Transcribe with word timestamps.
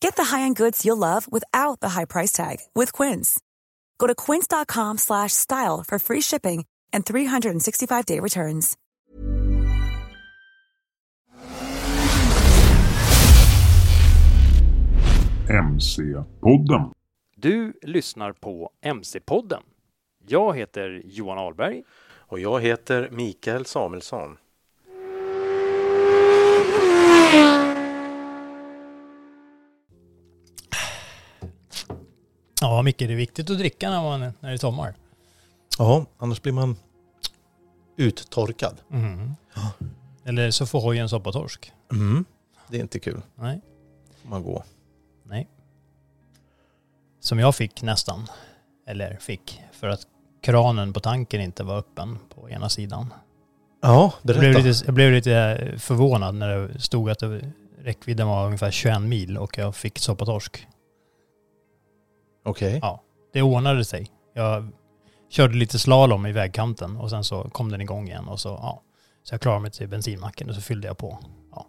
Get 0.00 0.16
the 0.16 0.24
high-end 0.24 0.56
goods 0.56 0.84
you'll 0.84 0.96
love 0.96 1.26
without 1.30 1.80
the 1.80 1.90
high 1.90 2.06
price 2.06 2.32
tag 2.32 2.56
with 2.74 2.92
Quince. 2.92 3.40
Go 3.98 4.06
to 4.06 4.14
quince.com 4.14 4.98
slash 4.98 5.32
style 5.32 5.84
for 5.86 5.98
free 5.98 6.20
shipping 6.20 6.64
and 6.92 7.04
365-day 7.04 8.20
returns. 8.20 8.76
MC-podden. 15.48 16.92
Du 17.36 17.72
lyssnar 17.82 18.32
på 18.32 18.70
MC-podden. 18.80 19.62
Jag 20.26 20.56
heter 20.56 21.02
Johan 21.04 21.38
Ahlberg. 21.38 21.82
Och 22.10 22.40
jag 22.40 22.60
heter 22.60 23.08
Mikael 23.10 23.64
Samuelsson. 23.64 24.36
Ja, 32.60 32.82
Micke, 32.82 32.98
det 32.98 33.04
är 33.04 33.08
viktigt 33.08 33.50
att 33.50 33.58
dricka 33.58 33.90
när, 33.90 34.02
man, 34.02 34.20
när 34.20 34.48
det 34.48 34.52
är 34.52 34.56
sommar. 34.56 34.94
Ja, 35.78 36.06
annars 36.18 36.42
blir 36.42 36.52
man 36.52 36.76
uttorkad. 37.96 38.76
Mm. 38.92 39.34
Eller 40.24 40.50
så 40.50 40.66
får 40.66 40.80
hojen 40.80 41.08
soppatorsk. 41.08 41.72
Mm. 41.92 42.24
Det 42.68 42.76
är 42.76 42.80
inte 42.80 42.98
kul. 42.98 43.22
Nej. 43.34 43.60
Får 44.22 44.28
man 44.28 44.42
gå. 44.42 44.64
Nej. 45.24 45.48
Som 47.20 47.38
jag 47.38 47.54
fick 47.54 47.82
nästan. 47.82 48.26
Eller 48.86 49.16
fick. 49.16 49.60
För 49.72 49.88
att 49.88 50.00
kranen 50.42 50.92
på 50.92 51.00
tanken 51.00 51.40
inte 51.40 51.64
var 51.64 51.78
öppen 51.78 52.18
på 52.34 52.50
ena 52.50 52.68
sidan. 52.68 53.12
Ja, 53.82 54.12
Jag 54.22 54.36
blev, 54.36 54.40
berätta. 54.52 54.68
lite, 54.68 54.84
jag 54.86 54.94
blev 54.94 55.12
lite 55.12 55.58
förvånad 55.78 56.34
när 56.34 56.48
det 56.58 56.80
stod 56.80 57.10
att 57.10 57.18
det, 57.18 57.52
räckvidden 57.78 58.28
var 58.28 58.46
ungefär 58.46 58.70
21 58.70 59.00
mil 59.02 59.38
och 59.38 59.58
jag 59.58 59.76
fick 59.76 59.98
soppatorsk. 59.98 60.66
Okej. 62.44 62.78
Ja, 62.82 63.02
det 63.32 63.42
ordnade 63.42 63.84
sig. 63.84 64.10
Jag 64.34 64.68
körde 65.28 65.54
lite 65.54 65.78
slalom 65.78 66.26
i 66.26 66.32
vägkanten 66.32 66.96
och 66.96 67.10
sen 67.10 67.24
så 67.24 67.42
kom 67.42 67.70
den 67.70 67.80
igång 67.80 68.08
igen 68.08 68.28
och 68.28 68.40
så, 68.40 68.48
ja. 68.48 68.82
Så 69.22 69.34
jag 69.34 69.40
klarade 69.40 69.62
mig 69.62 69.70
till 69.70 69.88
bensinmacken 69.88 70.48
och 70.48 70.54
så 70.54 70.60
fyllde 70.60 70.86
jag 70.86 70.98
på. 70.98 71.18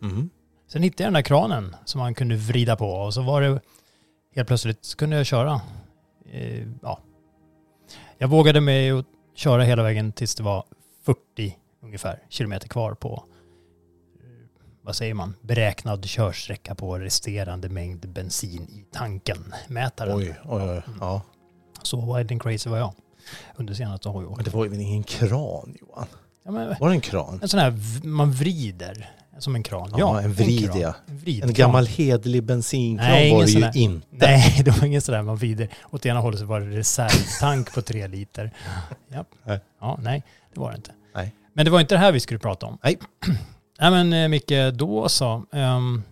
Mm. 0.02 0.30
Sen 0.68 0.84
hittade 0.84 1.04
jag 1.04 1.08
den 1.08 1.14
där 1.14 1.22
kranen 1.22 1.76
som 1.86 2.00
man 2.00 2.14
kunde 2.14 2.36
vrida 2.36 2.76
på 2.76 2.92
och 2.92 3.14
så 3.14 3.22
var 3.22 3.42
det 3.42 3.62
helt 4.36 4.48
plötsligt 4.48 4.86
så 4.86 4.98
kunde 4.98 5.16
jag 5.16 5.26
köra. 5.26 5.62
Eh, 6.32 6.68
ja. 6.82 7.00
Jag 8.18 8.28
vågade 8.28 8.62
mig 8.62 8.92
att 8.92 9.06
köra 9.36 9.64
hela 9.64 9.84
vägen 9.84 10.12
tills 10.12 10.36
det 10.36 10.44
var 10.44 10.64
40 11.06 11.58
ungefär 11.84 12.20
kilometer 12.30 12.68
kvar 12.68 12.94
på 12.94 13.24
vad 14.84 14.96
säger 14.96 15.14
man, 15.14 15.34
beräknad 15.42 16.06
körsträcka 16.06 16.75
på 16.75 16.97
resterande 16.97 17.69
mängd 17.69 18.09
bensin 18.09 18.62
i 18.64 18.86
tanken, 18.94 19.53
mätaren. 19.68 20.18
Oj, 20.18 20.36
oj, 20.46 20.62
oj. 20.69 20.81
Ja. 21.00 21.22
Så 21.84 22.16
wild 22.16 22.31
and 22.31 22.42
crazy 22.42 22.69
var 22.69 22.78
jag 22.78 22.94
under 23.56 23.74
senaste 23.74 24.08
Men 24.09 24.16
hojåket. 24.16 24.46
det 24.46 24.52
var 24.52 24.66
ju 24.66 24.81
ingen 24.81 25.03
kran 25.03 25.75
Johan. 25.81 26.08
Ja, 26.44 26.52
men, 26.52 26.75
Var 26.80 26.90
det 26.90 26.96
en 26.96 27.02
kran? 27.02 27.40
en 27.41 27.47
sån 27.50 27.59
här 27.59 27.74
man 28.03 28.31
vrider 28.31 29.09
som 29.40 29.56
en 29.56 29.64
kran. 29.64 29.94
Ja, 29.97 30.22
en 30.22 30.34
vrid, 30.34 30.66
kran. 30.72 30.80
ja. 30.80 30.94
En, 31.08 31.18
vrid 31.18 31.44
En 31.44 31.53
gammal 31.53 31.86
hederlig 31.88 32.44
bensinkran 32.44 33.09
Nej, 33.09 33.34
var 33.34 33.46
det 33.46 33.52
ju 33.52 33.81
inte. 33.84 34.08
Nej, 34.12 34.62
det 34.66 34.72
var 34.72 34.86
ingen 34.86 35.02
sådär 35.02 35.22
man 35.22 35.36
vrider. 35.36 35.70
Åt 35.91 36.06
ena 36.06 36.20
hållet 36.20 36.40
så 36.40 36.46
var 36.46 36.59
det 36.59 36.78
reservtank 36.78 37.74
på 37.74 37.81
tre 37.81 38.08
liter. 38.08 38.52
Ja. 39.14 39.25
Nej. 39.44 39.59
ja, 39.80 40.00
nej, 40.02 40.24
det 40.53 40.59
var 40.59 40.72
det 40.72 40.75
inte. 40.75 40.91
Nej. 41.16 41.36
Men 41.53 41.66
det 41.66 41.72
var 41.72 41.80
inte 41.80 41.96
det 41.96 42.00
här 42.00 42.12
vi 42.12 42.20
skulle 42.20 42.40
prata 42.40 42.66
om. 42.66 42.78
Nej. 42.84 42.97
nej 43.81 43.92
men 43.92 44.14
eh, 44.14 44.28
Micke, 44.28 44.52
då 44.74 45.09
så. 45.09 45.44
Um, 45.52 46.03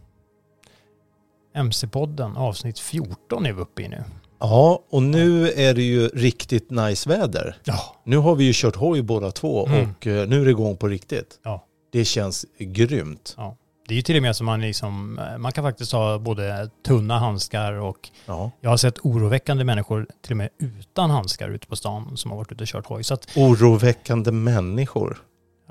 MC-podden 1.56 2.38
avsnitt 2.38 2.80
14 2.80 3.46
är 3.46 3.54
vi 3.54 3.62
uppe 3.62 3.82
i 3.82 3.88
nu. 3.88 4.04
Ja, 4.40 4.84
och 4.90 5.04
nu 5.04 5.50
är 5.52 5.74
det 5.74 5.82
ju 5.82 6.08
riktigt 6.08 6.70
nice 6.72 7.10
väder. 7.10 7.58
Ja. 7.64 7.96
Nu 8.04 8.18
har 8.18 8.36
vi 8.36 8.44
ju 8.44 8.52
kört 8.56 8.76
hoj 8.76 9.02
båda 9.02 9.32
två 9.32 9.66
Mm. 9.68 9.90
och 9.90 10.08
eh, 10.08 10.28
nu 10.28 10.42
är 10.42 10.46
det 10.46 10.52
igång 10.52 10.78
på 10.78 10.88
riktigt. 10.88 11.40
Ja. 11.44 11.66
Det 11.92 12.06
känns 12.06 12.46
grymt. 12.60 13.34
ja. 13.38 13.56
Det 13.88 13.94
är 13.94 13.96
ju 13.96 14.02
till 14.02 14.16
och 14.16 14.22
med 14.22 14.36
som 14.36 14.46
man 14.46 14.62
liksom, 14.62 15.20
eh, 15.20 15.38
man 15.38 15.52
kan 15.52 15.64
faktiskt 15.64 15.92
ha 15.92 16.20
både 16.20 16.70
tunna 16.86 17.20
handskar 17.20 17.74
och 17.74 18.10
Ja. 18.26 18.52
jag 18.62 18.70
har 18.70 18.78
sett 18.78 19.00
oroväckande 19.00 19.64
människor 19.64 20.08
till 20.22 20.32
och 20.34 20.38
med 20.38 20.50
utan 20.60 21.10
handskar 21.10 21.50
ute 21.50 21.68
på 21.68 21.76
stan 21.76 22.18
som 22.18 22.32
har 22.32 22.38
varit 22.38 22.52
ute 22.52 22.64
och 22.64 22.68
kört 22.68 22.86
hoj. 22.86 23.04
Så 23.04 23.14
att 23.14 23.28
Oroväckande 23.36 24.32
människor. 24.32 25.18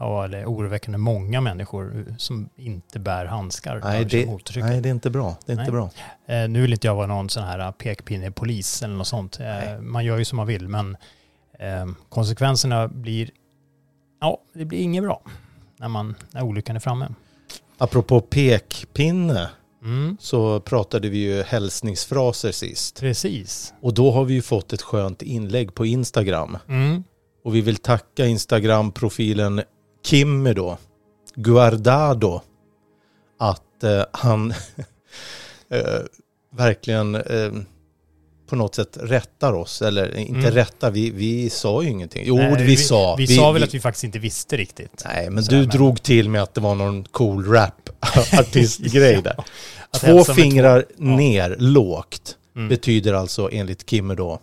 Ja, 0.00 0.24
eller 0.24 0.44
oroväckande 0.46 0.98
många 0.98 1.40
människor 1.40 2.14
som 2.18 2.48
inte 2.56 2.98
bär 2.98 3.24
handskar 3.26 3.80
Nej 3.84 4.04
det, 4.04 4.26
nej, 4.60 4.80
det 4.80 4.88
är 4.88 4.90
inte 4.90 5.10
bra. 5.10 5.36
Det 5.46 5.52
är 5.52 5.60
inte 5.60 5.72
bra. 5.72 5.90
Eh, 6.26 6.48
nu 6.48 6.60
vill 6.62 6.72
inte 6.72 6.86
jag 6.86 6.94
vara 6.94 7.06
någon 7.06 7.30
sån 7.30 7.42
här 7.44 7.72
pekpinne-polis 7.72 8.82
eller 8.82 8.94
något 8.94 9.06
sånt. 9.06 9.40
Eh, 9.40 9.80
man 9.80 10.04
gör 10.04 10.18
ju 10.18 10.24
som 10.24 10.36
man 10.36 10.46
vill, 10.46 10.68
men 10.68 10.96
eh, 11.58 11.86
konsekvenserna 12.08 12.88
blir, 12.88 13.30
ja, 14.20 14.38
det 14.52 14.64
blir 14.64 14.78
inget 14.78 15.02
bra 15.04 15.22
när, 15.76 15.88
man, 15.88 16.14
när 16.30 16.42
olyckan 16.42 16.76
är 16.76 16.80
framme. 16.80 17.08
Apropå 17.78 18.20
pekpinne 18.20 19.48
Mm, 19.82 20.16
så 20.20 20.60
pratade 20.60 21.08
vi 21.08 21.18
ju 21.18 21.42
hälsningsfraser 21.42 22.52
sist. 22.52 23.00
precis. 23.00 23.74
Och 23.80 23.94
då 23.94 24.10
har 24.10 24.24
vi 24.24 24.34
ju 24.34 24.42
fått 24.42 24.72
ett 24.72 24.82
skönt 24.82 25.22
inlägg 25.22 25.74
på 25.74 25.86
Instagram. 25.86 26.58
Mm, 26.68 27.04
Och 27.44 27.54
vi 27.54 27.60
vill 27.60 27.76
tacka 27.76 28.26
Instagram-profilen 28.26 29.62
Kimmy 30.04 30.52
då, 30.52 30.78
Guardado, 31.34 32.40
att 33.38 33.84
eh, 33.84 34.02
han 34.12 34.50
eh, 35.70 36.00
verkligen 36.56 37.14
eh, 37.14 37.52
på 38.48 38.56
något 38.56 38.74
sätt 38.74 38.98
rättar 39.00 39.52
oss. 39.52 39.82
Eller 39.82 40.16
inte 40.16 40.38
Mm. 40.38 40.50
rättar, 40.50 40.90
vi, 40.90 41.10
vi 41.10 41.50
sa 41.50 41.82
ju 41.82 41.88
ingenting. 41.90 42.22
Jo, 42.26 42.36
Nej, 42.36 42.66
vi, 42.66 42.76
sa. 42.76 43.16
Vi, 43.16 43.26
sa 43.26 43.52
väl 43.52 43.62
att 43.62 43.74
vi 43.74 43.80
faktiskt 43.80 44.04
inte 44.04 44.18
visste 44.18 44.56
riktigt. 44.56 45.02
Nej, 45.04 45.30
men 45.30 45.44
Så 45.44 45.50
du 45.50 45.58
men- 45.58 45.68
drog 45.68 46.02
till 46.02 46.28
med 46.30 46.42
att 46.42 46.54
det 46.54 46.60
var 46.60 46.74
någon 46.74 47.04
cool 47.04 47.44
rap-artistgrej 47.52 49.22
där. 49.24 49.36
Att 49.90 50.00
Två 50.00 50.14
med 50.14 50.26
fingrar 50.26 50.80
två- 50.82 50.92
ja. 50.98 51.16
ner, 51.16 51.56
lågt, 51.58 52.34
Mm. 52.56 52.68
betyder 52.68 53.12
alltså 53.14 53.48
enligt 53.52 53.90
Kimmy 53.90 54.14
då, 54.14 54.40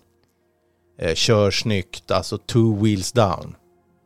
eh, 1.01 1.13
kör 1.15 1.51
snyggt, 1.51 2.11
alltså 2.11 2.37
two 2.37 2.81
wheels 2.83 3.11
down. 3.11 3.55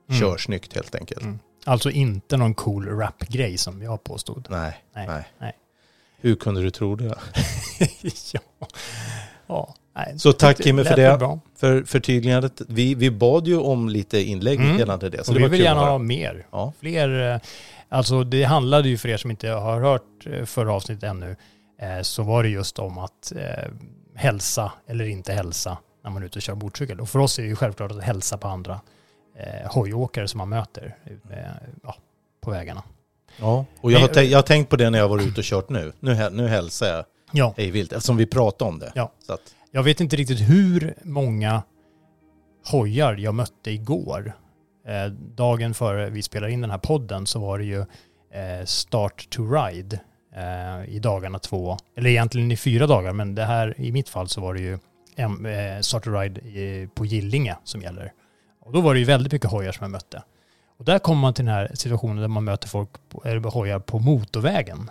Mm. 0.09 0.21
Kör 0.21 0.37
snyggt 0.37 0.73
helt 0.75 0.95
enkelt. 0.95 1.21
Mm. 1.21 1.39
Alltså 1.69 1.91
inte 1.91 2.37
någon 2.37 2.53
cool 2.53 2.87
rap-grej 2.87 3.57
som 3.57 3.81
jag 3.81 4.03
påstod. 4.03 4.47
Nej, 4.49 4.83
Nej. 4.95 5.07
nej. 5.07 5.23
nej. 5.39 5.53
Hur 6.17 6.35
kunde 6.35 6.61
du 6.61 6.71
tro 6.71 6.95
det? 6.95 7.05
ja. 8.33 8.67
Ja, 9.47 9.73
nej, 9.95 10.19
Så 10.19 10.33
tack, 10.33 10.57
det 10.57 10.63
Kimmy, 10.63 10.83
för 10.83 10.95
det. 10.95 11.17
Bra. 11.19 11.39
För 11.55 11.83
förtydligandet, 11.83 12.61
vi, 12.67 12.95
vi 12.95 13.11
bad 13.11 13.47
ju 13.47 13.57
om 13.57 13.89
lite 13.89 14.19
inlägg 14.21 14.59
Mm. 14.59 14.77
gällande 14.77 15.09
det. 15.09 15.23
Så 15.23 15.31
Och 15.31 15.39
det 15.39 15.43
vi 15.43 15.49
vill 15.49 15.61
gärna 15.61 15.79
ha 15.79 15.97
mer. 15.97 16.45
Ja. 16.51 16.73
Fler, 16.79 17.33
eh, 17.33 17.39
alltså 17.89 18.23
det 18.23 18.43
handlade 18.43 18.89
ju 18.89 18.97
för 18.97 19.09
er 19.09 19.17
som 19.17 19.31
inte 19.31 19.49
har 19.49 19.81
hört 19.81 20.25
eh, 20.25 20.45
förra 20.45 20.73
avsnittet 20.73 21.03
ännu, 21.03 21.35
eh, 21.81 22.01
så 22.01 22.23
var 22.23 22.43
det 22.43 22.49
just 22.49 22.79
om 22.79 22.97
att 22.97 23.33
hälsa 24.15 24.71
eller 24.87 25.05
inte 25.05 25.33
hälsa 25.33 25.77
när 26.03 26.11
man 26.11 26.21
är 26.21 26.25
ute 26.25 26.39
och 26.39 26.43
kör 26.43 26.55
motorcykel. 26.55 26.99
Och 26.99 27.09
för 27.09 27.19
oss 27.19 27.39
är 27.39 27.43
det 27.43 27.49
ju 27.49 27.55
självklart 27.55 27.91
att 27.91 28.03
hälsa 28.03 28.37
på 28.37 28.47
andra 28.47 28.79
eh, 29.35 29.71
hojåkare 29.71 30.27
som 30.27 30.37
man 30.37 30.49
möter 30.49 30.97
ja, 31.83 31.95
på 32.41 32.51
vägarna. 32.51 32.83
Ja, 33.39 33.65
och 33.81 33.91
jag 33.91 33.99
har, 33.99 34.07
tänkt, 34.07 34.31
jag 34.31 34.37
har 34.37 34.43
tänkt 34.43 34.69
på 34.69 34.75
det 34.75 34.89
när 34.89 34.99
jag 34.99 35.09
var 35.09 35.19
ute 35.19 35.39
och 35.39 35.43
kört 35.43 35.69
nu. 35.69 35.91
Nu, 35.99 36.29
nu 36.29 36.47
hälsar 36.47 36.87
jag 36.87 37.05
Ja, 37.31 37.53
hej 37.57 37.71
vilt, 37.71 37.93
eftersom 37.93 38.17
vi 38.17 38.25
pratade 38.25 38.69
om 38.69 38.79
det. 38.79 38.91
Ja. 38.95 39.11
Så 39.19 39.33
att, 39.33 39.55
jag 39.71 39.83
vet 39.83 40.01
inte 40.01 40.15
riktigt 40.15 40.39
hur 40.49 40.93
många 41.03 41.63
hojar 42.71 43.15
jag 43.15 43.35
mötte 43.35 43.71
igår. 43.71 44.33
Eh, 44.87 45.11
dagen 45.11 45.73
före 45.73 46.09
vi 46.09 46.21
spelar 46.21 46.47
in 46.47 46.61
den 46.61 46.71
här 46.71 46.77
podden 46.77 47.25
så 47.25 47.39
var 47.39 47.57
det 47.57 47.65
ju 47.65 47.79
eh, 47.79 48.65
Start 48.65 49.29
to 49.29 49.43
Ride 49.43 49.99
eh, 50.35 50.95
i 50.95 50.99
dagarna 50.99 51.39
två, 51.39 51.77
eller 51.95 52.09
egentligen 52.09 52.51
i 52.51 52.57
fyra 52.57 52.87
dagar, 52.87 53.13
men 53.13 53.35
det 53.35 53.45
här 53.45 53.73
i 53.77 53.91
mitt 53.91 54.09
fall 54.09 54.27
så 54.27 54.41
var 54.41 54.53
det 54.53 54.61
ju 54.61 54.73
eh, 55.17 55.81
Start 55.81 56.03
to 56.03 56.11
Ride 56.11 56.87
på 56.95 57.05
Gillinge 57.05 57.55
som 57.63 57.81
gäller. 57.81 58.11
Och 58.69 58.75
då 58.75 58.81
var 58.81 58.93
det 58.93 58.99
ju 58.99 59.05
väldigt 59.05 59.33
mycket 59.33 59.51
hojar 59.51 59.71
som 59.71 59.83
jag 59.83 59.91
mötte. 59.91 60.23
Och 60.77 60.85
där 60.85 60.99
kommer 60.99 61.21
man 61.21 61.33
till 61.33 61.45
den 61.45 61.53
här 61.53 61.71
situationen 61.73 62.17
där 62.21 62.27
man 62.27 62.43
möter 62.43 62.67
folk, 62.67 62.89
eller 63.25 63.39
hojar 63.49 63.79
på 63.79 63.99
motorvägen. 63.99 64.89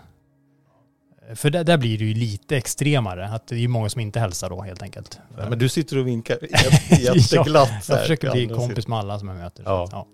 För 1.35 1.51
där, 1.51 1.65
där 1.65 1.77
blir 1.79 1.99
det 1.99 2.05
ju 2.05 2.15
lite 2.15 2.57
extremare, 2.57 3.29
att 3.29 3.47
det 3.47 3.57
är 3.65 3.69
många 3.69 3.89
som 3.89 4.01
inte 4.01 4.21
hälsar 4.21 4.51
då 4.51 4.63
helt 4.63 4.83
enkelt. 4.83 5.19
ja, 5.39 5.49
men 5.51 5.59
du 5.59 5.69
sitter 5.69 5.99
och 5.99 6.07
vinkar 6.07 6.37
jä- 6.41 6.99
jätteglatt. 6.99 7.85
så 7.85 7.93
Jag 7.93 8.01
försöker 8.01 8.31
bli 8.33 8.47
kompis 8.49 8.89
med 8.89 8.99
alla 8.99 9.19
som 9.19 9.29
jag 9.29 9.37
möter. 9.37 9.63
Ja. 9.67 10.07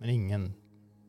Men 0.00 0.08
ingen 0.10 0.52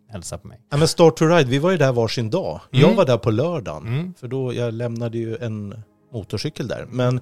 hälsar 0.09 0.37
på 0.37 0.47
mig. 0.47 0.59
Ja, 0.69 0.77
men 0.77 0.87
Start 0.87 1.15
to 1.17 1.25
Ride, 1.25 1.49
vi 1.49 1.59
var 1.59 1.71
ju 1.71 1.77
där 1.77 1.91
varsin 1.91 2.29
dag. 2.29 2.61
Jag 2.71 2.83
Mm. 2.83 2.95
var 2.95 3.05
där 3.05 3.17
på 3.17 3.31
lördagen. 3.31 3.87
Mm. 3.87 4.13
För 4.19 4.27
då, 4.27 4.53
jag 4.53 4.73
lämnade 4.73 5.17
ju 5.17 5.37
en 5.37 5.83
motorcykel 6.13 6.67
där. 6.67 6.85
Men 6.89 7.21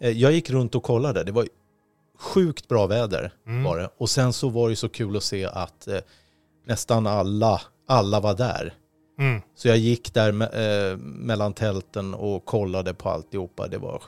eh, 0.00 0.10
jag 0.10 0.32
gick 0.32 0.50
runt 0.50 0.74
och 0.74 0.82
kollade. 0.82 1.24
Det 1.24 1.32
var 1.32 1.46
sjukt 2.22 2.68
bra 2.68 2.86
väder 2.86 3.32
Mm. 3.46 3.62
var 3.64 3.78
det. 3.78 3.90
Och 3.98 4.10
sen 4.10 4.32
så 4.32 4.48
var 4.48 4.70
det 4.70 4.76
så 4.76 4.88
kul 4.88 5.16
att 5.16 5.22
se 5.22 5.44
att 5.44 5.88
eh, 5.88 5.98
nästan 6.66 7.06
alla, 7.06 7.60
alla 7.88 8.20
var 8.20 8.34
där. 8.34 8.74
Mm. 9.18 9.40
Så 9.56 9.68
jag 9.68 9.76
gick 9.78 10.14
där 10.14 10.32
me- 10.32 10.90
eh, 10.92 10.96
mellan 10.98 11.52
tälten 11.54 12.14
och 12.14 12.44
kollade 12.44 12.94
på 12.94 13.08
alltihopa. 13.10 13.68
Det 13.68 13.78
var 13.78 14.02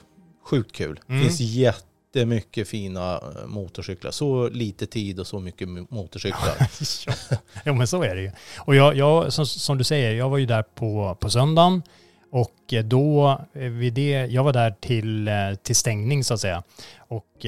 sjukt 0.44 0.72
kul. 0.72 1.00
Det 1.06 1.12
Mm. 1.12 1.24
finns 1.26 1.40
jättemycket 1.40 2.68
fina 2.68 3.14
eh, 3.14 3.46
motorcyklar. 3.46 4.10
Så 4.10 4.48
lite 4.48 4.86
tid 4.86 5.20
och 5.20 5.26
så 5.26 5.40
mycket 5.40 5.68
mo- 5.68 5.86
motorcyklar. 5.90 6.54
ja. 7.06 7.36
Jo 7.64 7.74
men 7.74 7.86
så 7.86 8.02
är 8.02 8.14
det 8.14 8.22
ju. 8.22 8.30
Och 8.58 8.74
jag, 8.74 8.96
jag 8.96 9.32
som, 9.32 9.46
som 9.46 9.78
du 9.78 9.84
säger, 9.84 10.14
jag 10.14 10.28
var 10.30 10.38
ju 10.38 10.46
där 10.46 10.62
på, 10.62 11.16
på 11.20 11.30
söndagen 11.30 11.82
och 12.30 12.72
eh, 12.72 12.84
då, 12.84 13.40
eh, 13.54 13.60
vid 13.62 13.94
det, 13.94 14.10
jag 14.26 14.44
var 14.44 14.52
där 14.52 14.74
till, 14.80 15.30
till 15.62 15.76
stängning 15.76 16.24
så 16.24 16.34
att 16.34 16.40
säga. 16.40 16.62
Och 17.08 17.46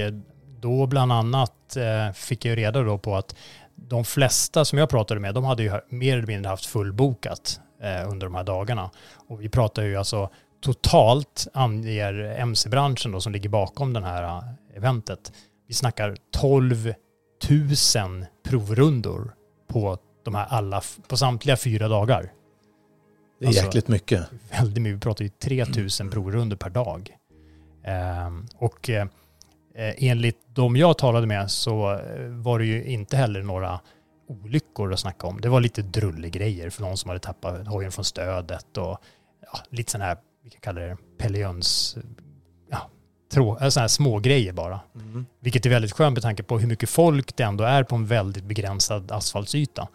då 0.61 0.87
bland 0.87 1.13
annat 1.13 1.77
eh, 1.77 2.13
fick 2.15 2.45
jag 2.45 2.51
ju 2.51 2.57
reda 2.57 2.83
då 2.83 2.99
på 2.99 3.17
att 3.17 3.37
de 3.77 4.05
flesta 4.05 4.65
som 4.65 4.79
jag 4.79 4.89
pratade 4.89 5.21
med, 5.21 5.35
de 5.35 5.45
hade 5.45 5.63
ju 5.63 5.81
mer 5.89 6.17
eller 6.17 6.27
mindre 6.27 6.49
haft 6.51 6.67
fullbokat 6.67 7.61
eh, 7.83 8.11
under 8.11 8.27
de 8.27 8.35
här 8.35 8.45
dagarna. 8.45 8.91
Och 9.29 9.43
vi 9.43 9.49
pratar 9.49 9.83
ju 9.83 9.97
alltså 9.97 10.31
totalt 10.61 11.47
anger 11.55 12.15
MC-branschen 12.39 13.13
då 13.13 13.21
som 13.21 13.33
ligger 13.33 13.49
bakom 13.49 13.93
den 13.93 14.05
här 14.05 14.23
eh, 14.23 14.43
eventet. 14.77 15.33
Vi 15.69 15.75
snackar 15.75 16.17
12 16.33 16.95
000 17.97 18.27
provrundor 18.49 19.35
på 19.69 19.99
de 20.25 20.35
här 20.35 20.47
alla, 20.49 20.83
på 21.09 21.17
samtliga 21.17 21.57
fyra 21.57 21.89
dagar. 21.89 22.33
Det 23.39 23.45
är 23.45 23.49
Alltså- 23.49 23.65
jäkligt 23.65 23.89
mycket. 23.89 24.27
Väldigt 24.51 24.83
mycket, 24.83 24.97
vi 24.97 25.01
pratar 25.01 25.25
ju 25.25 25.29
3000 25.29 26.11
provrunder 26.11 26.57
per 26.57 26.71
dag. 26.71 27.11
Ehm, 27.85 28.47
och 28.57 28.91
enligt 29.77 30.37
de 30.55 30.77
jag 30.77 30.99
talade 30.99 31.27
med 31.27 31.51
så 31.51 31.93
eh, 31.93 32.29
var 32.29 32.59
det 32.59 32.65
ju 32.65 32.85
inte 32.85 33.17
heller 33.17 33.43
några 33.43 33.81
olyckor 34.29 34.93
att 34.93 35.01
snacka 35.01 35.27
om. 35.27 35.41
Det 35.41 35.49
var 35.49 35.61
lite 35.61 35.83
drullegrejer 35.83 36.71
för 36.71 36.83
någon 36.83 36.97
som 36.97 37.09
hade 37.09 37.21
tappat 37.21 37.67
hojen 37.67 37.93
från 37.93 38.05
stödet 38.05 38.77
och 38.77 38.99
ja, 39.53 39.59
lite 39.71 39.93
sådana 39.93 40.05
här, 40.05 40.19
vi 40.45 40.51
kan 40.51 40.61
kalla 40.61 40.81
det 40.81 40.97
Pellions, 41.19 41.97
ja, 42.71 42.91
äh, 43.35 43.69
sådana 43.69 43.81
här 43.81 43.89
små 43.89 44.19
grejer 44.19 44.53
bara. 44.53 44.81
Mm. 44.95 45.27
Vilket 45.41 45.67
är 45.67 45.71
väldigt 45.71 45.93
skönt 45.93 46.15
med 46.15 46.23
tanke 46.23 46.43
på 46.43 46.59
hur 46.59 46.69
mycket 46.69 46.91
folk 46.91 47.37
det 47.37 47.43
ändå 47.43 47.65
är 47.65 47.83
på 47.83 47.97
en 47.97 48.07
väldigt 48.07 48.45
begränsad 48.45 49.13
asfaltsyta. 49.13 49.89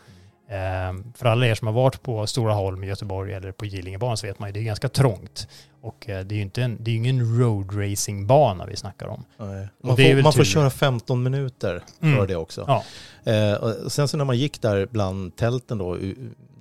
Ehm, 0.52 1.14
för 1.16 1.26
alla 1.26 1.48
er 1.48 1.56
som 1.56 1.68
har 1.68 1.74
varit 1.74 2.02
på 2.02 2.28
Stora 2.28 2.54
Holm 2.54 2.84
i 2.84 2.88
Göteborg 2.88 3.34
eller 3.34 3.52
på 3.52 3.66
Gillingebanan 3.66 4.18
så 4.18 4.28
vet 4.28 4.40
man 4.40 4.50
ju 4.50 4.54
det 4.54 4.60
är 4.60 4.64
ganska 4.64 4.90
trångt. 4.90 5.48
Och 5.82 6.10
eh, 6.10 6.26
det 6.26 6.36
är 6.36 6.38
ju 6.38 6.42
inte 6.42 6.62
en, 6.64 6.78
det 6.84 6.92
är 6.92 6.96
ingen 6.96 7.40
road 7.40 7.78
racing-bana 7.78 8.66
vi 8.66 8.76
snackar 8.76 9.08
om. 9.08 9.26
Man, 9.38 9.96
får, 9.98 10.24
man 10.24 10.34
får 10.34 10.44
köra 10.44 10.70
15 10.70 11.24
minuter 11.24 11.84
Mm. 12.02 12.16
för 12.18 12.28
det 12.28 12.36
också. 12.36 12.66
Ja. 12.68 12.84
Eh, 13.32 13.54
och 13.54 13.92
sen 13.92 14.08
så 14.08 14.18
när 14.18 14.26
man 14.26 14.38
gick 14.38 14.62
där 14.62 14.88
bland 14.92 15.36
tälten 15.36 15.78
då, 15.78 15.98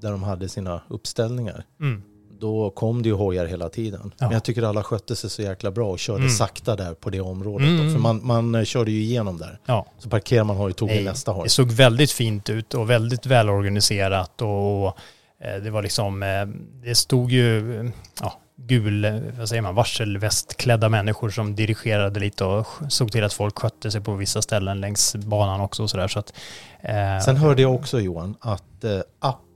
där 0.01 0.11
de 0.11 0.23
hade 0.23 0.49
sina 0.49 0.81
uppställningar, 0.89 1.65
Mm. 1.81 2.03
Då 2.41 2.71
kom 2.71 3.03
det 3.03 3.09
ju 3.09 3.15
hojar 3.15 3.47
hela 3.47 3.69
tiden. 3.69 4.01
Ja. 4.19 4.27
Men 4.27 4.33
jag 4.33 4.45
tycker 4.45 4.63
alla 4.63 4.83
skötte 4.83 5.17
sig 5.17 5.31
så 5.31 5.43
jäkla 5.43 5.71
bra 5.71 5.91
och 5.91 5.99
körde 5.99 6.19
Mm. 6.19 6.31
sakta 6.31 6.77
där 6.77 6.95
på 6.95 7.11
det 7.11 7.21
området. 7.21 7.69
Mm. 7.69 7.93
För 7.93 7.99
man, 8.01 8.21
man 8.27 8.55
eh, 8.55 8.65
körde 8.65 8.91
ju 8.91 9.01
igenom 9.01 9.39
där. 9.39 9.59
ja. 9.67 9.87
Så 9.99 10.09
parkerar 10.09 10.45
man 10.45 10.57
hoj, 10.57 10.73
tog 10.73 10.89
Nej, 10.89 10.99
vi 10.99 11.05
nästa 11.05 11.33
hoj. 11.33 11.45
Det 11.45 11.51
såg 11.51 11.71
väldigt 11.71 12.13
fint 12.13 12.51
ut 12.51 12.75
och 12.75 12.91
väldigt 12.91 13.27
välorganiserat 13.27 14.43
och 14.43 14.87
eh, 15.45 15.63
det 15.63 15.71
var 15.71 15.83
liksom, 15.83 16.23
eh, 16.23 16.29
det 16.89 16.95
stod 16.95 17.31
ju, 17.33 17.91
ja, 18.21 18.33
gul, 18.57 19.23
vad 19.39 19.49
säger 19.49 19.63
man, 19.63 19.75
varselvästklädda 19.75 20.89
människor 20.89 21.31
som 21.31 21.55
dirigerade 21.55 22.21
lite 22.21 22.45
och 22.45 22.67
såg 22.89 23.13
till 23.13 23.25
att 23.25 23.33
folk 23.33 23.59
skötte 23.59 23.91
sig 23.91 24.01
på 24.01 24.15
vissa 24.15 24.43
ställen 24.43 24.81
längs 24.81 25.17
banan 25.17 25.61
också 25.61 25.83
och 25.83 25.91
sådär. 25.91 26.09
Så 26.09 26.19
att, 26.19 26.33
eh, 26.81 27.25
Sen 27.25 27.37
hörde 27.37 27.63
jag 27.63 27.75
också 27.75 28.01
Johan 28.01 28.35
att 28.41 28.85
eh, 28.85 29.01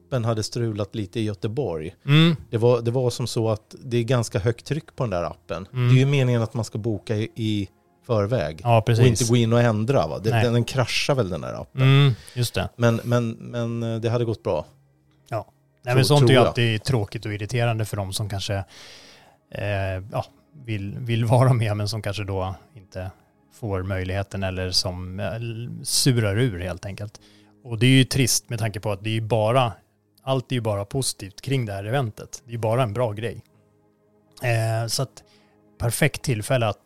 appen 0.07 0.25
hade 0.25 0.43
strulat 0.43 0.95
lite 0.95 1.21
i 1.21 1.25
Göteborg. 1.25 1.95
mm, 2.07 2.37
Det 2.51 2.57
var, 2.59 2.81
det 2.81 2.91
var 2.91 3.11
som 3.11 3.27
så 3.27 3.51
att 3.51 3.75
det 3.85 3.97
är 3.97 4.03
ganska 4.03 4.39
högt 4.39 4.67
tryck 4.67 4.97
på 4.97 5.03
den 5.05 5.11
där 5.11 5.23
appen. 5.25 5.67
Mm. 5.73 5.89
Det 5.89 5.95
är 5.95 5.99
ju 5.99 6.07
meningen 6.07 6.43
att 6.43 6.55
man 6.55 6.65
ska 6.65 6.79
boka 6.79 7.17
i, 7.17 7.29
i 7.35 7.69
förväg. 8.07 8.61
ja, 8.63 8.83
och 8.87 8.91
inte 8.91 9.25
gå 9.25 9.37
in 9.37 9.53
och 9.53 9.61
ändra. 9.61 10.07
Va? 10.07 10.19
Det, 10.19 10.31
Nej. 10.31 10.45
den, 10.45 10.53
den 10.53 10.65
kraschar 10.65 11.15
väl 11.15 11.29
den 11.29 11.41
där 11.41 11.61
appen. 11.63 11.83
Mm, 11.83 12.15
just 12.35 12.55
det. 12.55 12.69
Men, 12.77 13.01
men, 13.05 13.31
men 13.31 13.83
eh, 13.83 14.01
det 14.01 14.11
hade 14.11 14.25
gått 14.25 14.43
bra. 14.43 14.67
Nej, 15.31 15.93
Tror- 15.93 15.95
men 15.95 16.05
sånt 16.05 16.31
är 16.31 16.35
ju 16.35 16.41
alltid 16.41 16.83
tråkigt 16.85 17.27
och 17.27 17.35
irriterande 17.35 17.85
för 17.85 17.97
de 17.97 18.13
som 18.13 18.29
kanske 18.29 18.55
eh, 19.55 19.65
ja, 20.13 20.25
vill, 20.65 20.97
vill 20.99 21.25
vara 21.25 21.53
med 21.53 21.77
men 21.77 21.89
som 21.89 22.03
kanske 22.03 22.25
då 22.25 22.55
inte 22.77 23.11
får 23.55 23.83
möjligheten 23.83 24.43
eller 24.43 24.71
som 24.71 25.21
eh, 25.21 25.27
surar 25.83 26.39
ur 26.39 26.61
helt 26.61 26.87
enkelt. 26.87 27.21
Och 27.65 27.79
det 27.79 27.87
är 27.87 27.91
ju 27.91 28.05
trist 28.05 28.51
med 28.51 28.59
tanke 28.59 28.81
på 28.81 28.93
att 28.93 29.05
det 29.05 29.11
är 29.11 29.15
ju 29.15 29.21
bara, 29.21 29.73
allt 30.25 30.53
är 30.53 30.57
ju 30.57 30.61
bara 30.61 30.85
positivt 30.85 31.41
kring 31.41 31.67
det 31.67 31.73
här 31.73 31.85
eventet. 31.85 32.43
Det 32.45 32.51
är 32.51 32.53
ju 32.53 32.59
bara 32.59 32.83
en 32.83 32.93
bra 32.93 33.13
grej. 33.13 33.43
Eh, 34.43 34.87
så 34.89 35.03
att 35.03 35.23
perfekt 35.79 36.23
tillfälle 36.23 36.67
att, 36.67 36.79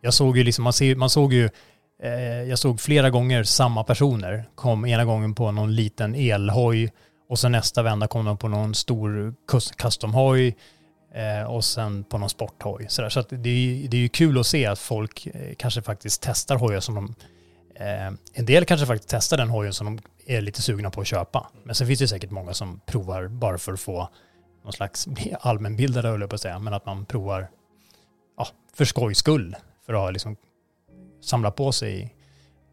jag 0.00 0.14
såg 0.14 0.36
ju 0.38 0.44
liksom, 0.44 0.64
man, 0.64 0.72
ser, 0.72 0.94
man 0.96 1.10
såg 1.10 1.32
ju 1.32 1.50
eh, 2.02 2.12
jag 2.42 2.58
såg 2.58 2.80
flera 2.80 3.10
gånger 3.10 3.42
samma 3.44 3.84
personer. 3.84 4.44
Kom 4.54 4.86
ena 4.86 5.04
gången 5.04 5.34
på 5.34 5.50
någon 5.50 5.74
liten 5.74 6.14
elhoj 6.14 6.92
och 7.28 7.38
sen 7.38 7.52
nästa 7.52 7.82
vända 7.82 8.08
kom 8.08 8.24
de 8.24 8.36
på 8.38 8.48
någon 8.48 8.74
stor 8.74 9.34
customhoj 9.48 9.76
custom-hoj 9.76 10.54
eh, 11.14 11.50
och 11.50 11.64
sen 11.64 12.04
på 12.04 12.18
någon 12.18 12.30
sporthoj. 12.30 12.86
Så, 12.88 13.02
där. 13.02 13.08
så 13.08 13.20
att 13.20 13.28
det, 13.30 13.50
är, 13.50 13.54
ju- 13.54 13.88
det 13.88 13.96
är 13.96 14.00
ju 14.00 14.08
kul 14.08 14.38
att 14.38 14.46
se 14.46 14.66
att 14.66 14.78
folk 14.78 15.26
eh, 15.26 15.54
kanske 15.58 15.82
faktiskt 15.82 16.22
testar 16.22 16.56
hojar 16.56 16.80
som 16.80 16.94
de... 16.94 17.14
Eh, 17.80 18.12
en 18.32 18.46
del 18.46 18.64
kanske 18.64 18.86
faktiskt 18.86 19.10
testar 19.10 19.36
den 19.36 19.50
hojen 19.50 19.72
som 19.72 19.86
de 19.86 20.02
är 20.26 20.40
lite 20.40 20.62
sugna 20.62 20.90
på 20.90 21.00
att 21.00 21.06
köpa. 21.06 21.50
Men 21.64 21.74
sen 21.74 21.86
finns 21.86 21.98
det 21.98 22.08
säkert 22.08 22.30
många 22.30 22.54
som 22.54 22.80
provar 22.86 23.28
bara 23.28 23.58
för 23.58 23.72
att 23.72 23.80
få 23.80 24.08
någon 24.62 24.72
slags 24.72 25.08
allmänbildade 25.40 26.08
höll 26.08 26.20
jag 26.20 26.30
på 26.30 26.34
att 26.34 26.40
säga. 26.40 26.58
Men 26.58 26.74
att 26.74 26.86
man 26.86 27.04
provar 27.04 27.50
ja, 28.36 28.48
för 28.74 28.84
skojs 28.84 29.18
skull. 29.18 29.56
För 29.86 30.08
att 30.08 30.12
liksom 30.12 30.36
samla 31.20 31.50
på 31.50 31.72
sig 31.72 32.14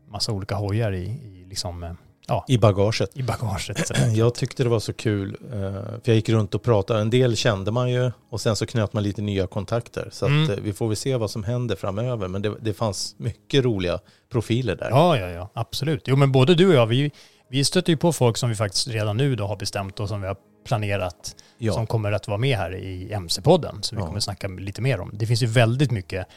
massa 0.08 0.32
olika 0.32 0.56
hojar 0.56 0.92
i, 0.92 1.06
i, 1.06 1.46
liksom, 1.50 1.84
eh, 1.84 1.94
ja, 2.28 2.46
I 2.48 2.58
bagaget. 2.58 3.18
i 3.18 3.24
bagaget. 3.24 3.92
Jag 4.16 4.36
tyckte 4.36 4.64
det 4.64 4.70
var 4.70 4.80
så 4.80 4.94
kul, 4.94 5.38
eh, 5.54 5.60
för 5.60 6.02
jag 6.04 6.16
gick 6.16 6.30
runt 6.30 6.56
och 6.56 6.64
pratade. 6.64 7.02
En 7.02 7.10
del 7.10 7.36
kände 7.36 7.72
man 7.72 7.92
ju 7.92 8.12
och 8.30 8.42
sen 8.42 8.56
så 8.56 8.66
knöt 8.66 8.94
man 8.94 9.04
lite 9.04 9.22
nya 9.22 9.48
kontakter. 9.48 10.10
Så 10.12 10.26
Mm. 10.26 10.50
eh, 10.52 10.58
vi 10.62 10.74
får 10.74 10.88
väl 10.88 10.98
se 10.98 11.16
vad 11.16 11.32
som 11.32 11.44
händer 11.44 11.76
framöver. 11.76 12.28
Men 12.28 12.42
det, 12.42 12.54
det 12.62 12.74
fanns 12.74 13.16
mycket 13.18 13.64
roliga 13.66 14.00
profiler 14.32 14.76
där. 14.76 14.90
Ja, 14.90 15.18
ja, 15.18 15.28
ja, 15.30 15.50
absolut. 15.54 16.04
Jo, 16.08 16.16
men 16.16 16.32
både 16.32 16.56
du 16.56 16.68
och 16.68 16.74
jag, 16.76 16.86
vi, 16.88 17.12
vi 17.50 17.66
stöter 17.66 17.92
ju 17.94 17.98
på 17.98 18.14
folk 18.14 18.38
som 18.38 18.50
vi 18.50 18.56
faktiskt 18.56 18.88
redan 18.88 19.18
nu 19.18 19.36
då 19.36 19.48
har 19.48 19.56
bestämt 19.56 20.00
och 20.00 20.08
som 20.08 20.22
vi 20.22 20.28
har 20.28 20.38
planerat 20.68 21.36
Ja. 21.58 21.74
som 21.74 21.88
kommer 21.88 22.12
att 22.12 22.28
vara 22.28 22.38
med 22.38 22.58
här 22.58 22.76
i 22.76 23.12
MC-podden. 23.14 23.82
Så 23.82 23.96
vi 23.96 24.02
Ja. 24.02 24.08
kommer 24.08 24.20
snacka 24.20 24.48
lite 24.48 24.82
mer 24.82 25.00
om. 25.00 25.12
Det 25.14 25.26
finns 25.26 25.44
ju 25.44 25.48
väldigt 25.48 25.92
mycket 25.92 26.28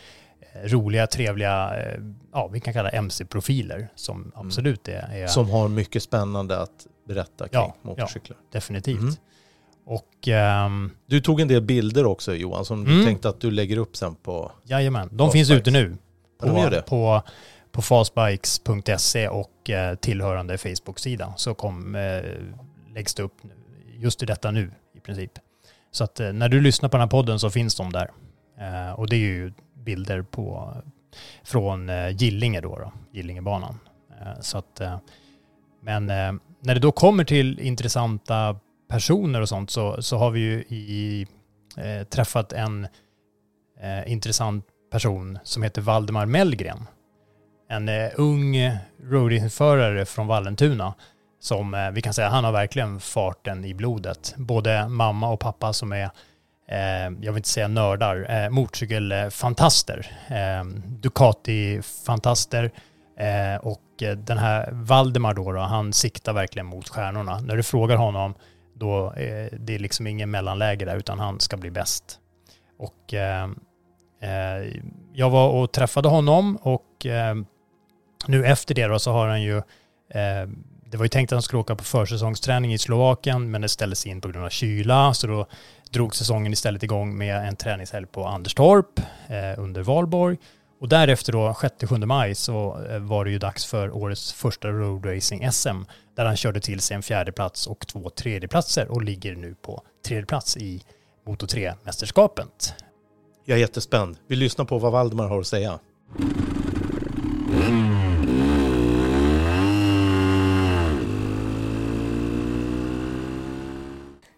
roliga, 0.64 1.06
trevliga, 1.06 1.76
eh, 1.82 2.00
ja 2.32 2.48
vi 2.52 2.60
kan 2.60 2.72
kalla 2.74 2.88
MC-profiler 2.90 3.88
som 3.94 4.32
absolut 4.34 4.88
är, 4.88 5.08
är 5.12 5.26
Som 5.26 5.50
har 5.50 5.68
mycket 5.68 6.02
spännande 6.02 6.60
att 6.62 6.86
berätta 7.08 7.48
kring 7.48 7.60
Ja, 7.60 7.74
motorcyklar. 7.82 8.38
definitivt. 8.52 9.00
Mm. 9.00 9.14
Och 9.86 10.28
ehm, 10.28 10.90
Du 11.06 11.20
tog 11.20 11.40
en 11.40 11.48
del 11.48 11.62
bilder 11.62 12.06
också 12.06 12.34
Johan 12.34 12.64
som 12.64 12.84
du 12.84 12.92
Mm. 12.92 13.04
tänkte 13.06 13.28
att 13.28 13.40
du 13.40 13.50
lägger 13.50 13.76
upp 13.76 13.96
sen 13.96 14.14
på... 14.14 14.52
jajamän, 14.64 15.08
de 15.12 15.18
Fastbikes. 15.18 15.32
finns 15.48 15.60
ute 15.60 15.70
nu. 15.70 15.96
Ja, 16.40 16.46
de 16.46 16.56
gör 16.56 16.70
det. 16.70 16.82
på, 16.82 17.22
på 17.72 17.82
fastbikes.se 17.82 19.28
och 19.28 19.70
eh, 19.70 19.94
tillhörande 19.94 20.58
Facebook-sida 20.58 21.32
så 21.36 21.54
kom, 21.54 21.94
eh, 21.94 22.22
läggs 22.94 23.14
det 23.14 23.22
upp 23.22 23.34
just 23.98 24.22
i 24.22 24.26
detta 24.26 24.50
nu 24.50 24.70
i 24.96 25.00
princip. 25.00 25.32
Så 25.90 26.04
att 26.04 26.20
eh, 26.20 26.32
när 26.32 26.48
du 26.48 26.60
lyssnar 26.60 26.88
på 26.88 26.96
den 26.96 27.00
här 27.02 27.08
podden 27.10 27.38
så 27.38 27.50
finns 27.50 27.74
de 27.74 27.92
där. 27.92 28.10
Eh, 28.60 28.92
och 28.92 29.08
det 29.08 29.16
är 29.16 29.20
ju 29.20 29.52
bilder 29.84 30.22
på, 30.22 30.76
från 31.44 31.88
eh, 31.88 32.08
Gillinge 32.08 32.60
då, 32.60 32.76
då 32.76 32.92
Gillingebanan. 33.12 33.78
Eh, 34.20 34.40
så 34.40 34.58
att, 34.58 34.80
eh, 34.80 34.98
men 35.82 36.06
när 36.60 36.74
det 36.74 36.80
då 36.80 36.92
kommer 36.92 37.24
till 37.24 37.60
intressanta 37.60 38.56
personer 38.88 39.40
och 39.40 39.48
sånt 39.48 39.70
så, 39.70 40.02
så 40.02 40.16
har 40.16 40.30
vi 40.30 40.40
ju 40.40 40.60
i, 40.68 41.26
eh, 41.76 42.06
träffat 42.06 42.52
en 42.52 42.88
eh, 43.80 44.12
intressant 44.12 44.64
person 44.92 45.38
som 45.42 45.62
heter 45.62 45.82
Valdemar 45.82 46.26
Mellgren. 46.26 46.86
En 47.68 47.88
eh, 47.88 48.10
ung 48.16 48.56
roadingförare 49.02 50.04
från 50.04 50.26
Vallentuna 50.26 50.94
som 51.40 51.90
vi 51.94 52.02
kan 52.02 52.14
säga, 52.14 52.28
han 52.28 52.44
har 52.44 52.52
verkligen 52.52 53.00
farten 53.00 53.64
i 53.64 53.74
blodet. 53.74 54.34
Både 54.36 54.88
mamma 54.88 55.28
och 55.28 55.40
pappa 55.40 55.72
som 55.72 55.92
är, 55.92 56.02
eh, 56.02 56.10
Eh, 56.70 57.12
jag 57.20 57.32
vill 57.32 57.36
inte 57.36 57.48
säga 57.48 57.68
nördar, 57.68 58.26
eh, 58.30 58.50
motorcykelfantaster. 58.50 60.06
Eh, 60.28 60.64
Ducati-fantaster. 61.00 62.70
Eh, 63.18 63.56
och 63.60 64.02
eh, 64.02 64.16
den 64.16 64.38
här 64.38 64.68
Valdemar 64.72 65.34
då, 65.34 65.52
då, 65.52 65.60
han 65.60 65.92
siktar 65.92 66.32
verkligen 66.32 66.66
mot 66.66 66.88
stjärnorna. 66.88 67.40
När 67.40 67.56
du 67.56 67.62
frågar 67.62 67.96
honom, 67.96 68.34
då 68.74 69.12
eh, 69.12 69.46
det 69.58 69.74
är 69.74 69.78
liksom 69.78 70.06
ingen 70.06 70.30
mellanläge 70.30 70.84
där, 70.84 70.96
utan 70.96 71.18
han 71.18 71.40
ska 71.40 71.56
bli 71.56 71.70
bäst. 71.70 72.18
Och 72.78 73.14
eh, 73.14 73.48
eh, 74.22 74.72
jag 75.12 75.30
var 75.30 75.48
och 75.48 75.72
träffade 75.72 76.08
honom 76.08 76.56
och 76.56 77.06
eh, 77.06 77.34
nu 78.26 78.46
efter 78.46 78.74
det 78.74 78.86
då 78.86 78.98
så 78.98 79.12
har 79.12 79.28
han 79.28 79.42
ju, 79.42 79.56
eh, 79.56 80.48
det 80.86 80.96
var 80.96 81.04
ju 81.04 81.08
tänkt 81.08 81.32
att 81.32 81.36
han 81.36 81.42
skulle 81.42 81.60
åka 81.60 81.76
på 81.76 81.84
försäsongsträning 81.84 82.72
i 82.72 82.78
Slovakien 82.78 83.50
men 83.50 83.60
det 83.60 83.68
ställdes 83.68 84.06
in 84.06 84.20
på 84.20 84.28
grund 84.28 84.44
av 84.44 84.50
kyla 84.50 85.14
så 85.14 85.26
då 85.26 85.46
drog 85.90 86.14
säsongen 86.14 86.52
istället 86.52 86.82
igång 86.82 87.18
med 87.18 87.48
en 87.48 87.56
träningshelg 87.56 88.06
på 88.06 88.26
Anderstorp 88.26 89.00
eh, 89.28 89.62
under 89.62 89.82
Valborg. 89.82 90.38
Och 90.80 90.88
därefter 90.88 91.32
då 91.32 91.52
6-7 91.52 92.06
maj 92.06 92.34
så 92.34 92.84
eh, 92.90 92.98
var 92.98 93.24
det 93.24 93.30
ju 93.30 93.38
dags 93.38 93.66
för 93.66 93.90
årets 93.90 94.32
första 94.32 94.68
roadracing-SM 94.68 95.84
där 96.16 96.24
han 96.24 96.36
körde 96.36 96.60
till 96.60 96.80
sig 96.80 96.94
en 96.94 97.02
fjärde 97.02 97.32
plats 97.32 97.66
och 97.66 97.86
två 97.86 98.10
tredjeplatser 98.10 98.88
och 98.88 99.02
ligger 99.02 99.34
nu 99.34 99.54
på 99.54 99.82
tredje 100.06 100.26
plats 100.26 100.56
i 100.56 100.82
Moto 101.26 101.46
3-mästerskapet. 101.46 102.74
Jag 103.44 103.56
är 103.56 103.60
jättespänd. 103.60 104.16
Vi 104.26 104.36
lyssnar 104.36 104.64
på 104.64 104.78
vad 104.78 104.92
Valdemar 104.92 105.28
har 105.28 105.40
att 105.40 105.46
säga. 105.46 105.78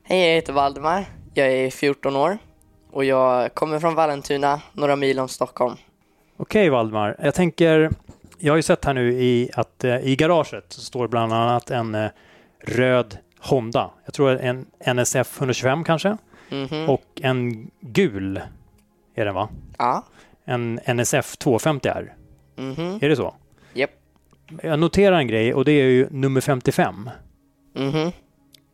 Hej, 0.04 0.28
jag 0.28 0.35
heter 0.35 0.52
Valdemar. 0.52 1.22
Jag 1.34 1.52
är 1.52 1.70
14 1.70 2.16
år 2.16 2.38
och 2.90 3.04
jag 3.04 3.54
kommer 3.54 3.78
från 3.80 3.94
Vallentuna, 3.94 4.60
några 4.72 4.96
mil 4.96 5.18
om 5.18 5.28
Stockholm. 5.28 5.76
Okej 6.36 6.70
Valdemar, 6.70 7.16
jag 7.22 7.34
tänker, 7.34 7.90
jag 8.38 8.52
har 8.52 8.56
ju 8.56 8.62
sett 8.62 8.84
här 8.84 8.94
nu 8.94 9.12
i 9.12 9.50
att 9.54 9.84
eh, 9.84 9.96
i 9.96 10.16
garaget 10.16 10.64
så 10.68 10.80
står 10.80 11.08
bland 11.08 11.32
annat 11.32 11.70
en 11.70 11.94
eh, 11.94 12.10
röd 12.60 13.18
Honda. 13.40 13.90
Jag 14.04 14.14
tror 14.14 14.30
en 14.40 14.66
NSF 14.94 15.38
125 15.38 15.84
kanske. 15.84 16.16
Mhm. 16.50 16.88
Och 16.90 17.04
en 17.22 17.70
gul 17.80 18.40
är 19.14 19.24
den 19.24 19.34
va? 19.34 19.48
Ja. 19.78 20.04
En 20.44 20.80
NSF 20.86 21.34
250R. 21.38 22.12
Mhm. 22.56 22.98
Är 23.02 23.08
det 23.08 23.16
så? 23.16 23.34
Japp. 23.74 23.90
Jag 24.62 24.78
noterar 24.78 25.16
en 25.18 25.26
grej 25.26 25.54
och 25.54 25.64
det 25.64 25.72
är 25.72 25.84
ju 25.84 26.06
nummer 26.10 26.40
55. 26.40 27.10
Mhm. 27.74 28.12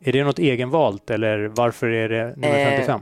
Är 0.01 0.13
det 0.13 0.25
något 0.25 0.39
egenvalt 0.39 1.11
eller 1.11 1.49
varför 1.49 1.87
är 1.89 2.09
det 2.09 2.25
nummer 2.37 2.59
Eh, 2.59 2.65
55? 2.71 3.01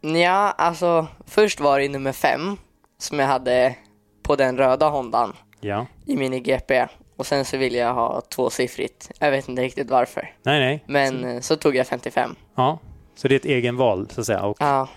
Ja, 0.00 0.54
alltså 0.58 1.06
först 1.26 1.60
var 1.60 1.80
det 1.80 1.88
nummer 1.88 2.12
fem 2.12 2.56
som 2.98 3.18
jag 3.18 3.26
hade 3.26 3.74
på 4.22 4.36
den 4.36 4.56
röda 4.58 4.88
Hondan 4.88 5.32
Ja. 5.60 5.86
i 6.06 6.16
min 6.16 6.42
GP 6.42 6.86
och 7.16 7.26
sen 7.26 7.44
så 7.44 7.56
ville 7.56 7.78
jag 7.78 7.94
ha 7.94 8.20
tvåsiffrigt. 8.20 9.10
Jag 9.18 9.30
vet 9.30 9.48
inte 9.48 9.62
riktigt 9.62 9.90
varför, 9.90 10.32
Nej, 10.42 10.60
nej. 10.60 10.84
men 10.86 11.24
eh, 11.24 11.40
så 11.40 11.56
tog 11.56 11.76
jag 11.76 11.86
55. 11.86 12.34
Ja. 12.54 12.78
Så 13.14 13.28
det 13.28 13.34
är 13.34 13.36
ett 13.36 13.44
egenval 13.44 14.08
så 14.10 14.20
att 14.20 14.26
säga. 14.26 14.42
Och 14.42 14.56
Ja, 14.60 14.88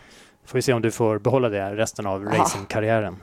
får 0.45 0.57
vi 0.57 0.61
se 0.61 0.73
om 0.73 0.81
du 0.81 0.91
får 0.91 1.19
behålla 1.19 1.49
det 1.49 1.75
resten 1.75 2.05
av 2.07 2.27
Aha. 2.27 2.37
racingkarriären. 2.37 3.17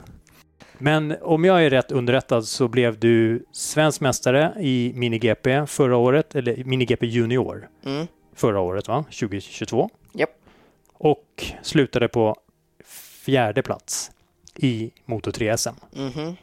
Men 0.77 1.15
om 1.21 1.43
jag 1.45 1.65
är 1.65 1.69
rätt 1.69 1.91
underrättad 1.91 2.45
så 2.45 2.67
blev 2.67 2.99
du 2.99 3.45
svensk 3.51 4.01
mästare 4.01 4.53
i 4.59 4.91
MiniGP 4.95 5.65
förra 5.67 5.97
året, 5.97 6.35
eller 6.35 6.63
MiniGP 6.63 7.05
Junior 7.05 7.69
mm. 7.85 8.07
Förra 8.33 8.59
året 8.59 8.87
va? 8.87 9.03
2022. 9.03 9.89
Japp. 10.13 10.29
Och 10.93 11.45
slutade 11.61 12.07
på 12.07 12.35
fjärde 13.25 13.61
plats 13.61 14.11
i 14.55 14.91
Moto 15.05 15.31
3 15.31 15.57
SM. 15.57 15.69
Mhm. 15.91 16.35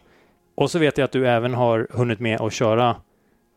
Och 0.55 0.71
så 0.71 0.79
vet 0.79 0.99
jag 0.99 1.05
att 1.05 1.13
du 1.13 1.29
även 1.29 1.55
har 1.55 1.87
hunnit 1.91 2.21
med 2.21 2.41
att 2.41 2.53
köra 2.53 2.97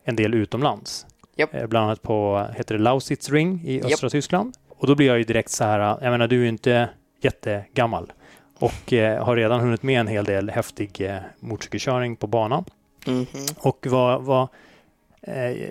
en 0.04 0.16
del 0.16 0.34
utomlands. 0.34 1.06
Japp. 1.36 1.54
Eh, 1.54 1.68
Bland 1.68 1.86
annat 1.86 2.02
på, 2.02 2.48
heter 2.56 2.76
det 2.76 2.82
Lausitz 2.84 3.30
Ring 3.30 3.62
i 3.66 3.82
östra 3.84 4.10
Tyskland. 4.10 4.54
Och 4.70 4.88
då 4.88 4.96
blir 4.96 5.08
jag 5.08 5.18
ju 5.18 5.24
direkt 5.24 5.50
så 5.52 5.64
här, 5.64 5.80
jag 5.80 6.12
menar 6.12 6.28
du 6.28 6.36
är 6.36 6.42
ju 6.44 6.50
inte 6.50 6.90
jättegammal 7.22 8.12
och 8.60 8.94
eh, 8.94 9.26
har 9.26 9.36
redan 9.36 9.60
hunnit 9.60 9.84
med 9.84 10.00
en 10.00 10.08
hel 10.08 10.26
del 10.26 10.50
häftig 10.50 11.02
eh, 11.02 11.18
motorcykelkörning 11.40 12.16
på 12.16 12.28
banan. 12.28 12.66
Mhm. 13.08 13.26
Och 13.58 13.88
vad, 13.90 14.22
vad 14.22 14.48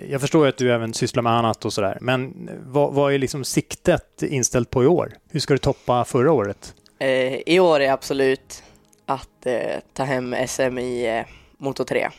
jag 0.09 0.21
förstår 0.21 0.47
att 0.47 0.57
du 0.57 0.73
även 0.73 0.93
sysslar 0.93 1.23
med 1.23 1.31
annat 1.33 1.65
och 1.65 1.73
sådär, 1.73 1.97
men 2.01 2.49
vad, 2.65 2.93
vad 2.93 3.13
är 3.13 3.17
liksom 3.17 3.43
siktet 3.43 4.23
inställt 4.23 4.69
på 4.69 4.83
i 4.83 4.87
år? 4.87 5.13
Hur 5.31 5.39
ska 5.39 5.53
du 5.53 5.57
toppa 5.57 6.05
förra 6.05 6.31
året? 6.31 6.73
Eh, 6.99 7.33
I 7.35 7.59
år 7.59 7.79
är 7.79 7.91
absolut 7.91 8.63
att 9.05 9.45
eh, 9.45 9.79
ta 9.93 10.03
hem 10.03 10.35
SM 10.47 10.77
i 10.77 11.17
eh, 11.17 11.25
Moto 11.57 11.83
3 11.83 12.09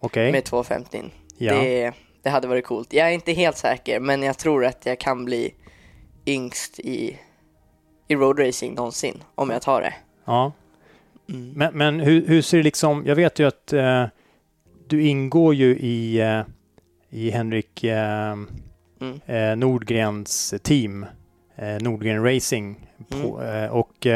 Okej? 0.00 0.32
med 0.32 0.44
250. 0.44 1.02
Ja. 1.38 1.54
Det, 1.54 1.92
det 2.22 2.30
hade 2.30 2.48
varit 2.48 2.64
coolt. 2.64 2.92
Jag 2.92 3.08
är 3.08 3.12
inte 3.12 3.32
helt 3.32 3.56
säker, 3.56 4.00
men 4.00 4.22
jag 4.22 4.38
tror 4.38 4.64
att 4.64 4.86
jag 4.86 4.98
kan 5.00 5.24
bli 5.24 5.54
yngst 6.26 6.80
i, 6.80 7.18
i 8.08 8.14
roadracing 8.14 8.74
någonsin 8.74 9.22
om 9.34 9.50
jag 9.50 9.62
tar 9.62 9.80
det. 9.80 9.94
ja. 10.24 10.52
Mm. 11.30 11.52
Men, 11.56 11.74
men 11.78 12.00
hur, 12.00 12.26
hur 12.26 12.42
ser 12.42 12.56
det 12.58 12.62
liksom, 12.64 13.02
jag 13.06 13.16
vet 13.16 13.38
ju 13.38 13.46
att 13.46 13.72
eh, 13.72 14.04
du 14.88 15.02
ingår 15.02 15.54
ju 15.54 15.76
i, 15.78 16.20
eh, 16.20 16.40
i 17.10 17.30
Henrik 17.30 17.84
eh, 17.84 18.34
Mm. 19.00 19.20
eh, 19.26 19.56
Nordgrens 19.56 20.54
team, 20.62 21.06
Nordgren 21.80 22.24
Racing. 22.34 22.76
På, 23.08 23.40
Mm. 23.40 23.70
och 23.70 24.06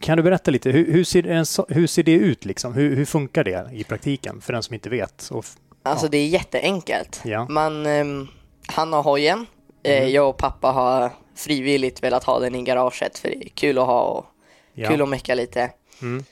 kan 0.00 0.16
du 0.16 0.22
berätta 0.22 0.50
lite, 0.50 0.70
hur, 0.70 0.92
hur, 0.92 1.04
ser, 1.04 1.26
en, 1.26 1.44
hur 1.68 1.86
ser 1.86 2.02
det 2.02 2.12
ut 2.12 2.44
liksom? 2.44 2.74
Hur, 2.74 2.96
hur 2.96 3.04
funkar 3.04 3.44
det 3.44 3.68
i 3.72 3.84
praktiken 3.84 4.40
för 4.40 4.52
den 4.52 4.62
som 4.62 4.74
inte 4.74 4.90
vet? 4.90 5.28
Och, 5.32 5.44
f- 5.44 5.56
Alltså 5.82 6.06
Ja. 6.06 6.10
det 6.10 6.18
är 6.18 6.26
jätteenkelt. 6.28 7.20
ja. 7.24 7.46
Man, 7.48 7.86
ehm, 7.86 8.28
han 8.66 8.92
har 8.92 9.02
hojen. 9.02 9.38
Mhm. 9.38 10.10
jag 10.10 10.28
och 10.28 10.36
pappa 10.36 10.68
har 10.68 11.10
frivilligt 11.36 12.02
velat 12.02 12.24
ha 12.24 12.38
den 12.38 12.54
i 12.54 12.62
garaget 12.62 13.18
för 13.18 13.28
det 13.28 13.44
är 13.46 13.48
kul 13.48 13.78
att 13.78 13.86
ha 13.86 14.02
och 14.02 14.26
ja. 14.74 14.88
kul 14.90 15.02
att 15.02 15.08
mecka 15.08 15.34
lite. 15.34 15.70
Mm. 16.02 16.24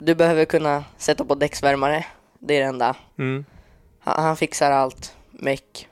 Du 0.00 0.14
behöver 0.14 0.44
kunna 0.44 0.84
sätta 0.98 1.24
på 1.24 1.34
däcksvärmare. 1.34 2.04
Det 2.40 2.56
är 2.56 2.60
det 2.60 2.66
enda. 2.66 2.96
Mm. 3.18 3.44
Han, 4.00 4.24
han 4.24 4.36
fixar 4.36 4.70
allt. 4.70 5.16
Meck. 5.30 5.88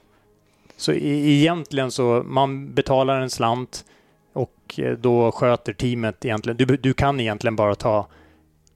Så 0.76 0.92
e- 0.92 0.96
egentligen 1.28 1.90
så, 1.90 2.22
man 2.26 2.74
betalar 2.74 3.20
en 3.20 3.30
slant 3.30 3.84
och 4.32 4.74
eh, 4.78 4.92
då 4.92 5.32
sköter 5.32 5.72
teamet 5.72 6.24
egentligen, 6.24 6.56
du, 6.56 6.64
du 6.76 6.92
kan 6.94 7.20
egentligen 7.20 7.56
bara 7.56 7.74
ta, 7.74 8.06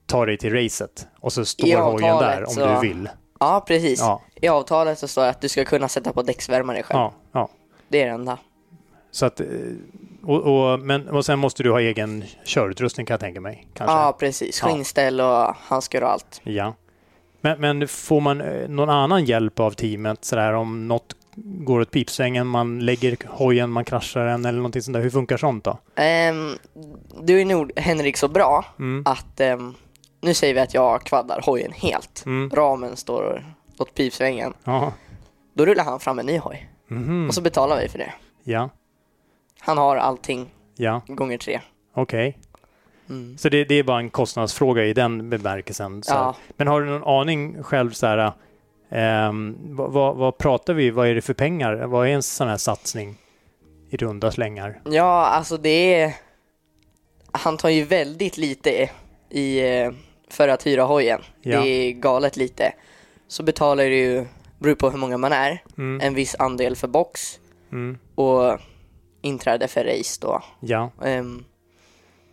ta 0.05 0.25
dig 0.25 0.37
till 0.37 0.53
racet 0.53 1.07
och 1.19 1.33
så 1.33 1.45
står 1.45 1.67
I 1.69 1.73
hojen 1.73 2.17
där 2.17 2.43
om 2.43 2.53
så- 2.53 2.65
du 2.67 2.79
vill. 2.87 3.09
Ja, 3.39 3.63
precis. 3.67 3.99
Ja, 3.99 4.21
I 4.35 4.47
avtalet 4.47 4.99
så 4.99 5.07
står 5.07 5.21
det 5.23 5.29
att 5.29 5.41
du 5.41 5.49
ska 5.49 5.65
kunna 5.65 5.87
sätta 5.87 6.13
på 6.13 6.21
däcksvärmare 6.21 6.83
själv. 6.83 6.99
ja, 6.99 7.13
ja. 7.31 7.49
Det 7.87 8.01
är 8.01 8.05
det 8.05 8.11
enda. 8.11 8.37
Så 9.11 9.25
att, 9.25 9.39
eh, 9.39 9.47
och, 10.23 10.41
och, 10.71 10.79
men, 10.79 11.09
och 11.09 11.25
sen 11.25 11.39
måste 11.39 11.63
du 11.63 11.71
ha 11.71 11.79
egen 11.81 12.23
körutrustning 12.45 13.05
kan 13.05 13.13
jag 13.13 13.19
tänka 13.19 13.41
mig. 13.41 13.67
Kanske. 13.73 13.95
Ja, 13.95 14.15
precis. 14.19 14.61
Skinnställ 14.61 15.21
och 15.21 15.55
handskar 15.55 16.01
och 16.01 16.09
allt. 16.11 16.41
Ja. 16.43 16.73
Men, 17.43 17.61
men 17.61 17.87
får 17.87 18.21
man 18.21 18.41
eh, 18.41 18.69
någon 18.69 18.89
annan 18.89 19.25
hjälp 19.25 19.59
av 19.59 19.71
teamet 19.71 20.25
sådär 20.25 20.53
om 20.53 20.87
något 20.87 21.15
går 21.35 21.79
åt 21.81 21.91
pipsvängen, 21.91 22.47
man 22.47 22.79
lägger 22.79 23.17
hojen, 23.27 23.69
man 23.71 23.85
kraschar 23.85 24.25
den 24.25 24.45
eller 24.45 24.57
någonting 24.57 24.81
sånt 24.81 24.93
där. 24.93 25.01
Hur 25.01 25.09
funkar 25.09 25.37
sånt 25.37 25.63
då? 25.63 25.77
Ehm, 25.95 26.51
du 27.23 27.41
är 27.41 27.45
nog, 27.45 27.71
Henrik, 27.75 28.17
så 28.17 28.27
bra 28.27 28.65
Mm. 28.79 29.03
att 29.05 29.39
ehm, 29.39 29.73
nu 30.21 30.33
säger 30.33 30.53
vi 30.53 30.59
att 30.59 30.73
jag 30.73 31.03
kvaddar 31.03 31.41
hojen 31.45 31.71
helt. 31.71 32.23
Mm. 32.25 32.49
Ramen 32.49 32.95
står 32.97 33.45
åt 33.79 33.93
pipsvängen. 33.95 34.53
Ja. 34.63 34.93
Då 35.53 35.65
rullar 35.65 35.83
han 35.83 35.99
fram 35.99 36.19
en 36.19 36.25
ny 36.25 36.37
hoj. 36.37 36.69
Mhm. 36.87 37.27
Och 37.27 37.33
så 37.33 37.41
betalar 37.41 37.79
vi 37.81 37.89
för 37.89 37.97
det. 37.99 38.13
Ja. 38.43 38.69
Han 39.59 39.77
har 39.77 39.95
allting 39.95 40.49
Ja. 40.75 41.01
gånger 41.07 41.37
tre. 41.37 41.61
Okej. 41.95 42.37
Mm. 43.09 43.37
Så 43.37 43.49
det, 43.49 43.63
det 43.65 43.75
är 43.75 43.83
bara 43.83 43.99
en 43.99 44.09
kostnadsfråga 44.09 44.85
i 44.85 44.93
den 44.93 45.29
bemärkelsen. 45.29 46.03
Så. 46.03 46.13
Ja. 46.13 46.35
Men 46.57 46.67
har 46.67 46.81
du 46.81 46.87
någon 46.87 47.03
aning 47.21 47.63
själv 47.63 47.91
så 47.91 48.07
här, 48.07 48.31
ehm, 48.89 49.57
vad, 49.75 49.91
vad, 49.91 50.15
vad 50.15 50.37
pratar 50.37 50.73
vi, 50.73 50.89
vad 50.91 51.07
är 51.07 51.15
det 51.15 51.21
för 51.21 51.33
pengar? 51.33 51.75
Vad 51.75 52.07
är 52.07 52.11
en 52.11 52.23
sån 52.23 52.47
här 52.47 52.57
satsning 52.57 53.15
i 53.89 53.97
runda 53.97 54.31
slängar? 54.31 54.81
Ja, 54.85 55.25
alltså 55.25 55.57
det 55.57 56.01
är... 56.01 56.13
Han 57.31 57.57
tar 57.57 57.69
ju 57.69 57.83
väldigt 57.83 58.37
lite 58.37 58.89
i, 59.29 59.59
eh, 59.79 59.91
för 60.29 60.47
att 60.47 60.65
hyra 60.67 60.83
hojen. 60.83 61.21
Ja. 61.41 61.61
Det 61.61 61.67
är 61.67 61.91
galet 61.91 62.37
lite. 62.37 62.73
Så 63.27 63.43
betalar 63.43 63.83
du 63.83 63.95
ju, 63.95 64.25
beror 64.59 64.75
på 64.75 64.89
hur 64.89 64.97
många 64.97 65.17
man 65.17 65.31
är, 65.33 65.61
Mm. 65.77 66.07
en 66.07 66.13
viss 66.13 66.35
andel 66.39 66.75
för 66.75 66.87
box 66.87 67.39
Mm. 67.71 67.97
och 68.15 68.59
inträde 69.21 69.67
för 69.67 69.83
race 69.85 70.19
då. 70.21 70.43
Ja. 70.59 70.91
Ehm, 71.03 71.45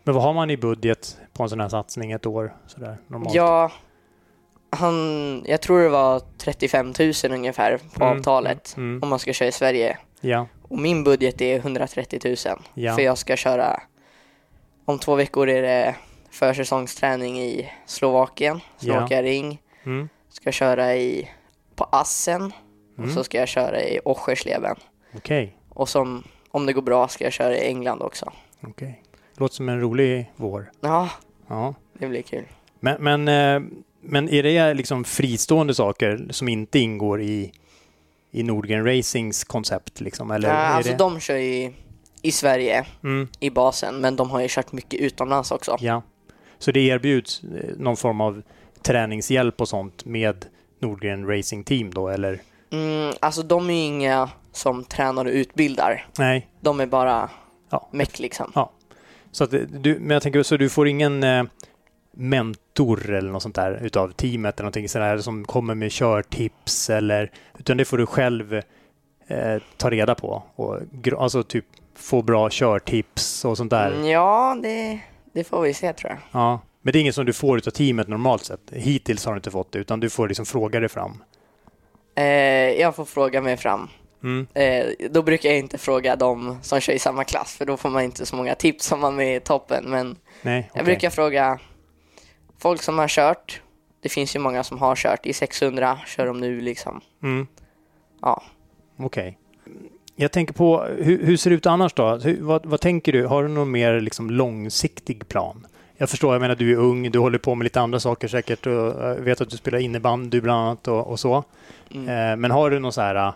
Men 0.03 0.13
vad 0.15 0.23
har 0.23 0.33
man 0.33 0.49
i 0.49 0.57
budget 0.57 1.17
på 1.33 1.43
en 1.43 1.49
sån 1.49 1.59
här 1.59 1.69
satsning 1.69 2.11
ett 2.11 2.25
år? 2.25 2.55
Sådär, 2.67 2.97
normalt? 3.07 3.35
ja, 3.35 3.71
han, 4.69 5.43
jag 5.47 5.61
tror 5.61 5.79
det 5.81 5.89
var 5.89 6.21
35 6.37 6.93
000 6.99 7.13
ungefär 7.31 7.77
på 7.93 8.03
Mm, 8.05 8.17
avtalet 8.17 8.73
mm, 8.77 8.89
mm. 8.89 9.03
om 9.03 9.09
man 9.09 9.19
ska 9.19 9.33
köra 9.33 9.49
i 9.49 9.51
Sverige. 9.51 9.97
Ja. 10.21 10.47
Och 10.61 10.77
min 10.79 11.03
budget 11.03 11.41
är 11.41 11.55
130 11.55 12.19
000 12.25 12.35
Ja. 12.73 12.95
för 12.95 13.01
jag 13.01 13.17
ska 13.17 13.35
köra 13.35 13.81
om 14.85 14.99
två 14.99 15.15
veckor 15.15 15.49
är 15.49 15.61
det 15.61 15.95
försäsongsträning 16.29 17.39
i 17.39 17.69
Slovakien, 17.85 18.59
Slovakia 18.77 19.23
ring. 19.23 19.61
Mm. 19.83 20.09
Ska 20.29 20.51
köra 20.51 20.95
i 20.95 21.29
på 21.75 21.83
Assen 21.91 22.53
och 22.93 22.99
Mm. 23.03 23.15
så 23.15 23.23
ska 23.23 23.37
jag 23.37 23.47
köra 23.47 23.81
i 23.81 23.99
Oschersleben. 24.05 24.75
Okej. 25.15 25.55
Och 25.69 25.89
som, 25.89 26.23
om 26.51 26.65
det 26.65 26.73
går 26.73 26.81
bra 26.81 27.07
ska 27.07 27.23
jag 27.23 27.33
köra 27.33 27.55
i 27.57 27.67
England 27.67 28.01
också. 28.01 28.31
Okej. 28.67 29.03
Låter 29.41 29.55
som 29.55 29.69
en 29.69 29.81
rolig 29.81 30.31
vår. 30.35 30.71
Ja, 30.81 31.09
Ja. 31.47 31.73
det 31.99 32.07
blir 32.07 32.21
kul. 32.21 32.43
Men, 32.79 33.03
men, 33.03 33.27
eh, 33.27 33.69
men 34.01 34.29
är 34.29 34.43
det 34.43 34.73
liksom 34.73 35.03
fristående 35.03 35.73
saker 35.73 36.25
som 36.29 36.47
inte 36.47 36.79
ingår 36.79 37.21
i, 37.21 37.51
i 38.31 38.43
Nordgren 38.43 38.85
Racings 38.85 39.43
koncept? 39.43 40.01
Liksom, 40.01 40.31
eller 40.31 40.49
ja, 40.49 40.55
alltså 40.55 40.91
det... 40.91 40.97
de 40.97 41.19
kör 41.19 41.35
ju 41.37 41.73
i 42.21 42.31
Sverige 42.31 42.85
Mm, 43.03 43.27
i 43.39 43.49
basen, 43.49 44.01
men 44.01 44.15
de 44.15 44.29
har 44.29 44.41
ju 44.41 44.47
kört 44.49 44.71
mycket 44.71 44.99
utomlands 44.99 45.51
också. 45.51 45.77
ja. 45.79 46.01
Så 46.59 46.71
det 46.71 46.79
erbjuds 46.79 47.43
eh, 47.43 47.69
någon 47.77 47.97
form 47.97 48.21
av 48.21 48.41
träningshjälp 48.81 49.61
och 49.61 49.67
sånt 49.67 50.05
med 50.05 50.45
Nordgren 50.79 51.27
Racing 51.27 51.63
Team 51.65 51.93
då, 51.93 52.09
eller? 52.09 52.41
Mm, 52.71 53.13
alltså 53.19 53.41
de 53.43 53.69
är 53.69 53.73
ju 53.73 53.79
inga 53.79 54.29
som 54.51 54.83
tränar 54.83 55.25
och 55.25 55.31
utbildar. 55.31 56.05
Nej. 56.17 56.47
De 56.59 56.79
är 56.79 56.85
bara 56.85 57.29
Ja. 57.69 57.89
meck 57.91 58.19
liksom. 58.19 58.51
Ja. 58.55 58.71
Så 59.31 59.43
att 59.43 59.51
det- 59.51 59.65
du, 59.65 59.99
men 59.99 60.09
jag 60.09 60.21
tänker 60.23 60.43
så 60.43 60.57
du 60.57 60.69
får 60.69 60.87
ingen 60.87 61.23
eh, 61.23 61.43
mentor 62.13 63.09
eller 63.09 63.31
något 63.31 63.43
sånt 63.43 63.55
där 63.55 63.79
utav 63.85 64.11
teamet 64.11 64.55
eller 64.59 64.63
någonting 64.63 64.89
sådär 64.89 65.17
som 65.17 65.45
kommer 65.45 65.75
med 65.75 65.91
körtips 65.91 66.89
eller 66.89 67.31
utan 67.59 67.77
det 67.77 67.85
får 67.85 67.97
du 67.97 68.05
själv 68.05 68.53
eh, 69.27 69.61
ta 69.77 69.89
reda 69.89 70.15
på 70.15 70.43
och 70.55 70.77
alltså 71.17 71.43
typ 71.43 71.65
få 71.95 72.21
bra 72.21 72.49
körtips 72.49 73.45
och 73.45 73.57
sånt 73.57 73.69
där. 73.69 73.91
Mm, 73.91 74.05
ja, 74.07 74.57
det, 74.63 74.99
det 75.33 75.43
får 75.43 75.61
vi 75.61 75.73
se 75.73 75.93
tror 75.93 76.09
jag. 76.11 76.19
Ja. 76.41 76.59
Men 76.81 76.91
det 76.93 76.99
är 76.99 77.01
inget 77.01 77.15
som 77.15 77.25
du 77.25 77.33
får 77.33 77.57
utav 77.57 77.71
teamet 77.71 78.07
normalt 78.07 78.43
sett. 78.45 78.71
Hittills 78.71 79.25
har 79.25 79.33
du 79.33 79.37
inte 79.37 79.51
fått 79.51 79.71
det 79.71 79.79
utan 79.79 79.99
du 79.99 80.09
får 80.09 80.27
liksom 80.27 80.45
fråga 80.45 80.79
dig 80.79 80.89
fram. 80.89 81.23
Eh, 82.15 82.23
jag 82.81 82.95
får 82.95 83.05
fråga 83.05 83.41
mig 83.41 83.57
fram. 83.57 83.87
Mm. 84.23 84.47
Eh, 84.53 85.09
då 85.09 85.21
brukar 85.21 85.49
jag 85.49 85.59
inte 85.59 85.77
fråga 85.77 86.15
de 86.15 86.57
som 86.61 86.79
kör 86.79 86.93
i 86.93 86.99
samma 86.99 87.23
klass 87.23 87.55
för 87.55 87.65
då 87.65 87.77
får 87.77 87.89
man 87.89 88.03
inte 88.03 88.25
så 88.25 88.35
många 88.35 88.55
tips 88.55 88.85
som 88.85 88.99
man 88.99 89.21
är 89.21 89.35
i 89.35 89.39
toppen. 89.39 89.83
Men 89.87 90.15
Nej, 90.41 90.69
jag 90.73 90.81
okej. 90.81 90.85
brukar 90.85 91.09
fråga 91.09 91.59
folk 92.59 92.81
som 92.81 92.99
har 92.99 93.07
kört. 93.07 93.61
Det 94.01 94.09
finns 94.09 94.35
ju 94.35 94.39
många 94.39 94.63
som 94.63 94.77
har 94.77 94.95
kört 94.95 95.25
i 95.25 95.33
600, 95.33 95.99
kör 96.05 96.25
de 96.25 96.39
nu 96.39 96.61
liksom. 96.61 97.01
Mm. 97.23 97.47
Ja. 98.21 98.43
Okej. 98.97 99.37
Jag 100.15 100.31
tänker 100.31 100.53
på, 100.53 100.83
hur, 100.83 101.25
hur 101.25 101.37
ser 101.37 101.49
det 101.49 101.55
ut 101.55 101.65
annars 101.65 101.93
då? 101.93 102.15
Hur, 102.15 102.41
vad, 102.41 102.65
vad 102.65 102.81
tänker 102.81 103.11
du? 103.11 103.25
Har 103.25 103.43
du 103.43 103.49
någon 103.49 103.71
mer 103.71 103.99
liksom 103.99 104.29
långsiktig 104.29 105.27
plan? 105.27 105.67
Jag 105.97 106.09
förstår, 106.09 106.33
jag 106.33 106.41
menar 106.41 106.55
du 106.55 106.71
är 106.71 106.75
ung, 106.75 107.11
du 107.11 107.19
håller 107.19 107.37
på 107.37 107.55
med 107.55 107.63
lite 107.63 107.81
andra 107.81 107.99
saker 107.99 108.27
säkert 108.27 108.67
och 108.67 108.73
jag 108.73 109.15
vet 109.15 109.41
att 109.41 109.49
du 109.49 109.57
spelar 109.57 109.79
innebandy 109.79 110.41
bland 110.41 110.61
annat 110.61 110.87
och, 110.87 111.07
och 111.07 111.19
så. 111.19 111.43
Mm. 111.93 112.09
Eh, 112.09 112.35
men 112.35 112.51
har 112.51 112.69
du 112.69 112.79
någon 112.79 112.93
så 112.93 113.01
här, 113.01 113.33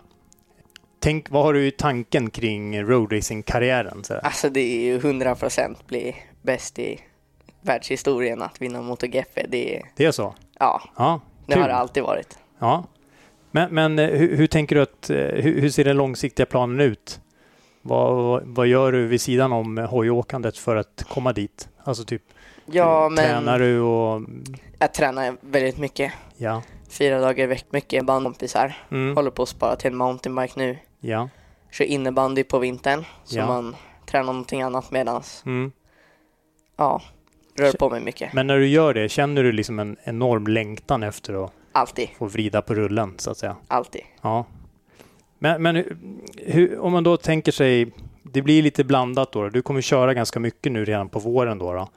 tänk, 1.00 1.30
vad 1.30 1.44
har 1.44 1.52
du 1.52 1.66
i 1.66 1.70
tanken 1.70 2.30
kring 2.30 2.82
roadracing-karriären? 2.84 4.02
Alltså 4.22 4.50
det 4.50 4.60
är 4.60 4.80
ju 4.84 4.98
100% 4.98 5.76
bli 5.86 6.16
bäst 6.42 6.78
i 6.78 7.00
världshistorien 7.60 8.42
att 8.42 8.62
vinna 8.62 8.82
MotoGP. 8.82 9.46
Det 9.48 9.76
är, 9.76 9.82
Det 9.96 10.04
är 10.04 10.10
så? 10.12 10.34
ja, 10.58 10.82
Ja, 10.96 11.20
det 11.46 11.52
kul. 11.52 11.62
har 11.62 11.68
det 11.68 11.74
alltid 11.74 12.02
varit. 12.02 12.38
Ja. 12.58 12.84
Men, 13.50 13.74
men 13.74 13.98
eh, 13.98 14.06
hur, 14.10 14.36
hur 14.36 14.46
tänker 14.46 14.76
du 14.76 14.82
att, 14.82 15.10
eh, 15.10 15.16
hur, 15.16 15.60
hur 15.60 15.70
ser 15.70 15.84
den 15.84 15.96
långsiktiga 15.96 16.46
planen 16.46 16.80
ut? 16.80 17.20
Vad, 17.82 18.14
vad, 18.16 18.42
vad 18.44 18.66
gör 18.66 18.92
du 18.92 19.06
vid 19.06 19.20
sidan 19.20 19.52
om 19.52 19.78
hojåkandet 19.78 20.58
för 20.58 20.76
att 20.76 21.04
komma 21.08 21.32
dit? 21.32 21.68
Alltså 21.84 22.04
typ, 22.04 22.22
Ja, 22.66 23.08
men 23.08 23.24
tränar 23.24 23.58
du 23.58 23.80
och 23.80 24.22
jag 24.78 24.94
tränar 24.94 25.36
väldigt 25.40 25.78
mycket. 25.78 26.12
ja. 26.36 26.62
Fyra 26.88 27.20
dagar 27.20 27.44
i 27.44 27.46
veckan, 27.46 27.68
mycket 27.72 28.04
bandkompisar. 28.04 28.76
Mm. 28.90 29.16
Håller 29.16 29.30
på 29.30 29.42
att 29.42 29.48
spara 29.48 29.76
till 29.76 29.90
en 29.90 29.96
mountainbike 29.96 30.52
nu. 30.56 30.78
Ja. 31.06 31.28
Kör 31.70 31.84
innebandy 31.84 32.44
på 32.44 32.58
vintern 32.58 33.04
så 33.24 33.36
Ja. 33.38 33.46
man 33.46 33.76
tränar 34.06 34.26
någonting 34.26 34.62
annat 34.62 34.90
medans, 34.90 35.42
Mm. 35.46 35.72
ja, 36.76 37.02
rör 37.58 37.72
på 37.72 37.90
mig 37.90 38.00
mycket. 38.00 38.32
Men 38.32 38.46
när 38.46 38.56
du 38.58 38.66
gör 38.68 38.94
det, 38.94 39.08
känner 39.08 39.42
du 39.42 39.52
liksom 39.52 39.78
en 39.78 39.96
enorm 40.04 40.46
längtan 40.46 41.02
efter 41.02 41.44
att 41.44 41.52
Alltid, 41.72 42.08
få 42.18 42.26
vrida 42.26 42.62
på 42.62 42.74
rullen 42.74 43.14
så 43.18 43.30
att 43.30 43.36
säga? 43.36 43.56
alltid. 43.68 44.02
Ja. 44.22 44.44
Men, 45.38 45.62
men 45.62 45.76
hur- 45.76 45.96
hur, 46.36 46.78
om 46.78 46.92
man 46.92 47.04
då 47.04 47.16
tänker 47.16 47.52
sig, 47.52 47.92
det 48.22 48.42
blir 48.42 48.62
lite 48.62 48.84
blandat 48.84 49.32
då. 49.32 49.48
Du 49.48 49.62
kommer 49.62 49.80
köra 49.80 50.14
ganska 50.14 50.40
mycket 50.40 50.72
nu 50.72 50.84
redan 50.84 51.08
på 51.08 51.18
våren 51.18 51.58
då. 51.58 51.72
då. 51.72 51.88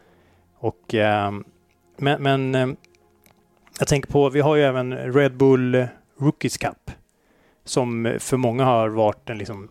Och, 0.57 0.93
ehm, 0.93 1.43
men 1.97 2.23
men 2.23 2.55
ehm, 2.55 2.75
jag 3.79 3.87
tänker 3.87 4.11
på, 4.11 4.29
vi 4.29 4.41
har 4.41 4.55
ju 4.55 4.63
även 4.63 5.13
Red 5.13 5.37
Bull 5.37 5.87
Rookies 6.19 6.57
Cup. 6.57 6.91
Som 7.69 8.15
för 8.19 8.37
många 8.37 8.63
har 8.65 8.89
varit 8.89 9.29
en, 9.29 9.37
liksom, 9.37 9.69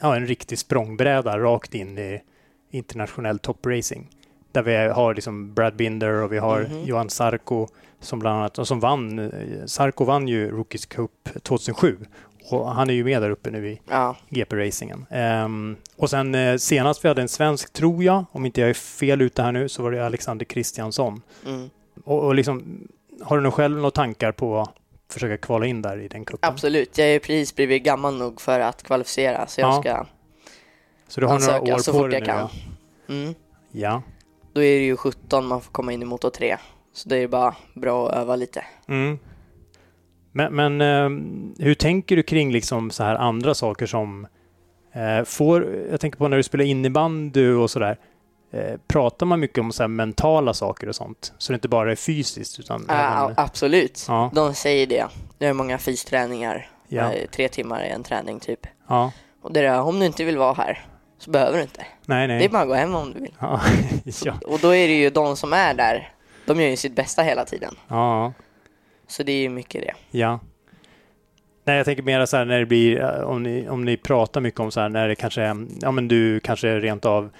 ja, 0.00 0.16
en 0.16 0.26
riktig 0.26 0.58
språngbräda 0.58 1.38
rakt 1.38 1.74
in 1.74 1.98
i 1.98 2.20
internationell 2.70 3.38
topracing. 3.38 4.08
Där 4.52 4.62
vi 4.62 4.76
har 4.76 5.14
liksom 5.14 5.54
Brad 5.54 5.76
Binder 5.76 6.12
och 6.22 6.32
vi 6.32 6.38
har 6.38 6.60
Mhm. 6.60 6.84
Johan 6.84 7.10
Sarko 7.10 7.68
som 8.00 8.18
bland 8.18 8.38
annat, 8.38 8.58
och 8.58 8.68
som 8.68 8.80
vann, 8.80 9.32
Sarko 9.66 10.04
vann 10.04 10.28
ju 10.28 10.50
Rookies 10.50 10.86
Cup 10.86 11.28
2007 11.42 11.98
och 12.50 12.70
han 12.72 12.90
är 12.90 12.94
ju 12.94 13.04
med 13.04 13.22
där 13.22 13.30
uppe 13.30 13.50
nu 13.50 13.68
i 13.68 13.80
Ja, 13.88 14.16
GP-racingen. 14.28 15.06
Ehm, 15.10 15.76
och 15.96 16.10
sen 16.10 16.34
eh, 16.34 16.56
senast 16.56 17.04
vi 17.04 17.08
hade 17.08 17.22
en 17.22 17.28
svensk, 17.28 17.72
tror 17.72 18.04
jag, 18.04 18.24
om 18.32 18.46
inte 18.46 18.60
jag 18.60 18.70
är 18.70 18.74
fel 18.74 19.22
ute 19.22 19.42
här 19.42 19.52
nu, 19.52 19.68
så 19.68 19.82
var 19.82 19.90
det 19.92 20.06
Alexander 20.06 20.44
Kristiansson. 20.44 21.22
mm. 21.46 21.70
Och, 22.04 22.24
och 22.24 22.34
liksom, 22.34 22.80
har 23.22 23.36
du 23.36 23.42
nog 23.42 23.54
själv 23.54 23.76
några 23.76 23.90
tankar 23.90 24.32
på 24.32 24.68
försöka 25.10 25.36
kvala 25.36 25.66
in 25.66 25.82
där 25.82 25.98
i 26.00 26.08
den 26.08 26.24
cupen? 26.24 26.50
absolut. 26.50 26.98
Jag 26.98 27.08
är 27.08 27.18
precis 27.18 27.54
blivit 27.54 27.82
gammal 27.82 28.18
nog 28.18 28.40
för 28.40 28.60
att 28.60 28.82
kvalificera 28.82 29.46
så 29.46 29.60
jag 29.60 29.68
Ja. 29.68 29.80
ska, 29.80 30.06
Så 31.08 31.20
du 31.20 31.26
har 31.26 31.38
några 31.60 31.74
år 31.74 31.78
så 31.78 31.92
på 31.92 31.98
fort 31.98 32.10
dig 32.10 32.20
jag 32.26 32.26
nu? 32.26 32.32
kan. 32.32 32.48
Ja. 33.06 33.14
mm. 33.14 33.34
ja. 33.72 34.02
Då 34.52 34.62
är 34.62 34.78
det 34.78 34.84
ju 34.84 34.96
17 34.96 35.46
man 35.46 35.60
får 35.60 35.72
komma 35.72 35.92
in 35.92 36.02
i 36.02 36.04
motor 36.04 36.30
3. 36.30 36.56
Så 36.92 37.08
det 37.08 37.16
är 37.16 37.28
bara 37.28 37.54
bra 37.74 38.08
att 38.08 38.14
öva 38.16 38.36
lite. 38.36 38.64
Mm. 38.88 39.18
Men, 40.32 40.54
men 40.54 40.80
ehm, 40.80 41.54
hur 41.58 41.74
tänker 41.74 42.16
du 42.16 42.22
kring 42.22 42.52
liksom 42.52 42.90
så 42.90 43.02
här 43.04 43.14
andra 43.14 43.54
saker 43.54 43.86
som 43.86 44.26
eh, 44.92 45.24
får, 45.24 45.66
jag 45.90 46.00
tänker 46.00 46.18
på 46.18 46.28
när 46.28 46.36
du 46.36 46.42
spelar 46.42 46.64
innebandy 46.64 47.48
och 47.52 47.70
sådär, 47.70 47.98
eh, 48.50 48.76
pratar 48.88 49.26
man 49.26 49.40
mycket 49.40 49.58
om 49.58 49.72
så 49.72 49.88
mentala 49.88 50.54
saker 50.54 50.88
och 50.88 50.96
sånt? 50.96 51.32
Så 51.38 51.52
det 51.52 51.54
inte 51.54 51.68
bara 51.68 51.92
är 51.92 51.96
fysiskt 51.96 52.58
utan 52.60 52.84
Ja, 52.88 52.94
även, 52.94 53.34
absolut. 53.36 54.04
Ja. 54.08 54.30
De 54.34 54.54
säger 54.54 54.86
det. 54.86 55.06
Det 55.38 55.46
är 55.46 55.52
många 55.52 55.78
fysträningar. 55.78 56.68
Ja. 56.88 57.12
Eh, 57.12 57.26
Tre 57.30 57.48
timmar 57.48 57.84
i 57.84 57.88
en 57.88 58.02
träning 58.02 58.40
typ. 58.40 58.66
ja. 58.88 59.12
Och 59.42 59.52
det 59.52 59.60
är 59.60 59.80
om 59.80 59.98
du 60.00 60.06
inte 60.06 60.24
vill 60.24 60.38
vara 60.38 60.52
här 60.54 60.84
så 61.18 61.30
behöver 61.30 61.56
du 61.56 61.62
inte. 61.62 61.86
Nej, 62.06 62.28
nej. 62.28 62.38
Det 62.38 62.44
är 62.44 62.48
bara 62.48 62.62
att 62.62 62.68
gå 62.68 62.74
hem 62.74 62.94
om 62.94 63.12
du 63.12 63.20
vill. 63.20 63.34
Ja. 63.40 63.60
ja. 64.24 64.34
Och 64.46 64.58
då 64.58 64.74
är 64.74 64.88
det 64.88 64.94
ju 64.94 65.10
de 65.10 65.36
som 65.36 65.52
är 65.52 65.74
där, 65.74 66.12
de 66.46 66.60
gör 66.60 66.68
ju 66.68 66.76
sitt 66.76 66.96
bästa 66.96 67.22
hela 67.22 67.44
tiden. 67.44 67.74
ja. 67.88 68.32
Så 69.08 69.22
det 69.22 69.32
är 69.32 69.40
ju 69.40 69.48
mycket 69.48 69.82
det. 69.82 70.18
Ja. 70.18 70.40
Nej, 71.64 71.76
jag 71.76 71.84
tänker 71.84 72.02
mer 72.02 72.26
så 72.26 72.36
här 72.36 72.44
när 72.44 72.58
det 72.58 72.66
blir, 72.66 73.00
eh, 73.00 73.20
om 73.20 73.42
ni, 73.42 73.68
om 73.68 73.84
ni 73.84 73.96
pratar 73.96 74.40
mycket 74.40 74.60
om 74.60 74.70
så 74.70 74.80
här 74.80 74.88
när 74.88 75.08
det 75.08 75.14
kanske 75.14 75.42
är, 75.42 75.66
ja 75.80 75.90
men 75.90 76.08
du 76.08 76.40
kanske 76.40 76.80
rent 76.80 77.04
av 77.04 77.30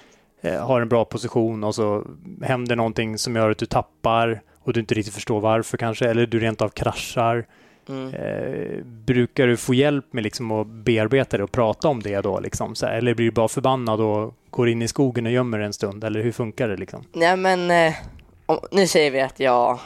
har 0.55 0.81
en 0.81 0.89
bra 0.89 1.05
position 1.05 1.63
och 1.63 1.75
så 1.75 2.05
händer 2.41 2.75
någonting 2.75 3.17
som 3.17 3.35
gör 3.35 3.51
att 3.51 3.57
du 3.57 3.65
tappar 3.65 4.41
och 4.59 4.73
du 4.73 4.79
inte 4.79 4.95
riktigt 4.95 5.13
förstår 5.13 5.39
varför 5.39 5.77
kanske, 5.77 6.09
eller 6.09 6.25
du 6.25 6.39
rent 6.39 6.61
av 6.61 6.69
kraschar. 6.69 7.45
Mm. 7.89 8.13
Eh, 8.13 8.83
brukar 8.83 9.47
du 9.47 9.57
få 9.57 9.73
hjälp 9.73 10.13
med 10.13 10.23
liksom 10.23 10.51
att 10.51 10.67
bearbeta 10.67 11.37
det 11.37 11.43
och 11.43 11.51
prata 11.51 11.87
om 11.87 12.03
det 12.03 12.21
då? 12.21 12.39
Liksom, 12.39 12.73
här, 12.81 12.97
eller 12.97 13.13
blir 13.13 13.25
du 13.25 13.31
bara 13.31 13.47
förbannad 13.47 14.01
och 14.01 14.35
går 14.49 14.69
in 14.69 14.81
i 14.81 14.87
skogen 14.87 15.25
och 15.25 15.31
gömmer 15.31 15.59
en 15.59 15.73
stund? 15.73 16.03
Eller 16.03 16.21
hur 16.21 16.31
funkar 16.31 16.67
det? 16.67 16.77
Liksom? 16.77 17.03
Nej 17.13 17.37
men, 17.37 17.71
eh, 17.71 17.93
om, 18.45 18.59
nu 18.71 18.87
säger 18.87 19.11
vi 19.11 19.21
att 19.21 19.39
jag 19.39 19.79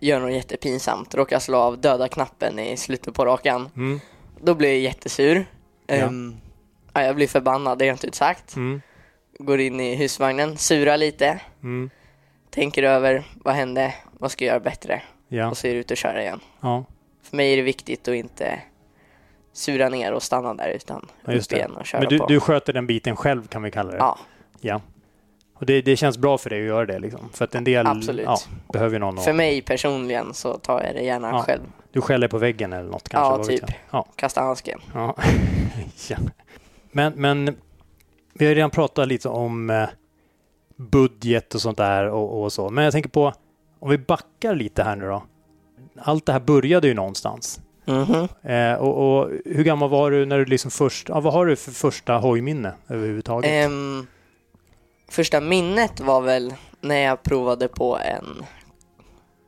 gör 0.00 0.20
något 0.20 0.32
jättepinsamt, 0.32 1.14
råkar 1.14 1.38
slå 1.38 1.58
av 1.58 1.78
döda 1.78 2.08
knappen 2.08 2.58
i 2.58 2.76
slutet 2.76 3.14
på 3.14 3.24
rakan. 3.24 3.68
Mm. 3.76 4.00
Då 4.40 4.54
blir 4.54 4.68
jag 4.68 4.78
jättesur. 4.78 5.46
Ja. 5.86 5.94
Ehm, 5.94 6.36
ja, 6.92 7.02
jag 7.02 7.16
blir 7.16 7.26
förbannad, 7.26 7.78
det 7.78 7.88
är 7.88 7.92
inte 7.92 8.06
ut 8.06 8.14
sagt. 8.14 8.56
Mm. 8.56 8.82
Går 9.38 9.60
in 9.60 9.80
i 9.80 9.94
husvagnen, 9.94 10.56
surar 10.56 10.96
lite, 10.96 11.40
Mm. 11.62 11.90
tänker 12.50 12.82
över 12.82 13.24
vad 13.44 13.54
hände, 13.54 13.94
vad 14.12 14.30
ska 14.30 14.44
jag 14.44 14.52
göra 14.52 14.60
bättre? 14.60 15.02
Ja. 15.28 15.50
Och 15.50 15.56
så 15.56 15.66
är 15.66 15.72
det 15.74 15.78
ut 15.80 15.90
och 15.90 15.96
köra 15.96 16.22
igen. 16.22 16.40
ja, 16.60 16.84
För 17.22 17.36
mig 17.36 17.52
är 17.52 17.56
det 17.56 17.62
viktigt 17.62 18.08
att 18.08 18.14
inte 18.14 18.58
sura 19.52 19.88
ner 19.88 20.12
och 20.12 20.22
stanna 20.22 20.54
där 20.54 20.68
utan 20.68 21.08
Ja, 21.24 21.32
upp 21.38 21.52
igen 21.52 21.72
och 21.76 21.86
köra 21.86 22.00
men 22.00 22.08
du, 22.10 22.18
på. 22.18 22.26
du 22.26 22.40
sköter 22.40 22.72
den 22.72 22.86
biten 22.86 23.16
själv 23.16 23.46
kan 23.46 23.62
vi 23.62 23.70
kalla 23.70 23.90
det? 23.90 23.96
Ja, 23.98 24.18
Ja. 24.60 24.80
Och 25.58 25.66
det, 25.66 25.82
det 25.82 25.96
känns 25.96 26.18
bra 26.18 26.38
för 26.38 26.50
dig 26.50 26.60
att 26.60 26.66
göra 26.66 26.86
det 26.86 26.98
liksom? 26.98 27.28
För 27.32 27.44
att 27.44 27.54
en 27.54 27.64
del 27.64 27.86
Absolut. 27.86 28.24
Ja, 28.26 28.38
behöver 28.72 28.98
någon 28.98 29.16
för 29.22 29.30
att... 29.30 29.36
mig 29.36 29.62
personligen 29.62 30.34
så 30.34 30.58
tar 30.58 30.82
jag 30.82 30.94
det 30.94 31.02
gärna 31.02 31.28
Ja. 31.28 31.42
själv. 31.42 31.62
Du 31.92 32.00
skäller 32.00 32.28
på 32.28 32.38
väggen 32.38 32.72
eller 32.72 32.90
något 32.90 33.08
kanske? 33.08 33.52
Ja, 33.52 33.58
typ. 33.58 33.76
Ja. 33.90 34.06
Kasta 34.16 34.40
handsken. 34.40 34.80
Ja. 34.94 35.16
ja. 36.08 36.16
Men, 36.90 37.12
men 37.16 37.56
vi 38.38 38.44
har 38.44 38.50
ju 38.50 38.54
redan 38.54 38.70
pratat 38.70 39.08
lite 39.08 39.28
om 39.28 39.70
eh, 39.70 39.88
budget 40.76 41.54
och 41.54 41.60
sånt 41.60 41.78
där 41.78 42.08
och, 42.08 42.42
och 42.42 42.52
så. 42.52 42.70
Men 42.70 42.84
jag 42.84 42.92
tänker 42.92 43.10
på, 43.10 43.32
om 43.78 43.90
vi 43.90 43.98
backar 43.98 44.54
lite 44.54 44.82
här 44.82 44.96
nu 44.96 45.06
då. 45.06 45.22
Allt 45.98 46.26
det 46.26 46.32
här 46.32 46.40
började 46.40 46.88
ju 46.88 46.94
någonstans. 46.94 47.60
Mhm. 47.84 48.28
Eh, 48.42 48.74
och, 48.74 49.18
och 49.20 49.30
hur 49.44 49.64
gammal 49.64 49.90
var 49.90 50.10
du 50.10 50.26
när 50.26 50.38
du 50.38 50.44
liksom 50.44 50.70
först, 50.70 51.08
ja, 51.08 51.20
vad 51.20 51.32
har 51.32 51.46
du 51.46 51.56
för 51.56 51.72
första 51.72 52.18
hojminne 52.18 52.72
överhuvudtaget? 52.88 53.50
Ehm, 53.50 54.06
första 55.08 55.40
minnet 55.40 56.00
var 56.00 56.20
väl 56.20 56.54
när 56.80 56.96
jag 57.00 57.22
provade 57.22 57.68
på 57.68 57.98
en 57.98 58.44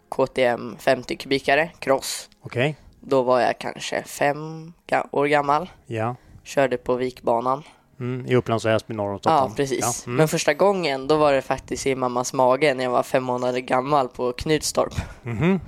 KTM 0.08 0.76
50 0.78 1.16
kubikare 1.16 1.70
cross. 1.78 2.28
Okej, 2.40 2.76
Då 3.00 3.22
var 3.22 3.40
jag 3.40 3.58
kanske 3.58 4.02
fem 4.02 4.72
år 5.10 5.26
gammal. 5.26 5.70
ja. 5.86 6.16
Körde 6.44 6.76
på 6.76 6.94
Vikbanan. 6.94 7.62
Mm, 8.00 8.26
I 8.26 8.36
Upplands 8.36 8.64
Väsby 8.64 8.94
norr 8.94 9.06
om 9.08 9.12
Ja, 9.12 9.18
Stockholm. 9.18 9.54
precis. 9.54 9.80
Ja, 9.80 9.92
mm. 10.06 10.16
Men 10.16 10.28
första 10.28 10.54
gången, 10.54 11.06
då 11.06 11.16
var 11.16 11.32
det 11.32 11.42
faktiskt 11.42 11.86
i 11.86 11.94
mammas 11.94 12.32
mage 12.32 12.74
när 12.74 12.84
jag 12.84 12.90
var 12.90 13.02
fem 13.02 13.24
månader 13.24 13.60
gammal 13.60 14.08
på 14.08 14.32
Knutstorp. 14.32 14.94
Mhm. 15.22 15.60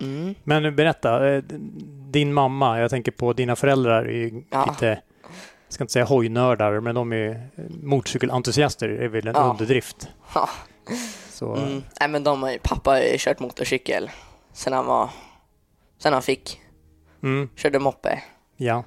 Mm. 0.00 0.34
Men 0.44 0.76
berätta, 0.76 1.28
eh, 1.34 1.42
din 2.10 2.32
mamma, 2.34 2.80
jag 2.80 2.90
tänker 2.90 3.12
på 3.12 3.32
dina 3.32 3.56
föräldrar, 3.56 4.04
är 4.04 4.12
ju 4.12 4.42
Ja. 4.50 4.66
lite, 4.70 4.86
jag 5.66 5.74
ska 5.74 5.84
inte 5.84 5.92
säga 5.92 6.04
hojnördar, 6.04 6.80
men 6.80 6.94
de 6.94 7.12
är 7.12 7.48
motorcykelentusiaster, 7.82 8.88
är 8.88 9.08
väl 9.08 9.26
en 9.28 9.34
Ja. 9.36 9.42
underdrift. 9.42 10.08
Ja. 10.34 10.48
Så, 11.30 11.54
Mm. 11.56 11.82
Nej 12.00 12.08
men 12.08 12.24
de 12.24 12.56
pappa 12.62 12.90
har 12.90 12.98
ju 12.98 13.14
kört 13.18 13.40
motorcykel 13.40 14.10
sen 14.52 14.72
han 14.72 14.86
var, 14.86 15.10
sen 15.98 16.12
han 16.12 16.22
fick, 16.22 16.60
mm, 17.22 17.48
körde 17.56 17.78
moppe. 17.78 18.22
ja, 18.56 18.84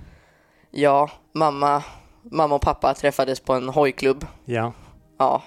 Ja, 0.71 1.09
mamma, 1.33 1.83
mamma 2.31 2.55
och 2.55 2.61
pappa 2.61 2.93
träffades 2.93 3.39
på 3.39 3.53
en 3.53 3.69
hojklubb. 3.69 4.25
ja, 4.45 4.73
Ja, 5.17 5.43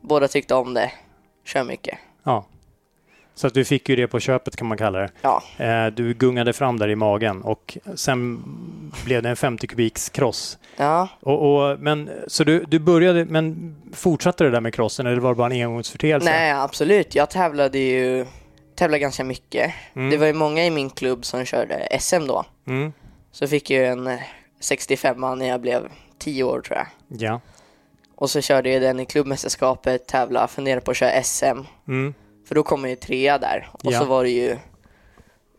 båda 0.00 0.28
tyckte 0.28 0.54
om 0.54 0.74
det. 0.74 0.92
Kör 1.44 1.64
mycket. 1.64 1.98
ja. 2.24 2.44
Så 3.34 3.46
att 3.46 3.54
du 3.54 3.64
fick 3.64 3.88
ju 3.88 3.96
det 3.96 4.06
på 4.08 4.20
köpet 4.20 4.56
kan 4.56 4.66
man 4.66 4.78
kalla 4.78 4.98
det. 4.98 5.10
Ja, 5.22 5.42
Eh, 5.58 5.86
Du 5.86 6.14
gungade 6.14 6.52
fram 6.52 6.78
där 6.78 6.88
i 6.88 6.96
magen 6.96 7.42
och 7.42 7.78
sen 7.94 8.42
blev 9.04 9.22
det 9.22 9.28
en 9.28 9.36
50 9.36 9.66
kubiks 9.66 10.08
cross. 10.08 10.58
ja. 10.76 11.08
Och, 11.20 11.54
och, 11.70 11.78
men, 11.80 12.10
så 12.26 12.44
du, 12.44 12.64
du 12.68 12.78
började, 12.78 13.24
men 13.24 13.76
fortsatte 13.92 14.44
det 14.44 14.50
där 14.50 14.60
med 14.60 14.74
crossen 14.74 15.06
eller 15.06 15.16
var 15.20 15.28
det 15.30 15.34
bara 15.36 15.54
en 15.54 15.62
engångsföreteelse? 15.62 16.30
Nej, 16.30 16.52
absolut. 16.52 17.14
Jag 17.14 17.30
tävlade 17.30 17.78
ju 17.78 18.26
tävlade 18.74 18.98
ganska 18.98 19.24
mycket. 19.24 19.72
Mm. 19.94 20.10
Det 20.10 20.16
var 20.16 20.26
ju 20.26 20.32
många 20.32 20.64
i 20.64 20.70
min 20.70 20.90
klubb 20.90 21.24
som 21.24 21.44
körde 21.44 21.88
SM 22.00 22.26
då. 22.26 22.44
Mm. 22.66 22.92
Så 23.32 23.46
fick 23.46 23.70
jag 23.70 23.86
en 23.86 24.18
65 24.60 25.20
när 25.38 25.48
jag 25.48 25.60
blev 25.60 25.88
10 26.18 26.42
år 26.44 26.60
tror 26.60 26.78
jag. 26.78 26.86
Ja. 27.20 27.40
Och 28.14 28.30
så 28.30 28.40
körde 28.40 28.70
jag 28.70 28.82
den 28.82 29.00
i 29.00 29.06
klubbmästerskapet, 29.06 30.06
tävla, 30.06 30.48
funderade 30.48 30.80
på 30.80 30.90
att 30.90 30.96
köra 30.96 31.22
SM. 31.22 31.60
Mm. 31.88 32.14
För 32.48 32.54
då 32.54 32.62
kom 32.62 32.80
jag 32.84 32.90
ju 32.90 32.96
trea 32.96 33.38
där. 33.38 33.68
Och 33.72 33.92
Ja. 33.92 33.98
så 33.98 34.04
var 34.04 34.24
det 34.24 34.30
ju 34.30 34.56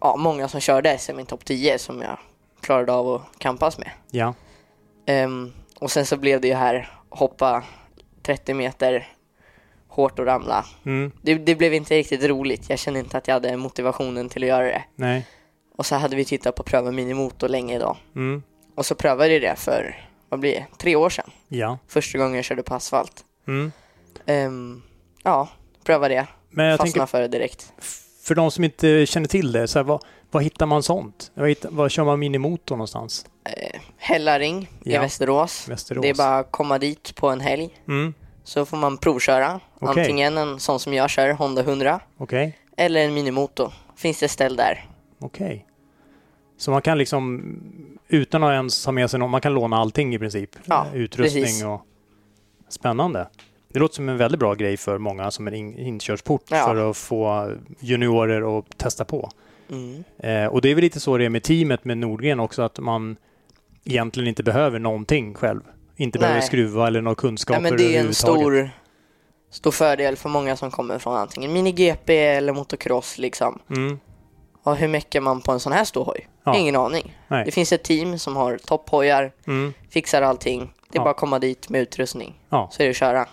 ja, 0.02 0.16
många 0.18 0.48
som 0.48 0.60
körde 0.62 0.98
SM 0.98 1.20
i 1.20 1.26
topp 1.26 1.46
10 1.46 1.80
som 1.80 2.02
jag 2.02 2.18
klarade 2.62 2.94
av 2.94 3.10
att 3.10 3.22
kampas 3.38 3.78
med. 3.78 3.90
Ja. 4.12 4.34
Ehm, 5.06 5.54
och 5.80 5.92
sen 5.92 6.06
så 6.06 6.18
blev 6.18 6.42
det 6.42 6.48
ju 6.48 6.54
här 6.54 6.90
hoppa 7.10 7.64
30 8.24 8.54
meter 8.54 9.08
hårt 9.88 10.20
och 10.20 10.26
ramla. 10.26 10.66
Mm. 10.86 11.12
Det, 11.22 11.36
det 11.36 11.56
blev 11.56 11.74
inte 11.74 11.96
riktigt 11.96 12.24
roligt. 12.24 12.70
Jag 12.70 12.80
kände 12.80 13.00
inte 13.00 13.18
att 13.18 13.28
jag 13.28 13.36
hade 13.36 13.58
motivationen 13.58 14.30
till 14.30 14.44
att 14.44 14.50
göra 14.50 14.64
det. 14.64 14.84
Nej. 14.96 15.28
Och 15.78 15.86
så 15.86 15.96
hade 15.96 16.16
vi 16.16 16.26
tittat 16.26 16.56
på 16.56 16.64
pröva 16.64 16.92
minimotor 16.92 17.48
länge 17.48 17.76
idag. 17.76 17.98
Mm. 18.16 18.44
Och 18.82 18.86
så 18.86 18.96
prövade 18.96 19.34
jag 19.34 19.42
det 19.42 19.56
för, 19.56 20.06
vad 20.30 20.40
blir 20.40 20.54
det, 20.54 20.66
tre 20.78 20.96
år 20.96 21.10
sedan. 21.10 21.32
Ja. 21.48 21.78
Första 21.88 22.18
gången 22.18 22.36
jag 22.36 22.46
körde 22.46 22.64
på 22.64 22.76
asfalt. 22.76 23.26
Mm. 23.48 23.72
Ehm, 24.26 24.82
ja, 25.24 25.50
prövade 25.84 26.16
det. 26.16 26.28
Men 26.50 26.66
jag 26.66 26.78
Fastnade 26.78 26.92
tänker, 26.94 27.06
för 27.06 27.22
det 27.22 27.28
direkt. 27.28 27.74
för 28.24 28.36
de 28.36 28.52
som 28.52 28.64
inte 28.64 29.06
känner 29.06 29.28
till 29.28 29.52
det, 29.52 29.68
så 29.68 29.80
här, 29.80 29.84
vad, 29.84 30.04
vad 30.32 30.44
hittar 30.44 30.66
man 30.66 30.84
sånt? 30.84 31.32
Vad, 31.34 31.50
hittar, 31.50 31.70
vad 31.72 31.92
kör 31.92 32.04
man 32.04 32.20
minimotor 32.20 32.76
någonstans? 32.76 33.26
Eh, 33.44 33.80
Hällaring 33.98 34.62
i 34.84 34.94
Ja. 34.94 35.02
Västerås. 35.02 35.68
Västerås? 35.68 36.02
Det 36.02 36.10
är 36.10 36.16
bara 36.16 36.38
att 36.38 36.52
komma 36.52 36.78
dit 36.78 37.16
på 37.16 37.30
en 37.30 37.40
helg. 37.40 37.70
Mm. 37.88 38.14
Så 38.44 38.66
får 38.66 38.78
man 38.78 38.98
provköra. 38.98 39.60
Okej. 39.80 40.02
Antingen 40.02 40.38
en 40.38 40.60
sån 40.60 40.80
som 40.80 40.94
jag 40.94 41.10
kör, 41.10 41.32
Honda 41.34 41.62
100. 41.62 42.00
Okej. 42.18 42.58
Eller 42.78 43.06
en 43.06 43.14
minimotor. 43.14 43.74
Finns 43.96 44.20
det 44.20 44.28
ställ 44.28 44.56
där. 44.56 44.86
Okej. 45.20 45.66
Så 46.62 46.72
man 46.72 46.82
kan 46.82 46.98
liksom, 46.98 47.44
utan 48.08 48.44
att 48.44 48.52
ens 48.52 48.86
ha 48.86 48.92
med 48.92 49.10
sig 49.12 49.20
någon, 49.20 49.30
man 49.32 49.42
kan 49.42 49.54
låna 49.54 49.78
allting 49.78 50.16
i 50.16 50.20
princip? 50.20 50.50
Ja, 50.66 50.88
Eh, 50.94 51.00
Utrustning 51.00 51.44
precis. 51.44 51.64
och... 51.64 51.82
Spännande. 52.70 53.28
Det 53.74 53.80
låter 53.80 53.96
som 53.96 54.10
en 54.10 54.18
väldigt 54.18 54.40
bra 54.40 54.54
grej 54.54 54.78
för 54.78 54.98
många 54.98 55.32
som 55.32 55.48
en 55.48 55.54
in, 55.54 55.78
inkörsport 55.78 56.44
Ja. 56.50 56.66
för 56.66 56.90
att 56.90 56.98
få 56.98 57.52
juniorer 57.80 58.60
att 58.60 58.78
testa 58.78 59.06
på. 59.06 59.30
Mm. 59.70 60.04
Eh, 60.18 60.46
och 60.54 60.62
det 60.62 60.72
är 60.72 60.76
väl 60.76 60.82
lite 60.84 61.00
så 61.00 61.18
det 61.18 61.26
är 61.26 61.30
med 61.30 61.44
teamet 61.44 61.86
med 61.86 61.98
Nordgren 61.98 62.40
också, 62.40 62.62
att 62.62 62.80
man 62.80 63.16
egentligen 63.84 64.28
inte 64.28 64.44
behöver 64.44 64.80
någonting 64.80 65.34
själv. 65.34 65.62
Inte 65.96 66.20
behöver 66.20 66.40
Nej. 66.40 66.48
skruva 66.48 66.88
eller 66.88 67.02
några 67.02 67.16
kunskaper 67.16 67.62
Nej, 67.62 67.72
men 67.72 67.78
det 67.78 67.96
är 67.98 68.06
en 68.06 68.14
stor, 68.14 68.70
stor 69.52 69.72
fördel 69.72 70.16
för 70.16 70.30
många 70.30 70.56
som 70.56 70.72
kommer 70.72 71.00
från 71.00 71.16
antingen 71.18 71.54
mini-GP 71.54 72.18
eller 72.18 72.54
motocross 72.54 73.18
liksom. 73.18 73.60
Mm. 73.70 74.00
Och 74.64 74.76
hur 74.78 74.88
mäcker 74.88 75.22
man 75.22 75.42
på 75.42 75.52
en 75.52 75.60
sån 75.60 75.74
här 75.74 75.84
stor 75.84 76.06
hoj? 76.06 76.28
Ja. 76.44 76.58
Ingen 76.58 76.76
aning. 76.76 77.18
Nej. 77.28 77.46
Det 77.46 77.52
finns 77.52 77.74
ett 77.74 77.84
team 77.84 78.20
som 78.20 78.36
har 78.36 78.58
topphojar, 78.58 79.32
Mm. 79.48 79.74
fixar 79.90 80.22
allting. 80.22 80.60
Det 80.60 80.98
är 80.98 81.00
Ja. 81.00 81.04
bara 81.04 81.10
att 81.12 81.18
komma 81.18 81.40
dit 81.40 81.70
med 81.70 81.82
utrustning. 81.82 82.34
Ja. 82.50 82.70
Så 82.72 82.82
är 82.82 82.86
det 82.86 82.90
att 82.92 82.98
köra. 82.98 83.28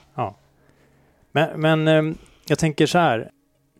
Men, 1.32 1.60
men 1.60 1.88
eh, 1.88 2.14
jag 2.46 2.58
tänker 2.58 2.86
så 2.86 2.98
här. 2.98 3.30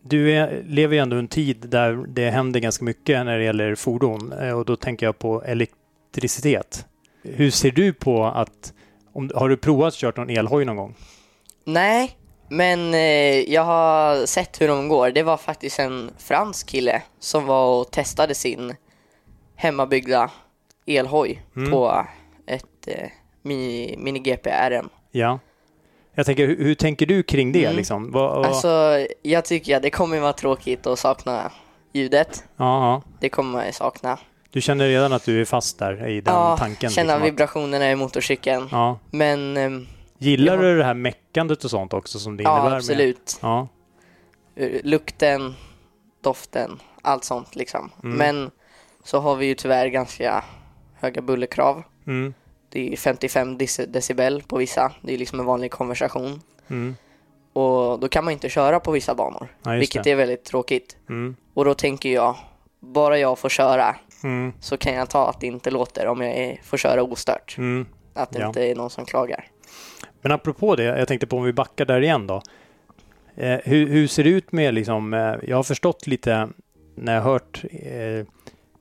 Du 0.01 0.31
är, 0.31 0.63
lever 0.67 0.95
ju 0.95 1.01
ändå 1.01 1.15
en 1.15 1.27
tid 1.27 1.57
där 1.69 1.93
det 2.07 2.29
händer 2.29 2.59
ganska 2.59 2.85
mycket 2.85 3.25
när 3.25 3.37
det 3.37 3.43
gäller 3.43 3.75
fordon 3.75 4.33
eh, 4.33 4.51
och 4.59 4.65
då 4.65 4.75
tänker 4.75 5.05
jag 5.05 5.19
på 5.19 5.43
elektricitet. 5.43 6.85
Hur 7.23 7.51
ser 7.51 7.71
du 7.71 7.93
på 7.93 8.25
att, 8.25 8.73
om, 9.13 9.31
har 9.35 9.49
du 9.49 9.57
provat 9.57 9.87
att 9.87 9.93
köra 9.93 10.13
någon 10.15 10.29
elhoj 10.29 10.65
någon 10.65 10.75
gång? 10.75 10.95
Nej, 11.63 12.17
men 12.49 12.93
eh, 12.93 13.39
jag 13.53 13.63
har 13.63 14.25
sett 14.25 14.61
hur 14.61 14.67
de 14.67 14.87
går. 14.89 15.11
Det 15.11 15.23
var 15.23 15.37
faktiskt 15.37 15.79
en 15.79 16.11
fransk 16.17 16.67
kille 16.67 17.01
som 17.19 17.45
var 17.45 17.79
och 17.79 17.91
testade 17.91 18.35
sin 18.35 18.75
hemmabyggda 19.55 20.31
elhoj 20.85 21.41
Mm. 21.55 21.71
på 21.71 22.05
ett 22.47 22.87
eh, 22.87 23.09
mini, 23.41 23.95
mini 23.97 24.19
GP 24.19 24.49
RM. 24.69 24.89
Ja. 25.11 25.39
Jag 26.15 26.25
tänker, 26.25 26.47
hur, 26.47 26.63
hur 26.63 26.75
tänker 26.75 27.05
du 27.05 27.23
kring 27.23 27.51
det 27.51 27.65
Mm. 27.65 27.75
liksom? 27.77 28.11
Vad, 28.11 28.35
vad, 28.35 28.45
Alltså, 28.45 29.05
jag 29.21 29.45
tycker 29.45 29.75
att 29.77 29.81
det 29.83 29.89
kommer 29.89 30.19
vara 30.19 30.33
tråkigt 30.33 30.87
att 30.87 30.99
sakna 30.99 31.51
ljudet. 31.93 32.43
ja, 32.57 32.63
ja. 32.85 33.01
Det 33.19 33.29
kommer 33.29 33.51
man 33.51 33.65
ju 33.65 33.71
sakna. 33.71 34.17
Du 34.51 34.61
känner 34.61 34.87
redan 34.87 35.13
att 35.13 35.25
du 35.25 35.41
är 35.41 35.45
fast 35.45 35.79
där 35.79 36.07
i 36.07 36.21
den 36.21 36.33
ja, 36.33 36.57
tanken? 36.57 36.89
känna 36.89 37.13
liksom, 37.13 37.25
vibrationerna 37.25 37.91
i 37.91 37.95
motorcykeln. 37.95 38.67
Ja. 38.71 38.99
Men 39.11 39.57
ehm, 39.57 39.87
Gillar 40.21 40.55
Ja. 40.55 40.61
du 40.61 40.77
det 40.77 40.83
här 40.83 40.93
meckandet 40.93 41.63
och 41.63 41.69
sånt 41.69 41.93
också 41.93 42.19
som 42.19 42.37
det 42.37 42.43
ja, 42.43 42.53
innebär? 42.53 42.69
Med? 42.69 42.77
absolut. 42.77 43.39
Ja. 43.41 43.67
Eh, 44.55 44.69
Lukten, 44.83 45.53
doften, 46.21 46.79
allt 47.01 47.23
sånt 47.23 47.55
liksom. 47.55 47.91
Mm. 48.03 48.17
Men 48.17 48.51
så 49.03 49.19
har 49.19 49.35
vi 49.35 49.45
ju 49.45 49.55
tyvärr 49.55 49.87
ganska 49.87 50.43
höga 50.95 51.21
bullerkrav. 51.21 51.83
Mm. 52.07 52.33
Det 52.69 52.93
är 52.93 52.97
55 52.97 53.57
deci- 53.57 53.85
decibel 53.85 54.43
på 54.47 54.57
vissa. 54.57 54.91
Det 55.01 55.13
är 55.13 55.17
liksom 55.17 55.39
en 55.39 55.45
vanlig 55.45 55.71
konversation. 55.71 56.41
Mm. 56.67 56.95
Och 57.53 57.99
då 57.99 58.07
kan 58.07 58.23
man 58.23 58.33
inte 58.33 58.49
köra 58.49 58.79
på 58.79 58.91
vissa 58.91 59.15
banor, 59.15 59.47
Ja, 59.63 59.71
vilket 59.71 60.03
det. 60.03 60.11
är 60.11 60.15
väldigt 60.15 60.43
tråkigt. 60.43 60.97
Mm. 61.09 61.35
Och 61.53 61.65
då 61.65 61.73
tänker 61.73 62.09
jag, 62.09 62.35
bara 62.79 63.17
jag 63.19 63.39
får 63.39 63.49
köra 63.49 63.95
Mm. 64.23 64.53
så 64.59 64.77
kan 64.77 64.93
jag 64.93 65.09
ta 65.09 65.29
att 65.29 65.39
det 65.39 65.47
inte 65.47 65.71
låter 65.71 66.07
om 66.07 66.21
jag 66.21 66.33
är, 66.37 66.59
får 66.63 66.77
köra 66.77 67.03
ostört. 67.03 67.55
Mm. 67.57 67.85
Att 68.13 68.31
det 68.31 68.39
Ja. 68.39 68.47
inte 68.47 68.63
är 68.71 68.75
någon 68.75 68.89
som 68.89 69.05
klagar. 69.05 69.47
Men 70.21 70.31
apropå 70.31 70.75
det, 70.75 70.83
jag 70.83 71.07
tänkte 71.07 71.27
på 71.27 71.37
om 71.37 71.43
vi 71.43 71.53
backar 71.53 71.85
där 71.85 72.01
igen 72.01 72.27
då. 72.27 72.41
Eh, 73.35 73.59
hur, 73.63 73.87
hur 73.87 74.07
ser 74.07 74.23
det 74.23 74.29
ut 74.29 74.51
med 74.51 74.73
liksom, 74.73 75.13
eh, 75.13 75.35
jag 75.43 75.55
har 75.55 75.63
förstått 75.63 76.07
lite 76.07 76.49
när 76.95 77.15
jag 77.15 77.21
hört 77.21 77.63
eh, 77.71 78.25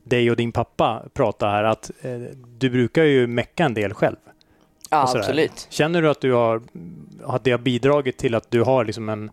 dig 0.05 0.31
och 0.31 0.37
din 0.37 0.53
pappa 0.53 1.03
prata 1.15 1.49
här 1.49 1.65
att 1.65 1.91
eh, 2.01 2.19
du 2.59 2.71
brukar 2.71 3.05
ju 3.05 3.27
mecka 3.27 3.65
en 3.65 3.75
del 3.75 3.95
själv. 3.95 4.17
Ja, 4.91 5.15
absolut. 5.17 5.67
Känner 5.71 6.03
du 6.03 6.11
att 6.11 6.21
du 6.21 6.33
har, 6.33 6.63
att 7.25 7.45
det 7.45 7.51
har 7.51 7.59
bidragit 7.59 8.19
till 8.19 8.35
att 8.35 8.51
du 8.51 8.63
har 8.63 8.85
liksom 8.85 9.09
en, 9.09 9.31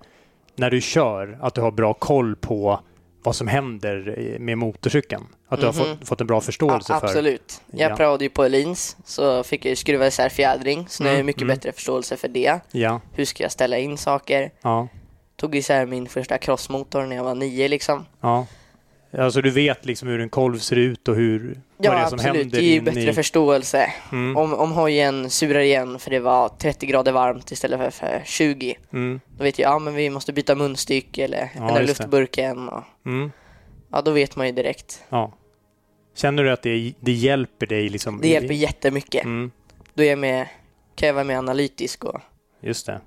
när 0.55 0.71
du 0.71 0.81
kör, 0.81 1.37
att 1.41 1.53
du 1.53 1.61
har 1.61 1.71
bra 1.71 1.93
koll 1.93 2.35
på 2.35 2.79
vad 3.25 3.35
som 3.35 3.47
händer 3.47 4.35
med 4.39 4.57
motorcykeln? 4.57 5.23
Att 5.47 5.59
du 5.59 5.65
har 5.65 5.73
Mhm. 5.73 5.97
fått, 5.97 6.07
fått 6.07 6.21
en 6.21 6.27
bra 6.27 6.37
Ja, 6.37 6.41
förståelse 6.41 6.99
för... 6.99 7.07
absolut. 7.07 7.61
Jag 7.71 7.91
Ja. 7.91 7.95
prövade 7.95 8.23
ju 8.23 8.29
på 8.29 8.43
Elins 8.43 8.97
så 9.05 9.43
fick 9.43 9.65
jag 9.65 9.77
skruva 9.77 10.07
isär 10.07 10.29
fjädring 10.29 10.85
så 10.89 11.03
nu 11.03 11.09
har 11.09 11.13
jag 11.13 11.19
Mm, 11.19 11.25
mycket 11.25 11.41
mm. 11.41 11.55
bättre 11.55 11.71
förståelse 11.71 12.17
för 12.17 12.27
det. 12.27 12.59
Ja, 12.71 13.01
Hur 13.13 13.25
ska 13.25 13.43
jag 13.43 13.51
ställa 13.51 13.77
in 13.77 13.97
saker? 13.97 14.51
ja, 14.61 14.87
Tog 15.37 15.55
isär 15.55 15.85
min 15.85 16.07
första 16.07 16.37
crossmotor 16.37 17.05
när 17.05 17.15
jag 17.15 17.23
var 17.23 17.35
nio 17.35 17.67
liksom. 17.67 18.05
ja. 18.21 18.45
Alltså 19.17 19.41
du 19.41 19.49
vet 19.51 19.85
liksom 19.85 20.07
hur 20.07 20.19
en 20.19 20.29
kolv 20.29 20.57
ser 20.59 20.75
ut 20.75 21.07
och 21.07 21.15
hur, 21.15 21.39
vad 21.39 21.57
det 21.77 21.87
är 21.87 21.93
Ja, 22.01 22.07
som 22.09 22.15
absolut. 22.19 22.37
händer 22.37 22.57
Det 22.59 22.65
är 22.65 22.73
ju 22.73 22.81
bättre 22.81 23.01
i... 23.09 23.13
förståelse. 23.13 23.93
Mm, 24.11 24.37
Om, 24.37 24.53
om 24.53 24.71
hojen 24.71 25.29
surar 25.29 25.59
igen 25.59 25.99
för 25.99 26.11
det 26.11 26.19
var 26.19 26.49
30 26.49 26.85
grader 26.85 27.11
varmt 27.11 27.51
istället 27.51 27.79
för, 27.79 27.89
för 27.89 28.21
20. 28.25 28.77
mm, 28.93 29.19
Då 29.37 29.43
vet 29.43 29.59
jag, 29.59 29.71
ja 29.71 29.79
men 29.79 29.95
vi 29.95 30.09
måste 30.09 30.33
byta 30.33 30.55
munstyck 30.55 31.17
eller 31.17 31.49
Ja, 31.55 31.67
ändra 31.67 31.81
luftburken. 31.81 32.69
Och, 32.69 32.83
mm, 33.05 33.31
ja, 33.91 34.01
då 34.01 34.11
vet 34.11 34.35
man 34.35 34.45
ju 34.47 34.51
direkt. 34.53 35.03
ja. 35.09 35.33
Känner 36.15 36.43
du 36.43 36.51
att 36.51 36.61
det, 36.61 36.93
det 36.99 37.11
hjälper 37.11 37.65
dig 37.65 37.89
liksom? 37.89 38.21
Det 38.21 38.27
i- 38.27 38.31
hjälper 38.31 38.53
jättemycket. 38.53 39.23
Mm, 39.25 39.51
Då 39.93 40.03
är 40.03 40.07
jag 40.09 40.19
med, 40.19 40.47
kan 40.95 41.07
jag 41.07 41.13
vara 41.13 41.23
mer 41.23 41.37
analytisk 41.37 42.03
och 42.03 42.19
just 42.61 42.85
det. 42.85 43.01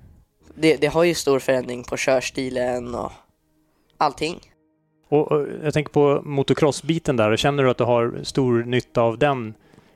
det, 0.55 0.75
det 0.77 0.87
har 0.87 1.03
ju 1.03 1.13
stor 1.13 1.39
förändring 1.39 1.83
på 1.83 1.97
körstilen 1.97 2.95
och 2.95 3.11
allting. 3.97 4.39
Och, 5.09 5.47
jag 5.63 5.73
tänker 5.73 5.91
på 5.91 6.21
motocross-biten 6.23 7.17
där. 7.17 7.37
Känner 7.37 7.63
du 7.63 7.69
att 7.69 7.77
du 7.77 7.83
har 7.83 8.19
stor 8.23 8.63
nytta 8.63 9.01
av 9.01 9.17
den 9.17 9.53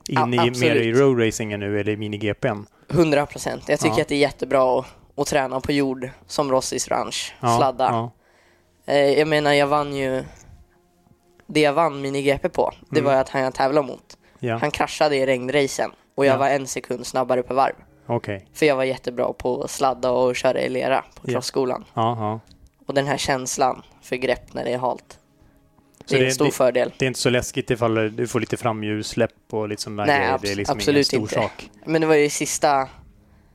in 0.09 0.33
Ja, 0.33 0.45
i, 0.45 0.59
mer 0.59 0.75
i 0.75 0.93
roadracingen 0.93 1.59
nu 1.59 1.79
eller 1.79 1.91
i 1.91 1.97
mini-GPn? 1.97 2.65
100 2.89 3.25
procent. 3.25 3.63
Jag 3.69 3.79
tycker 3.79 3.95
Ja. 3.97 4.01
att 4.01 4.07
det 4.07 4.15
är 4.15 4.19
jättebra 4.19 4.79
att, 4.79 4.85
att 5.15 5.27
träna 5.27 5.59
på 5.59 5.71
jord 5.71 6.09
som 6.27 6.51
Rossis 6.51 6.87
ranch, 6.87 7.35
Ja, 7.39 7.57
sladda. 7.57 8.09
Eh, 8.85 8.97
jag 9.19 9.27
menar, 9.27 9.53
jag 9.53 9.67
vann 9.67 9.95
ju... 9.95 10.23
Det 11.47 11.59
jag 11.61 11.73
vann 11.73 12.01
mini-GP 12.01 12.49
på, 12.49 12.71
det 12.89 12.99
Mm. 12.99 13.11
var 13.13 13.21
att 13.21 13.29
han 13.29 13.41
jag 13.41 13.53
tävlade 13.53 13.87
mot. 13.87 14.17
Han 14.61 14.71
kraschade 14.71 15.15
i 15.15 15.25
regnracen 15.25 15.91
och 16.15 16.25
jag 16.25 16.33
Ja. 16.33 16.37
var 16.37 16.49
en 16.49 16.67
sekund 16.67 17.07
snabbare 17.07 17.43
per 17.43 17.55
varv. 17.55 17.73
okej. 18.07 18.45
För 18.53 18.65
jag 18.65 18.75
var 18.75 18.83
jättebra 18.83 19.33
på 19.33 19.63
att 19.63 19.71
sladda 19.71 20.11
och 20.11 20.35
köra 20.35 20.61
i 20.61 20.69
lera 20.69 21.03
på 21.21 21.27
crossskolan. 21.31 21.83
Och 22.87 22.93
den 22.93 23.07
här 23.07 23.17
känslan 23.17 23.81
för 24.03 24.15
grepp 24.15 24.53
när 24.53 24.63
det 24.63 24.73
är 24.73 24.77
halt. 24.77 25.19
Det 26.09 26.15
är 26.15 26.19
det- 26.19 26.25
en 26.25 26.31
stor 26.33 26.45
det- 26.45 26.51
fördel. 26.51 26.93
Det 26.97 27.05
är 27.05 27.07
inte 27.07 27.19
så 27.19 27.29
läskigt 27.29 27.71
ifall 27.71 28.15
du 28.15 28.27
får 28.27 28.39
lite 28.39 28.57
framhjulssläpp 28.57 29.31
och 29.51 29.69
lite 29.69 29.81
sådana 29.81 30.05
Nej, 30.05 30.17
grejer. 30.19 30.39
Det 30.41 30.51
är 30.51 30.55
liksom 30.55 30.77
absolut 30.77 31.13
ingen 31.13 31.27
stor 31.27 31.41
inte. 31.41 31.53
sak. 31.55 31.69
Men 31.85 32.01
det 32.01 32.07
var 32.07 32.15
ju 32.15 32.29
sista, 32.29 32.89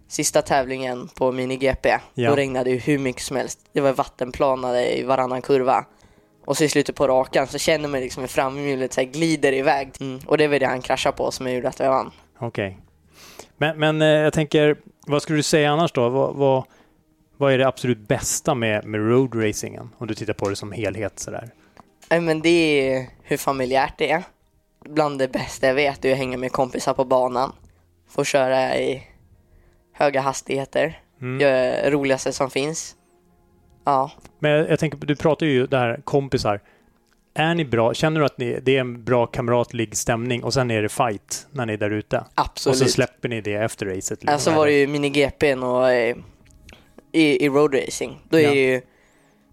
sista 0.09 0.43
tävlingen 0.43 1.09
på 1.09 1.33
mini-GP. 1.33 1.99
Ja. 2.15 2.31
Då 2.31 2.37
regnade 2.37 2.71
ju 2.71 2.77
hur 2.79 2.99
mycket 2.99 3.23
som 3.23 3.37
helst. 3.37 3.59
Det 3.73 3.81
var 3.81 3.93
vattenplanade 3.93 4.99
i 4.99 5.03
varannan 5.03 5.43
kurva. 5.43 5.85
Och 6.47 6.57
så 6.57 6.65
i 6.65 6.69
slutet 6.69 6.97
på 6.97 7.07
rakan 7.09 7.47
så 7.47 7.59
känner 7.59 7.89
man 7.89 8.01
liksom 8.01 8.21
hur 8.21 8.29
framhjulet 8.29 8.93
så 8.93 9.05
glider 9.05 9.53
iväg. 9.53 9.91
Mm. 10.01 10.21
Och 10.27 10.39
det 10.39 10.49
var 10.49 10.59
det 10.59 10.67
han 10.67 10.83
kraschade 10.83 11.17
på 11.17 11.31
som 11.31 11.53
gjorde 11.53 11.69
att 11.69 11.79
jag 11.81 11.91
vann. 11.91 12.11
Okej. 12.39 12.79
Men, 13.57 13.79
men 13.79 14.03
eh, 14.03 14.09
jag 14.09 14.33
tänker, 14.33 14.77
vad 15.07 15.23
skulle 15.23 15.39
du 15.39 15.43
säga 15.43 15.71
annars 15.71 15.93
då? 15.93 16.09
Vad, 16.09 16.35
vad, 16.37 16.65
vad 17.39 17.53
är 17.53 17.59
det 17.59 17.67
absolut 17.69 17.99
bästa 18.09 18.55
med, 18.55 18.85
med 18.85 19.01
roadracingen? 19.01 19.91
Om 19.99 20.07
du 20.07 20.15
tittar 20.15 20.33
på 20.33 20.49
det 20.49 20.57
som 20.57 20.73
helhet 20.73 21.19
sådär. 21.19 21.51
Nej, 22.11 22.21
men 22.21 22.41
det 22.41 22.49
är 22.91 23.07
hur 23.23 23.37
familjärt 23.37 23.95
det 23.99 24.11
är. 24.11 24.23
Bland 24.85 25.19
det 25.19 25.29
bästa 25.29 25.67
jag 25.67 25.75
vet 25.75 26.05
är 26.05 26.13
att 26.13 26.19
hänga 26.19 26.37
med 26.39 26.53
kompisar 26.53 26.95
på 26.95 27.05
banan. 27.05 27.53
Få 28.11 28.25
köra 28.25 28.77
i 28.77 29.03
höga 29.93 30.21
hastigheter. 30.21 31.01
Mm. 31.21 31.39
Det 31.39 31.91
roligaste 31.91 32.33
som 32.33 32.51
finns. 32.51 32.95
Ja, 33.85 34.11
Men 34.39 34.51
jag, 34.51 34.71
jag 34.71 34.79
tänker, 34.79 34.99
du 34.99 35.17
pratar 35.17 35.47
ju 35.47 35.67
där 35.67 36.01
kompisar. 36.05 36.61
Är 37.35 37.55
ni 37.55 37.65
bra? 37.65 37.95
Känner 37.95 38.21
du 38.21 38.27
att 38.27 38.39
ni, 38.39 38.61
det 38.63 38.77
är 38.77 38.81
en 38.81 39.05
bra 39.05 39.27
kamratlig 39.27 39.97
stämning 39.97 40.45
och 40.45 40.55
sen 40.55 40.71
är 40.71 40.83
det 40.83 40.89
fight 40.89 41.47
när 41.51 41.67
ni 41.67 41.73
är 41.73 41.77
där 41.77 41.91
ute? 41.91 42.25
absolut. 42.35 42.75
Och 42.75 42.79
så 42.87 42.93
släpper 42.93 43.29
ni 43.29 43.41
det 43.41 43.55
efter 43.55 43.87
racet? 43.87 44.11
liksom, 44.11 44.29
Alltså 44.35 44.51
var 44.51 44.67
det 44.67 44.73
ju 44.73 44.87
mini-GPn 44.87 45.63
och 45.63 45.91
eh, 45.91 46.17
i, 47.13 47.45
i 47.45 47.49
roadracing. 47.49 48.21
Då 48.29 48.37
är 48.39 48.43
Ja. 48.43 48.51
det 48.51 48.57
ju 48.73 48.81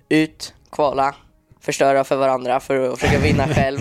ut, 0.10 0.54
kvala, 0.72 1.16
förstöra 1.60 2.04
för 2.04 2.16
varandra 2.16 2.60
för 2.60 2.90
att 2.94 3.00
försöka 3.00 3.24
vinna 3.24 3.48
själv. 3.54 3.80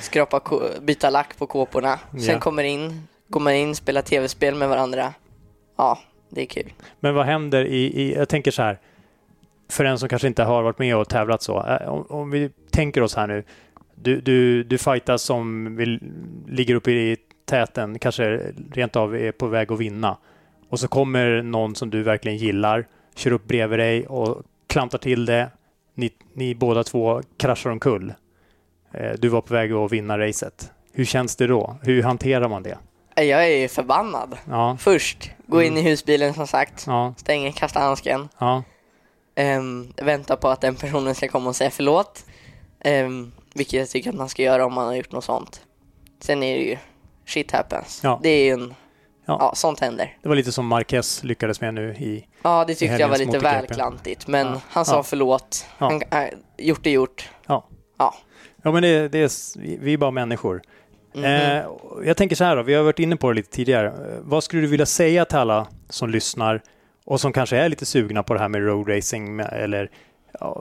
Skrapa, 0.00 0.40
byta 0.82 1.10
lack 1.10 1.38
på 1.38 1.46
kåporna. 1.46 1.98
Sen 2.10 2.20
Ja. 2.34 2.40
kommer 2.40 2.62
in, 2.64 3.06
man 3.28 3.52
in, 3.52 3.74
spelar 3.74 4.02
tv-spel 4.02 4.54
med 4.54 4.68
varandra. 4.68 5.14
Ja, 5.76 5.98
det 6.30 6.40
är 6.42 6.46
kul. 6.46 6.72
Men 7.00 7.14
vad 7.14 7.26
händer 7.26 7.64
i, 7.64 7.84
i, 8.02 8.14
jag 8.14 8.28
tänker 8.28 8.50
så 8.50 8.62
här, 8.62 8.78
för 9.70 9.84
en 9.84 9.98
som 9.98 10.08
kanske 10.08 10.28
inte 10.28 10.42
har 10.44 10.62
varit 10.62 10.78
med 10.78 10.96
och 10.96 11.08
tävlat 11.08 11.42
så. 11.42 11.66
eh, 11.66 11.88
Om, 11.88 12.06
om 12.08 12.30
vi 12.30 12.50
tänker 12.70 13.02
oss 13.02 13.16
här 13.16 13.26
nu, 13.26 13.44
du, 13.94 14.20
du, 14.20 14.62
du 14.64 14.78
fightas 14.78 15.22
som 15.22 15.76
vill, 15.76 16.00
ligger 16.48 16.74
uppe 16.74 16.90
i 16.90 17.16
täten, 17.44 17.98
kanske 17.98 18.52
rent 18.72 18.96
av 18.96 19.16
är 19.16 19.32
på 19.32 19.46
väg 19.46 19.72
att 19.72 19.78
vinna. 19.80 20.16
Och 20.68 20.80
så 20.80 20.88
kommer 20.88 21.42
någon 21.42 21.74
som 21.74 21.90
du 21.90 22.02
verkligen 22.02 22.38
gillar, 22.38 22.86
kör 23.14 23.30
upp 23.32 23.44
bredvid 23.44 23.78
dig 23.78 24.06
och 24.06 24.42
klantar 24.66 24.98
till 24.98 25.26
det. 25.26 25.50
Ni, 25.94 26.10
ni 26.34 26.54
båda 26.54 26.84
två 26.84 27.22
kraschar 27.36 27.70
omkull. 27.70 28.14
Eh, 28.92 29.12
Du 29.18 29.28
var 29.28 29.40
på 29.40 29.54
väg 29.54 29.72
att 29.72 29.92
vinna 29.92 30.18
racet. 30.18 30.70
Hur 30.92 31.04
känns 31.04 31.36
det 31.36 31.46
då? 31.46 31.76
Hur 31.82 32.02
hanterar 32.02 32.48
man 32.48 32.62
det? 32.62 32.78
Eh, 33.16 33.24
Jag 33.24 33.44
är 33.44 33.56
ju 33.58 33.68
förbannad. 33.68 34.36
Ja, 34.50 34.76
Först, 34.80 35.30
gå 35.46 35.62
in 35.62 35.72
Mm. 35.72 35.86
i 35.86 35.90
husbilen 35.90 36.34
som 36.34 36.46
sagt. 36.46 36.84
ja, 36.86 37.14
Stänger, 37.16 37.52
kastar 37.52 37.80
handsken. 37.80 38.28
ja. 38.38 38.62
Um, 39.36 39.92
vänta 39.96 40.36
på 40.36 40.48
att 40.48 40.60
den 40.60 40.74
personen 40.74 41.14
ska 41.14 41.28
komma 41.28 41.48
och 41.48 41.56
säga 41.56 41.70
förlåt. 41.70 42.24
Um, 42.84 43.32
vilket 43.54 43.72
jag 43.72 43.88
tycker 43.88 44.10
att 44.10 44.16
man 44.16 44.28
ska 44.28 44.42
göra 44.42 44.66
om 44.66 44.72
man 44.74 44.86
har 44.86 44.94
gjort 44.94 45.12
något 45.12 45.24
sånt. 45.24 45.60
Sen 46.20 46.42
är 46.42 46.56
det 46.58 46.62
ju 46.64 46.76
shit 47.26 47.50
happens. 47.52 48.00
Ja. 48.02 48.20
Det 48.22 48.28
är 48.28 48.44
ju 48.44 48.50
en, 48.50 48.74
Ja. 49.26 49.36
ja. 49.40 49.52
sånt 49.54 49.80
händer. 49.80 50.16
Det 50.22 50.28
var 50.28 50.36
lite 50.36 50.52
som 50.52 50.66
Marquez 50.66 51.24
lyckades 51.24 51.60
med 51.60 51.74
nu 51.74 51.90
i 51.94 52.26
Ja, 52.42 52.64
det 52.66 52.74
tyckte 52.74 52.96
jag 52.96 53.08
var 53.08 53.18
lite 53.18 53.38
väl 53.38 53.66
klantigt. 53.66 54.26
Men 54.26 54.46
Ja. 54.46 54.60
han 54.68 54.84
sa 54.84 54.96
Ja. 54.96 55.02
förlåt. 55.02 55.66
Han, 55.78 56.02
äh, 56.10 56.24
gjort 56.58 56.86
är 56.86 56.90
gjort. 56.90 57.30
Ja. 57.46 57.66
Ja. 57.98 58.14
Ja, 58.62 58.72
men 58.72 58.82
det, 58.82 59.08
det 59.08 59.18
är, 59.18 59.58
vi- 59.78 59.92
är 59.92 59.96
bara 59.98 60.10
människor. 60.10 60.62
Mhm. 61.14 61.24
Eh, 61.24 61.64
jag 62.04 62.16
tänker 62.16 62.36
så 62.36 62.44
här 62.44 62.56
då, 62.56 62.62
vi 62.62 62.74
har 62.74 62.82
varit 62.82 62.98
inne 62.98 63.16
på 63.16 63.28
det 63.30 63.34
lite 63.36 63.50
tidigare. 63.50 63.86
Eh, 63.88 64.18
vad 64.22 64.44
skulle 64.44 64.62
du 64.62 64.68
vilja 64.68 64.86
säga 64.86 65.24
till 65.24 65.38
alla 65.38 65.66
som 65.88 66.10
lyssnar 66.10 66.62
och 67.06 67.20
som 67.20 67.32
kanske 67.32 67.56
är 67.56 67.68
lite 67.68 67.86
sugna 67.86 68.22
på 68.22 68.34
det 68.34 68.40
här 68.40 68.48
med 68.48 68.66
roadracing 68.66 69.40
eller 69.40 69.90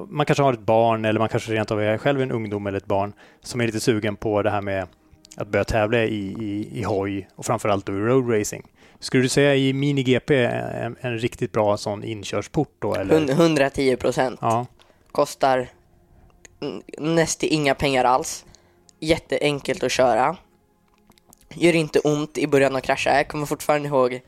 man 0.10 0.26
kanske 0.26 0.44
har 0.44 0.54
ett 0.54 0.60
barn 0.60 1.06
eller 1.06 1.20
man 1.20 1.30
kanske 1.30 1.52
rent 1.52 1.72
av 1.72 1.82
är 1.82 1.98
själv 1.98 2.22
en 2.22 2.32
ungdom 2.32 2.68
eller 2.68 2.78
ett 2.78 2.86
barn 2.86 3.14
som 3.42 3.62
är 3.62 3.66
lite 3.66 3.80
sugen 3.80 4.16
på 4.16 4.42
det 4.42 4.50
här 4.50 4.62
med 4.62 4.88
att 5.36 5.48
börja 5.48 5.66
tävla 5.66 6.04
i, 6.04 6.36
i, 6.40 6.80
i 6.80 6.84
hoj 6.84 7.28
och 7.36 7.46
framförallt 7.46 7.86
då 7.86 7.94
i 7.94 7.96
roadracing. 7.96 8.64
Skulle 9.00 9.24
du 9.24 9.30
säga 9.30 9.56
i 9.56 9.74
mini-GP 9.74 10.46
en, 10.46 10.96
en 11.02 11.20
riktigt 11.20 11.52
bra 11.52 11.78
sån 11.78 12.04
inkörsport 12.04 12.76
då? 12.80 12.96
Eller? 12.96 13.16
Hund- 13.16 13.30
110 13.30 13.96
procent. 13.96 14.40
Ja, 14.42 14.66
Kostar 15.12 15.68
nästan 16.98 17.50
inga 17.52 17.76
pengar 17.76 18.06
alls. 18.06 18.46
Jätteenkelt 19.00 19.84
att 19.84 19.92
köra. 19.92 20.38
Gör 21.54 21.76
inte 21.76 22.00
ont 22.00 22.38
i 22.38 22.48
början 22.48 22.76
att 22.76 22.84
krascha. 22.84 23.16
Jag 23.16 23.28
kommer 23.28 23.46
fortfarande 23.46 23.88
ihåg 23.88 24.22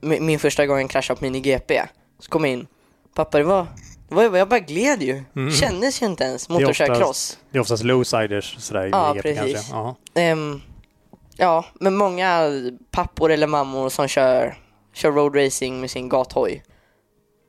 min, 0.00 0.38
första 0.38 0.66
gång 0.66 0.80
jag 0.80 0.90
kraschade 0.90 1.18
på 1.18 1.24
mini-GP. 1.24 1.82
Så 2.18 2.30
kom 2.30 2.44
jag 2.44 2.52
in. 2.52 2.66
Pappa, 3.14 3.38
det 3.38 3.44
var, 3.44 3.66
jag 4.10 4.48
bara 4.48 4.60
gled 4.60 5.02
ju. 5.02 5.22
Mm. 5.36 5.50
Kändes 5.52 6.02
ju 6.02 6.06
inte 6.06 6.24
ens 6.24 6.48
är 6.48 6.52
mot 6.52 6.64
att 6.64 6.76
köra 6.76 6.92
oftast- 6.92 7.02
cross. 7.06 7.38
det 7.50 7.58
är 7.58 7.60
oftast 7.62 7.84
lowsiders 7.84 8.56
sådär 8.58 8.86
i 8.86 8.90
Ja, 8.90 9.14
mini-GP 9.14 9.22
precis. 9.22 9.54
kanske. 9.54 9.72
Ja. 9.74 9.96
Ehm, 10.14 10.60
ja, 11.36 11.64
men 11.80 11.96
många 11.96 12.50
pappor 12.90 13.30
eller 13.32 13.46
mammor 13.46 13.88
som 13.88 14.08
kör, 14.08 14.56
kör 14.94 15.12
roadracing 15.12 15.80
med 15.80 15.90
sin 15.90 16.08
gathoj. 16.08 16.62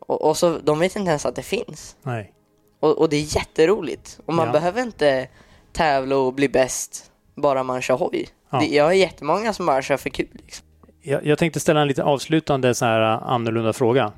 Och, 0.08 0.22
och 0.22 0.38
så, 0.38 0.58
de 0.64 0.80
vet 0.80 0.96
inte 0.96 1.10
ens 1.10 1.26
att 1.26 1.36
det 1.36 1.44
finns. 1.44 1.96
Nej. 2.04 2.34
Och, 2.80 2.98
och 2.98 3.10
det 3.10 3.16
är 3.18 3.36
jätteroligt. 3.36 4.20
Och 4.26 4.34
man 4.34 4.46
Ja. 4.48 4.52
behöver 4.52 4.82
inte 4.82 5.28
tävla 5.74 6.18
och 6.18 6.34
bli 6.34 6.50
bäst 6.50 7.12
bara 7.36 7.64
man 7.64 7.82
kör 7.82 7.98
hoj. 7.98 8.28
Ja. 8.52 8.60
Det, 8.60 8.66
jag 8.66 8.84
har 8.84 8.92
jättemånga 8.94 9.54
som 9.54 9.66
bara 9.66 9.82
kör 9.82 9.98
för 9.98 10.10
kul. 10.10 10.28
Liksom. 10.34 10.66
Jag, 11.02 11.26
jag 11.26 11.38
tänkte 11.38 11.60
ställa 11.60 11.82
en 11.82 11.88
lite 11.88 12.04
avslutande 12.04 12.76
så 12.76 12.86
här 12.86 13.02
annorlunda 13.02 13.74
fråga. 13.74 14.12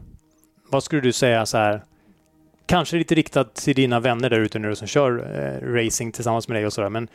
vad 0.69 0.83
skulle 0.83 1.01
du 1.01 1.11
säga 1.13 1.45
så 1.45 1.57
här, 1.57 1.83
kanske 2.71 2.97
lite 2.97 3.15
riktat 3.15 3.55
till 3.55 3.75
dina 3.75 3.99
vänner 3.99 4.29
där 4.29 4.39
ute 4.39 4.59
nu 4.59 4.75
som 4.75 4.87
kör 4.87 5.11
eh, 5.19 5.73
racing 5.73 6.11
tillsammans 6.13 6.47
med 6.47 6.57
dig 6.57 6.65
och 6.65 6.73
sådär, 6.73 6.89
men 6.89 7.07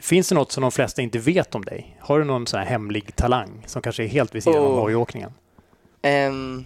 finns 0.00 0.28
det 0.28 0.34
något 0.34 0.52
som 0.52 0.62
de 0.62 0.72
flesta 0.72 1.02
inte 1.02 1.18
vet 1.18 1.54
om 1.54 1.64
dig? 1.64 1.96
Har 2.00 2.18
du 2.18 2.24
någon 2.24 2.46
sån 2.46 2.58
här 2.60 2.66
hemlig 2.66 3.16
talang 3.16 3.62
som 3.66 3.82
kanske 3.82 4.02
är 4.04 4.06
helt 4.06 4.34
vid 4.34 4.42
sidan 4.42 4.62
Oh. 4.62 4.66
av 4.68 4.78
hojåkningen? 4.80 5.32
Ehm, 6.02 6.64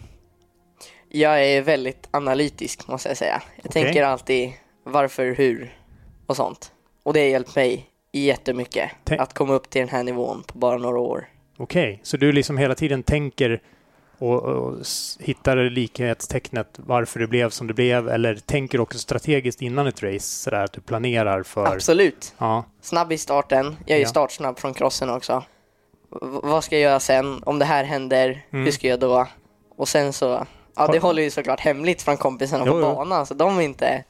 jag 1.09 1.45
är 1.45 1.63
väldigt 1.63 2.09
analytisk 2.11 2.89
måste 2.89 3.09
jag 3.09 3.17
säga. 3.17 3.43
Jag 3.57 3.67
Okej. 3.67 3.83
tänker 3.85 4.03
alltid 4.05 4.53
varför, 4.85 5.35
hur 5.35 5.77
och 6.27 6.37
sånt. 6.37 6.73
Och 7.03 7.13
det 7.13 7.21
har 7.21 7.27
hjälpt 7.27 7.57
mig 7.57 7.87
jättemycket 8.13 8.91
Tänk- 9.05 9.21
att 9.21 9.35
komma 9.35 9.55
upp 9.55 9.71
till 9.71 9.81
den 9.81 9.89
här 9.89 10.03
nivån 10.05 10.43
på 10.47 10.59
bara 10.59 10.79
några 10.79 10.99
år. 11.01 11.29
Okej, 11.57 12.01
så 12.03 12.17
du 12.17 12.33
liksom 12.33 12.59
hela 12.59 12.75
tiden 12.75 13.03
tänker 13.03 13.61
och, 14.19 14.43
och 14.43 14.77
hittar 15.21 15.57
likhetstecknet 15.57 16.69
varför 16.77 17.21
det 17.21 17.27
blev 17.27 17.51
som 17.51 17.67
det 17.67 17.75
blev 17.75 18.09
eller 18.09 18.35
tänker 18.35 18.81
också 18.81 18.99
strategiskt 18.99 19.63
innan 19.63 19.87
ett 19.87 20.03
race 20.03 20.21
sådär 20.43 20.65
att 20.65 20.73
du 20.73 20.81
planerar 20.81 21.43
för... 21.43 21.67
Absolut. 21.67 22.35
Ja, 22.39 22.65
Snabb 22.81 23.13
i 23.13 23.19
starten. 23.19 23.77
Jag 23.87 23.95
är 23.95 23.97
ju 23.99 24.03
Ja. 24.03 24.09
startsnabb 24.09 24.59
från 24.59 24.75
crossen 24.75 25.11
också. 25.11 25.45
V- 26.11 26.17
vad 26.43 26.65
ska 26.65 26.75
jag 26.77 26.83
göra 26.83 27.01
sen? 27.01 27.43
Om 27.47 27.59
det 27.59 27.65
här 27.65 27.85
händer, 27.85 28.45
Mm. 28.51 28.65
hur 28.65 28.73
ska 28.73 28.89
jag 28.89 29.01
då? 29.01 29.27
Och 29.77 29.89
sen 29.89 30.13
så, 30.13 30.27
ja 30.27 30.47
det 30.75 30.93
Har- 30.93 30.99
håller 31.01 31.23
ju 31.23 31.31
såklart 31.31 31.61
hemligt 31.61 32.03
från 32.03 32.17
kompisarna 32.17 32.65
Jo, 32.67 32.73
på 32.73 32.81
banan 32.95 33.27
så 33.27 33.35
de 33.35 33.59
är 33.59 33.63
inte, 33.63 34.05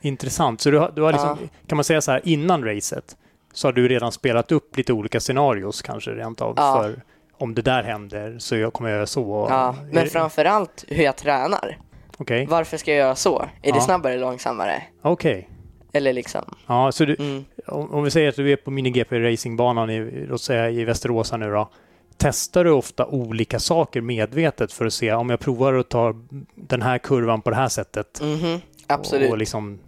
intressant. 0.00 0.60
Så 0.60 0.70
du 0.70 0.78
har, 0.78 0.90
du 0.96 1.02
har 1.02 1.12
liksom, 1.12 1.38
kan 1.66 1.76
man 1.76 1.84
säga 1.84 2.00
så 2.00 2.10
här 2.10 2.20
innan 2.24 2.64
racet 2.64 3.16
så 3.52 3.68
har 3.68 3.72
du 3.72 3.88
redan 3.88 4.12
spelat 4.12 4.52
upp 4.52 4.76
lite 4.76 4.92
olika 4.92 5.20
scenarios 5.20 5.82
kanske 5.82 6.10
rent 6.10 6.40
av 6.40 6.54
Ja. 6.56 6.82
för 6.82 7.02
om 7.40 7.54
det 7.54 7.62
där 7.62 7.82
händer 7.82 8.36
så 8.38 8.56
jag 8.56 8.72
kommer 8.72 8.90
jag 8.90 8.96
göra 8.96 9.06
så. 9.06 9.30
och- 9.30 9.50
ja. 9.50 9.74
Men 9.92 10.06
framförallt 10.06 10.84
hur 10.88 11.04
jag 11.04 11.16
tränar. 11.16 11.78
Okej, 12.18 12.46
Varför 12.50 12.76
ska 12.76 12.90
jag 12.90 12.98
göra 12.98 13.14
så? 13.14 13.40
Är 13.40 13.48
Ja. 13.68 13.74
det 13.74 13.80
snabbare 13.80 14.12
eller 14.14 14.22
långsammare? 14.26 14.82
okej. 15.02 15.48
Eller 15.92 16.12
liksom, 16.12 16.54
Ja, 16.66 16.92
så 16.92 17.04
du, 17.04 17.16
mm. 17.18 17.44
om, 17.66 17.90
om 17.94 18.04
vi 18.04 18.10
säger 18.10 18.28
att 18.28 18.36
du 18.36 18.52
är 18.52 18.56
på 18.56 18.70
mini-GP 18.70 19.18
racingbanan 19.20 19.90
i, 19.90 20.26
låt 20.28 20.40
säga 20.40 20.70
i 20.70 20.84
Västerås 20.84 21.32
nu 21.32 21.50
då. 21.50 21.70
Testar 22.16 22.64
du 22.64 22.70
ofta 22.70 23.06
olika 23.06 23.58
saker 23.58 24.00
medvetet 24.00 24.72
för 24.72 24.86
att 24.86 24.92
se 24.92 25.12
om 25.12 25.30
jag 25.30 25.40
provar 25.40 25.74
att 25.74 25.88
ta 25.88 26.14
den 26.54 26.82
här 26.82 26.98
kurvan 26.98 27.42
på 27.42 27.50
det 27.50 27.56
här 27.56 27.68
sättet? 27.68 28.20
Mhm, 28.22 28.60
absolut. 28.86 29.30
Och 29.30 29.38
liksom, 29.38 29.78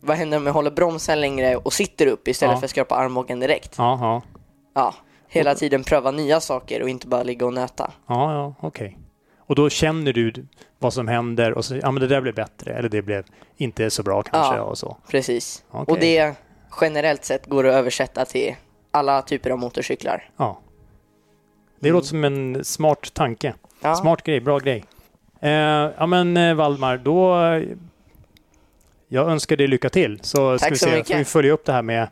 Vad 0.00 0.16
händer 0.16 0.36
om 0.38 0.46
jag 0.46 0.52
håller 0.52 0.70
bromsen 0.70 1.20
längre 1.20 1.56
och 1.56 1.72
sitter 1.72 2.06
upp 2.06 2.28
istället 2.28 2.52
Ja. 2.54 2.58
för 2.58 2.64
att 2.64 2.70
skrapa 2.70 2.94
armbågen 2.96 3.40
direkt? 3.40 3.74
ja, 3.78 3.98
ja, 4.00 4.22
Ja, 4.74 4.94
hela 5.32 5.54
tiden 5.54 5.84
pröva 5.84 6.10
nya 6.10 6.40
saker 6.40 6.82
och 6.82 6.88
inte 6.88 7.06
bara 7.06 7.22
ligga 7.22 7.46
och 7.46 7.52
nöta. 7.52 7.90
ja, 8.06 8.32
ja 8.34 8.54
okej. 8.60 8.98
Och 9.38 9.54
då 9.54 9.68
känner 9.70 10.12
du 10.12 10.32
vad 10.78 10.92
som 10.92 11.08
händer 11.08 11.52
och 11.52 11.64
så, 11.64 11.76
ja 11.76 11.90
men 11.90 12.00
det 12.00 12.06
där 12.06 12.20
blev 12.20 12.34
bättre 12.34 12.72
eller 12.74 12.88
det 12.88 13.02
blev 13.02 13.24
inte 13.56 13.90
så 13.90 14.02
bra 14.02 14.22
kanske 14.22 14.56
Ja. 14.56 14.62
och 14.62 14.78
så. 14.78 14.96
Precis. 15.10 15.64
Okej. 15.70 15.92
Och 15.94 16.00
det 16.00 16.34
generellt 16.80 17.24
sett 17.24 17.46
går 17.46 17.66
att 17.66 17.74
översätta 17.74 18.24
till 18.24 18.54
alla 18.90 19.22
typer 19.22 19.50
av 19.50 19.58
motorcyklar. 19.58 20.30
Ja. 20.36 20.60
Det 21.80 21.88
Mm. 21.88 21.94
låter 21.96 22.08
som 22.08 22.24
en 22.24 22.64
smart 22.64 23.14
tanke. 23.14 23.54
Ja. 23.80 23.94
Smart 23.94 24.22
grej, 24.22 24.40
bra 24.40 24.58
grej. 24.58 24.84
Eh, 25.40 25.50
ja 25.50 26.06
men 26.06 26.36
eh, 26.36 26.54
Valdemar, 26.54 26.96
då... 26.96 27.42
eh, 27.44 27.62
Jag 29.08 29.30
önskar 29.30 29.56
dig 29.56 29.66
lycka 29.66 29.88
till. 29.90 30.18
Så 30.22 30.58
ska 30.58 30.64
Tack 30.64 30.72
vi 30.72 30.78
så 30.78 30.86
se, 30.86 30.92
mycket. 30.96 31.08
får 31.12 31.18
vi 31.18 31.24
följa 31.24 31.52
upp 31.52 31.64
det 31.64 31.72
här 31.72 31.82
med 31.82 32.08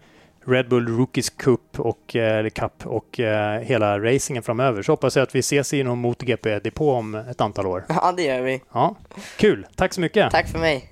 Red 0.49 0.69
Bull 0.69 0.89
Rookies 0.89 1.31
Cup 1.31 1.81
och, 1.81 2.17
eh, 2.17 2.39
eller 2.39 2.51
Cup 2.51 2.87
och 2.87 3.21
eh, 3.21 3.61
hela 3.61 3.99
racingen 3.99 4.43
framöver. 4.43 4.83
Så 4.83 4.93
hoppas 4.93 5.17
jag 5.17 5.23
att 5.23 5.35
vi 5.35 5.39
ses 5.39 5.75
i 5.75 5.83
någon 5.83 5.99
MotoGP-depå 5.99 6.93
om 6.93 7.15
ett 7.15 7.41
antal 7.41 7.67
år. 7.67 7.85
Ja, 7.89 8.15
det 8.17 8.23
gör 8.23 8.43
vi. 8.43 8.63
Ja, 8.73 8.97
kul. 9.37 9.67
Tack 9.77 9.95
så 9.95 10.01
mycket. 10.01 10.31
Tack 10.31 10.49
för 10.49 10.59
mig. 10.59 10.91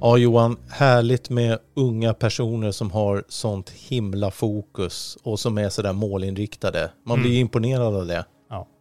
Ja 0.00 0.16
Johan, 0.16 0.56
härligt 0.70 1.30
med 1.30 1.58
unga 1.76 2.14
personer 2.14 2.70
som 2.70 2.90
har 2.90 3.24
sånt 3.28 3.70
himla 3.70 4.30
fokus 4.30 5.18
och 5.22 5.40
som 5.40 5.58
är 5.58 5.68
sådär 5.68 5.92
målinriktade. 5.92 6.90
Man 7.06 7.20
blir 7.22 7.30
ju 7.30 7.38
imponerad 7.38 7.96
av 7.96 8.06
det. 8.06 8.24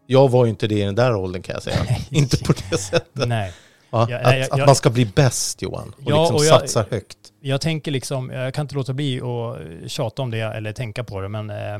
Ja. 0.07 0.19
Jag 0.21 0.29
var 0.31 0.45
ju 0.45 0.49
inte 0.49 0.67
det 0.67 0.79
i 0.79 0.83
den 0.83 0.95
där 0.95 1.15
åldern 1.15 1.41
kan 1.41 1.53
jag 1.53 1.63
säga. 1.63 1.77
inte 2.11 2.37
på 2.43 2.53
det 2.69 2.77
sättet. 2.77 3.27
Nej. 3.27 3.53
Ja, 3.89 4.01
att, 4.01 4.09
jag- 4.37 4.59
att 4.59 4.65
man 4.65 4.75
ska 4.75 4.89
bli 4.89 5.05
bäst 5.05 5.61
Johan 5.61 5.87
och 5.97 6.11
Ja, 6.11 6.21
liksom 6.21 6.35
och 6.35 6.45
jag- 6.45 6.59
satsa 6.59 6.85
högt. 6.91 7.17
Jag 7.41 7.61
tänker 7.61 7.91
liksom, 7.91 8.29
jag 8.29 8.53
kan 8.53 8.61
inte 8.65 8.75
låta 8.75 8.93
bli 8.93 9.21
att 9.21 9.91
tjata 9.91 10.21
om 10.21 10.31
det 10.31 10.39
eller 10.39 10.73
tänka 10.73 11.03
på 11.03 11.21
det, 11.21 11.29
men 11.29 11.49
eh, 11.49 11.79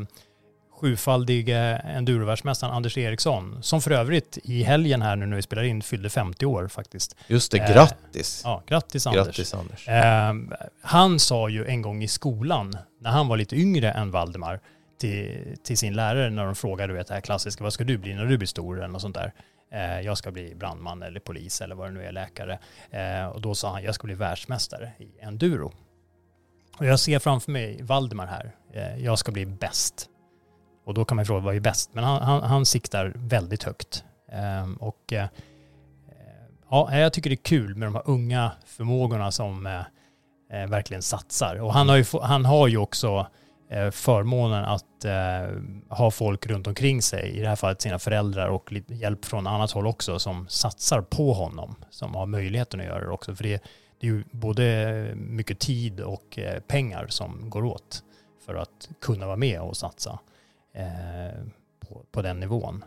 sjufaldige 0.81 1.57
endurovärldsmästaren 1.85 2.73
Anders 2.73 2.97
Eriksson, 2.97 3.57
som 3.61 3.81
för 3.81 3.91
övrigt 3.91 4.37
i 4.43 4.63
helgen 4.63 5.01
här 5.01 5.15
nu 5.15 5.25
när 5.25 5.35
vi 5.35 5.41
spelar 5.41 5.63
in 5.63 5.81
fyllde 5.81 6.09
50 6.09 6.45
år 6.45 6.67
faktiskt. 6.67 7.15
Just 7.27 7.51
det, 7.51 7.57
Eh, 7.57 7.73
grattis. 7.73 8.41
Ja, 8.43 8.63
grattis 8.67 9.07
Anders. 9.07 9.25
Grattis 9.25 9.53
Anders. 9.53 9.87
Eh, 9.87 10.57
han 10.81 11.19
sa 11.19 11.49
ju 11.49 11.65
en 11.65 11.81
gång 11.81 12.03
i 12.03 12.07
skolan, 12.07 12.77
när 13.01 13.09
han 13.11 13.27
var 13.27 13.37
lite 13.37 13.55
yngre 13.55 13.91
än 13.91 14.11
Valdemar, 14.11 14.59
till, 14.97 15.55
till 15.63 15.77
sin 15.77 15.93
lärare 15.93 16.29
när 16.29 16.45
de 16.45 16.55
frågar, 16.55 16.87
du 16.87 16.93
vet 16.93 17.07
det 17.07 17.13
här 17.13 17.21
klassiska, 17.21 17.63
vad 17.63 17.73
ska 17.73 17.83
du 17.83 17.97
bli 17.97 18.13
när 18.13 18.25
du 18.25 18.37
blir 18.37 18.47
stor 18.47 18.77
eller 18.77 18.87
något 18.87 19.01
sånt 19.01 19.15
där. 19.15 19.33
Eh, 19.71 20.01
jag 20.01 20.17
ska 20.17 20.31
bli 20.31 20.55
brandman 20.55 21.03
eller 21.03 21.19
polis 21.19 21.61
eller 21.61 21.75
vad 21.75 21.87
det 21.87 21.91
nu 21.91 22.03
är, 22.03 22.11
läkare. 22.11 22.59
Eh, 22.89 23.25
och 23.25 23.41
då 23.41 23.55
sa 23.55 23.71
han, 23.71 23.83
jag 23.83 23.95
ska 23.95 24.07
bli 24.07 24.15
världsmästare 24.15 24.91
i 24.99 25.19
enduro. 25.19 25.73
Och 26.77 26.85
jag 26.85 26.99
ser 26.99 27.19
framför 27.19 27.51
mig 27.51 27.81
Valdemar 27.81 28.27
här, 28.27 28.55
eh, 28.73 29.03
jag 29.03 29.19
ska 29.19 29.31
bli 29.31 29.45
bäst. 29.45 30.09
Och 30.85 30.93
då 30.93 31.05
kan 31.05 31.15
man 31.15 31.23
ju 31.23 31.25
fråga, 31.25 31.41
vad 31.41 31.55
är 31.55 31.59
bäst? 31.59 31.93
Men 31.93 32.03
han, 32.03 32.21
han, 32.21 32.43
han 32.43 32.65
siktar 32.65 33.13
väldigt 33.15 33.63
högt. 33.63 34.03
Ehm, 34.31 34.73
eh, 34.73 34.87
och 34.87 35.13
eh, 35.13 35.27
ja, 36.69 36.97
jag 36.97 37.13
tycker 37.13 37.29
det 37.29 37.33
är 37.33 37.43
kul 37.43 37.75
med 37.75 37.87
de 37.87 37.95
här 37.95 38.03
unga 38.05 38.51
förmågorna 38.65 39.31
som 39.31 39.65
eh, 39.65 39.81
eh 40.51 40.67
verkligen 40.69 41.01
satsar. 41.01 41.55
Och 41.55 41.73
han 41.73 41.89
har 41.89 41.95
ju, 41.95 42.05
han 42.21 42.45
har 42.45 42.67
ju 42.67 42.77
också 42.77 43.27
Eh, 43.69 43.91
förmånen 43.91 44.65
att 44.65 45.05
eh, 45.05 45.61
ha 45.89 46.11
folk 46.11 46.47
runt 46.47 46.67
omkring 46.67 47.01
sig, 47.01 47.29
i 47.29 47.41
det 47.41 47.47
här 47.47 47.55
fallet 47.55 47.81
sina 47.81 47.99
föräldrar 47.99 48.47
och 48.47 48.73
hjälp 48.87 49.25
från 49.25 49.47
annat 49.47 49.71
håll 49.71 49.87
också, 49.87 50.19
som 50.19 50.47
satsar 50.47 51.01
på 51.01 51.33
honom, 51.33 51.75
som 51.89 52.15
har 52.15 52.25
möjligheten 52.25 52.79
att 52.79 52.85
göra 52.85 52.99
det 53.05 53.11
också. 53.11 53.35
För 53.35 53.43
det, 53.43 53.63
det 53.99 54.07
är 54.07 54.11
ju 54.11 54.23
både 54.31 55.11
mycket 55.15 55.59
tid 55.59 55.99
och 55.99 56.39
eh, 56.39 56.59
pengar 56.59 57.07
som 57.07 57.49
går 57.49 57.65
åt 57.65 58.03
för 58.45 58.55
att 58.55 58.89
kunna 59.01 59.25
vara 59.25 59.37
med 59.37 59.61
och 59.61 59.77
satsa 59.77 60.19
på, 61.79 62.05
på 62.11 62.21
den 62.21 62.39
nivån. 62.39 62.83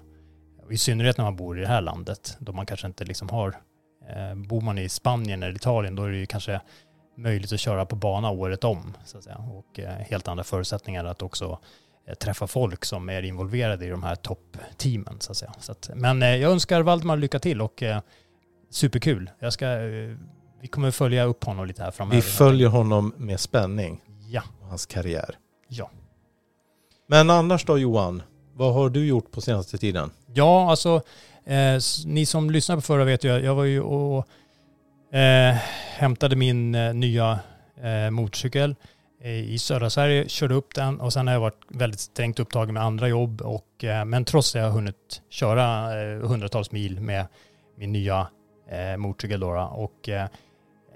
I 0.71 0.79
synnerhet 0.79 1.19
när 1.19 1.25
man 1.25 1.37
bor 1.37 1.59
i 1.59 1.61
det 1.61 1.69
här 1.69 1.81
landet, 1.81 2.37
då 2.39 2.53
man 2.53 2.67
kanske 2.67 2.87
inte 2.87 3.05
liksom 3.05 3.29
har 3.29 3.57
bor 4.35 4.61
man 4.61 4.79
i 4.79 4.89
Spanien 4.89 5.43
eller 5.43 5.57
Italien 5.57 5.95
då 5.95 6.05
är 6.05 6.11
det 6.11 6.17
ju 6.17 6.27
kanske 6.27 6.61
möjligt 7.23 7.53
att 7.53 7.61
köra 7.61 7.85
på 7.87 7.97
bana 7.97 8.31
året 8.31 8.65
om. 8.65 8.97
Så 9.05 9.19
att 9.19 9.25
säga. 9.25 9.37
Och 9.37 9.79
eh, 9.81 9.91
helt 9.91 10.29
andra 10.29 10.45
förutsättningar 10.45 11.05
att 11.05 11.23
också 11.23 11.59
eh, 12.07 12.15
träffa 12.15 12.47
folk 12.47 12.85
som 12.85 13.09
är 13.09 13.23
involverade 13.23 13.87
i 13.87 13.89
de 13.89 14.03
här 14.03 14.15
toppteamen. 14.15 15.17
Så 15.21 15.31
att 15.33 15.37
säga. 15.37 15.53
Så 15.61 15.73
att, 15.73 15.91
men 15.95 16.23
eh, 16.23 16.37
jag 16.37 16.53
önskar 16.53 16.83
Valdemar 16.83 17.17
lycka 17.17 17.39
till 17.39 17.61
och 17.63 17.83
superkul. 18.71 19.31
Jag 19.39 19.53
ska, 19.53 19.67
vi 20.61 20.69
kommer 20.71 20.91
följa 20.91 21.25
upp 21.25 21.45
honom 21.45 21.67
lite 21.67 21.83
här 21.83 21.91
framöver. 21.91 22.17
Vi 22.17 22.23
följer 22.23 22.69
honom 22.69 23.13
med 23.17 23.41
spänning, 23.41 24.01
Ja, 24.29 24.43
och 24.61 24.67
hans 24.67 24.87
karriär. 24.87 25.35
ja. 25.69 25.91
Men 27.07 27.31
annars 27.31 27.65
då 27.65 27.79
Johan, 27.79 28.23
vad 28.55 28.75
har 28.75 28.91
du 28.91 29.07
gjort 29.07 29.31
på 29.31 29.41
senaste 29.41 29.79
tiden? 29.79 30.11
Ja, 30.35 30.71
alltså 30.71 31.03
eh, 31.45 31.81
ni 32.07 32.27
som 32.27 32.51
lyssnade 32.51 32.81
på 32.81 32.83
förra 32.83 33.05
vet 33.05 33.25
ju, 33.25 33.29
jag 33.29 33.55
var 33.55 33.65
ju 33.65 33.81
och 33.81 34.27
eh, 35.13 35.57
hämtade 35.97 36.37
min 36.37 36.75
eh, 36.75 36.95
nya 36.95 37.41
eh, 37.83 38.11
motorcykel 38.11 38.75
eh, 39.21 39.31
i 39.31 39.59
södra 39.59 39.91
Sverige, 39.91 40.29
körde 40.29 40.55
upp 40.55 40.75
den 40.75 41.01
och 41.01 41.13
sen 41.13 41.27
har 41.27 41.35
jag 41.35 41.41
varit 41.41 41.65
väldigt 41.69 42.01
strängt 42.01 42.41
upptagen 42.41 42.75
med 42.75 42.83
andra 42.83 43.09
jobb 43.09 43.43
och 43.43 43.85
eh, 43.85 44.05
men 44.05 44.25
trots 44.25 44.53
det 44.53 44.59
har 44.59 44.67
jag 44.67 44.73
hunnit 44.73 45.23
köra 45.31 46.01
eh, 46.03 46.29
hundratals 46.29 46.73
mil 46.73 47.01
med 47.01 47.27
min 47.77 47.93
nya 47.93 48.27
eh, 48.71 48.97
motorcykel 48.97 49.41
då, 49.41 49.61
och 49.61 50.09
eh, 50.09 50.25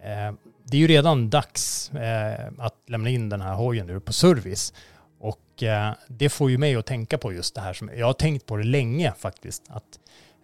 eh, 0.04 0.32
det 0.66 0.76
är 0.76 0.80
ju 0.80 0.86
redan 0.86 1.30
dags 1.30 1.90
eh, 1.90 2.48
att 2.58 2.74
lämna 2.86 3.10
in 3.10 3.28
den 3.28 3.40
här 3.40 3.54
hojen 3.54 3.86
nu 3.86 4.00
på 4.00 4.12
service. 4.12 4.72
Och 5.20 5.62
eh, 5.62 5.92
det 6.08 6.28
får 6.28 6.50
ju 6.50 6.58
mig 6.58 6.76
att 6.76 6.86
tänka 6.86 7.18
på 7.18 7.32
just 7.32 7.54
det 7.54 7.60
här 7.60 7.72
som 7.72 7.90
jag 7.96 8.06
har 8.06 8.12
tänkt 8.12 8.46
på 8.46 8.56
det 8.56 8.64
länge 8.64 9.12
faktiskt. 9.18 9.62
Att, 9.68 9.98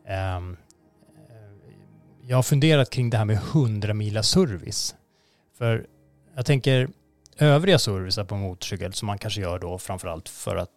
eh, 0.06 0.40
jag 2.30 2.36
har 2.36 2.42
funderat 2.42 2.90
kring 2.90 3.10
det 3.10 3.16
här 3.16 3.24
med 3.24 3.36
100 3.36 3.94
mila 3.94 4.22
service. 4.22 4.94
För 5.58 5.86
jag 6.36 6.46
tänker 6.46 6.88
övriga 7.38 7.78
servicer 7.78 8.24
på 8.24 8.36
motorcykel 8.36 8.92
som 8.92 9.06
man 9.06 9.18
kanske 9.18 9.40
gör 9.40 9.58
då 9.58 9.78
framförallt 9.78 10.28
för 10.28 10.56
att 10.56 10.68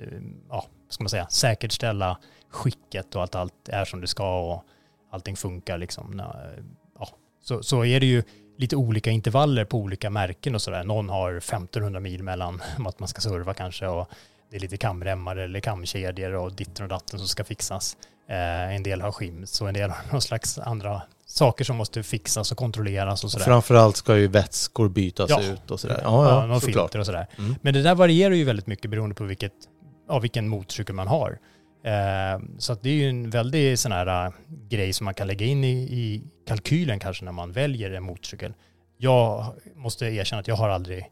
eh, 0.00 0.18
ja, 0.48 0.66
ska 0.88 1.04
man 1.04 1.08
säga, 1.08 1.28
säkerställa 1.28 2.18
skicket 2.50 3.14
och 3.14 3.24
att 3.24 3.34
allt 3.34 3.68
är 3.68 3.84
som 3.84 4.00
det 4.00 4.06
ska 4.06 4.52
och 4.52 4.64
allting 5.10 5.36
funkar 5.36 5.78
liksom. 5.78 6.20
Eh, 6.20 6.26
ja, 6.98 7.08
så, 7.42 7.62
så 7.62 7.84
är 7.84 8.00
det 8.00 8.06
ju 8.06 8.22
lite 8.58 8.76
olika 8.76 9.10
intervaller 9.10 9.64
på 9.64 9.78
olika 9.78 10.10
märken 10.10 10.54
och 10.54 10.62
sådär. 10.62 10.84
Någon 10.84 11.08
har 11.08 11.36
1500 11.36 12.00
mil 12.00 12.22
mellan 12.22 12.62
att 12.86 12.98
man 12.98 13.08
ska 13.08 13.20
serva 13.20 13.54
kanske 13.54 13.86
och 13.86 14.08
det 14.54 14.58
är 14.58 14.60
lite 14.60 14.76
kamremmar 14.76 15.36
eller 15.36 15.60
kamkedjor 15.60 16.34
och 16.34 16.52
ditten 16.52 16.82
och 16.82 16.88
datten 16.88 17.18
som 17.18 17.28
ska 17.28 17.44
fixas. 17.44 17.96
Eh, 18.28 18.74
en 18.76 18.82
del 18.82 19.00
har 19.00 19.12
skims 19.12 19.60
och 19.60 19.68
en 19.68 19.74
del 19.74 19.90
har 19.90 19.98
någon 20.12 20.22
slags 20.22 20.58
andra 20.58 21.02
saker 21.26 21.64
som 21.64 21.76
måste 21.76 22.02
fixas 22.02 22.52
och 22.52 22.58
kontrolleras 22.58 23.24
och 23.24 23.30
sådär. 23.30 23.44
Framförallt 23.44 23.96
ska 23.96 24.16
ju 24.16 24.26
vätskor 24.28 24.88
bytas 24.88 25.30
Ja. 25.30 25.42
ut 25.42 25.70
och 25.70 25.80
sådär. 25.80 26.00
Ja, 26.02 26.28
Ja, 26.28 26.46
ja, 26.48 26.60
såklart. 26.60 26.82
filter 26.84 26.98
och 26.98 27.06
sådär. 27.06 27.26
Mm. 27.38 27.54
Men 27.62 27.74
det 27.74 27.82
där 27.82 27.94
varierar 27.94 28.34
ju 28.34 28.44
väldigt 28.44 28.66
mycket 28.66 28.90
beroende 28.90 29.14
på 29.14 29.24
vilket, 29.24 29.52
ja, 30.08 30.18
vilken 30.18 30.48
motorcykel 30.48 30.94
man 30.94 31.08
har. 31.08 31.38
Eh, 31.84 32.40
så 32.58 32.74
det 32.74 32.88
är 32.90 32.94
ju 32.94 33.08
en 33.08 33.30
väldig 33.30 33.78
sån 33.78 33.92
här 33.92 34.26
äh, 34.26 34.32
grej 34.68 34.92
som 34.92 35.04
man 35.04 35.14
kan 35.14 35.26
lägga 35.26 35.46
in 35.46 35.64
i, 35.64 35.72
i 35.82 36.22
kalkylen 36.48 36.98
kanske 36.98 37.24
när 37.24 37.32
man 37.32 37.52
väljer 37.52 37.90
en 37.90 38.02
motorcykel. 38.02 38.54
Jag 38.98 39.46
måste 39.74 40.06
erkänna 40.06 40.40
att 40.40 40.48
jag 40.48 40.54
har 40.56 40.68
aldrig 40.68 41.06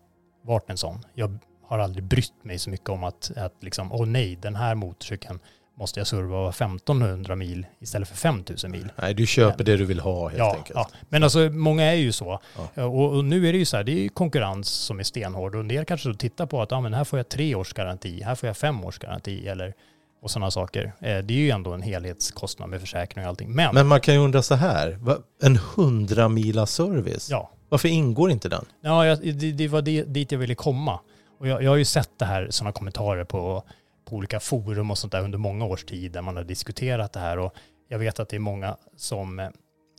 varit 0.44 0.70
en 0.70 0.76
sån. 0.76 1.04
Jag 1.14 1.38
har 1.72 1.78
aldrig 1.84 2.04
brytt 2.04 2.44
mig 2.44 2.58
så 2.58 2.70
mycket 2.70 2.88
om 2.88 3.04
att, 3.04 3.30
att 3.36 3.54
liksom, 3.60 3.92
åh 3.92 4.06
nej, 4.06 4.38
den 4.42 4.56
här 4.56 4.74
motorcykeln 4.74 5.38
måste 5.74 6.00
jag 6.00 6.06
serva 6.06 6.48
1500 6.50 7.36
mil 7.36 7.66
istället 7.80 8.08
för 8.08 8.16
5000 8.16 8.70
mil. 8.70 8.88
Nej, 9.02 9.14
du 9.14 9.26
köper 9.26 9.64
det 9.64 9.76
du 9.76 9.84
vill 9.84 10.00
ha 10.00 10.28
helt 10.28 10.38
Ja, 10.38 10.54
enkelt. 10.56 10.70
ja, 10.74 10.88
men 11.08 11.22
alltså 11.22 11.38
många 11.38 11.84
är 11.84 11.94
ju 11.94 12.12
så. 12.12 12.38
Ja. 12.74 12.84
Och, 12.84 13.16
och 13.16 13.24
nu 13.24 13.48
är 13.48 13.52
det 13.52 13.58
ju 13.58 13.64
så 13.64 13.76
här, 13.76 13.84
det 13.84 13.92
är 13.92 14.02
ju 14.02 14.08
konkurrens 14.08 14.68
som 14.68 14.98
är 14.98 15.02
stenhård 15.04 15.54
och 15.54 15.60
en 15.60 15.68
del 15.68 15.84
kanske 15.84 16.08
då 16.08 16.14
tittar 16.14 16.46
på 16.46 16.62
att 16.62 16.70
ja, 16.70 16.80
men 16.80 16.94
här 16.94 17.04
får 17.04 17.18
jag 17.18 17.28
tre 17.28 17.54
års 17.54 17.72
garanti, 17.72 18.22
här 18.22 18.34
får 18.34 18.46
jag 18.46 18.56
fem 18.56 18.84
års 18.84 18.98
garanti 18.98 19.48
eller 19.48 19.74
och 20.22 20.30
sådana 20.30 20.50
saker. 20.50 20.84
Eh, 21.00 21.18
det 21.18 21.34
är 21.34 21.38
ju 21.38 21.50
ändå 21.50 21.72
en 21.72 21.82
helhetskostnad 21.82 22.68
med 22.68 22.80
försäkring 22.80 23.24
och 23.24 23.28
allting. 23.28 23.52
Men, 23.54 23.74
Men 23.74 23.86
man 23.86 24.00
kan 24.00 24.14
ju 24.14 24.20
undra 24.20 24.42
så 24.42 24.54
här, 24.54 24.98
en 25.42 25.56
100 25.56 26.28
mila 26.28 26.66
service, 26.66 27.30
ja, 27.30 27.50
varför 27.68 27.88
ingår 27.88 28.30
inte 28.30 28.48
den? 28.48 28.64
ja 28.80 29.16
det, 29.16 29.52
det 29.52 29.68
var 29.68 29.82
dit 30.04 30.32
jag 30.32 30.38
ville 30.38 30.54
komma. 30.54 31.00
Och 31.42 31.48
jag, 31.48 31.62
jag 31.62 31.70
har 31.70 31.76
ju 31.76 31.84
sett 31.84 32.18
det 32.18 32.24
här, 32.24 32.46
sådana 32.50 32.72
kommentarer 32.72 33.24
på, 33.24 33.62
på 34.04 34.16
olika 34.16 34.40
forum 34.40 34.90
och 34.90 34.98
sånt 34.98 35.12
där 35.12 35.20
under 35.20 35.38
många 35.38 35.64
års 35.64 35.84
tid 35.84 36.12
där 36.12 36.22
man 36.22 36.36
har 36.36 36.44
diskuterat 36.44 37.12
det 37.12 37.20
här 37.20 37.38
och 37.38 37.54
jag 37.88 37.98
vet 37.98 38.20
att 38.20 38.28
det 38.28 38.36
är 38.36 38.40
många 38.40 38.76
som, 38.96 39.50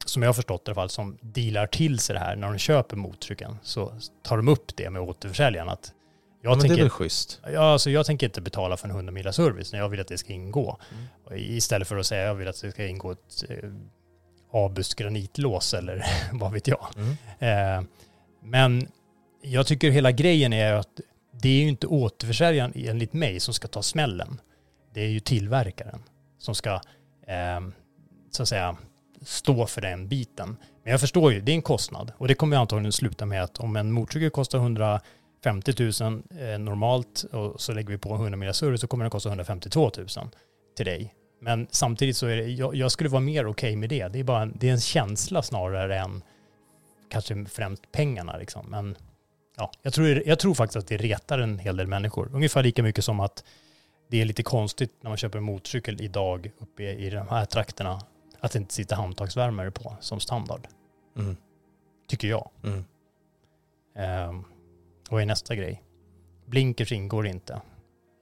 som 0.06 0.22
jag 0.22 0.30
har 0.30 0.34
förstått 0.34 0.62
i 0.68 0.72
alla 0.72 0.76
fall, 0.76 0.90
som 0.90 1.18
dealar 1.22 1.68
till 1.68 2.00
sig 2.00 2.14
det 2.14 2.20
här 2.20 2.36
när 2.36 2.48
de 2.48 2.58
köper 2.58 2.96
motorcykeln. 2.98 3.58
Så 3.64 3.94
tar 4.24 4.38
de 4.38 4.48
upp 4.48 4.76
det 4.76 4.90
med 4.90 5.02
återförsäljaren 5.02 5.70
att 5.70 5.92
jag, 6.42 6.50
men 6.50 6.60
det 6.60 6.66
är 6.66 6.68
tänker, 6.68 6.84
väl 6.84 6.90
schysst? 6.90 7.40
ja, 7.54 7.72
alltså 7.72 7.90
jag 7.90 8.06
tänker 8.06 8.28
inte 8.28 8.42
betala 8.42 8.78
för 8.78 8.88
en 8.88 8.96
100 8.96 9.12
mila 9.12 9.34
service 9.34 9.74
när 9.74 9.80
jag 9.80 9.90
vill 9.90 10.00
att 10.00 10.08
det 10.08 10.18
ska 10.18 10.34
ingå. 10.34 10.78
Och 11.26 11.38
Istället 11.38 11.88
för 11.88 11.98
att 11.98 12.06
säga 12.06 12.24
jag 12.24 12.36
vill 12.36 12.48
att 12.48 12.62
det 12.62 12.72
ska 12.72 12.86
ingå 12.86 13.12
ett 13.12 13.44
eh, 13.50 13.70
Abus 14.52 14.94
granitlås 14.94 15.74
eller 15.74 16.06
vad 16.34 16.52
vet 16.54 16.68
jag. 16.68 16.88
Mm. 16.96 17.80
Eh, 17.80 17.84
men 18.42 18.88
jag 19.42 19.68
tycker 19.68 19.92
hela 19.92 20.12
grejen 20.12 20.54
är 20.54 20.74
att 20.74 21.00
det 21.42 21.50
är 21.50 21.62
ju 21.62 21.68
inte 21.68 21.88
återförsäljaren 21.88 22.74
enligt 22.76 23.14
mig 23.14 23.40
som 23.40 23.54
ska 23.54 23.68
ta 23.68 23.82
smällen. 23.82 24.42
Det 24.94 25.02
är 25.02 25.10
ju 25.10 25.20
tillverkaren 25.20 26.04
som 26.38 26.56
ska 26.56 26.74
eh, 27.28 27.60
så 28.32 28.44
att 28.44 28.50
säga 28.50 28.78
stå 29.22 29.66
för 29.66 29.82
den 29.82 30.08
biten. 30.08 30.58
Men 30.84 30.92
jag 30.92 31.00
förstår 31.00 31.34
ju, 31.34 31.42
det 31.42 31.52
är 31.52 31.56
en 31.56 31.62
kostnad 31.62 32.12
och 32.18 32.28
det 32.28 32.36
kommer 32.36 32.58
antagligen 32.58 32.92
sluta 32.92 33.26
med 33.26 33.44
att 33.44 33.58
om 33.58 33.76
en 33.76 33.92
motorcykel 33.92 34.30
kostar 34.30 34.58
150 34.58 35.74
000 36.02 36.24
eh, 36.40 36.60
normalt 36.60 37.24
och 37.24 37.62
så 37.62 37.74
lägger 37.74 37.90
vi 37.90 37.98
på 37.98 38.16
100 38.16 38.38
mil 38.38 38.54
service 38.54 38.82
så 38.82 38.88
kommer 38.88 39.04
den 39.04 39.12
kosta 39.12 39.30
152 39.30 39.92
000 39.98 40.08
till 40.78 40.86
dig. 40.86 41.14
Men 41.42 41.68
samtidigt 41.72 42.18
så 42.18 42.28
är 42.28 42.36
det, 42.36 42.48
jag, 42.48 42.76
jag 42.76 42.92
skulle 42.92 43.10
vara 43.10 43.22
mer 43.22 43.48
okej 43.48 43.76
med 43.76 43.90
det. 43.90 44.08
Det 44.08 44.20
är 44.20 44.24
bara 44.24 44.42
en, 44.42 44.54
det 44.60 44.68
är 44.68 44.72
en 44.72 44.80
känsla 44.80 45.44
snarare 45.44 46.00
än 46.00 46.22
kanske 47.10 47.46
främst 47.46 47.92
pengarna 47.92 48.38
liksom. 48.38 48.66
Men 48.70 48.96
ja, 49.56 49.72
jag 49.82 49.94
tror, 49.94 50.28
jag 50.28 50.40
tror 50.40 50.54
faktiskt 50.54 50.78
att 50.78 50.88
det 50.88 50.98
retar 50.98 51.40
en 51.40 51.60
hel 51.60 51.78
del 51.78 51.88
människor. 51.88 52.30
Ungefär 52.34 52.64
lika 52.64 52.84
mycket 52.84 53.06
som 53.06 53.20
att 53.20 53.44
det 54.08 54.22
är 54.22 54.26
lite 54.26 54.44
konstigt 54.44 54.94
när 55.02 55.10
man 55.10 55.18
köper 55.18 55.38
en 55.38 55.44
motorcykel 55.44 56.02
idag 56.02 56.52
uppe 56.60 56.84
i 56.84 57.10
de 57.10 57.28
här 57.28 57.46
trakterna 57.46 58.02
att 58.40 58.52
det 58.52 58.60
inte 58.60 58.74
sitter 58.74 58.96
handtagsvärmare 58.96 59.72
på 59.72 59.96
som 60.00 60.20
standard. 60.20 60.68
Mm. 61.18 61.38
Tycker 62.08 62.28
jag. 62.28 62.50
Mm. 62.64 62.86
Ehm, 63.96 64.44
vad 65.10 65.22
är 65.22 65.26
nästa 65.26 65.56
grej? 65.56 65.84
Blinkers 66.46 66.92
ingår 66.92 67.28
inte. 67.28 67.62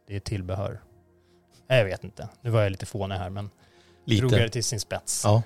Det 0.08 0.16
är 0.16 0.20
tillbehör. 0.20 0.82
Nej, 1.68 1.78
Jag 1.78 1.86
vet 1.86 2.04
inte. 2.04 2.30
Nu 2.42 2.50
var 2.50 2.62
jag 2.62 2.70
lite 2.72 2.86
fånig 2.86 3.16
här 3.16 3.30
men 3.30 3.50
drog 4.06 4.24
jag 4.24 4.32
det 4.32 4.38
Lite. 4.38 4.50
till 4.54 4.64
sin 4.64 4.80
spets. 4.80 5.22
Ja. 5.26 5.44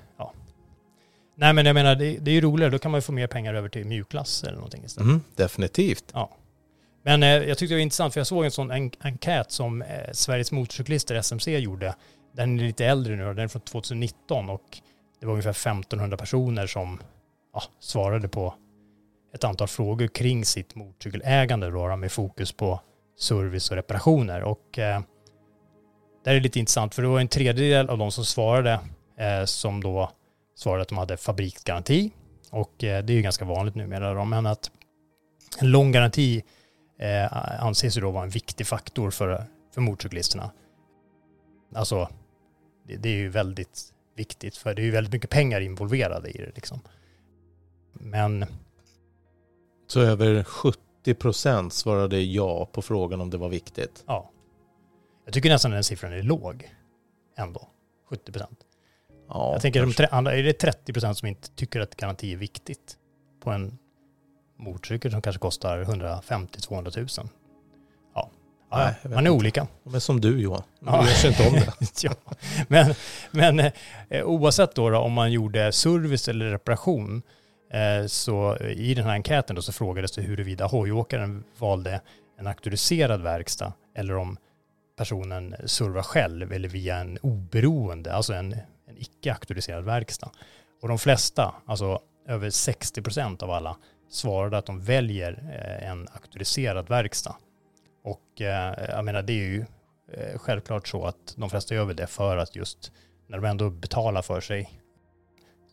Nej 1.36 1.54
men 1.54 1.66
jag 1.66 1.74
menar 1.74 1.96
det, 1.96 2.18
det 2.18 2.32
är 2.32 2.36
ju 2.36 2.42
roligare. 2.42 2.72
Då 2.72 2.80
kan 2.80 2.92
man 2.92 2.98
ju 2.98 3.02
få 3.02 3.12
mer 3.12 3.28
pengar 3.28 3.54
över 3.54 3.70
till 3.70 3.86
mjukklass 3.86 4.44
eller 4.44 4.56
någonting 4.56 4.84
istället. 4.84 5.08
Mm, 5.08 5.22
definitivt. 5.36 6.14
Men 7.04 7.24
eh, 7.24 7.30
jag 7.30 7.58
tyckte 7.58 7.74
det 7.74 7.78
var 7.78 7.82
intressant 7.82 8.14
för 8.14 8.20
jag 8.20 8.28
såg 8.28 8.46
en 8.46 8.52
sån 8.52 8.72
en, 8.72 8.92
enkät 9.00 9.52
som 9.52 9.82
eh, 9.82 9.88
Sveriges 10.12 10.52
motorcyklister, 10.52 11.16
SMC, 11.16 11.58
gjorde. 11.58 11.96
Den 12.36 12.60
är 12.60 12.64
lite 12.64 12.86
äldre 12.86 13.16
nu 13.16 13.24
den 13.24 13.40
är 13.40 13.48
från 13.48 13.62
2019 13.62 14.50
och 14.50 14.62
det 15.20 15.26
var 15.26 15.34
ungefär 15.34 15.70
1500 15.70 16.18
personer 16.18 16.68
som 16.68 17.00
ja, 17.54 17.64
svarade 17.80 18.28
på 18.28 18.54
ett 19.34 19.44
antal 19.44 19.68
frågor 19.68 20.08
kring 20.08 20.46
sitt 20.46 20.76
motorcykelägande 20.76 21.70
då, 21.70 21.96
med 21.96 22.12
fokus 22.12 22.52
på 22.52 22.82
service 23.20 23.70
och 23.70 23.76
reparationer. 23.76 24.44
Och 24.44 24.80
eh, 24.80 25.02
det 26.24 26.30
här 26.30 26.38
är 26.38 26.42
lite 26.42 26.60
intressant 26.60 26.96
för 26.96 27.02
det 27.02 27.08
var 27.08 27.20
en 27.20 27.28
tredjedel 27.28 27.90
av 27.90 27.98
de 27.98 28.12
som 28.12 28.26
svarade 28.26 28.80
eh, 29.18 29.46
som 29.46 29.84
då 29.84 30.12
svarade 30.56 30.82
att 30.82 30.89
de 30.89 30.97
hade 30.97 31.18
fabriksgaranti. 31.18 32.12
Och 32.51 32.84
eh, 32.84 33.03
det 33.03 33.14
är 33.14 33.16
ju 33.16 33.22
ganska 33.22 33.45
vanligt 33.45 33.76
numera 33.76 34.14
då, 34.14 34.26
men 34.26 34.45
att 34.45 34.72
en 35.60 35.72
lång 35.72 35.91
garanti 35.91 36.43
eh, 36.99 37.64
anses 37.64 37.97
ju 37.97 38.01
då 38.01 38.12
vara 38.12 38.24
en 38.24 38.30
viktig 38.30 38.68
faktor 38.68 39.12
för, 39.12 39.45
för 39.74 39.82
motorcyklisterna. 39.82 40.51
Alltså, 41.76 42.10
det, 42.88 42.95
det 42.95 43.10
är 43.10 43.16
ju 43.16 43.30
väldigt 43.30 43.93
viktigt 44.16 44.58
för 44.58 44.74
det 44.74 44.82
är 44.82 44.84
ju 44.84 44.91
väldigt 44.91 45.14
mycket 45.14 45.30
pengar 45.30 45.62
involverade 45.62 46.30
i 46.30 46.38
det 46.38 46.51
liksom. 46.56 46.80
Men 47.93 48.45
Så 49.88 50.01
över 50.01 50.43
70 50.43 51.14
procent 51.14 51.74
svarade 51.74 52.22
ja 52.22 52.66
på 52.66 52.82
frågan 52.82 53.22
om 53.22 53.30
det 53.30 53.38
var 53.38 53.49
viktigt. 53.49 54.03
ja, 54.08 54.32
jag 55.26 55.34
tycker 55.34 55.49
nästan 55.49 55.72
den 55.72 55.84
siffran 55.84 56.14
är 56.14 56.24
låg 56.24 56.70
ändå. 57.38 57.68
70 58.10 58.32
procent. 58.32 58.64
Ja, 59.30 59.51
jag 59.53 59.61
tänker, 59.61 59.80
de 59.80 59.86
kanske. 59.86 59.97
tre, 60.07 60.17
andra- 60.17 60.34
är 60.36 60.43
det 60.43 60.53
30 60.53 60.93
procent 60.93 61.17
som 61.17 61.28
inte 61.28 61.49
tycker 61.49 61.80
att 61.80 61.95
garanti 61.95 62.34
är 62.34 62.38
viktigt 62.38 62.97
på 63.43 63.51
en 63.51 63.78
motorcykel 64.59 65.11
som 65.11 65.21
kanske 65.21 65.39
kostar 65.39 65.84
150-200 65.84 66.97
000? 67.21 67.30
Ja, 68.15 68.30
ja 68.69 68.78
Nej, 68.78 68.93
man 69.03 69.13
är 69.13 69.17
inte. 69.19 69.30
olika. 69.32 69.67
De 69.84 69.95
är 69.95 69.99
som 69.99 70.21
du 70.21 70.41
Johan. 70.41 70.63
De 70.80 70.86
Ja. 70.93 71.01
bryr 71.01 71.11
sig 71.11 71.30
inte 71.30 71.47
om 71.47 71.53
det. 71.53 71.73
ja. 72.03 72.11
Men, 72.67 72.93
men 73.32 73.59
eh, 74.09 74.23
oavsett 74.26 74.76
då, 74.76 74.89
då 74.89 74.97
om 74.99 75.13
man 75.13 75.32
gjorde 75.32 75.71
service 75.71 76.28
eller 76.28 76.45
reparation 76.45 77.21
eh, 77.73 78.07
så 78.07 78.57
i 78.57 78.93
den 78.93 79.05
här 79.05 79.13
enkäten 79.13 79.55
då 79.55 79.61
så 79.61 79.73
frågades 79.73 80.11
det 80.11 80.21
huruvida 80.21 80.65
hojåkaren 80.67 81.43
valde 81.57 82.01
en 82.39 82.47
auktoriserad 82.47 83.21
verkstad 83.21 83.73
eller 83.95 84.15
om 84.15 84.38
personen 84.97 85.55
servar 85.65 86.01
själv 86.03 86.51
eller 86.53 86.69
via 86.69 86.97
en 86.97 87.17
oberoende, 87.21 88.13
alltså 88.13 88.34
en, 88.34 88.55
en 88.96 89.02
icke 89.02 89.32
auktoriserad 89.34 89.84
verkstad. 89.84 90.32
Och 90.82 90.88
de 90.88 90.98
flesta, 91.00 91.56
alltså 91.66 92.02
över 92.28 92.50
60 92.50 93.02
procent 93.02 93.43
av 93.43 93.52
alla, 93.52 93.78
svarade 94.10 94.58
att 94.58 94.66
de 94.66 94.82
väljer 94.82 95.32
eh, 95.32 95.89
en 95.89 96.08
auktoriserad 96.14 96.89
verkstad. 96.89 97.36
Och 98.04 98.41
eh, 98.41 98.74
jag 98.89 99.06
menar 99.06 99.22
det 99.22 99.34
är 99.34 99.48
ju 99.48 99.66
eh, 100.12 100.38
självklart 100.38 100.88
så 100.88 101.06
att 101.06 101.36
de 101.38 101.50
flesta 101.50 101.76
gör 101.76 101.86
väl 101.86 101.96
det 101.96 102.08
för 102.08 102.38
att 102.38 102.56
just 102.56 102.91
när 103.28 103.38
de 103.38 103.48
ändå 103.48 103.70
betalar 103.70 104.22
för 104.22 104.41
sig 104.41 104.82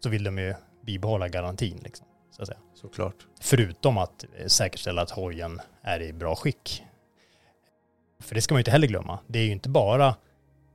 så 0.01 0.09
vill 0.09 0.25
de 0.25 0.39
ju 0.39 0.55
bibehålla 0.83 1.29
garantin 1.29 1.81
liksom, 1.85 2.07
så 2.31 2.43
att 2.43 2.49
säga. 2.49 2.59
Såklart. 2.75 3.27
Förutom 3.41 3.99
att 3.99 4.25
säkerställa 4.47 5.03
att 5.03 5.11
hojen 5.11 5.61
är 5.83 6.03
i 6.03 6.12
bra 6.12 6.37
skick. 6.37 6.83
För 8.20 8.35
det 8.35 8.43
ska 8.43 8.55
man 8.55 8.59
ju 8.59 8.61
inte 8.61 8.70
heller 8.70 8.87
glömma. 8.87 9.18
Det 9.27 9.39
är 9.39 9.45
ju 9.45 9.53
inte 9.53 9.68
bara 9.68 10.16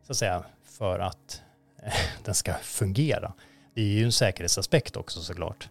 så 0.04 0.12
att 0.12 0.18
säga 0.18 0.44
för 0.64 1.00
att 1.00 1.44
den 2.24 2.36
ska 2.36 2.54
fungera. 2.54 3.34
Det 3.76 3.82
är 3.82 3.86
ju 3.86 4.04
en 4.04 4.12
säkerhetsaspekt 4.12 4.96
också 4.98 5.22
såklart. 5.22 5.70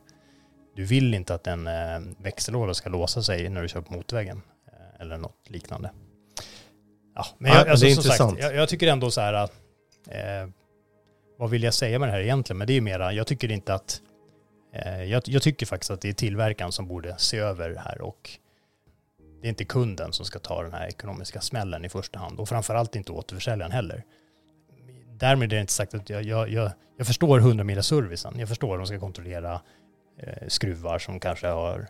Du 0.76 0.84
vill 0.84 1.14
inte 1.14 1.34
att 1.34 1.46
en 1.46 1.66
eh, 1.66 2.00
växellåda 2.22 2.74
ska 2.74 2.90
låsa 2.90 3.22
sig 3.22 3.48
när 3.48 3.62
du 3.62 3.68
kör 3.68 3.80
på 3.80 3.92
motorvägen 3.92 4.42
eh, 4.66 5.00
eller 5.00 5.16
något 5.16 5.50
liknande. 5.50 5.90
Ja, 7.14 7.26
men 7.38 7.52
Ja, 7.52 7.58
jag, 7.58 7.64
men 7.64 7.70
alltså, 7.70 7.86
det 7.86 7.90
är 7.90 7.96
intressant. 7.96 8.30
Sagt, 8.30 8.42
jag, 8.42 8.54
jag 8.54 8.68
tycker 8.68 8.86
ändå 8.88 9.10
så 9.10 9.20
här 9.20 9.32
att 9.32 9.52
eh, 10.08 10.48
vad 11.38 11.50
vill 11.50 11.62
jag 11.62 11.74
säga 11.74 11.98
med 11.98 12.08
det 12.08 12.12
här 12.12 12.20
egentligen? 12.20 12.58
Men 12.58 12.66
det 12.66 12.72
är 12.72 12.80
mera, 12.80 13.12
jag 13.12 13.26
tycker 13.26 13.50
inte 13.50 13.74
att 13.74 14.00
eh, 14.72 15.04
jag, 15.04 15.22
jag 15.26 15.42
tycker 15.42 15.66
faktiskt 15.66 15.90
att 15.90 16.00
det 16.00 16.08
är 16.08 16.12
tillverkaren 16.12 16.72
som 16.72 16.86
borde 16.86 17.14
se 17.18 17.38
över 17.38 17.70
det 17.70 17.80
här 17.80 18.00
och 18.00 18.30
det 19.40 19.46
är 19.46 19.48
inte 19.48 19.64
kunden 19.64 20.12
som 20.12 20.26
ska 20.26 20.38
ta 20.38 20.62
den 20.62 20.72
här 20.72 20.86
ekonomiska 20.86 21.40
smällen 21.40 21.84
i 21.84 21.88
första 21.88 22.18
hand 22.18 22.40
och 22.40 22.48
framförallt 22.48 22.96
inte 22.96 23.12
återförsäljaren 23.12 23.72
heller. 23.72 24.04
Därmed 25.18 25.52
är 25.52 25.56
det 25.56 25.60
inte 25.60 25.72
sagt 25.72 25.94
att 25.94 26.10
jag, 26.10 26.22
jag, 26.22 26.48
jag, 26.48 26.70
jag 26.96 27.06
förstår 27.06 27.38
100 27.38 27.64
mila 27.64 27.82
servicen. 27.82 28.38
Jag 28.38 28.48
förstår 28.48 28.74
att 28.74 28.80
de 28.80 28.86
ska 28.86 28.98
kontrollera 28.98 29.60
eh, 30.18 30.48
skruvar 30.48 30.98
som 30.98 31.20
kanske 31.20 31.46
har 31.46 31.86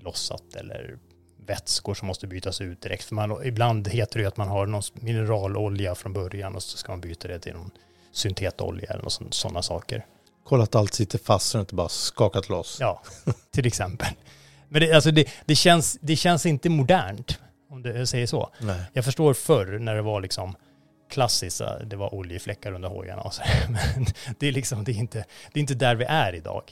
lossat 0.00 0.54
eller 0.54 0.98
vätskor 1.46 1.94
som 1.94 2.08
måste 2.08 2.26
bytas 2.26 2.60
ut 2.60 2.82
direkt. 2.82 3.04
För 3.04 3.14
man, 3.14 3.44
ibland 3.44 3.88
heter 3.88 4.18
det 4.18 4.22
ju 4.22 4.28
att 4.28 4.36
man 4.36 4.48
har 4.48 4.66
någon 4.66 4.82
mineralolja 4.94 5.94
från 5.94 6.12
början 6.12 6.54
och 6.54 6.62
så 6.62 6.78
ska 6.78 6.92
man 6.92 7.00
byta 7.00 7.28
det 7.28 7.38
till 7.38 7.52
någon 7.52 7.70
syntetolja 8.12 8.92
eller 8.92 9.30
sådana 9.30 9.62
saker. 9.62 10.06
Kolla 10.44 10.64
att 10.64 10.74
allt 10.74 10.94
sitter 10.94 11.18
fast 11.18 11.52
det 11.52 11.60
inte 11.60 11.74
bara 11.74 11.88
skakat 11.88 12.48
loss. 12.48 12.78
Ja, 12.80 13.02
till 13.50 13.66
exempel. 13.66 14.08
Men 14.68 14.80
det, 14.80 14.92
alltså 14.92 15.10
det, 15.10 15.28
det, 15.44 15.54
känns, 15.54 15.98
det 16.00 16.16
känns 16.16 16.46
inte 16.46 16.68
modernt, 16.68 17.38
om 17.70 17.82
jag 17.84 18.08
säger 18.08 18.26
så. 18.26 18.50
Nej. 18.58 18.82
Jag 18.92 19.04
förstår 19.04 19.34
förr 19.34 19.78
när 19.78 19.94
det 19.94 20.02
var 20.02 20.20
liksom 20.20 20.56
klassiskt, 21.08 21.62
det 21.86 21.96
var 21.96 22.14
oljefläckar 22.14 22.72
under 22.72 22.88
hojarna 22.88 23.22
och 23.22 23.34
så. 23.34 23.42
Men 23.68 24.06
det 24.38 24.46
är 24.48 24.52
liksom, 24.52 24.84
det 24.84 24.92
är 24.92 24.96
inte, 24.96 25.24
det 25.52 25.58
är 25.58 25.60
inte 25.60 25.74
där 25.74 25.94
vi 25.94 26.04
är 26.04 26.34
idag. 26.34 26.62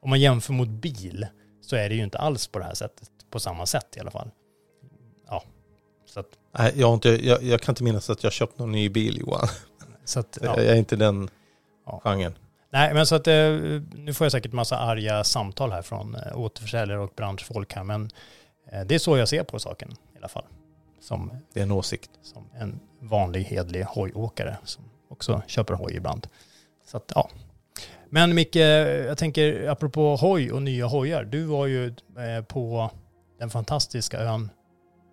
Om 0.00 0.10
man 0.10 0.20
jämför 0.20 0.52
mot 0.52 0.68
bil 0.68 1.26
så 1.60 1.76
är 1.76 1.88
det 1.88 1.94
ju 1.94 2.02
inte 2.02 2.18
alls 2.18 2.46
på 2.46 2.58
det 2.58 2.64
här 2.64 2.74
sättet, 2.74 3.10
på 3.30 3.40
samma 3.40 3.66
sätt 3.66 3.96
i 3.96 4.00
alla 4.00 4.10
fall. 4.10 4.30
Ja, 5.28 5.42
så 6.06 6.20
att, 6.20 6.26
Nej, 6.58 6.72
jag, 6.76 6.94
inte, 6.94 7.26
jag, 7.26 7.42
jag 7.42 7.60
kan 7.60 7.72
inte 7.72 7.82
minnas 7.84 8.10
att 8.10 8.24
jag 8.24 8.32
köpt 8.32 8.58
någon 8.58 8.72
ny 8.72 8.88
bil 8.88 9.18
Johan. 9.18 9.48
så 10.04 10.20
att, 10.20 10.38
ja. 10.42 10.54
Jag 10.56 10.66
är 10.66 10.74
inte 10.76 10.96
den 10.96 11.30
Ja. 11.86 12.00
genren. 12.04 12.34
Nej, 12.70 12.94
men 12.94 13.06
så 13.06 13.14
att 13.14 13.26
eh, 13.26 13.34
nu 13.94 14.14
får 14.14 14.24
jag 14.24 14.32
säkert 14.32 14.52
massa 14.52 14.78
arga 14.78 15.24
samtal 15.24 15.72
här 15.72 15.82
från 15.82 16.14
eh, 16.14 16.38
återförsäljare 16.38 16.98
och 17.00 17.12
branschfolk 17.16 17.72
här, 17.72 17.84
men 17.84 18.10
eh, 18.72 18.80
det 18.86 18.94
är 18.94 18.98
så 18.98 19.16
jag 19.16 19.28
ser 19.28 19.42
på 19.44 19.58
saken 19.58 19.92
i 20.14 20.18
alla 20.18 20.28
fall. 20.28 20.44
Som, 21.00 21.30
Det 21.52 21.60
är 21.60 21.64
en 21.64 21.72
åsikt. 21.72 22.10
som 22.22 22.44
en 22.54 22.80
vanlig 23.02 23.42
hedlig 23.42 23.82
hojåkare 23.82 24.56
som 24.64 24.84
också 25.08 25.42
köper 25.46 25.74
hoj 25.74 25.96
ibland. 25.96 26.26
Så 26.86 26.96
att, 26.96 27.12
ja. 27.14 27.28
Men 28.10 28.34
Micke, 28.34 28.56
jag 29.06 29.18
tänker 29.18 29.68
apropå 29.68 30.16
hoj 30.16 30.52
och 30.52 30.62
nya 30.62 30.86
hojar. 30.86 31.24
Du 31.24 31.44
var 31.44 31.66
ju 31.66 31.86
eh, 31.86 32.44
på 32.48 32.90
den 33.38 33.50
fantastiska 33.50 34.18
ön 34.20 34.50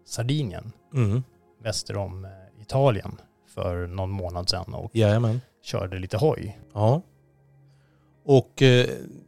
Sardinien 0.05 0.71
Mm. 0.93 1.23
väster 1.63 1.97
om 1.97 2.25
eh, 2.25 2.31
Italien 2.61 3.21
för 3.47 3.87
någon 3.87 4.09
månad 4.09 4.49
sedan 4.49 4.73
och 4.73 4.91
Jajamän. 4.95 5.41
körde 5.63 5.99
lite 5.99 6.17
hoj. 6.17 6.59
Ja. 6.73 7.01
Och 8.25 8.61
eh, 8.61 8.87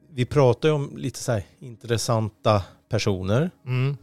vi 0.10 0.26
pratar 0.26 0.70
ju 0.70 0.76
om 0.76 0.98
lite 0.98 1.20
så 1.20 1.32
här 1.32 1.44
intressanta 1.60 2.64
personer. 2.90 3.52
Mm. 3.66 3.98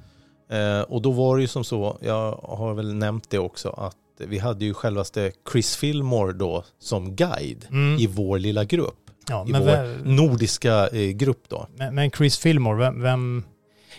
Eh, 0.50 0.80
och 0.82 1.02
då 1.02 1.11
var 1.11 1.36
det 1.36 1.40
ju 1.42 1.48
som 1.48 1.64
så, 1.64 1.98
jag 2.00 2.32
har 2.32 2.74
väl 2.74 2.94
nämnt 2.94 3.30
det 3.30 3.38
också, 3.38 3.70
att 3.70 3.96
vi 4.26 4.38
hade 4.38 4.64
ju 4.64 4.74
självaste 4.74 5.32
Chris 5.52 5.76
Fillmore 5.76 6.32
då 6.32 6.64
som 6.78 7.16
guide 7.16 7.66
Mm. 7.70 7.98
i 8.00 8.06
vår 8.06 8.38
lilla 8.38 8.64
grupp. 8.64 8.94
Ja, 9.28 9.46
I 9.48 9.52
vår 9.52 9.60
vem, 9.60 10.16
nordiska 10.16 10.88
eh, 10.88 11.10
grupp 11.10 11.42
då. 11.48 11.66
men, 11.76 11.94
men 11.94 12.10
Chris 12.10 12.38
Fillmore, 12.38 12.78
vem, 12.78 13.02
vem 13.02 13.44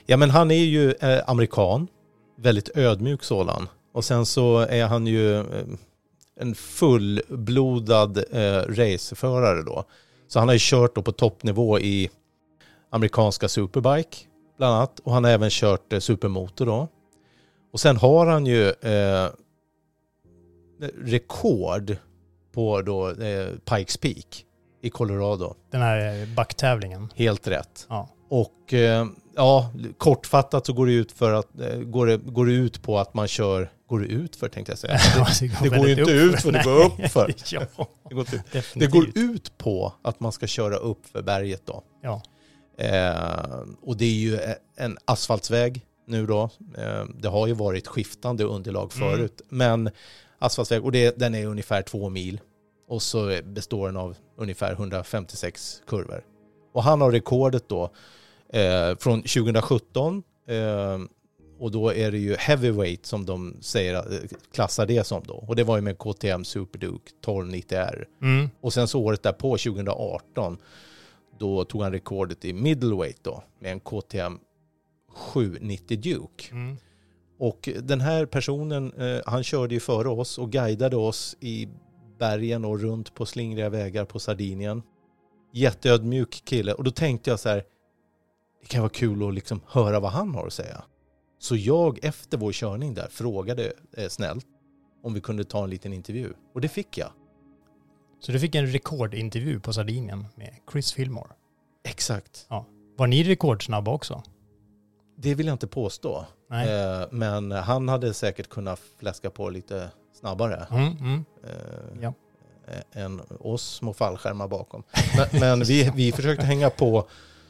Ja 0.05 0.17
men 0.17 0.29
han 0.29 0.51
är 0.51 0.55
ju 0.65 0.91
eh, 0.91 1.19
amerikan, 1.27 1.87
väldigt 2.37 2.77
ödmjuk 2.77 3.23
sådan. 3.23 3.67
Och 3.93 4.05
sen 4.05 4.25
så 4.25 4.59
är 4.59 4.85
han 4.85 5.07
ju 5.07 5.39
eh, 5.39 5.45
en 6.39 6.55
fullblodad 6.55 8.17
eh, 8.17 8.61
racerförare 8.67 9.63
då. 9.63 9.83
Så 10.27 10.39
han 10.39 10.47
har 10.47 10.53
ju 10.55 10.59
kört 10.61 10.95
då 10.95 11.01
på 11.01 11.11
toppnivå 11.11 11.79
i 11.79 12.09
amerikanska 12.89 13.47
superbike 13.49 14.17
bland 14.57 14.75
annat. 14.75 14.99
Och 14.99 15.13
han 15.13 15.23
har 15.23 15.31
även 15.31 15.49
kört 15.49 15.93
eh, 15.93 15.99
supermotor 15.99 16.65
då. 16.65 16.87
Och 17.73 17.79
sen 17.79 17.97
har 17.97 18.25
han 18.25 18.45
ju 18.45 18.67
eh, 18.69 19.27
rekord 21.03 21.97
på 22.53 22.81
då 22.81 23.09
eh, 23.11 23.47
Pikes 23.65 23.97
Peak 23.97 24.45
i 24.81 24.89
Colorado. 24.89 25.55
den 25.71 25.81
här 25.81 26.35
backtävlingen. 26.35 27.09
Helt 27.15 27.47
rätt. 27.47 27.85
Ja. 27.89 28.09
Och 28.29 28.73
eh, 28.73 29.05
ja, 29.35 29.71
kortfattat 29.97 30.65
så 30.65 30.73
går 30.73 30.85
det 30.85 30.93
ut 30.93 31.11
för 31.11 31.31
att 31.33 31.59
eh, 31.59 31.75
går 31.79 32.05
det, 32.07 32.17
går 32.17 32.45
det 32.45 32.51
ut 32.53 32.81
på 32.83 32.99
att 32.99 33.13
man 33.13 33.27
kör, 33.27 33.71
går 33.87 33.99
det 33.99 34.05
ut 34.07 34.35
för 34.35 34.49
tänkte 34.49 34.71
jag 34.71 34.79
säga. 34.79 34.97
Det, 35.39 35.69
det 35.69 35.77
går 35.77 35.87
ju 35.87 35.99
inte 35.99 36.11
ut 36.11 36.41
för 36.41 36.51
det 36.51 36.63
går 36.63 36.85
upp 36.85 37.11
för. 37.11 37.33
ja, 37.51 37.61
Det 38.09 38.15
går, 38.15 38.25
det 38.75 38.87
går 38.87 39.05
ut 39.15 39.57
på 39.57 39.93
att 40.01 40.19
man 40.19 40.31
ska 40.31 40.47
köra 40.47 40.75
upp 40.75 41.05
för 41.05 41.21
berget 41.21 41.61
då. 41.65 41.83
Ja. 42.01 42.21
Eh, 42.77 43.59
och 43.81 43.97
det 43.97 44.05
är 44.05 44.13
ju 44.19 44.35
e- 44.35 44.55
en 44.77 44.97
asfaltsväg 45.05 45.85
nu 46.07 46.25
då. 46.25 46.49
Eh, 46.77 47.03
det 47.19 47.27
har 47.27 47.47
ju 47.47 47.53
varit 47.53 47.87
skiftande 47.87 48.43
underlag 48.43 48.91
Mm. 48.95 49.09
förut. 49.11 49.41
Men 49.49 49.89
asfaltsväg, 50.39 50.85
och 50.85 50.91
det, 50.91 51.19
den 51.19 51.35
är 51.35 51.45
ungefär 51.45 51.81
två 51.81 52.09
mil. 52.09 52.39
Och 52.87 53.01
så 53.01 53.39
består 53.43 53.85
den 53.85 53.97
av 53.97 54.17
ungefär 54.37 54.71
156 54.71 55.81
kurvor. 55.87 56.23
Och 56.73 56.83
han 56.83 57.01
har 57.01 57.11
rekordet 57.11 57.69
då 57.69 57.91
eh, 58.49 58.95
från 58.97 59.21
2017. 59.21 60.23
Eh, 60.47 60.99
och 61.59 61.71
då 61.71 61.93
är 61.93 62.11
det 62.11 62.17
ju 62.17 62.35
heavyweight 62.35 63.05
som 63.05 63.25
de 63.25 63.57
säger, 63.61 63.95
eh, 63.95 64.19
klassar 64.53 64.85
det 64.85 65.03
som 65.03 65.23
då. 65.27 65.33
Och 65.33 65.55
det 65.55 65.63
var 65.63 65.75
ju 65.75 65.81
med 65.81 65.97
KTM 65.97 66.45
Superduke 66.45 67.11
1290R. 67.25 68.05
Mm. 68.21 68.49
Och 68.61 68.73
sen 68.73 68.87
så 68.87 69.01
året 69.01 69.23
därpå, 69.23 69.57
2018, 69.57 70.57
då 71.39 71.65
tog 71.65 71.81
han 71.83 71.91
rekordet 71.91 72.45
i 72.45 72.53
middleweight 72.53 73.23
då 73.23 73.43
med 73.59 73.71
en 73.71 73.79
KTM 73.79 74.39
790 75.11 75.97
Duke. 75.97 76.51
Mm. 76.51 76.77
Och 77.39 77.69
den 77.83 78.01
här 78.01 78.25
personen, 78.25 78.93
eh, 78.93 79.21
han 79.25 79.43
körde 79.43 79.73
ju 79.73 79.79
före 79.79 80.09
oss 80.09 80.37
och 80.37 80.51
guidade 80.51 80.95
oss 80.95 81.37
i 81.39 81.67
bergen 82.19 82.65
och 82.65 82.79
runt 82.79 83.15
på 83.15 83.25
slingriga 83.25 83.69
vägar 83.69 84.05
på 84.05 84.19
Sardinien. 84.19 84.81
Jätteödmjuk 85.53 86.41
kille. 86.45 86.73
Och 86.73 86.83
då 86.83 86.91
tänkte 86.91 87.29
jag 87.29 87.39
så 87.39 87.49
här, 87.49 87.63
det 88.61 88.67
kan 88.67 88.81
vara 88.81 88.89
kul 88.89 89.27
att 89.27 89.33
liksom 89.33 89.61
höra 89.67 89.99
vad 89.99 90.11
han 90.11 90.35
har 90.35 90.47
att 90.47 90.53
säga. 90.53 90.83
Så 91.39 91.55
jag 91.55 91.99
efter 92.01 92.37
vår 92.37 92.51
körning 92.51 92.93
där 92.93 93.07
frågade 93.11 93.73
eh, 93.97 94.07
snällt 94.07 94.45
om 95.03 95.13
vi 95.13 95.21
kunde 95.21 95.43
ta 95.43 95.63
en 95.63 95.69
liten 95.69 95.93
intervju. 95.93 96.33
Och 96.53 96.61
det 96.61 96.67
fick 96.67 96.97
jag. 96.97 97.09
Så 98.19 98.31
du 98.31 98.39
fick 98.39 98.55
en 98.55 98.67
rekordintervju 98.67 99.59
på 99.59 99.73
Sardinien 99.73 100.25
med 100.35 100.55
Chris 100.71 100.93
Fillmore. 100.93 101.29
Exakt. 101.83 102.45
Var 102.97 103.07
ni 103.07 103.23
rekordsnabba 103.23 103.91
också? 103.91 104.23
Det 105.21 105.35
vill 105.35 105.45
jag 105.47 105.53
inte 105.53 105.67
påstå. 105.67 106.25
Nej. 106.49 106.69
Eh, 107.01 107.07
men 107.11 107.51
han 107.51 107.89
hade 107.89 108.13
säkert 108.13 108.49
kunnat 108.49 108.79
fläska 108.99 109.29
på 109.29 109.49
lite 109.49 109.89
snabbare 110.19 110.67
Mm, 110.71 110.97
mm. 110.97 111.25
eh, 111.43 112.01
Ja. 112.01 112.13
eh, 112.67 113.03
än 113.03 113.21
oss 113.39 113.63
små 113.75 113.93
fallskärmar 113.93 114.47
bakom. 114.47 114.83
Men, 115.17 115.27
men 115.39 115.63
vi, 115.67 115.91
vi 115.95 116.11
försökte 116.11 116.45
hänga 116.45 116.69
på 116.69 117.07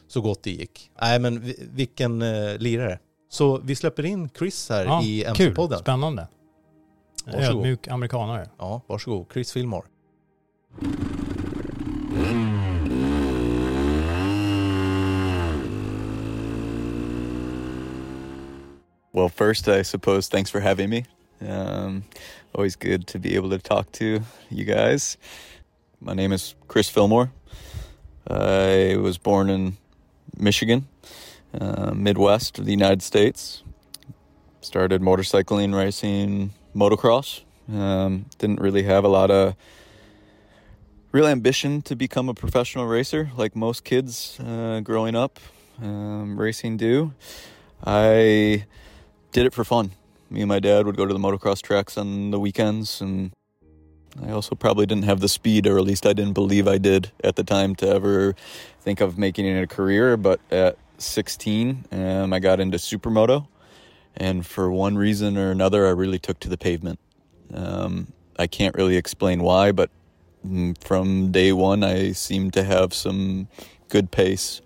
så 0.08 0.20
gott 0.20 0.42
det 0.42 0.50
gick. 0.50 0.90
Nej 1.00 1.18
men 1.18 1.40
vi, 1.40 1.68
vilken 1.72 2.22
eh, 2.22 2.56
lirare. 2.58 2.98
Så 3.28 3.58
vi 3.58 3.76
släpper 3.76 4.06
in 4.06 4.28
Chris 4.38 4.68
här 4.70 4.84
Ja, 4.84 5.02
i 5.02 5.24
kul, 5.34 5.46
MC-podden. 5.48 5.78
spännande. 5.78 6.28
Varsågod. 7.26 7.44
Ödmjuk 7.56 7.88
amerikanare. 7.88 8.48
Ja, 8.58 8.80
varsågod. 8.86 9.26
Chris 9.32 9.52
Fillmore. 9.52 9.86
Well, 19.12 19.28
first, 19.28 19.68
I 19.68 19.82
suppose 19.82 20.28
thanks 20.28 20.50
for 20.50 20.60
having 20.60 20.88
me. 20.88 21.04
Um, 21.44 22.04
always 22.54 22.76
good 22.76 23.08
to 23.08 23.18
be 23.18 23.34
able 23.34 23.50
to 23.50 23.58
talk 23.58 23.90
to 23.92 24.20
you 24.48 24.64
guys. 24.64 25.16
My 26.00 26.14
name 26.14 26.30
is 26.30 26.54
Chris 26.68 26.88
Fillmore. 26.88 27.32
I 28.28 28.96
was 29.02 29.18
born 29.18 29.50
in 29.50 29.78
Michigan, 30.38 30.86
uh, 31.60 31.90
Midwest 31.92 32.60
of 32.60 32.66
the 32.66 32.70
United 32.70 33.02
States. 33.02 33.64
Started 34.60 35.02
motorcycling, 35.02 35.76
racing, 35.76 36.52
motocross. 36.72 37.40
Um, 37.68 38.26
didn't 38.38 38.60
really 38.60 38.84
have 38.84 39.02
a 39.02 39.08
lot 39.08 39.32
of 39.32 39.56
real 41.10 41.26
ambition 41.26 41.82
to 41.82 41.96
become 41.96 42.28
a 42.28 42.34
professional 42.34 42.86
racer 42.86 43.32
like 43.36 43.56
most 43.56 43.82
kids 43.82 44.38
uh, 44.38 44.78
growing 44.84 45.16
up 45.16 45.40
um, 45.82 46.38
racing 46.38 46.76
do. 46.76 47.12
I 47.84 48.66
did 49.32 49.46
it 49.46 49.52
for 49.52 49.64
fun. 49.64 49.92
Me 50.28 50.40
and 50.40 50.48
my 50.48 50.60
dad 50.60 50.86
would 50.86 50.96
go 50.96 51.06
to 51.06 51.12
the 51.12 51.18
motocross 51.18 51.62
tracks 51.62 51.96
on 51.96 52.30
the 52.30 52.38
weekends, 52.38 53.00
and 53.00 53.32
I 54.24 54.30
also 54.30 54.54
probably 54.54 54.86
didn't 54.86 55.04
have 55.04 55.20
the 55.20 55.28
speed, 55.28 55.66
or 55.66 55.78
at 55.78 55.84
least 55.84 56.06
I 56.06 56.12
didn't 56.12 56.34
believe 56.34 56.68
I 56.68 56.78
did 56.78 57.10
at 57.22 57.36
the 57.36 57.44
time, 57.44 57.74
to 57.76 57.88
ever 57.88 58.34
think 58.80 59.00
of 59.00 59.18
making 59.18 59.46
it 59.46 59.60
a 59.60 59.66
career. 59.66 60.16
But 60.16 60.40
at 60.50 60.78
16, 60.98 61.86
um, 61.92 62.32
I 62.32 62.38
got 62.38 62.60
into 62.60 62.78
supermoto, 62.78 63.46
and 64.16 64.46
for 64.46 64.70
one 64.70 64.96
reason 64.96 65.36
or 65.36 65.50
another, 65.50 65.86
I 65.86 65.90
really 65.90 66.18
took 66.18 66.38
to 66.40 66.48
the 66.48 66.58
pavement. 66.58 66.98
Um, 67.52 68.12
I 68.38 68.46
can't 68.46 68.74
really 68.74 68.96
explain 68.96 69.42
why, 69.42 69.72
but 69.72 69.90
mm, 70.46 70.76
from 70.82 71.32
day 71.32 71.52
one, 71.52 71.82
I 71.82 72.12
seemed 72.12 72.52
to 72.54 72.64
have 72.64 72.94
some 72.94 73.48
good 73.88 74.10
pace. 74.10 74.60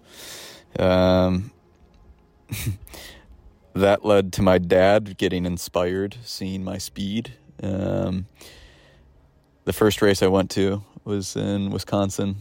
Um, 0.79 1.53
that 3.75 4.05
led 4.05 4.33
to 4.35 4.43
my 4.43 4.59
dad 4.59 5.17
getting 5.19 5.47
inspired, 5.47 6.17
seeing 6.23 6.65
my 6.65 6.79
speed. 6.79 7.35
Um, 7.63 8.27
the 9.65 9.73
first 9.73 10.01
race 10.01 10.23
I 10.23 10.29
went 10.29 10.51
to 10.53 10.83
was 11.05 11.37
in 11.37 11.71
Wisconsin. 11.71 12.37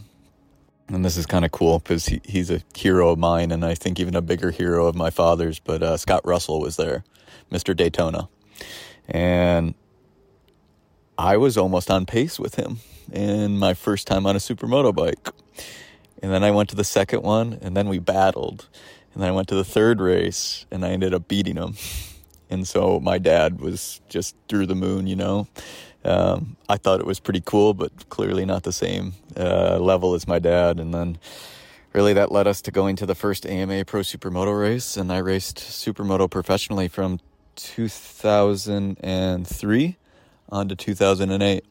and 0.88 1.04
this 1.04 1.16
is 1.16 1.26
kind 1.26 1.44
of 1.44 1.50
cool 1.50 1.78
because 1.78 2.06
he, 2.06 2.20
he's 2.24 2.50
a 2.50 2.62
hero 2.74 3.10
of 3.10 3.18
mine, 3.18 3.50
and 3.50 3.64
I 3.64 3.74
think 3.74 3.98
even 3.98 4.14
a 4.14 4.22
bigger 4.22 4.50
hero 4.50 4.86
of 4.86 4.94
my 4.94 5.10
father's. 5.10 5.58
But 5.58 5.82
uh, 5.82 5.96
Scott 5.96 6.22
Russell 6.24 6.60
was 6.60 6.76
there, 6.76 7.04
Mr. 7.50 7.76
Daytona, 7.76 8.28
and 9.08 9.74
I 11.18 11.36
was 11.36 11.56
almost 11.56 11.90
on 11.90 12.06
pace 12.06 12.38
with 12.38 12.56
him 12.56 12.78
in 13.12 13.58
my 13.58 13.74
first 13.74 14.06
time 14.06 14.26
on 14.26 14.36
a 14.36 14.38
supermoto 14.38 14.94
bike. 14.94 15.28
And 16.22 16.32
then 16.32 16.42
I 16.42 16.50
went 16.52 16.70
to 16.70 16.76
the 16.76 16.84
second 16.84 17.22
one, 17.22 17.58
and 17.60 17.76
then 17.76 17.88
we 17.88 17.98
battled. 17.98 18.68
And 19.14 19.22
then 19.22 19.30
I 19.30 19.32
went 19.32 19.48
to 19.48 19.54
the 19.54 19.64
third 19.64 20.00
race, 20.00 20.66
and 20.70 20.84
I 20.84 20.90
ended 20.90 21.14
up 21.14 21.26
beating 21.28 21.56
him. 21.56 21.76
And 22.50 22.68
so 22.68 23.00
my 23.00 23.16
dad 23.18 23.58
was 23.60 24.02
just 24.08 24.34
through 24.48 24.66
the 24.66 24.74
moon, 24.74 25.06
you 25.06 25.14
know. 25.16 25.46
Um, 26.04 26.56
I 26.68 26.76
thought 26.76 27.00
it 27.00 27.06
was 27.06 27.20
pretty 27.20 27.42
cool, 27.44 27.74
but 27.74 28.08
clearly 28.10 28.44
not 28.44 28.64
the 28.64 28.72
same 28.72 29.14
uh, 29.36 29.78
level 29.78 30.14
as 30.14 30.28
my 30.28 30.38
dad. 30.38 30.78
And 30.78 30.92
then 30.92 31.16
really 31.92 32.12
that 32.12 32.30
led 32.30 32.46
us 32.46 32.60
to 32.62 32.70
going 32.70 32.96
to 32.96 33.06
the 33.06 33.14
first 33.14 33.46
AMA 33.46 33.86
Pro 33.86 34.02
Supermoto 34.02 34.60
race, 34.60 34.96
and 34.96 35.12
I 35.12 35.18
raced 35.18 35.58
Supermoto 35.58 36.30
professionally 36.30 36.88
from 36.88 37.20
2003 37.56 39.96
on 40.50 40.68
to 40.68 40.76
2008. 40.76 41.64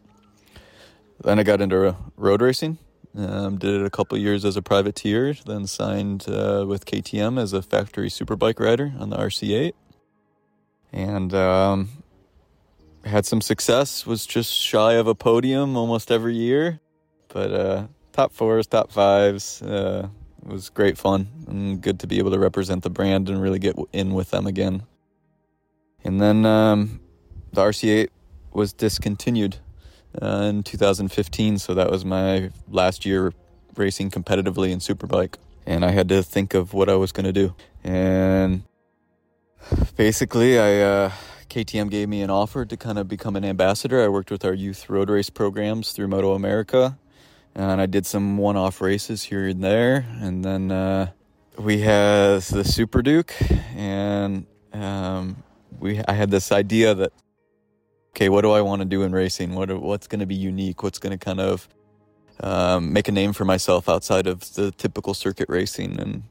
Then 1.24 1.40
I 1.40 1.44
got 1.44 1.62
into 1.62 1.96
road 2.18 2.42
racing. 2.42 2.80
Um, 3.16 3.58
did 3.60 3.82
it 3.82 3.86
a 3.86 3.92
couple 3.92 4.18
years 4.18 4.44
as 4.44 4.58
a 4.58 4.62
privateer, 4.62 5.36
then 5.46 5.68
signed 5.68 6.26
uh, 6.28 6.66
with 6.68 6.86
KTM 6.86 7.40
as 7.40 7.54
a 7.54 7.62
factory 7.62 8.10
superbike 8.10 8.60
rider 8.60 8.94
on 8.98 9.12
the 9.12 9.18
RC8. 9.18 9.74
And 10.92 11.34
um, 11.34 11.90
had 13.06 13.26
some 13.26 13.42
success, 13.42 14.06
was 14.06 14.26
just 14.26 14.52
shy 14.52 14.94
of 14.94 15.08
a 15.08 15.14
podium 15.14 15.78
almost 15.78 16.12
every 16.12 16.36
year. 16.36 16.80
But 17.28 17.52
uh, 17.52 17.88
top 18.14 18.34
fours, 18.34 18.66
top 18.66 18.92
fives, 18.92 19.62
uh, 19.62 20.08
was 20.44 20.70
great 20.70 20.98
fun 20.98 21.28
and 21.48 21.82
good 21.82 22.00
to 22.00 22.08
be 22.08 22.18
able 22.18 22.32
to 22.32 22.40
represent 22.40 22.84
the 22.84 22.90
brand 22.90 23.30
and 23.30 23.42
really 23.42 23.60
get 23.60 23.76
in 23.92 24.14
with 24.14 24.32
them 24.32 24.48
again. 24.48 24.84
And 26.04 26.20
then 26.20 26.46
um, 26.46 27.00
the 27.52 27.62
RC8 27.62 28.10
was 28.52 28.74
discontinued 28.74 29.58
uh, 30.22 30.50
in 30.50 30.64
2015, 30.64 31.58
so 31.58 31.74
that 31.74 31.90
was 31.90 32.06
my 32.06 32.52
last 32.70 33.06
year 33.06 33.34
racing 33.76 34.12
competitively 34.12 34.72
in 34.72 34.80
Superbike. 34.80 35.36
And 35.66 35.86
I 35.86 35.92
had 35.92 36.10
to 36.10 36.24
think 36.24 36.54
of 36.54 36.74
what 36.74 36.90
I 36.90 36.96
was 36.96 37.12
going 37.12 37.26
to 37.26 37.34
do. 37.34 37.56
And 37.84 38.64
basically, 39.96 40.60
I 40.60 40.82
uh, 40.82 41.12
KTM 41.50 41.90
gave 41.90 42.10
me 42.10 42.22
an 42.22 42.30
offer 42.30 42.66
to 42.66 42.78
kind 42.78 42.98
of 42.98 43.08
become 43.08 43.36
an 43.36 43.46
ambassador. 43.46 44.04
I 44.04 44.08
worked 44.08 44.32
with 44.32 44.44
our 44.44 44.54
youth 44.54 44.90
road 44.90 45.10
race 45.10 45.30
programs 45.30 45.92
through 45.92 46.08
Moto 46.08 46.34
America, 46.34 46.98
and 47.56 47.80
I 47.80 47.86
did 47.86 48.06
some 48.06 48.38
one-off 48.38 48.82
races 48.82 49.24
here 49.24 49.48
and 49.48 49.64
there. 49.64 50.06
And 50.20 50.44
then 50.44 50.72
uh, 50.72 51.12
we 51.58 51.80
had 51.80 52.42
the 52.42 52.64
Super 52.64 53.02
Duke, 53.02 53.34
and 53.76 54.46
um, 54.74 55.44
we 55.80 56.02
I 56.08 56.14
had 56.14 56.32
this 56.32 56.52
idea 56.52 56.96
that 56.96 57.14
okay, 58.16 58.30
what 58.30 58.42
do 58.42 58.52
I 58.52 58.62
want 58.62 58.82
to 58.82 58.86
do 58.86 59.04
in 59.04 59.12
racing? 59.12 59.56
What 59.56 59.70
what's 59.82 60.08
going 60.08 60.20
to 60.20 60.26
be 60.26 60.36
unique? 60.36 60.84
What's 60.84 61.00
going 61.00 61.18
to 61.18 61.24
kind 61.24 61.40
of 61.40 61.68
um, 62.40 62.94
make 62.94 63.08
a 63.08 63.12
name 63.12 63.34
for 63.34 63.46
myself 63.46 63.90
outside 63.90 64.28
of 64.28 64.54
the 64.54 64.72
typical 64.72 65.14
circuit 65.14 65.50
racing 65.50 66.00
and 66.00 66.24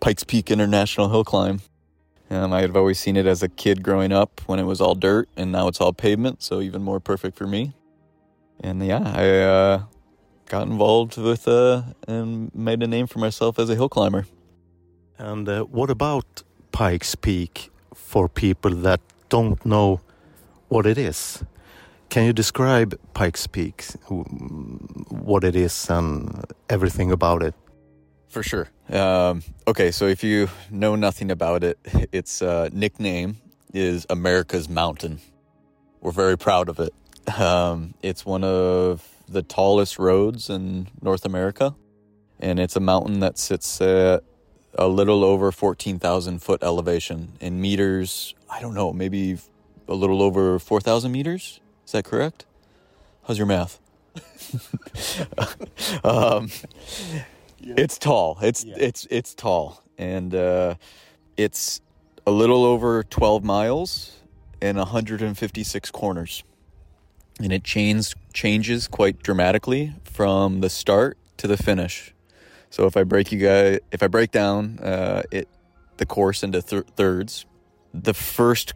Pikes 0.00 0.24
Peak 0.24 0.50
International 0.50 1.08
Hill 1.08 1.24
Climb. 1.24 1.60
Um, 2.30 2.52
I 2.52 2.62
had 2.62 2.76
always 2.76 2.98
seen 2.98 3.16
it 3.16 3.26
as 3.26 3.42
a 3.42 3.48
kid 3.48 3.82
growing 3.82 4.12
up 4.12 4.40
when 4.46 4.58
it 4.58 4.64
was 4.64 4.80
all 4.80 4.94
dirt, 4.94 5.28
and 5.36 5.52
now 5.52 5.68
it's 5.68 5.80
all 5.80 5.92
pavement, 5.92 6.42
so 6.42 6.60
even 6.60 6.82
more 6.82 7.00
perfect 7.00 7.36
for 7.36 7.46
me. 7.46 7.74
And 8.60 8.84
yeah, 8.84 9.12
I 9.14 9.28
uh, 9.40 9.82
got 10.46 10.66
involved 10.66 11.16
with 11.16 11.46
uh, 11.46 11.82
and 12.08 12.54
made 12.54 12.82
a 12.82 12.86
name 12.86 13.06
for 13.06 13.18
myself 13.18 13.58
as 13.58 13.70
a 13.70 13.74
hill 13.74 13.88
climber. 13.88 14.26
And 15.18 15.48
uh, 15.48 15.64
what 15.64 15.90
about 15.90 16.42
Pikes 16.72 17.14
Peak 17.14 17.70
for 17.94 18.28
people 18.28 18.72
that 18.72 19.00
don't 19.28 19.64
know 19.64 20.00
what 20.74 20.86
it 20.86 20.98
is? 20.98 21.44
Can 22.08 22.26
you 22.26 22.32
describe 22.32 22.98
Pikes 23.14 23.46
Peak, 23.46 23.84
what 24.08 25.44
it 25.44 25.54
is, 25.54 25.88
and 25.88 26.44
everything 26.68 27.12
about 27.12 27.44
it? 27.44 27.54
For 28.28 28.42
sure. 28.42 28.68
Um, 28.90 29.44
okay, 29.68 29.92
so 29.92 30.06
if 30.08 30.24
you 30.24 30.48
know 30.70 30.96
nothing 30.96 31.30
about 31.30 31.62
it, 31.62 31.78
its 32.12 32.42
uh, 32.42 32.70
nickname 32.72 33.36
is 33.72 34.04
America's 34.10 34.68
Mountain. 34.68 35.20
We're 36.00 36.10
very 36.10 36.36
proud 36.36 36.68
of 36.68 36.80
it. 36.80 36.92
Um, 37.38 37.94
it's 38.02 38.26
one 38.26 38.42
of 38.42 39.08
the 39.28 39.42
tallest 39.42 40.00
roads 40.00 40.50
in 40.50 40.88
North 41.00 41.24
America, 41.24 41.76
and 42.40 42.58
it's 42.58 42.74
a 42.74 42.80
mountain 42.80 43.20
that 43.20 43.38
sits 43.38 43.80
at 43.80 44.24
a 44.74 44.88
little 44.88 45.22
over 45.22 45.52
14,000 45.52 46.42
foot 46.42 46.64
elevation 46.64 47.34
in 47.40 47.60
meters. 47.60 48.34
I 48.50 48.60
don't 48.60 48.74
know, 48.74 48.92
maybe 48.92 49.38
a 49.88 49.94
little 49.94 50.22
over 50.22 50.58
4,000 50.58 51.10
meters. 51.12 51.60
Is 51.86 51.92
that 51.92 52.04
correct? 52.04 52.46
How's 53.26 53.38
your 53.38 53.46
math? 53.46 53.80
um, 56.04 56.50
it's 57.60 57.98
tall. 57.98 58.38
It's 58.42 58.64
Yeah. 58.64 58.74
it's 58.78 59.06
it's 59.10 59.34
tall, 59.34 59.82
and 59.98 60.34
uh, 60.34 60.74
it's 61.36 61.80
a 62.26 62.30
little 62.30 62.64
over 62.64 63.02
12 63.02 63.42
miles 63.44 64.12
and 64.62 64.78
156 64.78 65.90
corners, 65.90 66.44
and 67.40 67.52
it 67.52 67.64
changes 67.64 68.14
changes 68.32 68.86
quite 68.86 69.22
dramatically 69.22 69.94
from 70.04 70.60
the 70.60 70.70
start 70.70 71.18
to 71.38 71.46
the 71.46 71.56
finish. 71.56 72.14
So 72.70 72.86
if 72.86 72.96
I 72.96 73.04
break 73.04 73.32
you 73.32 73.38
guys, 73.38 73.78
if 73.92 74.02
I 74.02 74.06
break 74.08 74.30
down 74.30 74.78
uh, 74.80 75.22
it, 75.30 75.48
the 75.96 76.06
course 76.06 76.42
into 76.42 76.60
thir- 76.62 76.84
thirds, 76.96 77.46
the 77.92 78.14
first 78.14 78.74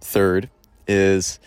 third 0.00 0.50
is 0.86 1.38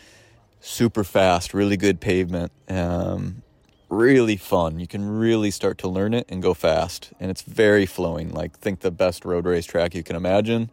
super 0.59 1.03
fast, 1.03 1.53
really 1.53 1.77
good 1.77 1.99
pavement, 1.99 2.51
um, 2.69 3.41
really 3.89 4.37
fun. 4.37 4.79
You 4.79 4.87
can 4.87 5.07
really 5.07 5.51
start 5.51 5.77
to 5.79 5.87
learn 5.87 6.13
it 6.13 6.25
and 6.29 6.41
go 6.41 6.53
fast, 6.53 7.11
and 7.19 7.29
it's 7.29 7.41
very 7.41 7.85
flowing. 7.85 8.31
Like 8.31 8.57
think 8.57 8.79
the 8.79 8.91
best 8.91 9.25
road 9.25 9.45
race 9.45 9.65
track 9.65 9.93
you 9.93 10.03
can 10.03 10.15
imagine. 10.15 10.69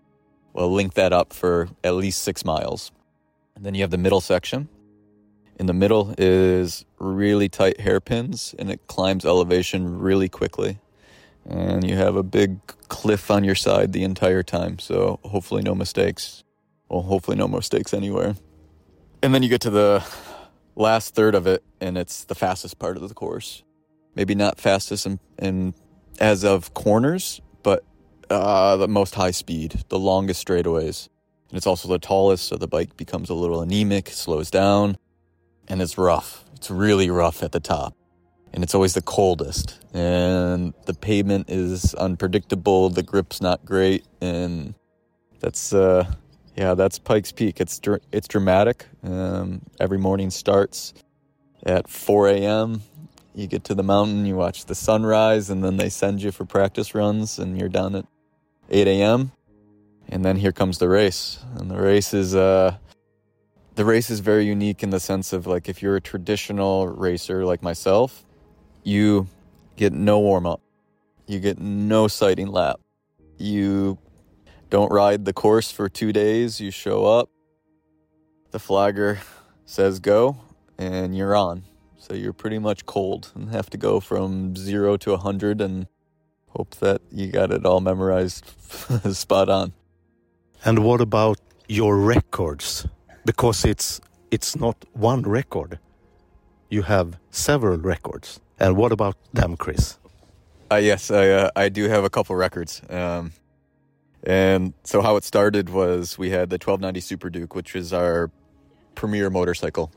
Well, 0.53 0.71
link 0.71 0.95
that 0.95 1.13
up 1.13 1.33
for 1.33 1.69
at 1.85 1.95
least 1.95 2.23
six 2.23 2.45
miles, 2.45 2.93
and 3.55 3.65
then 3.65 3.75
you 3.75 3.83
have 3.83 3.91
the 3.91 3.99
middle 3.99 4.21
section. 4.21 4.69
In 5.59 5.67
the 5.67 5.75
middle 5.75 6.15
is 6.17 6.87
really 6.99 7.49
tight 7.49 7.81
hairpins, 7.81 8.55
and 8.59 8.71
it 8.71 8.87
climbs 8.87 9.27
elevation 9.27 9.99
really 9.99 10.29
quickly. 10.29 10.79
And 11.47 11.87
you 11.87 11.97
have 11.97 12.17
a 12.17 12.23
big 12.23 12.65
cliff 12.89 13.31
on 13.31 13.45
your 13.45 13.55
side 13.55 13.93
the 13.93 14.05
entire 14.05 14.43
time, 14.43 14.79
so 14.79 15.19
hopefully 15.23 15.63
no 15.63 15.75
mistakes. 15.75 16.45
Well, 16.91 17.03
hopefully 17.03 17.37
no 17.37 17.47
mistakes 17.47 17.95
anywhere. 17.95 18.35
And 19.23 19.33
then 19.33 19.45
you 19.45 19.49
get 19.49 19.61
to 19.63 19.71
the 19.71 20.05
last 20.75 21.15
third 21.15 21.37
of 21.37 21.47
it, 21.47 21.63
and 21.81 21.97
it's 21.97 22.25
the 22.25 22.35
fastest 22.35 22.81
part 22.81 22.97
of 22.97 23.09
the 23.09 23.15
course. 23.15 23.63
Maybe 24.17 24.35
not 24.35 24.59
fastest 24.59 25.07
in, 25.07 25.21
in 25.39 25.75
as 26.19 26.45
of 26.45 26.75
corners, 26.75 27.41
but 27.63 27.85
uh, 28.29 28.77
the 28.77 28.89
most 28.89 29.15
high 29.15 29.31
speed, 29.31 29.85
the 29.89 30.01
longest 30.01 30.45
straightaways. 30.45 31.09
And 31.49 31.57
it's 31.57 31.67
also 31.67 31.89
the 31.89 31.99
tallest, 32.01 32.49
so 32.49 32.57
the 32.57 32.67
bike 32.67 32.97
becomes 32.97 33.31
a 33.31 33.35
little 33.35 33.61
anemic, 33.63 34.09
slows 34.09 34.51
down, 34.51 34.99
and 35.69 35.81
it's 35.81 35.97
rough. 35.97 36.45
It's 36.57 36.71
really 36.71 37.09
rough 37.09 37.43
at 37.45 37.53
the 37.53 37.61
top. 37.61 37.95
And 38.53 38.65
it's 38.65 38.75
always 38.75 38.95
the 38.95 39.03
coldest. 39.03 39.79
And 39.95 40.75
the 40.87 40.95
pavement 40.95 41.51
is 41.51 41.95
unpredictable, 41.95 42.91
the 42.91 43.05
grip's 43.05 43.41
not 43.41 43.65
great, 43.65 44.05
and 44.21 44.75
that's 45.39 45.73
uh 45.73 46.13
yeah, 46.57 46.75
that's 46.75 46.99
Pikes 46.99 47.33
Peak. 47.33 47.61
It's 47.61 47.79
dr- 47.79 48.03
it's 48.13 48.29
dramatic. 48.29 48.87
Um, 49.03 49.63
every 49.79 49.99
morning 49.99 50.31
starts 50.31 50.95
at 51.65 51.89
4 51.89 52.29
a.m. 52.29 52.83
You 53.35 53.47
get 53.47 53.65
to 53.65 53.75
the 53.75 53.83
mountain, 53.83 54.27
you 54.27 54.37
watch 54.37 54.67
the 54.67 54.75
sunrise, 54.75 55.51
and 55.51 55.63
then 55.63 55.77
they 55.77 55.89
send 55.89 56.23
you 56.23 56.33
for 56.33 56.45
practice 56.45 56.95
runs, 56.95 57.39
and 57.39 57.59
you're 57.59 57.69
done 57.69 57.95
at 57.95 58.07
8 58.71 58.89
a.m. 58.89 59.33
And 60.09 60.25
then 60.25 60.37
here 60.37 60.53
comes 60.53 60.79
the 60.79 60.89
race, 60.89 61.39
and 61.57 61.71
the 61.71 61.77
race 61.81 62.13
is 62.13 62.35
uh, 62.35 62.77
the 63.77 63.85
race 63.85 64.11
is 64.11 64.21
very 64.21 64.45
unique 64.45 64.83
in 64.83 64.91
the 64.91 65.01
sense 65.01 65.33
of 65.33 65.47
like 65.47 65.69
if 65.69 65.83
you're 65.83 65.97
a 65.97 66.01
traditional 66.01 66.89
racer 66.89 67.45
like 67.45 67.63
myself, 67.63 68.25
you 68.83 69.29
get 69.77 69.93
no 69.93 70.19
warm 70.19 70.47
up, 70.47 70.61
you 71.27 71.39
get 71.39 71.61
no 71.61 72.09
sighting 72.09 72.49
lap, 72.49 72.81
you 73.39 73.97
don't 74.71 74.93
ride 74.93 75.25
the 75.25 75.33
course 75.33 75.71
for 75.73 75.89
two 75.89 76.13
days. 76.13 76.61
You 76.61 76.71
show 76.71 77.05
up, 77.05 77.29
the 78.53 78.61
flagger 78.61 79.19
says 79.65 79.99
go, 79.99 80.39
and 80.79 81.17
you're 81.17 81.35
on. 81.35 81.65
So 81.99 82.15
you're 82.15 82.33
pretty 82.33 82.59
much 82.59 82.87
cold 82.87 83.33
and 83.35 83.51
have 83.51 83.69
to 83.71 83.77
go 83.77 84.01
from 84.01 84.57
zero 84.57 84.97
to 84.99 85.11
a 85.11 85.17
100 85.17 85.61
and 85.61 85.87
hope 86.49 86.77
that 86.77 87.03
you 87.11 87.31
got 87.31 87.51
it 87.53 87.67
all 87.67 87.81
memorized 87.81 88.45
spot 89.13 89.49
on. 89.49 89.73
And 90.65 90.85
what 90.85 91.01
about 91.01 91.39
your 91.69 91.97
records? 91.97 92.87
Because 93.25 93.65
it's 93.65 94.01
it's 94.31 94.57
not 94.57 94.77
one 94.93 95.23
record. 95.23 95.79
You 96.69 96.83
have 96.83 97.19
several 97.31 97.79
records. 97.79 98.41
And 98.59 98.77
what 98.77 98.93
about 98.93 99.17
them, 99.33 99.57
Chris? 99.57 99.99
Uh, 100.71 100.77
yes, 100.77 101.11
I 101.11 101.29
uh, 101.29 101.51
I 101.57 101.69
do 101.69 101.89
have 101.89 102.05
a 102.05 102.11
couple 102.11 102.37
records. 102.37 102.83
Um, 102.89 103.33
and 104.25 104.75
so 104.85 105.01
how 105.01 105.17
it 105.17 105.25
started 105.25 105.71
was 105.71 106.19
we 106.19 106.31
had 106.31 106.51
the 106.51 106.55
1290 106.55 107.01
Super 107.01 107.31
Duke, 107.31 107.55
which 107.55 107.75
is 107.75 107.93
our 107.93 108.31
premier 108.95 109.31
motorcycle. 109.31 109.91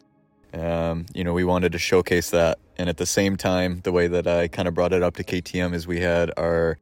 Um, 0.54 1.06
you 1.14 1.24
know, 1.24 1.34
we 1.34 1.44
wanted 1.44 1.72
to 1.72 1.80
showcase 1.80 2.30
that, 2.30 2.60
and 2.78 2.88
at 2.88 2.98
the 2.98 3.06
same 3.06 3.38
time, 3.38 3.82
the 3.84 3.92
way 3.92 4.08
that 4.08 4.28
I 4.28 4.48
kind 4.48 4.68
of 4.68 4.74
brought 4.74 4.94
it 4.94 5.02
up 5.02 5.16
to 5.16 5.24
KTM 5.24 5.74
is 5.74 5.88
we 5.88 6.00
had 6.00 6.32
our 6.38 6.78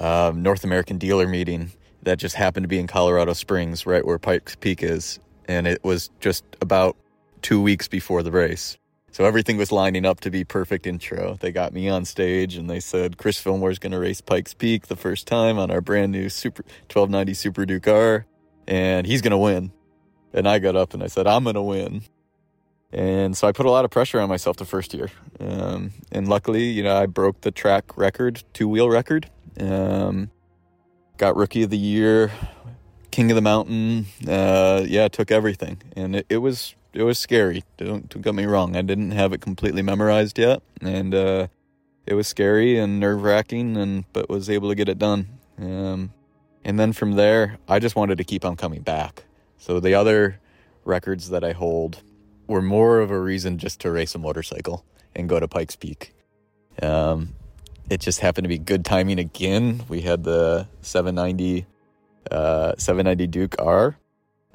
um, 0.00 0.42
North 0.42 0.64
American 0.64 0.98
dealer 0.98 1.28
meeting 1.28 1.72
that 2.02 2.18
just 2.18 2.34
happened 2.34 2.64
to 2.64 2.68
be 2.68 2.78
in 2.78 2.86
Colorado 2.86 3.32
Springs, 3.34 3.86
right 3.86 4.04
where 4.04 4.18
Pikes 4.18 4.56
Peak 4.56 4.82
is, 4.82 5.20
and 5.46 5.66
it 5.66 5.84
was 5.84 6.10
just 6.20 6.44
about 6.60 6.96
two 7.42 7.60
weeks 7.60 7.86
before 7.86 8.22
the 8.22 8.32
race. 8.32 8.78
So 9.12 9.26
everything 9.26 9.58
was 9.58 9.70
lining 9.70 10.06
up 10.06 10.20
to 10.20 10.30
be 10.30 10.42
perfect 10.42 10.86
intro. 10.86 11.36
They 11.38 11.52
got 11.52 11.74
me 11.74 11.86
on 11.86 12.06
stage 12.06 12.56
and 12.56 12.68
they 12.68 12.80
said 12.80 13.18
Chris 13.18 13.38
Fillmore's 13.38 13.78
going 13.78 13.92
to 13.92 13.98
race 13.98 14.22
Pikes 14.22 14.54
Peak 14.54 14.86
the 14.86 14.96
first 14.96 15.26
time 15.26 15.58
on 15.58 15.70
our 15.70 15.82
brand 15.82 16.12
new 16.12 16.30
Super 16.30 16.62
1290 16.90 17.34
Super 17.34 17.66
Duke 17.66 17.86
R 17.86 18.26
and 18.66 19.06
he's 19.06 19.20
going 19.20 19.32
to 19.32 19.38
win. 19.38 19.70
And 20.32 20.48
I 20.48 20.58
got 20.58 20.76
up 20.76 20.94
and 20.94 21.02
I 21.02 21.08
said 21.08 21.26
I'm 21.26 21.44
going 21.44 21.56
to 21.56 21.62
win. 21.62 22.04
And 22.90 23.36
so 23.36 23.46
I 23.46 23.52
put 23.52 23.66
a 23.66 23.70
lot 23.70 23.84
of 23.84 23.90
pressure 23.90 24.18
on 24.18 24.30
myself 24.30 24.56
the 24.56 24.64
first 24.64 24.94
year. 24.94 25.10
Um, 25.38 25.92
and 26.10 26.26
luckily, 26.26 26.64
you 26.64 26.82
know, 26.82 26.96
I 26.96 27.04
broke 27.04 27.42
the 27.42 27.50
track 27.50 27.98
record, 27.98 28.42
two 28.54 28.66
wheel 28.66 28.88
record. 28.88 29.28
Um, 29.60 30.30
got 31.18 31.36
rookie 31.36 31.64
of 31.64 31.70
the 31.70 31.78
year, 31.78 32.32
king 33.10 33.30
of 33.30 33.34
the 33.34 33.42
mountain. 33.42 34.06
Uh, 34.26 34.84
yeah, 34.86 35.08
took 35.08 35.30
everything. 35.30 35.82
And 35.96 36.16
it, 36.16 36.26
it 36.30 36.38
was 36.38 36.74
it 36.92 37.02
was 37.02 37.18
scary. 37.18 37.64
Don't, 37.76 38.08
don't 38.08 38.22
get 38.22 38.34
me 38.34 38.44
wrong. 38.44 38.76
I 38.76 38.82
didn't 38.82 39.12
have 39.12 39.32
it 39.32 39.40
completely 39.40 39.82
memorized 39.82 40.38
yet, 40.38 40.62
and 40.80 41.14
uh, 41.14 41.46
it 42.06 42.14
was 42.14 42.26
scary 42.26 42.78
and 42.78 43.00
nerve 43.00 43.22
wracking, 43.22 43.76
and 43.76 44.04
but 44.12 44.28
was 44.28 44.50
able 44.50 44.68
to 44.68 44.74
get 44.74 44.88
it 44.88 44.98
done. 44.98 45.28
Um, 45.58 46.12
and 46.64 46.78
then 46.78 46.92
from 46.92 47.12
there, 47.12 47.58
I 47.68 47.78
just 47.78 47.96
wanted 47.96 48.18
to 48.18 48.24
keep 48.24 48.44
on 48.44 48.56
coming 48.56 48.82
back. 48.82 49.24
So 49.58 49.80
the 49.80 49.94
other 49.94 50.40
records 50.84 51.30
that 51.30 51.44
I 51.44 51.52
hold 51.52 52.02
were 52.46 52.62
more 52.62 53.00
of 53.00 53.10
a 53.10 53.20
reason 53.20 53.58
just 53.58 53.80
to 53.80 53.90
race 53.90 54.14
a 54.14 54.18
motorcycle 54.18 54.84
and 55.14 55.28
go 55.28 55.40
to 55.40 55.48
Pikes 55.48 55.76
Peak. 55.76 56.14
Um, 56.82 57.34
it 57.90 58.00
just 58.00 58.20
happened 58.20 58.44
to 58.44 58.48
be 58.48 58.58
good 58.58 58.84
timing 58.84 59.18
again. 59.18 59.84
We 59.88 60.02
had 60.02 60.24
the 60.24 60.68
790 60.82 61.66
uh, 62.30 62.74
790 62.78 63.26
Duke 63.26 63.56
R, 63.58 63.96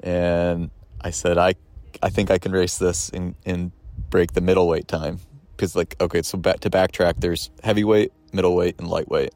and 0.00 0.70
I 1.00 1.10
said 1.10 1.38
I 1.38 1.54
I 2.02 2.10
think 2.10 2.30
I 2.30 2.38
can 2.38 2.52
race 2.52 2.78
this 2.78 3.10
and, 3.10 3.34
and 3.44 3.72
break 4.10 4.32
the 4.32 4.40
middleweight 4.40 4.88
time. 4.88 5.20
Because, 5.56 5.74
like, 5.74 5.96
okay, 6.00 6.22
so 6.22 6.38
back 6.38 6.60
to 6.60 6.70
backtrack, 6.70 7.20
there's 7.20 7.50
heavyweight, 7.64 8.12
middleweight, 8.32 8.76
and 8.78 8.88
lightweight. 8.88 9.34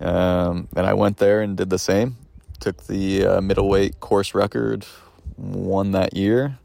Um, 0.00 0.68
and 0.74 0.84
I 0.86 0.94
went 0.94 1.18
there 1.18 1.40
and 1.40 1.56
did 1.56 1.70
the 1.70 1.78
same. 1.78 2.16
Took 2.58 2.86
the 2.86 3.26
uh, 3.26 3.40
middleweight 3.40 4.00
course 4.00 4.34
record, 4.34 4.84
won 5.36 5.92
that 5.92 6.16
year. 6.16 6.58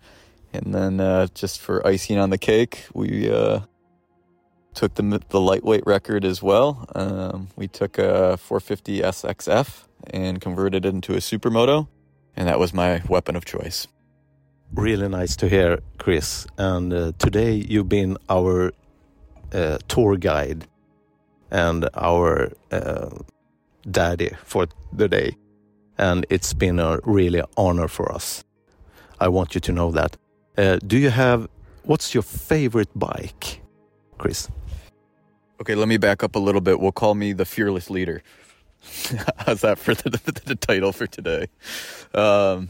And 0.54 0.74
then 0.74 1.00
uh, 1.00 1.28
just 1.34 1.60
for 1.60 1.86
icing 1.86 2.18
on 2.18 2.32
the 2.32 2.38
cake, 2.38 2.88
we 2.94 3.32
uh, 3.32 3.60
took 4.74 4.96
the, 4.96 5.22
the 5.30 5.40
lightweight 5.40 5.86
record 5.86 6.26
as 6.26 6.42
well. 6.42 6.90
Um, 6.96 7.50
we 7.56 7.68
took 7.68 7.98
a 8.00 8.38
450 8.38 9.02
SXF 9.02 9.84
and 10.12 10.42
converted 10.42 10.86
it 10.86 10.90
into 10.90 11.14
a 11.14 11.18
supermoto. 11.18 11.88
And 12.36 12.48
that 12.48 12.60
was 12.60 12.74
my 12.74 13.02
weapon 13.08 13.36
of 13.36 13.46
choice. 13.46 13.88
Really 14.74 15.08
nice 15.08 15.36
to 15.38 15.48
hear, 15.48 15.80
Chris. 15.98 16.46
And 16.58 16.94
uh, 16.94 17.12
today 17.18 17.54
you've 17.54 17.88
been 17.88 18.18
our 18.30 18.74
uh, 19.54 19.78
tour 19.88 20.18
guide 20.18 20.68
and 21.50 21.90
our 21.94 22.52
uh, 22.72 23.10
daddy 23.90 24.32
for 24.44 24.68
the 24.92 25.08
day. 25.08 25.38
And 25.98 26.26
it's 26.30 26.54
been 26.54 26.80
a 26.80 27.00
really 27.04 27.42
honor 27.56 27.88
for 27.88 28.12
us. 28.12 28.44
I 29.20 29.30
want 29.30 29.56
you 29.56 29.62
to 29.62 29.72
know 29.72 29.92
that. 29.92 30.18
Uh, 30.58 30.78
do 30.86 30.98
you 30.98 31.10
have, 31.12 31.48
what's 31.84 32.14
your 32.14 32.24
favorite 32.24 32.90
bike, 32.94 33.62
Chris? 34.18 34.50
Okay, 35.62 35.76
let 35.76 35.88
me 35.88 35.98
back 35.98 36.24
up 36.24 36.36
a 36.36 36.40
little 36.40 36.62
bit. 36.62 36.80
We'll 36.80 36.92
call 36.92 37.16
me 37.16 37.34
the 37.34 37.46
fearless 37.46 37.90
leader. 37.90 38.22
How's 39.38 39.62
that 39.62 39.80
for 39.80 39.96
the, 39.96 40.10
the, 40.10 40.42
the 40.46 40.56
title 40.56 40.92
for 40.92 41.08
today? 41.08 41.48
Um, 42.14 42.70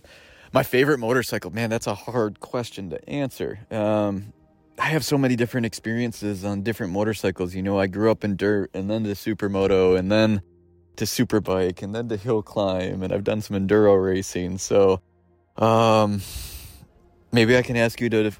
my 0.58 0.64
favorite 0.64 0.98
motorcycle, 0.98 1.52
man, 1.52 1.70
that's 1.70 1.86
a 1.86 1.94
hard 1.94 2.40
question 2.40 2.90
to 2.90 3.08
answer. 3.08 3.60
Um, 3.70 4.34
I 4.80 4.86
have 4.86 5.06
so 5.06 5.16
many 5.16 5.36
different 5.36 5.68
experiences 5.68 6.44
on 6.44 6.64
different 6.64 6.94
motorcycles. 6.94 7.54
You 7.54 7.62
know, 7.62 7.80
I 7.80 7.86
grew 7.86 8.10
up 8.10 8.24
in 8.24 8.38
dirt 8.38 8.72
and 8.74 8.90
then 8.90 9.04
to 9.04 9.12
supermoto 9.12 9.96
and 10.00 10.12
then 10.12 10.42
to 10.96 11.06
superbike 11.06 11.84
and 11.84 11.94
then 11.94 12.10
to 12.10 12.18
hill 12.18 12.42
climb 12.42 13.04
and 13.04 13.14
I've 13.14 13.24
done 13.24 13.42
some 13.42 13.56
enduro 13.56 14.04
racing. 14.04 14.58
So, 14.58 15.00
um, 15.58 16.22
maybe 17.32 17.56
I 17.56 17.62
can 17.62 17.78
ask 17.78 18.02
you 18.02 18.10
to 18.10 18.32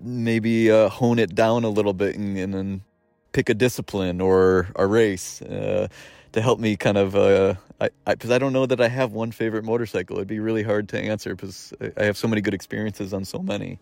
maybe 0.00 0.72
uh, 0.72 0.88
hone 0.88 1.20
it 1.20 1.36
down 1.36 1.62
a 1.62 1.70
little 1.70 1.94
bit 1.94 2.16
and, 2.16 2.36
and 2.36 2.52
then 2.52 2.82
pick 3.30 3.48
a 3.48 3.54
discipline 3.54 4.20
or 4.20 4.66
a 4.74 4.84
race. 4.84 5.42
Uh, 5.42 5.86
to 6.32 6.40
help 6.40 6.58
me 6.58 6.76
kind 6.76 6.98
of 6.98 7.16
uh, 7.16 7.54
I 7.80 7.90
because 8.06 8.30
I, 8.30 8.36
I, 8.36 8.38
don't 8.38 8.52
know 8.52 8.66
that 8.66 8.80
I 8.80 8.88
have 8.88 9.12
one 9.12 9.32
favorite 9.32 9.64
motorcycle. 9.64 10.16
It'd 10.16 10.28
be 10.28 10.40
really 10.40 10.62
hard 10.62 10.88
to 10.90 10.98
answer 10.98 11.34
because 11.34 11.74
I 11.96 12.04
have 12.04 12.16
so 12.16 12.28
many 12.28 12.40
good 12.40 12.54
experiences 12.54 13.12
on 13.12 13.24
so 13.24 13.38
many. 13.38 13.78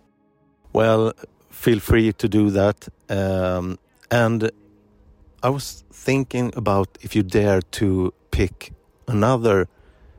Well, 0.73 1.13
feel 1.51 1.81
free 1.81 2.13
to 2.13 2.29
do 2.29 2.51
that. 2.51 2.89
Um, 3.09 3.79
and 4.11 4.51
I 5.43 5.51
was 5.51 5.85
thinking 5.93 6.53
about 6.57 6.99
if 7.03 7.15
you 7.15 7.23
dare 7.23 7.61
to 7.61 8.13
pick 8.31 8.73
another 9.07 9.69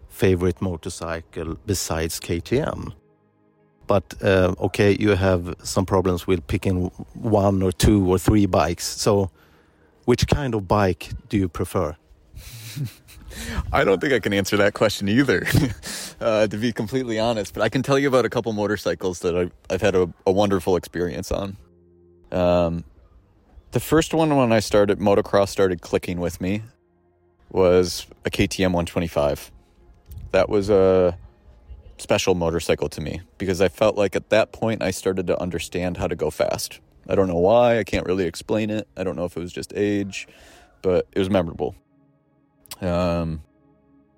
favorite 0.10 0.62
motorcycle 0.62 1.58
besides 1.66 2.20
KTM. 2.20 2.94
But 3.88 4.16
uh, 4.24 4.56
okay, 4.60 4.96
you 5.00 5.12
have 5.12 5.56
some 5.64 5.86
problems 5.86 6.26
with 6.26 6.48
picking 6.48 6.86
one 7.14 7.62
or 7.62 7.72
two 7.72 8.10
or 8.10 8.18
three 8.18 8.46
bikes. 8.46 8.86
So, 8.86 9.30
which 10.06 10.28
kind 10.28 10.56
of 10.56 10.68
bike 10.68 11.10
do 11.30 11.38
you 11.38 11.50
prefer? 11.50 11.96
I 13.74 13.84
don't 13.84 14.00
think 14.00 14.14
I 14.14 14.20
can 14.20 14.34
answer 14.34 14.58
that 14.58 14.74
question 14.74 15.10
either, 15.10 15.46
uh, 16.22 16.48
to 16.48 16.58
be 16.58 16.72
completely 16.72 17.20
honest. 17.20 17.54
But 17.54 17.64
I 17.64 17.70
can 17.70 17.84
tell 17.84 18.00
you 18.00 18.08
about 18.08 18.26
a 18.26 18.30
couple 18.30 18.52
motorcycles 18.54 19.20
that 19.20 19.36
I've, 19.36 19.52
I've 19.70 19.82
had 19.82 19.96
a, 19.96 20.10
a, 20.26 20.32
wonderful 20.32 20.76
experience 20.76 21.32
on. 21.32 21.58
Um, 22.32 22.84
the 23.72 23.80
first 23.80 24.14
one 24.14 24.36
when 24.36 24.52
I 24.52 24.60
started 24.60 25.00
motocross 25.00 25.50
started 25.50 25.82
clicking 25.82 26.20
with 26.20 26.40
me 26.40 26.64
was 27.50 28.08
a 28.26 28.30
KTM 28.30 28.68
125. 28.68 29.52
That 30.32 30.50
was 30.50 30.70
a 30.70 31.18
special 31.98 32.36
motorcycle 32.36 32.90
to 32.90 33.02
me 33.02 33.22
because 33.38 33.62
I 33.62 33.70
felt 33.70 33.96
like 33.96 34.16
at 34.16 34.30
that 34.30 34.52
point 34.52 34.82
I 34.84 34.92
started 34.92 35.28
to 35.28 35.42
understand 35.42 35.98
how 35.98 36.08
to 36.08 36.16
go 36.16 36.30
fast. 36.30 36.80
I 37.08 37.16
don't 37.16 37.28
know 37.28 37.38
why, 37.38 37.80
I 37.80 37.84
can't 37.84 38.06
really 38.06 38.26
explain 38.26 38.70
it. 38.70 38.88
I 38.98 39.04
don't 39.04 39.16
know 39.16 39.26
if 39.26 39.38
it 39.38 39.40
was 39.40 39.54
just 39.54 39.74
age, 39.76 40.28
but 40.82 41.08
it 41.14 41.20
was 41.20 41.30
memorable. 41.30 41.76
Um, 42.82 43.44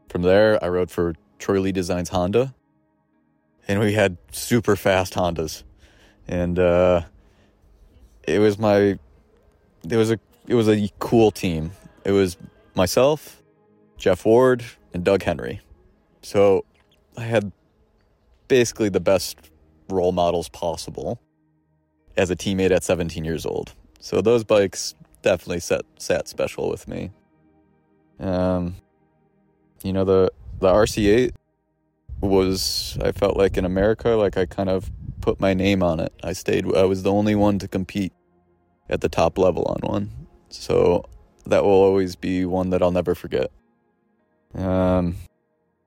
from 0.09 0.21
there, 0.21 0.63
I 0.63 0.67
rode 0.67 0.89
for 0.89 1.15
Troy 1.39 1.59
Lee 1.59 1.71
Designs 1.71 2.09
Honda, 2.09 2.53
and 3.67 3.79
we 3.79 3.93
had 3.93 4.17
super 4.31 4.75
fast 4.75 5.13
Hondas, 5.13 5.63
and 6.27 6.57
uh, 6.57 7.01
it 8.23 8.39
was 8.39 8.57
my, 8.57 8.97
it 9.89 9.95
was 9.95 10.11
a, 10.11 10.19
it 10.47 10.55
was 10.55 10.67
a 10.67 10.89
cool 10.99 11.31
team. 11.31 11.71
It 12.03 12.11
was 12.11 12.37
myself, 12.73 13.41
Jeff 13.97 14.25
Ward, 14.25 14.63
and 14.93 15.03
Doug 15.03 15.23
Henry. 15.23 15.61
So 16.21 16.65
I 17.17 17.23
had 17.23 17.51
basically 18.47 18.89
the 18.89 18.99
best 18.99 19.37
role 19.89 20.11
models 20.11 20.49
possible 20.49 21.19
as 22.15 22.31
a 22.31 22.35
teammate 22.35 22.71
at 22.71 22.83
17 22.83 23.23
years 23.23 23.45
old. 23.45 23.73
So 23.99 24.21
those 24.21 24.43
bikes 24.43 24.95
definitely 25.21 25.59
set 25.59 25.83
sat 25.97 26.27
special 26.27 26.69
with 26.69 26.87
me. 26.87 27.11
Um, 28.20 28.76
you 29.84 29.93
know 29.93 30.03
the 30.03 30.32
the 30.59 30.68
RC8 30.68 31.34
was 32.22 32.97
I 33.01 33.11
felt 33.11 33.38
like 33.38 33.57
in 33.57 33.65
America 33.65 34.09
like 34.09 34.38
I 34.38 34.45
kind 34.45 34.70
of 34.70 34.91
put 35.22 35.39
my 35.39 35.53
name 35.53 35.84
on 35.84 35.99
it. 35.99 36.13
I 36.24 36.34
stayed 36.34 36.65
I 36.76 36.84
was 36.84 37.03
the 37.03 37.11
only 37.11 37.36
one 37.36 37.59
to 37.59 37.68
compete 37.68 38.13
at 38.89 39.01
the 39.01 39.09
top 39.09 39.38
level 39.38 39.63
on 39.65 39.80
one. 39.82 40.11
So 40.49 41.05
that 41.45 41.63
will 41.63 41.72
always 41.72 42.15
be 42.15 42.45
one 42.45 42.72
that 42.72 42.82
I'll 42.82 42.91
never 42.91 43.13
forget. 43.13 43.51
Um 44.55 45.15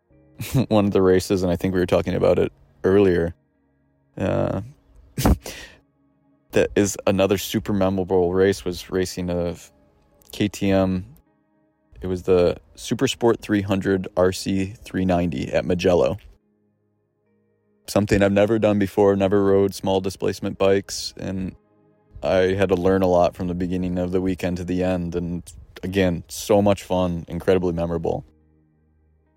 one 0.68 0.86
of 0.86 0.92
the 0.92 1.02
races 1.02 1.42
and 1.42 1.50
I 1.50 1.56
think 1.56 1.74
we 1.74 1.80
were 1.80 1.86
talking 1.86 2.14
about 2.14 2.38
it 2.38 2.52
earlier. 2.84 3.34
Uh 4.16 4.62
that 6.52 6.70
is 6.76 6.96
another 7.06 7.38
super 7.38 7.72
memorable 7.72 8.32
race 8.32 8.64
was 8.64 8.90
racing 8.90 9.30
a 9.30 9.56
KTM 10.32 11.04
it 12.00 12.06
was 12.06 12.22
the 12.22 12.56
Supersport 12.76 13.40
300 13.40 14.08
RC 14.16 14.78
390 14.78 15.52
at 15.52 15.64
Magello. 15.64 16.18
Something 17.86 18.22
I've 18.22 18.32
never 18.32 18.58
done 18.58 18.78
before, 18.78 19.16
never 19.16 19.44
rode 19.44 19.74
small 19.74 20.00
displacement 20.00 20.58
bikes, 20.58 21.12
and 21.16 21.56
I 22.22 22.54
had 22.54 22.68
to 22.68 22.76
learn 22.76 23.02
a 23.02 23.06
lot 23.06 23.34
from 23.34 23.48
the 23.48 23.54
beginning 23.54 23.98
of 23.98 24.12
the 24.12 24.20
weekend 24.20 24.58
to 24.58 24.64
the 24.64 24.82
end. 24.82 25.14
And 25.14 25.42
again, 25.82 26.24
so 26.28 26.62
much 26.62 26.84
fun, 26.84 27.24
incredibly 27.28 27.72
memorable. 27.72 28.24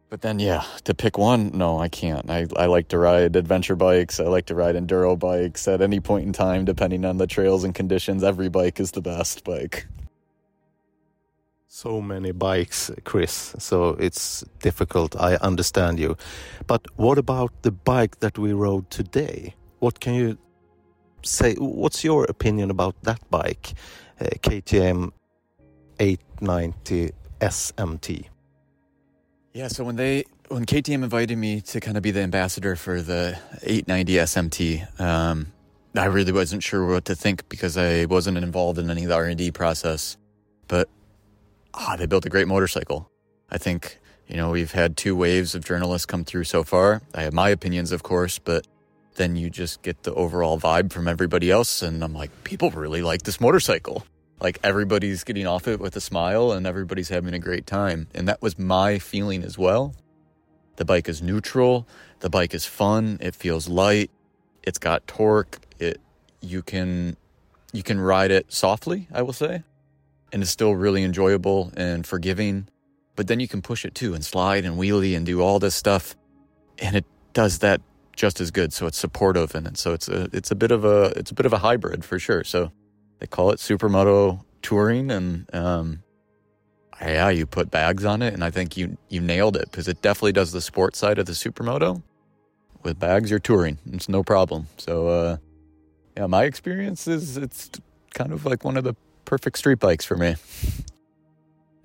But 0.10 0.22
then, 0.22 0.38
yeah, 0.38 0.64
to 0.84 0.94
pick 0.94 1.18
one, 1.18 1.50
no, 1.58 1.80
I 1.80 1.90
can't. 1.90 2.30
I, 2.30 2.46
I 2.56 2.68
like 2.68 2.90
to 2.90 3.00
ride 3.00 3.36
adventure 3.36 3.76
bikes. 3.76 4.20
I 4.20 4.26
like 4.26 4.46
to 4.46 4.56
ride 4.56 4.76
enduro 4.76 5.18
bikes 5.18 5.68
at 5.68 5.82
any 5.82 6.00
point 6.00 6.28
in 6.28 6.34
time, 6.34 6.66
depending 6.66 7.04
on 7.04 7.18
the 7.18 7.26
trails 7.26 7.64
and 7.64 7.74
conditions. 7.74 8.24
Every 8.24 8.48
bike 8.48 8.80
is 8.80 8.92
the 8.92 9.02
best 9.02 9.44
bike. 9.44 9.88
So 11.76 12.02
many 12.02 12.32
bikes, 12.32 12.92
Chris. 13.04 13.56
So 13.58 13.98
it's 14.00 14.44
difficult. 14.60 15.16
I 15.16 15.38
understand 15.38 16.00
you. 16.00 16.16
But 16.68 16.86
what 16.98 17.18
about 17.18 17.64
the 17.64 17.72
bike 17.72 18.20
that 18.20 18.38
we 18.38 18.54
rode 18.54 18.92
today? 18.92 19.56
What 19.80 20.00
can 20.00 20.14
you 20.14 20.38
say? 21.24 21.56
What's 21.56 22.04
your 22.04 22.26
opinion 22.26 22.70
about 22.70 22.94
that 23.02 23.20
bike, 23.32 23.74
uh, 24.22 24.26
KTM 24.44 25.14
890 26.00 27.10
SMT? 27.42 28.26
Yeah, 29.54 29.68
so 29.68 29.84
when 29.84 29.96
they 29.96 30.26
when 30.50 30.68
KTM 30.68 31.04
invited 31.04 31.40
me 31.40 31.62
to 31.62 31.80
kind 31.80 31.98
of 31.98 32.04
be 32.04 32.12
the 32.12 32.22
ambassador 32.22 32.76
for 32.76 33.02
the 33.02 33.40
890 33.64 34.14
SMT, 34.14 35.02
um, 35.02 35.48
I 35.96 36.06
really 36.06 36.34
wasn't 36.34 36.62
sure 36.62 36.86
what 36.86 37.06
to 37.06 37.16
think 37.16 37.50
because 37.50 37.78
I 37.78 38.06
wasn't 38.06 38.38
involved 38.38 38.78
in 38.78 38.92
any 38.92 39.06
of 39.06 39.10
the 39.10 39.16
R 39.16 39.26
and 39.26 39.40
D 39.40 39.50
process. 39.50 40.18
But 40.68 40.88
ah, 41.74 41.96
they 41.98 42.06
built 42.06 42.26
a 42.26 42.30
great 42.30 42.48
motorcycle. 42.48 43.10
I 43.50 43.58
think 43.58 44.00
you 44.28 44.38
know 44.38 44.52
we've 44.52 44.72
had 44.72 44.98
two 44.98 45.16
waves 45.16 45.56
of 45.56 45.66
journalists 45.66 46.06
come 46.06 46.24
through 46.24 46.46
so 46.46 46.64
far. 46.64 47.02
I 47.14 47.24
have 47.24 47.34
my 47.34 47.50
opinions, 47.50 47.92
of 47.92 48.04
course, 48.04 48.40
but 48.40 48.68
then 49.16 49.36
you 49.36 49.50
just 49.50 49.82
get 49.84 50.04
the 50.04 50.14
overall 50.14 50.60
vibe 50.60 50.92
from 50.92 51.08
everybody 51.08 51.52
else, 51.52 51.82
and 51.82 52.04
I'm 52.04 52.14
like, 52.14 52.32
people 52.44 52.72
really 52.72 53.02
like 53.02 53.24
this 53.24 53.40
motorcycle 53.40 54.06
like 54.44 54.60
everybody's 54.62 55.24
getting 55.24 55.48
off 55.48 55.68
it 55.68 55.80
with 55.80 55.96
a 55.96 56.02
smile 56.02 56.52
and 56.52 56.68
everybody's 56.68 57.10
having 57.10 57.34
a 57.34 57.40
great 57.40 57.66
time. 57.66 58.08
And 58.14 58.28
that 58.28 58.42
was 58.42 58.60
my 58.60 59.00
feeling 59.00 59.42
as 59.42 59.58
well. 59.58 59.96
The 60.76 60.86
bike 60.86 61.08
is 61.08 61.22
neutral, 61.22 61.88
the 62.20 62.30
bike 62.30 62.54
is 62.54 62.66
fun, 62.66 63.18
it 63.22 63.36
feels 63.36 63.70
light, 63.70 64.12
it's 64.64 64.80
got 64.80 65.08
torque, 65.08 65.60
it 65.80 66.02
you 66.42 66.62
can 66.62 67.16
you 67.72 67.84
can 67.84 68.00
ride 68.00 68.32
it 68.32 68.52
softly, 68.52 69.08
I 69.14 69.22
will 69.22 69.34
say. 69.34 69.64
And 70.34 70.44
it's 70.44 70.52
still 70.52 70.76
really 70.76 71.04
enjoyable 71.04 71.72
and 71.78 72.06
forgiving. 72.06 72.68
But 73.16 73.28
then 73.28 73.40
you 73.40 73.48
can 73.48 73.62
push 73.62 73.86
it 73.86 73.96
too 73.96 74.14
and 74.14 74.26
slide 74.26 74.66
and 74.66 74.76
wheelie 74.78 75.16
and 75.16 75.26
do 75.26 75.42
all 75.42 75.60
this 75.60 75.76
stuff. 75.76 76.16
And 76.80 76.98
it 76.98 77.06
does 77.32 77.60
that 77.60 77.80
just 78.16 78.42
as 78.42 78.52
good. 78.52 78.74
So 78.74 78.88
it's 78.88 78.98
supportive 78.98 79.56
and 79.56 79.78
so 79.78 79.94
it's 79.94 80.10
a 80.10 80.28
it's 80.34 80.52
a 80.52 80.56
bit 80.56 80.72
of 80.72 80.84
a 80.84 81.14
it's 81.16 81.32
a 81.32 81.34
bit 81.34 81.46
of 81.46 81.54
a 81.54 81.60
hybrid 81.60 82.04
for 82.04 82.20
sure. 82.20 82.44
So 82.44 82.72
they 83.20 83.28
call 83.28 83.52
it 83.52 83.60
supermoto 83.60 84.44
touring, 84.64 85.12
and 85.12 85.54
um, 85.56 86.04
yeah, 87.00 87.30
you 87.30 87.46
put 87.46 87.70
bags 87.70 88.04
on 88.04 88.22
it, 88.22 88.34
and 88.34 88.44
I 88.44 88.50
think 88.50 88.76
you 88.76 88.98
you 89.10 89.22
nailed 89.22 89.56
it 89.56 89.70
because 89.70 89.88
it 89.88 90.02
definitely 90.02 90.32
does 90.32 90.52
the 90.52 90.62
sport 90.62 90.96
side 90.96 91.20
of 91.20 91.28
the 91.28 91.34
supermoto. 91.34 92.02
With 92.82 93.00
bags, 93.00 93.30
you're 93.30 93.40
touring; 93.40 93.78
it's 93.92 94.10
no 94.10 94.24
problem. 94.24 94.68
So, 94.78 95.08
uh, 95.08 95.38
yeah, 96.18 96.28
my 96.28 96.44
experience 96.44 97.08
is 97.08 97.38
it's 97.38 97.70
kind 98.14 98.34
of 98.34 98.46
like 98.46 98.66
one 98.66 98.76
of 98.76 98.84
the 98.84 98.96
perfect 99.26 99.58
street 99.58 99.80
bikes 99.80 100.06
for 100.06 100.18
me. 100.18 100.36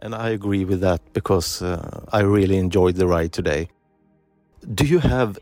And 0.01 0.15
I 0.15 0.31
agree 0.31 0.65
with 0.65 0.81
that 0.81 1.01
because 1.13 1.63
uh, 1.63 2.05
I 2.13 2.21
really 2.21 2.57
enjoyed 2.57 2.97
the 2.97 3.07
ride 3.07 3.33
today. 3.33 3.69
Do 4.75 4.85
you 4.85 5.01
have 5.01 5.39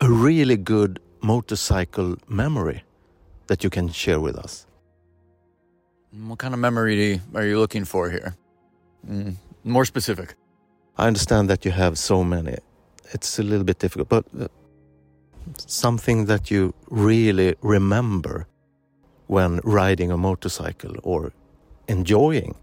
a 0.00 0.10
really 0.10 0.56
good 0.56 1.00
motorcycle 1.22 2.16
memory 2.28 2.82
that 3.46 3.64
you 3.64 3.70
can 3.70 3.88
share 3.88 4.20
with 4.20 4.36
us? 4.36 4.66
What 6.28 6.38
kind 6.38 6.52
of 6.54 6.60
memory 6.60 7.20
are 7.34 7.46
you 7.46 7.58
looking 7.58 7.84
for 7.84 8.10
here? 8.10 8.36
Mm, 9.08 9.36
more 9.64 9.84
specific. 9.84 10.34
I 10.98 11.06
understand 11.06 11.48
that 11.48 11.64
you 11.64 11.70
have 11.70 11.96
so 11.96 12.22
many. 12.22 12.56
It's 13.14 13.38
a 13.38 13.42
little 13.42 13.64
bit 13.64 13.78
difficult, 13.78 14.08
but 14.08 14.24
uh, 14.38 14.48
something 15.66 16.26
that 16.26 16.50
you 16.50 16.74
really 16.90 17.54
remember 17.62 18.46
when 19.32 19.60
riding 19.64 20.10
a 20.10 20.18
motorcycle 20.18 20.94
or 21.02 21.32
enjoying. 21.88 22.54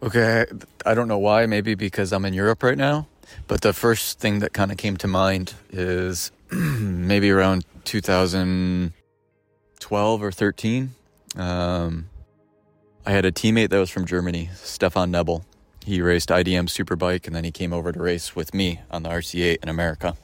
Okay, 0.00 0.46
I 0.84 0.94
don't 0.94 1.08
know 1.08 1.18
why, 1.18 1.46
maybe 1.46 1.74
because 1.74 2.12
I'm 2.12 2.24
in 2.24 2.32
Europe 2.32 2.62
right 2.62 2.78
now, 2.78 3.08
but 3.48 3.62
the 3.62 3.72
first 3.72 4.20
thing 4.20 4.38
that 4.38 4.52
kind 4.52 4.70
of 4.70 4.78
came 4.78 4.96
to 4.98 5.08
mind 5.08 5.54
is 5.72 6.30
maybe 6.52 7.32
around 7.32 7.64
2012 7.84 10.22
or 10.22 10.30
13. 10.30 10.94
Um, 11.34 12.08
I 13.04 13.10
had 13.10 13.24
a 13.24 13.32
teammate 13.32 13.70
that 13.70 13.80
was 13.80 13.90
from 13.90 14.06
Germany, 14.06 14.50
Stefan 14.54 15.10
Nebel. 15.10 15.44
He 15.84 16.00
raced 16.00 16.28
IDM 16.28 16.68
Superbike 16.68 17.26
and 17.26 17.34
then 17.34 17.42
he 17.42 17.50
came 17.50 17.72
over 17.72 17.90
to 17.90 18.00
race 18.00 18.36
with 18.36 18.54
me 18.54 18.78
on 18.92 19.02
the 19.02 19.08
RC8 19.08 19.56
in 19.60 19.68
America. 19.68 20.16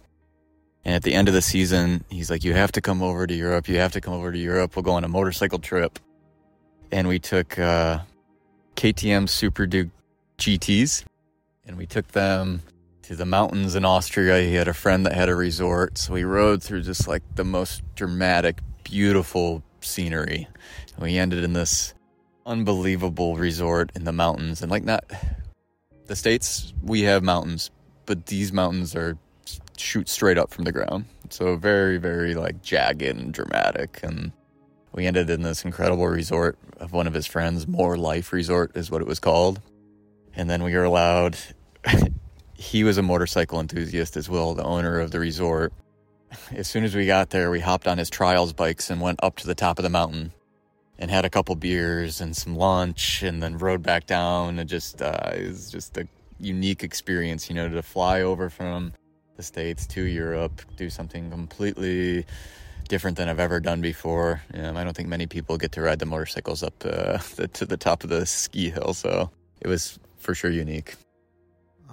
And 0.84 0.94
at 0.94 1.02
the 1.02 1.14
end 1.14 1.28
of 1.28 1.34
the 1.34 1.42
season, 1.42 2.04
he's 2.08 2.30
like, 2.30 2.44
You 2.44 2.54
have 2.54 2.72
to 2.72 2.80
come 2.80 3.02
over 3.02 3.26
to 3.26 3.34
Europe. 3.34 3.68
You 3.68 3.78
have 3.78 3.92
to 3.92 4.00
come 4.00 4.14
over 4.14 4.32
to 4.32 4.38
Europe. 4.38 4.76
We'll 4.76 4.82
go 4.82 4.92
on 4.92 5.04
a 5.04 5.08
motorcycle 5.08 5.58
trip. 5.58 5.98
And 6.90 7.08
we 7.08 7.18
took 7.18 7.58
uh, 7.58 8.00
KTM 8.76 9.28
Super 9.28 9.66
Duke 9.66 9.88
GTs 10.38 11.04
and 11.64 11.76
we 11.78 11.86
took 11.86 12.08
them 12.08 12.62
to 13.02 13.14
the 13.14 13.24
mountains 13.24 13.74
in 13.74 13.84
Austria. 13.84 14.40
He 14.40 14.54
had 14.54 14.68
a 14.68 14.74
friend 14.74 15.06
that 15.06 15.14
had 15.14 15.28
a 15.28 15.34
resort. 15.34 15.98
So 15.98 16.12
we 16.12 16.24
rode 16.24 16.62
through 16.62 16.82
just 16.82 17.08
like 17.08 17.22
the 17.34 17.44
most 17.44 17.82
dramatic, 17.94 18.60
beautiful 18.84 19.62
scenery. 19.80 20.48
And 20.94 21.02
we 21.02 21.16
ended 21.16 21.44
in 21.44 21.52
this 21.52 21.94
unbelievable 22.44 23.36
resort 23.36 23.92
in 23.94 24.04
the 24.04 24.12
mountains 24.12 24.62
and 24.62 24.70
like 24.70 24.84
not 24.84 25.04
the 26.06 26.16
states 26.16 26.74
we 26.82 27.02
have 27.02 27.22
mountains 27.22 27.70
but 28.04 28.26
these 28.26 28.52
mountains 28.52 28.96
are 28.96 29.16
shoot 29.76 30.08
straight 30.08 30.38
up 30.38 30.50
from 30.50 30.64
the 30.64 30.72
ground. 30.72 31.06
So 31.30 31.56
very 31.56 31.98
very 31.98 32.34
like 32.34 32.62
jagged 32.62 33.02
and 33.02 33.32
dramatic. 33.32 34.00
And 34.02 34.32
we 34.92 35.06
ended 35.06 35.30
in 35.30 35.42
this 35.42 35.64
incredible 35.64 36.06
resort 36.06 36.58
of 36.78 36.92
one 36.92 37.06
of 37.06 37.14
his 37.14 37.26
friends 37.26 37.66
more 37.66 37.96
life 37.96 38.32
resort 38.32 38.76
is 38.76 38.90
what 38.90 39.02
it 39.02 39.08
was 39.08 39.18
called. 39.18 39.60
And 40.34 40.48
then 40.48 40.62
we 40.62 40.74
were 40.74 40.84
allowed 40.84 41.36
he 42.54 42.84
was 42.84 42.98
a 42.98 43.02
motorcycle 43.02 43.60
enthusiast 43.60 44.16
as 44.16 44.28
well 44.28 44.54
the 44.54 44.64
owner 44.64 45.00
of 45.00 45.10
the 45.10 45.20
resort. 45.20 45.72
As 46.50 46.66
soon 46.66 46.84
as 46.84 46.94
we 46.94 47.06
got 47.06 47.30
there 47.30 47.50
we 47.50 47.60
hopped 47.60 47.88
on 47.88 47.98
his 47.98 48.10
trials 48.10 48.52
bikes 48.52 48.90
and 48.90 49.00
went 49.00 49.20
up 49.22 49.36
to 49.36 49.46
the 49.46 49.54
top 49.54 49.78
of 49.78 49.82
the 49.82 49.90
mountain 49.90 50.32
and 50.98 51.10
had 51.10 51.24
a 51.24 51.30
couple 51.30 51.56
beers 51.56 52.20
and 52.20 52.36
some 52.36 52.54
lunch 52.54 53.22
and 53.22 53.42
then 53.42 53.58
rode 53.58 53.82
back 53.82 54.06
down 54.06 54.58
and 54.58 54.68
just 54.68 55.02
uh, 55.02 55.32
it 55.34 55.48
was 55.48 55.70
just 55.70 55.96
a 55.98 56.06
unique 56.38 56.82
experience 56.82 57.48
you 57.48 57.54
know 57.54 57.68
to 57.68 57.82
fly 57.82 58.22
over 58.22 58.48
from 58.48 58.92
the 59.36 59.42
states 59.42 59.86
to 59.86 60.02
europe 60.02 60.62
do 60.76 60.90
something 60.90 61.30
completely 61.30 62.24
different 62.88 63.16
than 63.16 63.28
i've 63.28 63.40
ever 63.40 63.60
done 63.60 63.80
before 63.80 64.42
um, 64.54 64.76
i 64.76 64.84
don't 64.84 64.96
think 64.96 65.08
many 65.08 65.26
people 65.26 65.56
get 65.56 65.72
to 65.72 65.80
ride 65.80 65.98
the 65.98 66.06
motorcycles 66.06 66.62
up 66.62 66.74
uh, 66.84 67.18
the, 67.36 67.48
to 67.48 67.64
the 67.64 67.76
top 67.76 68.04
of 68.04 68.10
the 68.10 68.26
ski 68.26 68.70
hill 68.70 68.94
so 68.94 69.30
it 69.60 69.68
was 69.68 69.98
for 70.16 70.34
sure 70.34 70.50
unique 70.50 70.94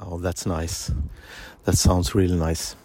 oh 0.02 0.18
that's 0.18 0.46
nice 0.46 0.92
that 1.66 1.78
sounds 1.78 2.16
really 2.16 2.38
nice 2.38 2.76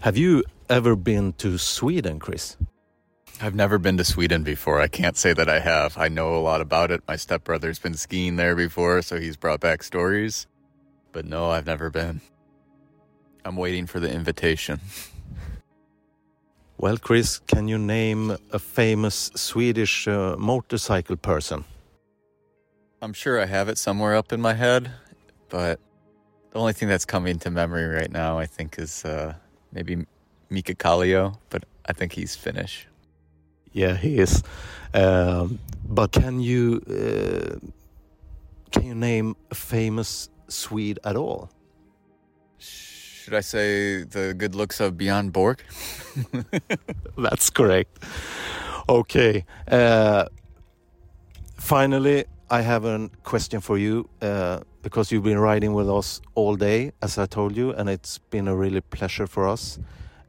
have 0.00 0.16
you 0.16 0.42
ever 0.68 0.96
been 0.96 1.32
to 1.34 1.58
sweden 1.58 2.18
chris 2.18 2.56
I've 3.42 3.54
never 3.54 3.78
been 3.78 3.96
to 3.96 4.04
Sweden 4.04 4.42
before. 4.42 4.82
I 4.82 4.88
can't 4.88 5.16
say 5.16 5.32
that 5.32 5.48
I 5.48 5.60
have. 5.60 5.96
I 5.96 6.08
know 6.08 6.34
a 6.34 6.42
lot 6.44 6.60
about 6.60 6.90
it. 6.90 7.02
My 7.08 7.16
stepbrother's 7.16 7.78
been 7.78 7.94
skiing 7.94 8.36
there 8.36 8.54
before, 8.54 9.00
so 9.00 9.18
he's 9.18 9.38
brought 9.38 9.60
back 9.60 9.82
stories. 9.82 10.46
But 11.12 11.24
no, 11.24 11.50
I've 11.50 11.64
never 11.64 11.88
been. 11.88 12.20
I'm 13.44 13.56
waiting 13.56 13.86
for 13.86 14.00
the 14.00 14.12
invitation. 14.12 14.80
Well, 16.78 16.96
Chris, 16.96 17.40
can 17.46 17.68
you 17.68 17.78
name 17.78 18.36
a 18.52 18.58
famous 18.58 19.30
Swedish 19.34 20.08
uh, 20.08 20.36
motorcycle 20.38 21.16
person? 21.16 21.64
I'm 23.02 23.12
sure 23.12 23.40
I 23.40 23.46
have 23.46 23.68
it 23.68 23.78
somewhere 23.78 24.14
up 24.14 24.32
in 24.32 24.40
my 24.40 24.54
head, 24.54 24.90
but 25.48 25.78
the 26.52 26.58
only 26.58 26.72
thing 26.72 26.88
that's 26.88 27.04
coming 27.04 27.38
to 27.40 27.50
memory 27.50 27.84
right 27.84 28.10
now, 28.10 28.38
I 28.38 28.46
think, 28.46 28.78
is 28.78 29.04
uh, 29.04 29.34
maybe 29.72 30.06
Mika 30.50 30.74
Kallio, 30.74 31.36
but 31.50 31.64
I 31.86 31.92
think 31.92 32.12
he's 32.12 32.34
Finnish. 32.34 32.86
Yeah, 33.72 33.94
he 33.96 34.18
is. 34.18 34.42
Um, 34.94 35.58
but 35.84 36.12
can 36.12 36.40
you 36.40 36.82
uh, 36.88 37.58
can 38.72 38.84
you 38.84 38.94
name 38.94 39.36
a 39.50 39.54
famous 39.54 40.28
Swede 40.48 40.98
at 41.04 41.16
all? 41.16 41.50
Should 43.30 43.36
I 43.36 43.42
say 43.42 44.02
the 44.02 44.34
good 44.34 44.56
looks 44.56 44.80
of 44.80 44.98
Beyond 44.98 45.32
Borg? 45.32 45.62
That's 47.16 47.48
correct. 47.48 48.02
Okay. 48.88 49.44
Uh, 49.70 50.24
finally, 51.54 52.24
I 52.50 52.62
have 52.62 52.84
a 52.84 53.08
question 53.22 53.60
for 53.60 53.78
you 53.78 54.08
uh, 54.20 54.62
because 54.82 55.12
you've 55.12 55.22
been 55.22 55.38
riding 55.38 55.74
with 55.74 55.88
us 55.88 56.20
all 56.34 56.56
day, 56.56 56.90
as 57.02 57.18
I 57.18 57.26
told 57.26 57.56
you, 57.56 57.70
and 57.70 57.88
it's 57.88 58.18
been 58.18 58.48
a 58.48 58.56
really 58.56 58.80
pleasure 58.80 59.28
for 59.28 59.46
us. 59.46 59.78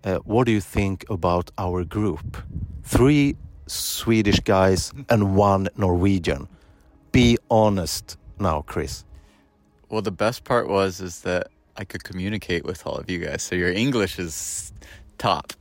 Uh, 0.04 0.18
what 0.18 0.46
do 0.46 0.52
you 0.52 0.62
think 0.62 1.04
about 1.10 1.50
our 1.58 1.84
group? 1.84 2.38
Three 2.84 3.36
Swedish 3.66 4.42
guys 4.42 4.94
and 5.10 5.36
one 5.36 5.70
Norwegian. 5.76 6.48
Be 7.12 7.40
honest. 7.50 8.20
now, 8.38 8.62
Chris? 8.62 9.06
Well, 9.90 10.04
the 10.04 10.12
best 10.12 10.44
part 10.44 10.70
was 10.70 11.02
is 11.02 11.22
that 11.22 11.48
I 11.78 11.86
could 11.86 12.04
communicate 12.04 12.66
with 12.66 12.86
all 12.86 12.96
of 12.96 13.10
you 13.10 13.20
guys. 13.20 13.44
So 13.44 13.56
your 13.56 13.72
English 13.72 14.20
is 14.20 14.74
top. 15.18 15.54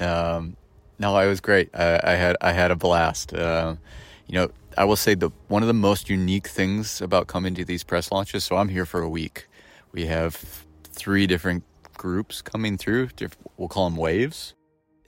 Um, 0.00 0.56
no, 0.98 1.14
I 1.14 1.26
was 1.26 1.40
great. 1.40 1.70
I, 1.74 2.00
I 2.02 2.14
had 2.14 2.36
I 2.40 2.52
had 2.52 2.70
a 2.70 2.76
blast. 2.76 3.34
Um, 3.34 3.78
you 4.26 4.34
know, 4.34 4.50
I 4.76 4.84
will 4.84 4.96
say 4.96 5.14
the 5.14 5.30
one 5.48 5.62
of 5.62 5.68
the 5.68 5.74
most 5.74 6.08
unique 6.08 6.48
things 6.48 7.00
about 7.00 7.26
coming 7.26 7.54
to 7.54 7.64
these 7.64 7.84
press 7.84 8.12
launches. 8.12 8.44
So 8.44 8.56
I'm 8.56 8.68
here 8.68 8.86
for 8.86 9.02
a 9.02 9.08
week. 9.08 9.48
We 9.92 10.06
have 10.06 10.36
three 10.84 11.26
different 11.26 11.64
groups 11.96 12.42
coming 12.42 12.76
through. 12.76 13.08
We'll 13.56 13.68
call 13.68 13.88
them 13.88 13.96
waves, 13.96 14.54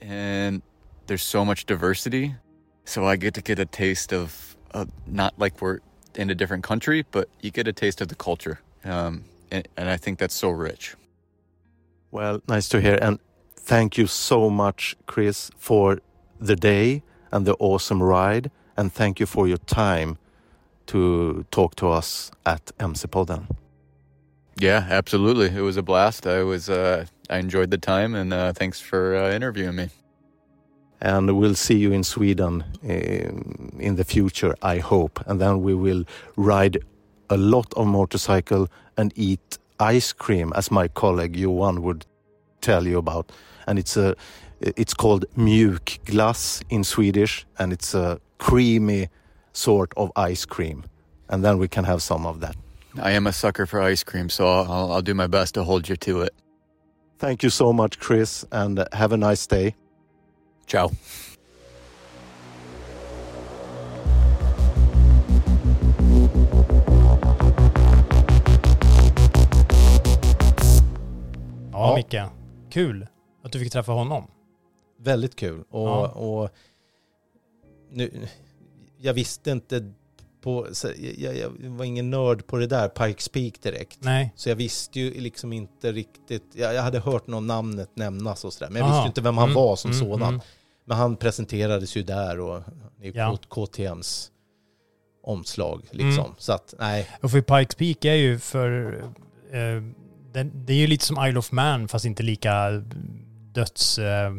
and 0.01 0.61
there's 1.07 1.23
so 1.23 1.43
much 1.45 1.65
diversity. 1.65 2.35
So 2.85 3.05
I 3.05 3.15
get 3.15 3.33
to 3.35 3.41
get 3.41 3.59
a 3.59 3.65
taste 3.65 4.11
of, 4.11 4.57
of 4.71 4.89
not 5.05 5.37
like 5.37 5.61
we're 5.61 5.79
in 6.15 6.29
a 6.29 6.35
different 6.35 6.63
country, 6.63 7.05
but 7.11 7.29
you 7.41 7.51
get 7.51 7.67
a 7.67 7.73
taste 7.73 8.01
of 8.01 8.07
the 8.07 8.15
culture, 8.15 8.59
um, 8.83 9.23
and, 9.51 9.67
and 9.77 9.89
I 9.89 9.97
think 9.97 10.19
that's 10.19 10.35
so 10.35 10.49
rich. 10.49 10.95
Well, 12.11 12.41
nice 12.47 12.67
to 12.69 12.81
hear. 12.81 12.97
And 13.01 13.19
thank 13.55 13.97
you 13.97 14.07
so 14.07 14.49
much, 14.49 14.95
Chris, 15.05 15.51
for 15.57 15.99
the 16.39 16.55
day 16.55 17.03
and 17.31 17.45
the 17.45 17.55
awesome 17.59 18.01
ride. 18.01 18.51
And 18.77 18.91
thank 18.91 19.19
you 19.19 19.25
for 19.25 19.47
your 19.47 19.57
time 19.57 20.17
to 20.87 21.45
talk 21.51 21.75
to 21.75 21.89
us 21.89 22.31
at 22.45 22.71
MC 22.79 23.07
Podden. 23.07 23.47
Yeah, 24.57 24.85
absolutely. 24.89 25.47
It 25.55 25.61
was 25.61 25.77
a 25.77 25.81
blast. 25.81 26.27
I 26.27 26.43
was 26.43 26.69
uh, 26.69 27.05
I 27.29 27.37
enjoyed 27.37 27.71
the 27.71 27.77
time, 27.77 28.13
and 28.13 28.33
uh, 28.33 28.53
thanks 28.53 28.79
for 28.79 29.15
uh, 29.15 29.31
interviewing 29.31 29.75
me. 29.75 29.89
And 30.99 31.37
we'll 31.37 31.55
see 31.55 31.77
you 31.77 31.91
in 31.91 32.03
Sweden 32.03 32.63
um, 32.83 33.79
in 33.79 33.95
the 33.95 34.03
future, 34.03 34.53
I 34.61 34.77
hope. 34.77 35.23
And 35.25 35.41
then 35.41 35.63
we 35.63 35.73
will 35.73 36.03
ride 36.35 36.77
a 37.31 37.37
lot 37.37 37.73
of 37.75 37.87
motorcycle 37.87 38.67
and 38.97 39.11
eat 39.15 39.57
ice 39.79 40.13
cream, 40.13 40.53
as 40.55 40.69
my 40.69 40.87
colleague 40.87 41.35
Johan 41.35 41.81
would 41.81 42.05
tell 42.59 42.85
you 42.85 42.99
about. 42.99 43.31
And 43.65 43.79
it's 43.79 43.97
a, 43.97 44.15
it's 44.59 44.93
called 44.93 45.25
mjukglass 45.35 46.63
in 46.69 46.83
Swedish, 46.83 47.45
and 47.57 47.73
it's 47.73 47.95
a 47.95 48.19
creamy 48.37 49.07
sort 49.53 49.93
of 49.97 50.11
ice 50.15 50.45
cream. 50.45 50.83
And 51.29 51.43
then 51.43 51.57
we 51.57 51.67
can 51.67 51.85
have 51.85 52.01
some 52.01 52.25
of 52.25 52.41
that. 52.41 52.55
I 53.01 53.11
am 53.11 53.25
a 53.25 53.31
sucker 53.31 53.65
for 53.65 53.81
ice 53.81 54.03
cream, 54.03 54.29
so 54.29 54.45
I'll, 54.47 54.91
I'll 54.91 55.01
do 55.01 55.13
my 55.13 55.27
best 55.27 55.53
to 55.55 55.63
hold 55.63 55.87
you 55.87 55.95
to 55.95 56.21
it. 56.21 56.33
Thank 57.17 57.43
you 57.43 57.49
so 57.49 57.71
much, 57.71 57.99
Chris, 57.99 58.45
and 58.51 58.85
have 58.91 59.13
a 59.13 59.17
nice 59.17 59.47
day. 59.47 59.75
Ciao. 60.67 60.91
Ja. 71.81 71.95
Micke. 71.95 72.21
Kul 72.69 73.07
att 73.43 73.51
du 73.51 73.59
fick 73.59 73.71
träffa 73.71 73.91
honom. 73.91 74.27
Väldigt 74.99 75.35
kul. 75.35 75.63
Och, 75.69 75.87
Ja. 75.87 76.07
och 76.07 76.49
nu, 77.91 78.27
jag 78.97 79.13
visste 79.13 79.51
inte 79.51 79.91
på, 80.41 80.67
jag, 81.17 81.37
jag 81.37 81.49
var 81.59 81.85
ingen 81.85 82.09
nörd 82.09 82.47
på 82.47 82.57
det 82.57 82.67
där, 82.67 82.87
Pikes 82.87 83.29
Peak 83.29 83.61
direkt. 83.61 83.97
Nej. 84.01 84.33
Så 84.35 84.49
jag 84.49 84.55
visste 84.55 84.99
ju 84.99 85.21
liksom 85.21 85.53
inte 85.53 85.91
riktigt, 85.91 86.43
jag, 86.53 86.73
jag 86.73 86.81
hade 86.81 86.99
hört 86.99 87.27
någon 87.27 87.47
namnet 87.47 87.89
nämnas 87.93 88.45
och 88.45 88.53
sådär, 88.53 88.71
men 88.71 88.79
jag 88.79 88.85
Aha. 88.85 88.93
visste 88.95 89.05
ju 89.05 89.07
inte 89.09 89.21
vem 89.21 89.37
han 89.37 89.49
Mm, 89.49 89.55
var 89.55 89.75
som 89.75 89.91
mm, 89.91 89.99
sådan. 90.03 90.27
mm. 90.33 90.41
Men 90.85 90.97
han 90.97 91.15
presenterades 91.15 91.95
ju 91.97 92.03
där 92.03 92.39
och 92.39 92.63
i 93.01 93.11
Ja. 93.15 93.37
KTMs 93.49 94.31
omslag 95.23 95.81
liksom. 95.91 96.25
Mm. 96.25 96.35
Så 96.37 96.53
att, 96.53 96.73
nej, 96.79 97.09
Och 97.21 97.31
för 97.31 97.41
Pikes 97.41 97.75
Peak 97.75 98.05
är 98.05 98.13
ju 98.15 98.39
för... 98.39 98.99
Eh, 99.51 99.81
den, 100.33 100.65
det 100.65 100.73
är 100.73 100.77
ju 100.77 100.87
lite 100.87 101.05
som 101.05 101.25
Isle 101.27 101.39
of 101.39 101.51
Man 101.51 101.87
fast 101.87 102.05
inte 102.05 102.23
lika 102.23 102.69
döds... 103.53 103.97
Eh, 103.99 104.31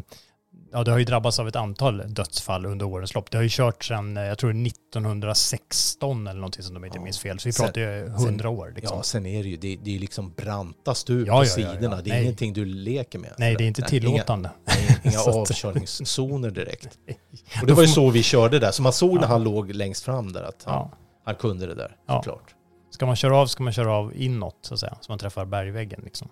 ja, 0.73 0.85
det 0.85 0.91
har 0.91 0.99
ju 0.99 1.05
drabbats 1.05 1.39
av 1.39 1.49
ett 1.49 1.57
antal 1.57 2.03
dödsfall 2.15 2.67
under 2.67 2.87
årens 2.87 3.15
lopp. 3.15 3.31
Det 3.31 3.39
har 3.39 3.43
ju 3.43 3.49
kört 3.53 3.85
sedan, 3.85 4.17
eh, 4.17 4.23
jag 4.23 4.39
tror 4.39 4.51
1916 4.67 6.27
eller 6.27 6.41
någonting 6.41 6.63
som 6.63 6.75
de 6.75 6.85
inte 6.85 6.99
Ja. 6.99 7.05
minns 7.05 7.19
fel. 7.19 7.39
Så 7.39 7.49
vi 7.49 7.53
pratar 7.53 7.81
ju 7.81 8.07
100 8.07 8.49
år 8.49 8.73
liksom. 8.77 8.97
ja 8.97 9.03
sen 9.03 9.27
är 9.27 9.43
det 9.43 9.49
ju, 9.49 9.57
det, 9.57 9.77
det 9.77 9.91
är 9.91 9.95
ju 9.95 9.99
liksom 9.99 10.33
branta 10.37 10.95
stup 10.95 11.27
Ja, 11.27 11.33
på 11.39 11.45
ja, 11.45 11.49
sidorna. 11.49 12.03
Det 12.03 12.11
är 12.11 12.15
Nej. 12.15 12.23
ingenting 12.23 12.53
du 12.53 12.65
leker 12.65 13.19
med. 13.19 13.35
Nej, 13.39 13.55
det 13.57 13.65
är 13.65 13.69
inte 13.69 13.81
Nej, 13.81 13.91
tillåtande. 13.91 14.51
Inga, 14.81 14.99
inga 15.13 15.21
avkörningszoner 15.21 16.51
direkt. 16.51 16.99
Och 17.61 17.67
det 17.67 17.73
var 17.75 17.83
ju 17.83 17.89
så 17.89 18.11
vi 18.11 18.23
körde 18.23 18.59
där, 18.59 18.71
så 18.71 18.83
man 18.83 18.93
såg 18.93 19.21
när 19.21 19.27
han 19.27 19.45
låg 19.45 19.71
längst 19.75 20.05
fram 20.05 20.33
där 20.33 20.43
att 20.43 20.63
han, 20.65 20.89
han 21.25 21.35
kunde 21.35 21.67
det 21.67 21.75
där, 21.75 21.97
såklart. 22.09 22.55
Ska 23.03 23.07
man 23.07 23.17
köra 23.17 23.37
av 23.37 23.47
ska 23.47 23.63
man 23.63 23.73
köra 23.73 23.93
av 23.93 24.13
inåt 24.17 24.57
så 24.63 24.75
att 24.75 24.81
säga. 24.81 24.97
Så 25.01 25.13
man 25.13 25.19
träffar 25.19 25.45
bergväggen 25.45 26.01
liksom. 26.05 26.29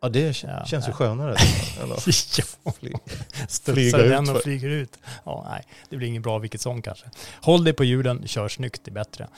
Ja, 0.00 0.08
det 0.08 0.42
Ja, 0.42 0.64
känns 0.64 0.86
ju 0.88 0.90
ja. 0.90 0.94
skönare. 0.96 1.36
Ja. 1.80 1.96
Flyga 3.48 3.98
den 3.98 4.22
ut 4.24 4.28
och 4.28 4.34
för- 4.36 4.42
flyger 4.42 4.68
ut. 4.68 4.98
Ja, 5.24 5.46
nej, 5.50 5.64
det 5.90 5.96
blir 5.96 6.08
inget 6.08 6.22
bra 6.22 6.38
vilket 6.38 6.60
som 6.60 6.82
kanske. 6.82 7.06
Håll 7.42 7.64
dig 7.64 7.72
på 7.72 7.84
hjulen, 7.84 8.22
kör 8.26 8.48
snyggt, 8.48 8.80
det 8.84 8.90
är 8.90 8.92
bättre. 8.92 9.28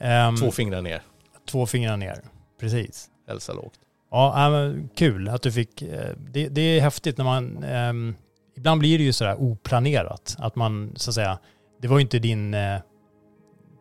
Ehm, 0.00 0.36
Två 0.36 0.50
fingrar 0.50 0.82
ner, 0.82 1.02
två 1.48 1.66
fingrar 1.66 1.96
ner, 1.96 2.20
precis. 2.60 3.08
hälsa 3.28 3.52
lågt. 3.52 3.74
Ja, 4.10 4.50
men 4.50 4.88
kul 4.94 5.28
att 5.28 5.42
du 5.42 5.52
fick... 5.52 5.82
eh, 5.82 6.10
Det, 6.18 6.48
det 6.48 6.60
är 6.60 6.80
häftigt 6.80 7.16
när 7.18 7.24
man... 7.24 7.64
ehm, 7.64 8.14
ibland 8.56 8.80
blir 8.80 8.98
det 8.98 9.04
ju 9.04 9.12
sådär 9.12 9.36
oplanerat. 9.42 10.36
Att 10.38 10.56
man, 10.56 10.92
så 10.96 11.10
att 11.10 11.14
säga... 11.14 11.38
Det 11.80 11.88
var 11.88 11.98
ju 11.98 12.02
inte 12.02 12.18
din 12.18 12.54
eh, 12.54 12.80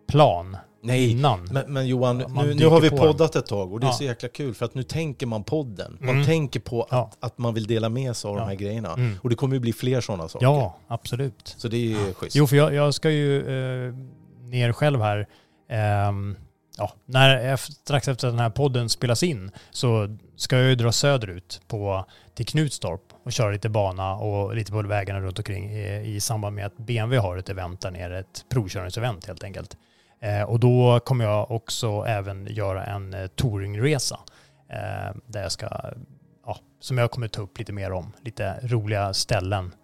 plan 0.10 0.58
Nej, 0.88 1.12
innan. 1.12 1.44
men, 1.52 1.74
men 1.74 1.88
Johan, 1.88 2.18
nu, 2.18 2.54
nu 2.54 2.66
har 2.68 2.82
vi 2.82 2.90
poddat 2.90 3.36
ett 3.36 3.46
tag 3.46 3.74
och 3.74 3.80
det 3.80 3.88
är 3.88 3.92
så 3.92 4.04
jäkla 4.04 4.30
kul 4.30 4.54
för 4.54 4.66
att 4.66 4.76
nu 4.76 4.84
tänker 4.84 5.26
man 5.26 5.44
podden. 5.44 5.98
Man 6.00 6.10
Mm. 6.10 6.26
tänker 6.26 6.60
på 6.60 6.84
att, 6.84 7.18
att 7.20 7.38
man 7.38 7.54
vill 7.54 7.68
dela 7.68 7.90
med 7.90 8.16
sig 8.16 8.30
av 8.30 8.36
de 8.38 8.48
här 8.48 8.56
grejerna. 8.56 8.94
Mm. 8.94 9.16
Och 9.24 9.30
det 9.30 9.36
kommer 9.36 9.54
ju 9.56 9.60
bli 9.60 9.74
fler 9.74 10.02
sådana 10.02 10.28
saker. 10.28 10.46
Ja, 10.46 10.78
absolut. 10.88 11.56
Så 11.58 11.68
det 11.68 11.78
är 11.78 11.82
ju 11.82 12.14
schysst. 12.14 12.36
Jo, 12.36 12.48
för 12.48 12.56
jag, 12.56 12.74
jag 12.74 12.94
ska 12.94 13.10
ju 13.10 13.40
eh, 13.88 13.94
ner 14.42 14.72
själv 14.74 15.02
här. 15.02 15.28
Ehm, 15.70 16.36
ja, 16.78 16.92
när, 17.06 17.56
strax 17.58 18.08
efter 18.08 18.28
att 18.28 18.34
den 18.34 18.40
här 18.40 18.50
podden 18.50 18.90
spelas 18.90 19.24
in 19.24 19.52
så 19.72 20.18
ska 20.36 20.58
jag 20.58 20.70
ju 20.70 20.76
dra 20.76 20.92
söderut 20.92 21.62
på, 21.68 22.06
till 22.36 22.46
Knutstorp 22.46 23.02
och 23.24 23.32
köra 23.32 23.52
lite 23.52 23.70
bana 23.70 24.16
och 24.16 24.56
lite 24.56 24.72
på 24.72 24.82
vägarna 24.82 25.20
runt 25.20 25.38
omkring 25.38 25.72
i, 25.72 26.16
i 26.16 26.20
samband 26.20 26.56
med 26.56 26.66
att 26.66 26.78
BMW 26.78 27.18
har 27.18 27.38
ett 27.38 27.50
event 27.50 27.82
där 27.82 27.92
nere, 27.92 28.20
ett 28.20 28.46
provkörningsevent 28.50 29.26
helt 29.28 29.44
enkelt. 29.44 29.78
Eh, 30.22 30.42
och 30.44 30.60
då 30.60 31.00
kommer 31.00 31.26
jag 31.26 31.52
också 31.52 32.04
även 32.08 32.48
göra 32.50 32.86
en 32.86 33.14
eh, 33.14 33.28
touringresa 33.28 34.20
eh, 34.70 35.16
där 35.26 35.42
jag 35.42 35.52
ska, 35.52 35.70
ja, 36.46 36.60
som 36.80 36.98
jag 36.98 37.12
kommer 37.12 37.28
ta 37.28 37.42
upp 37.42 37.58
lite 37.60 37.74
mer 37.74 37.92
om, 37.92 38.14
lite 38.22 38.60
roliga 38.64 39.14
ställen 39.14 39.76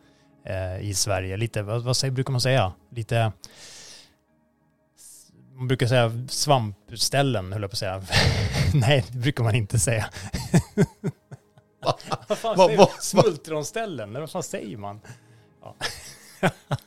i 0.82 0.94
Sverige. 0.94 1.38
Lite, 1.38 1.62
vad, 1.62 1.84
vad 1.84 1.98
säger, 1.98 2.12
brukar 2.12 2.32
man 2.32 2.42
säga? 2.42 2.74
Lite, 2.92 3.32
man 5.56 5.68
brukar 5.68 5.88
säga 5.88 6.12
svampställen, 6.30 7.54
höll 7.54 7.62
jag 7.62 7.72
på 7.72 7.76
att 7.76 7.78
säga. 7.80 8.04
Nej, 8.74 9.06
det 9.12 9.18
brukar 9.18 9.44
man 9.44 9.56
inte 9.56 9.80
säga. 9.80 10.06
vad 12.28 12.38
fan 12.38 12.58
säger 12.58 12.78
vad- 12.78 12.90
man? 12.90 12.98
Smultronställen, 13.00 14.10
eller 14.10 14.20
vad 14.20 14.32
fan 14.32 14.44
säger 14.44 14.78
man? 14.78 15.02
Ja, 15.62 15.76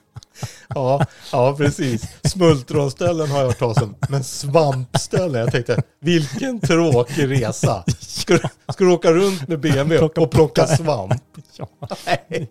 ja 1.32 1.54
precis. 1.58 2.02
Smultronställen 2.24 3.30
har 3.30 3.38
jag 3.38 3.46
hört 3.46 3.58
talas 3.58 3.82
om. 3.82 3.94
Men 4.08 4.24
svampställen, 4.24 5.40
jag 5.40 5.52
tänkte, 5.52 5.82
vilken 6.00 6.60
tråkig 6.60 7.30
resa. 7.30 7.84
Ska 7.98 8.34
du, 8.34 8.42
ska 8.72 8.84
du 8.84 8.90
åka 8.92 9.12
runt 9.12 9.48
med 9.48 9.60
BMW 9.60 9.98
Plocka- 9.98 10.20
och 10.20 10.30
plocka 10.30 10.66
svamp? 10.66 11.12
Ja. 11.58 11.68
Nej. 12.06 12.50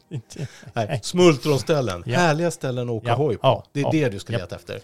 Nej, 0.73 0.99
smultronställen. 1.03 2.03
Ja. 2.05 2.19
Härliga 2.19 2.51
ställen 2.51 2.89
att 2.89 2.93
åka 2.95 3.07
Ja, 3.07 3.15
hoj 3.15 3.35
på. 3.37 3.39
ja, 3.47 3.63
det 3.71 3.79
är 3.79 3.83
ja. 3.83 3.89
det 3.91 4.09
du 4.09 4.19
ska 4.19 4.33
leta 4.33 4.55
efter. 4.55 4.79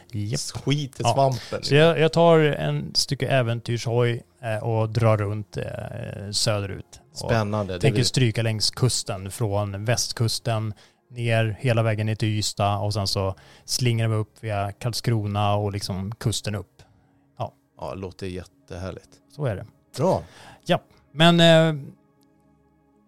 Skit 0.64 1.00
i 1.00 1.04
Ja. 1.04 1.14
svampen. 1.14 1.64
Så 1.64 1.76
jag, 1.76 2.00
jag 2.00 2.12
tar 2.14 2.40
en 2.40 2.92
stycke 2.96 3.28
äventyrshoj 3.28 4.24
eh, 4.44 4.64
och 4.64 4.90
drar 4.90 5.18
runt 5.18 5.58
eh, 5.58 5.64
söderut. 6.32 7.00
Spännande. 7.14 7.80
Tänker 7.80 8.04
stryka 8.04 8.42
längs 8.42 8.72
kusten 8.72 9.32
från 9.32 9.86
västkusten 9.86 10.74
ner 11.12 11.58
hela 11.60 11.84
vägen 11.84 12.06
ner 12.06 12.16
till 12.16 12.30
Ystad 12.30 12.78
och 12.78 12.94
sen 12.94 13.08
så 13.08 13.36
slingrar 13.66 14.08
vi 14.08 14.16
upp 14.16 14.34
via 14.44 14.72
Karlskrona 14.72 15.56
och 15.56 15.72
liksom 15.72 16.12
kusten 16.16 16.56
upp. 16.56 16.82
ja, 17.78 17.94
låter 17.94 18.28
jättehärligt. 18.28 19.10
Så 19.36 19.46
är 19.46 19.56
det. 19.56 19.66
Bra. 19.98 20.24
Men 21.12 21.40
eh, 21.40 21.84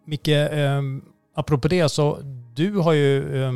Micke, 0.05 0.27
eh, 0.27 0.81
apropå 1.35 1.67
det 1.67 1.89
så 1.89 2.19
du 2.53 2.77
har 2.77 2.93
ju 2.93 3.43
eh, 3.43 3.51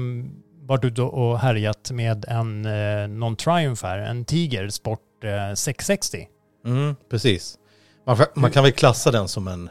varit 0.62 0.86
ute 0.86 1.02
och 1.02 1.40
härjat 1.40 1.92
med 1.92 2.26
en 2.28 2.66
eh, 2.66 3.08
non-triumph 3.08 3.86
här, 3.86 3.98
en 3.98 4.26
Tiger 4.26 4.70
Sport 4.70 5.24
eh, 5.24 5.54
660. 5.54 6.28
Mm, 6.66 6.96
precis. 7.10 7.58
Man, 8.06 8.18
man 8.36 8.52
kan 8.52 8.64
väl 8.64 8.72
klassa 8.72 9.12
den 9.12 9.28
som 9.28 9.48
en 9.48 9.70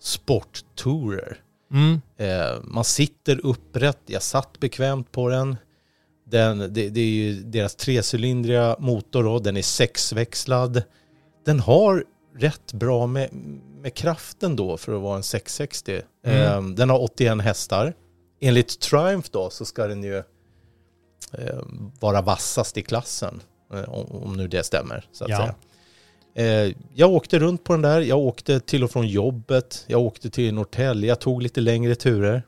sporttourer. 0.00 1.36
Mm. 1.72 2.00
Eh, 2.16 2.60
man 2.64 2.84
sitter 2.84 3.46
upprätt, 3.46 3.98
jag 4.06 4.22
satt 4.22 4.60
bekvämt 4.60 5.12
på 5.12 5.28
den. 5.28 5.56
Den, 6.24 6.58
det, 6.58 6.88
det 6.88 7.00
är 7.00 7.06
ju 7.10 7.34
deras 7.42 7.74
trecylindriga 7.74 8.76
motor 8.78 9.24
då, 9.24 9.38
den 9.38 9.56
är 9.56 9.62
sexväxlad. 9.62 10.82
Den 11.46 11.60
har 11.60 12.04
rätt 12.36 12.72
bra 12.72 13.06
med, 13.06 13.28
med 13.80 13.94
kraften 13.94 14.56
då 14.56 14.76
för 14.76 14.94
att 14.96 15.02
vara 15.02 15.16
en 15.16 15.22
660. 15.22 16.00
Mm. 16.26 16.68
Eh, 16.68 16.74
den 16.74 16.90
har 16.90 17.02
81 17.02 17.40
hästar. 17.42 17.94
Enligt 18.40 18.80
Triumph 18.80 19.28
då 19.32 19.50
så 19.50 19.64
ska 19.64 19.86
den 19.86 20.02
ju 20.04 20.16
eh, 21.32 21.58
vara 22.00 22.22
vassast 22.22 22.76
i 22.76 22.82
klassen. 22.82 23.40
Om, 23.86 24.06
om 24.22 24.32
nu 24.36 24.48
det 24.48 24.64
stämmer 24.66 25.04
så 25.12 25.24
att 25.24 25.30
Ja. 25.30 25.36
säga. 25.36 25.54
Eh, 26.34 26.74
jag 26.94 27.10
åkte 27.12 27.38
runt 27.38 27.64
på 27.64 27.72
den 27.72 27.82
där. 27.82 28.00
Jag 28.00 28.18
åkte 28.18 28.60
till 28.60 28.84
och 28.84 28.90
från 28.90 29.06
jobbet. 29.08 29.84
Jag 29.86 30.00
åkte 30.00 30.30
till 30.30 30.54
Norrtälje. 30.54 31.08
Jag 31.08 31.20
tog 31.20 31.42
lite 31.42 31.60
längre 31.60 31.94
turer. 31.94 32.42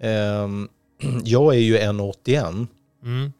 Ehm, 0.00 0.68
jag 1.24 1.54
är 1.54 1.58
ju 1.58 1.78
1,81. 1.78 2.66
Mm. 3.04 3.32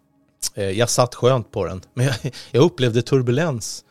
Eh, 0.55 0.71
jag 0.71 0.89
satt 0.91 1.15
skönt 1.15 1.51
på 1.51 1.65
den. 1.67 1.81
Men 1.95 2.11
jag, 2.51 2.63
upplevde 2.65 3.03
turbulens 3.03 3.85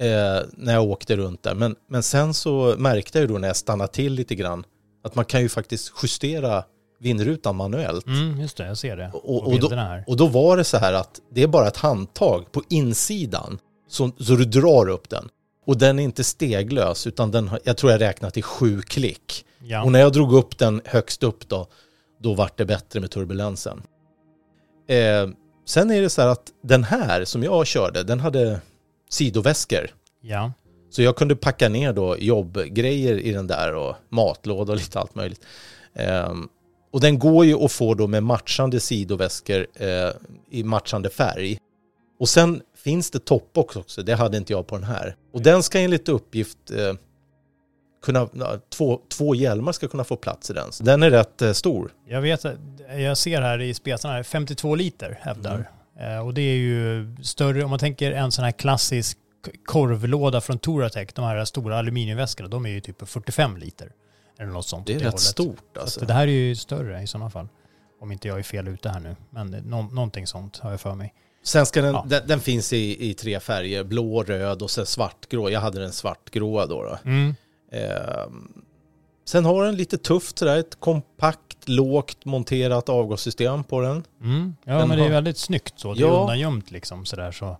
eh, 0.00 0.06
när 0.52 0.72
jag 0.72 0.84
åkte 0.84 1.16
runt 1.16 1.42
där. 1.42 1.54
Men, 1.54 1.76
men 1.88 2.02
sen 2.02 2.34
så 2.34 2.74
märkte 2.78 3.18
jag 3.18 3.22
ju 3.22 3.32
då 3.34 3.38
när 3.38 3.48
jag 3.48 3.56
stannade 3.56 3.92
till 3.92 4.12
lite 4.12 4.34
grann 4.34 4.64
att 5.04 5.14
man 5.14 5.24
kan 5.24 5.40
ju 5.42 5.48
faktiskt 5.48 5.92
justera 6.02 6.64
vindrutan 7.00 7.56
manuellt. 7.56 8.06
Mm, 8.06 8.40
just 8.40 8.56
det, 8.56 8.66
jag 8.66 8.78
ser 8.78 8.96
det. 8.96 9.10
Och- 9.14 9.46
och 9.46 9.60
då- 9.60 9.68
här. 9.76 10.04
Och 10.06 10.16
då 10.16 10.26
var 10.26 10.56
det 10.56 10.64
så 10.64 10.76
här 10.76 10.92
att 10.92 11.20
det 11.30 11.42
är 11.42 11.46
bara 11.46 11.68
ett 11.68 11.76
handtag 11.76 12.52
på 12.52 12.62
insidan 12.68 13.58
så, 13.88 14.10
så 14.18 14.34
du 14.36 14.44
drar 14.44 14.88
upp 14.88 15.08
den. 15.08 15.28
Och 15.66 15.78
den 15.78 15.98
är 15.98 16.02
inte 16.02 16.24
steglös 16.24 17.06
utan 17.06 17.30
den, 17.30 17.48
har- 17.48 17.60
jag 17.64 17.76
tror 17.76 17.92
jag 17.92 18.00
räknat 18.00 18.34
till 18.34 18.42
sju 18.42 18.82
klick. 18.82 19.44
Ja. 19.58 19.84
Och 19.84 19.92
när 19.92 20.00
jag 20.00 20.12
drog 20.12 20.32
upp 20.34 20.58
den 20.58 20.80
högst 20.84 21.22
upp 21.22 21.48
då, 21.48 21.66
då 22.22 22.34
vart 22.34 22.58
det 22.58 22.64
bättre 22.64 23.00
med 23.00 23.10
turbulensen. 23.10 23.82
Eh, 24.88 25.28
sen 25.66 25.90
är 25.90 26.00
det 26.02 26.10
så 26.10 26.22
här 26.22 26.28
att 26.28 26.50
den 26.62 26.84
här 26.84 27.24
som 27.24 27.42
jag 27.42 27.66
körde, 27.66 28.02
den 28.02 28.20
hade 28.20 28.60
sidoväskor. 29.10 29.86
ja. 30.20 30.52
Så 30.90 31.02
jag 31.02 31.16
kunde 31.16 31.36
packa 31.36 31.68
ner 31.68 31.92
då 31.92 32.18
jobbgrejer 32.18 33.18
i 33.18 33.32
den 33.32 33.46
där 33.46 33.74
och 33.74 33.94
matlåda 34.08 34.72
och 34.72 34.78
lite 34.78 35.00
allt 35.00 35.14
möjligt. 35.14 35.40
Ehm, 35.94 36.48
och 36.92 37.00
den 37.00 37.18
går 37.18 37.44
ju 37.44 37.64
att 37.64 37.72
få 37.72 37.94
då 37.94 38.06
med 38.06 38.22
matchande 38.22 38.80
sidoväskor 38.80 39.66
eh, 39.74 40.10
i 40.50 40.62
matchande 40.64 41.10
färg. 41.10 41.58
Och 42.20 42.28
sen 42.28 42.62
finns 42.86 43.10
det 43.10 43.18
toppbox 43.18 43.76
också, 43.76 44.02
det 44.02 44.14
hade 44.14 44.36
inte 44.36 44.52
jag 44.52 44.66
på 44.66 44.74
den 44.76 44.84
här. 44.84 45.16
Och 45.32 45.42
den 45.42 45.62
ska 45.62 45.80
enligt 45.80 46.08
uppgift 46.08 46.70
eh, 46.70 46.94
kunna, 48.02 48.28
två, 48.70 49.00
två 49.08 49.34
hjälmar 49.34 49.72
ska 49.72 49.88
kunna 49.88 50.04
få 50.04 50.16
plats 50.16 50.50
i 50.50 50.52
den. 50.52 50.72
Så 50.72 50.84
den 50.84 51.02
är 51.02 51.10
rätt 51.10 51.42
eh, 51.42 51.52
stor. 51.52 51.90
Jag 52.08 52.20
vet, 52.20 52.44
att- 52.44 52.56
jag 52.98 53.18
ser 53.18 53.42
här 53.42 53.60
i 53.60 53.74
spesarna, 53.74 54.14
här, 54.14 54.22
52 54.22 54.74
liter 54.74 55.18
hävdar. 55.20 55.68
Mm. 55.98 56.12
Eh, 56.16 56.26
och 56.26 56.34
det 56.34 56.40
är 56.40 56.56
ju 56.56 57.16
större, 57.22 57.64
om 57.64 57.70
man 57.70 57.78
tänker 57.78 58.12
en 58.12 58.32
sån 58.32 58.44
här 58.44 58.52
klassisk 58.52 59.18
korvlåda 59.64 60.40
från 60.40 60.58
Touratech, 60.58 61.08
de 61.14 61.24
här 61.24 61.44
stora 61.44 61.78
aluminiumväskorna, 61.78 62.48
de 62.48 62.66
är 62.66 62.70
ju 62.70 62.80
typ 62.80 63.08
45 63.08 63.56
liter. 63.56 63.92
Eller 64.38 64.50
något 64.50 64.66
sånt. 64.66 64.86
Det 64.86 64.92
är 64.92 64.96
åt 64.96 65.02
rätt 65.02 65.06
hållet. 65.12 65.20
stort 65.20 65.58
Så 65.74 65.80
alltså. 65.80 66.00
att 66.00 66.08
det 66.08 66.14
här 66.14 66.26
är 66.26 66.30
ju 66.32 66.56
större 66.56 67.02
i 67.02 67.06
sådana 67.06 67.30
fall. 67.30 67.48
Om 68.00 68.12
inte 68.12 68.28
jag 68.28 68.38
är 68.38 68.42
fel 68.42 68.68
ute 68.68 68.88
här 68.88 69.00
nu. 69.00 69.16
Men 69.30 69.50
det- 69.50 69.60
nå, 69.60 69.82
någonting 69.82 70.26
sånt 70.26 70.58
har 70.58 70.70
jag 70.70 70.80
för 70.80 70.94
mig. 70.94 71.14
Sen 71.46 71.66
ska 71.66 71.82
den, 71.82 71.94
Ja. 71.94 72.04
den, 72.08 72.22
den 72.26 72.40
finns 72.40 72.72
i, 72.72 73.10
i 73.10 73.14
tre 73.14 73.40
färger, 73.40 73.84
blå, 73.84 74.22
röd 74.22 74.62
och 74.62 74.70
sen 74.70 74.86
svartgrå. 74.86 75.50
Jag 75.50 75.60
hade 75.60 75.80
den 75.80 75.92
svartgråa 75.92 76.66
då. 76.66 76.82
då. 76.82 76.98
Mm. 77.04 77.34
Ehm, 77.72 78.52
sen 79.24 79.44
har 79.44 79.64
den 79.64 79.76
lite 79.76 79.98
tufft 79.98 80.38
sådär, 80.38 80.56
ett 80.56 80.80
kompakt, 80.80 81.68
lågt 81.68 82.24
monterat 82.24 82.88
avgassystem 82.88 83.64
på 83.64 83.80
den. 83.80 84.04
Mm. 84.20 84.54
Ja, 84.64 84.78
Den 84.78 84.88
men 84.88 84.98
det 84.98 85.02
är 85.04 85.08
har- 85.08 85.14
väldigt 85.14 85.38
snyggt 85.38 85.74
så. 85.76 85.94
Det 85.94 86.00
är 86.00 86.06
Ja. 86.06 86.20
undangömt 86.20 86.70
liksom 86.70 87.06
sådär 87.06 87.32
så. 87.32 87.58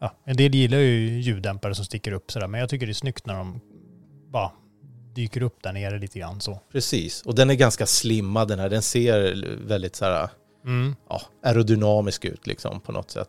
Ja, 0.00 0.12
en 0.24 0.36
del 0.36 0.54
gillar 0.54 0.78
ju 0.78 1.20
ljuddämpare 1.20 1.74
som 1.74 1.84
sticker 1.84 2.12
upp 2.12 2.32
sådär, 2.32 2.46
men 2.46 2.60
jag 2.60 2.68
tycker 2.68 2.86
det 2.86 2.92
är 2.92 2.94
snyggt 2.94 3.26
när 3.26 3.34
de 3.34 3.60
bara 4.30 4.50
dyker 5.14 5.42
upp 5.42 5.62
där 5.62 5.72
nere 5.72 5.98
lite 5.98 6.18
grann 6.18 6.40
så. 6.40 6.60
Precis, 6.72 7.22
och 7.22 7.34
den 7.34 7.50
är 7.50 7.54
ganska 7.54 7.86
slimmad 7.86 8.48
den 8.48 8.58
här. 8.58 8.68
Den 8.70 8.82
ser 8.82 9.46
väldigt 9.66 9.96
så 9.96 10.04
här, 10.04 10.28
Mm. 10.64 10.96
ja, 11.08 11.20
aerodynamisk 11.44 12.24
ut 12.24 12.46
liksom 12.46 12.80
på 12.80 12.92
något 12.92 13.10
sätt. 13.10 13.28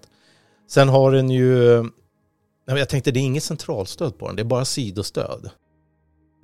Sen 0.68 0.90
har 0.90 1.12
den 1.12 1.30
ju, 1.30 1.82
nej, 2.68 2.78
jag 2.78 2.90
tänkte 2.90 3.12
det 3.12 3.20
är 3.20 3.22
inget 3.22 3.44
centralstöd 3.44 4.18
på 4.18 4.28
den, 4.28 4.36
det 4.36 4.42
är 4.42 4.44
bara 4.46 4.66
sidostöd. 4.66 5.50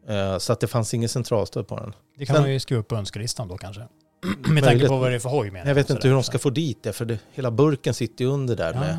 Eh, 0.07 0.37
så 0.37 0.53
att 0.53 0.59
det 0.59 0.67
fanns 0.67 0.93
inget 0.93 1.11
centralstöd 1.11 1.67
på 1.67 1.75
den. 1.75 1.93
Det 2.17 2.25
kan 2.25 2.35
Sen- 2.35 2.43
man 2.43 2.51
ju 2.53 2.59
skriva 2.59 2.79
upp 2.81 2.87
på 2.87 2.95
önskelistan 2.95 3.47
då 3.47 3.57
kanske. 3.57 3.81
Med 4.53 4.63
tanke 4.63 4.87
på 4.87 4.97
vad 4.97 5.11
det 5.11 5.15
är 5.15 5.19
för 5.19 5.29
hoj 5.29 5.51
menar 5.51 5.67
Jag 5.67 5.75
vet 5.75 5.89
inte 5.89 6.07
hur 6.07 6.15
de 6.15 6.23
ska 6.23 6.39
få 6.39 6.49
dit 6.49 6.83
det, 6.83 6.93
för 6.93 7.05
det, 7.05 7.19
hela 7.31 7.51
burken 7.51 7.93
sitter 7.93 8.25
ju 8.25 8.31
under 8.31 8.55
där 8.55 8.73
med. 8.73 8.97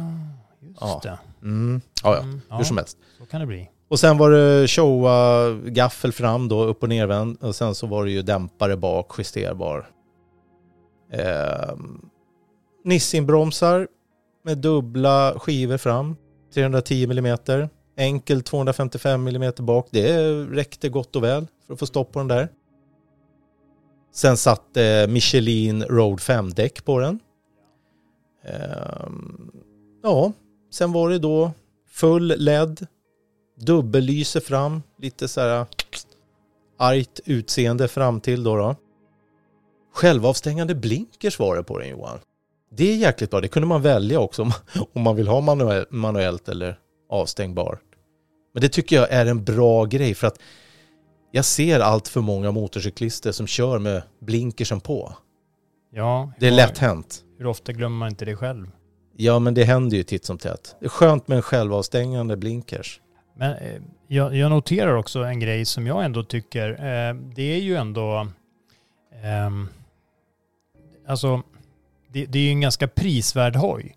Ja, 0.61 0.69
just 0.69 0.81
Ja. 0.81 1.01
det. 1.03 1.19
Mm. 1.47 1.81
Ja, 2.03 2.15
ja, 2.17 2.23
Mm, 2.23 2.41
hur 2.51 2.65
som 2.65 2.77
helst. 2.77 2.99
Så 3.19 3.25
kan 3.27 3.41
det 3.41 3.47
bli. 3.47 3.69
Och 3.89 4.01
sen 4.01 4.19
var 4.19 4.31
det 4.31 4.69
showa 4.69 5.51
gaffel 5.65 6.13
fram 6.13 6.49
då, 6.49 6.65
upp 6.65 6.83
och 6.83 6.89
nervänd. 6.89 7.43
Och 7.43 7.55
sen 7.57 7.75
så 7.75 7.87
var 7.87 8.05
det 8.05 8.11
ju 8.11 8.23
dämpare 8.23 8.77
bak, 8.77 9.13
justerbar. 9.19 9.91
Eh, 11.13 11.77
Nissin-bromsar 12.85 13.89
med 14.45 14.59
dubbla 14.59 15.35
skivor 15.39 15.77
fram. 15.77 16.17
310 16.55 17.05
mm. 17.05 17.39
Enkel 17.97 18.43
255 18.43 19.29
mm 19.29 19.53
bak. 19.59 19.89
Det 19.91 20.33
räckte 20.45 20.89
gott 20.89 21.17
och 21.17 21.25
väl 21.25 21.47
för 21.67 21.75
att 21.75 21.81
få 21.81 21.87
stopp 21.87 22.13
på 22.13 22.19
den 22.19 22.29
där. 22.29 22.49
Sen 24.15 24.37
satt 24.37 24.77
eh, 24.77 25.07
Michelin 25.09 25.83
Road 25.83 26.19
5-däck 26.19 26.85
på 26.85 26.99
den. 26.99 27.19
Ehm, 28.45 29.51
ja, 30.03 30.33
sen 30.71 30.93
var 30.93 31.11
det 31.11 31.19
då 31.19 31.53
full 31.91 32.35
LED, 32.39 32.87
dubbellyse 33.57 34.41
fram, 34.41 34.83
lite 34.99 35.29
så 35.29 35.41
här 35.41 35.67
argt 36.79 37.21
utseende 37.25 37.89
fram 37.89 38.21
till 38.21 38.45
då. 38.45 38.57
då. 38.57 38.77
Självavstängande 39.93 40.75
blinkers 40.75 41.39
var 41.39 41.57
det 41.57 41.63
på 41.63 41.79
den 41.79 41.89
Johan. 41.89 42.19
Det 42.71 42.93
är 42.93 42.97
jäkligt 42.97 43.31
bra, 43.31 43.41
det 43.41 43.49
kunde 43.49 43.69
man 43.69 43.83
välja 43.83 44.21
också 44.21 44.43
om, 44.43 45.03
man 45.03 45.17
vill 45.17 45.29
ha 45.29 45.41
manuell, 45.41 45.87
manuellt 45.91 46.49
eller 46.49 46.79
avstängbart. 47.11 47.81
Men 48.55 48.61
det 48.61 48.69
tycker 48.69 48.97
jag 48.97 49.11
är 49.11 49.27
en 49.27 49.45
bra 49.45 49.85
grej 49.85 50.15
för 50.15 50.27
att 50.27 50.39
jag 51.31 51.45
ser 51.45 51.81
allt 51.81 52.09
för 52.09 52.21
många 52.21 52.51
motorcyklister 52.51 53.33
som 53.33 53.47
kör 53.47 53.79
med 53.79 54.03
blinkersen 54.21 54.81
på. 54.81 55.17
Ja, 55.93 56.33
Det 56.39 56.47
är 56.47 56.51
lätt 56.51 56.79
hänt. 56.79 57.25
Hur 57.39 57.47
ofta 57.47 57.73
glömmer 57.73 57.99
man 57.99 58.09
inte 58.09 58.25
det 58.25 58.37
själv? 58.37 58.71
Ja, 59.17 59.39
men 59.39 59.55
det 59.55 59.65
händer 59.65 59.97
ju 59.97 60.03
titt 60.03 60.25
som 60.25 60.39
tätt. 60.39 60.77
Det 60.81 60.87
är 60.87 60.91
skönt 60.91 61.29
med 61.29 61.37
en 61.37 61.43
självavstängande 61.43 62.37
blinkers. 62.37 63.01
Men 63.37 63.53
eh, 63.57 63.83
jag, 64.09 64.37
jag 64.37 64.51
noterar 64.51 64.95
också 64.95 65.21
en 65.21 65.41
grej 65.41 65.65
som 65.65 65.87
jag 65.87 66.05
ändå 66.05 66.25
tycker, 66.25 66.71
eh, 66.71 67.15
det 67.15 67.43
är 67.43 67.59
ju 67.59 67.77
ändå, 67.77 68.29
ehm, 69.25 69.69
alltså 71.07 71.43
det, 72.09 72.27
det 72.27 72.39
är 72.39 72.43
ju 72.43 72.51
en 72.51 72.61
ganska 72.61 72.89
prisvärd 72.89 73.57
hoj. 73.57 73.97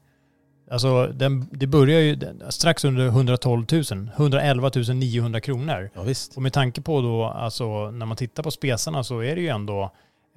Alltså 0.71 1.07
den, 1.07 1.47
det 1.51 1.67
börjar 1.67 1.99
ju 1.99 2.19
strax 2.49 2.85
under 2.85 3.07
112 3.07 3.65
000, 3.71 3.83
111 4.15 4.71
900 4.93 5.41
kronor. 5.41 5.89
Ja, 5.93 6.03
visst. 6.03 6.35
Och 6.35 6.41
med 6.41 6.53
tanke 6.53 6.81
på 6.81 7.01
då, 7.01 7.23
alltså 7.23 7.91
när 7.91 8.05
man 8.05 8.17
tittar 8.17 8.43
på 8.43 8.51
spesarna 8.51 9.03
så 9.03 9.19
är 9.19 9.35
det 9.35 9.41
ju 9.41 9.47
ändå, 9.47 9.83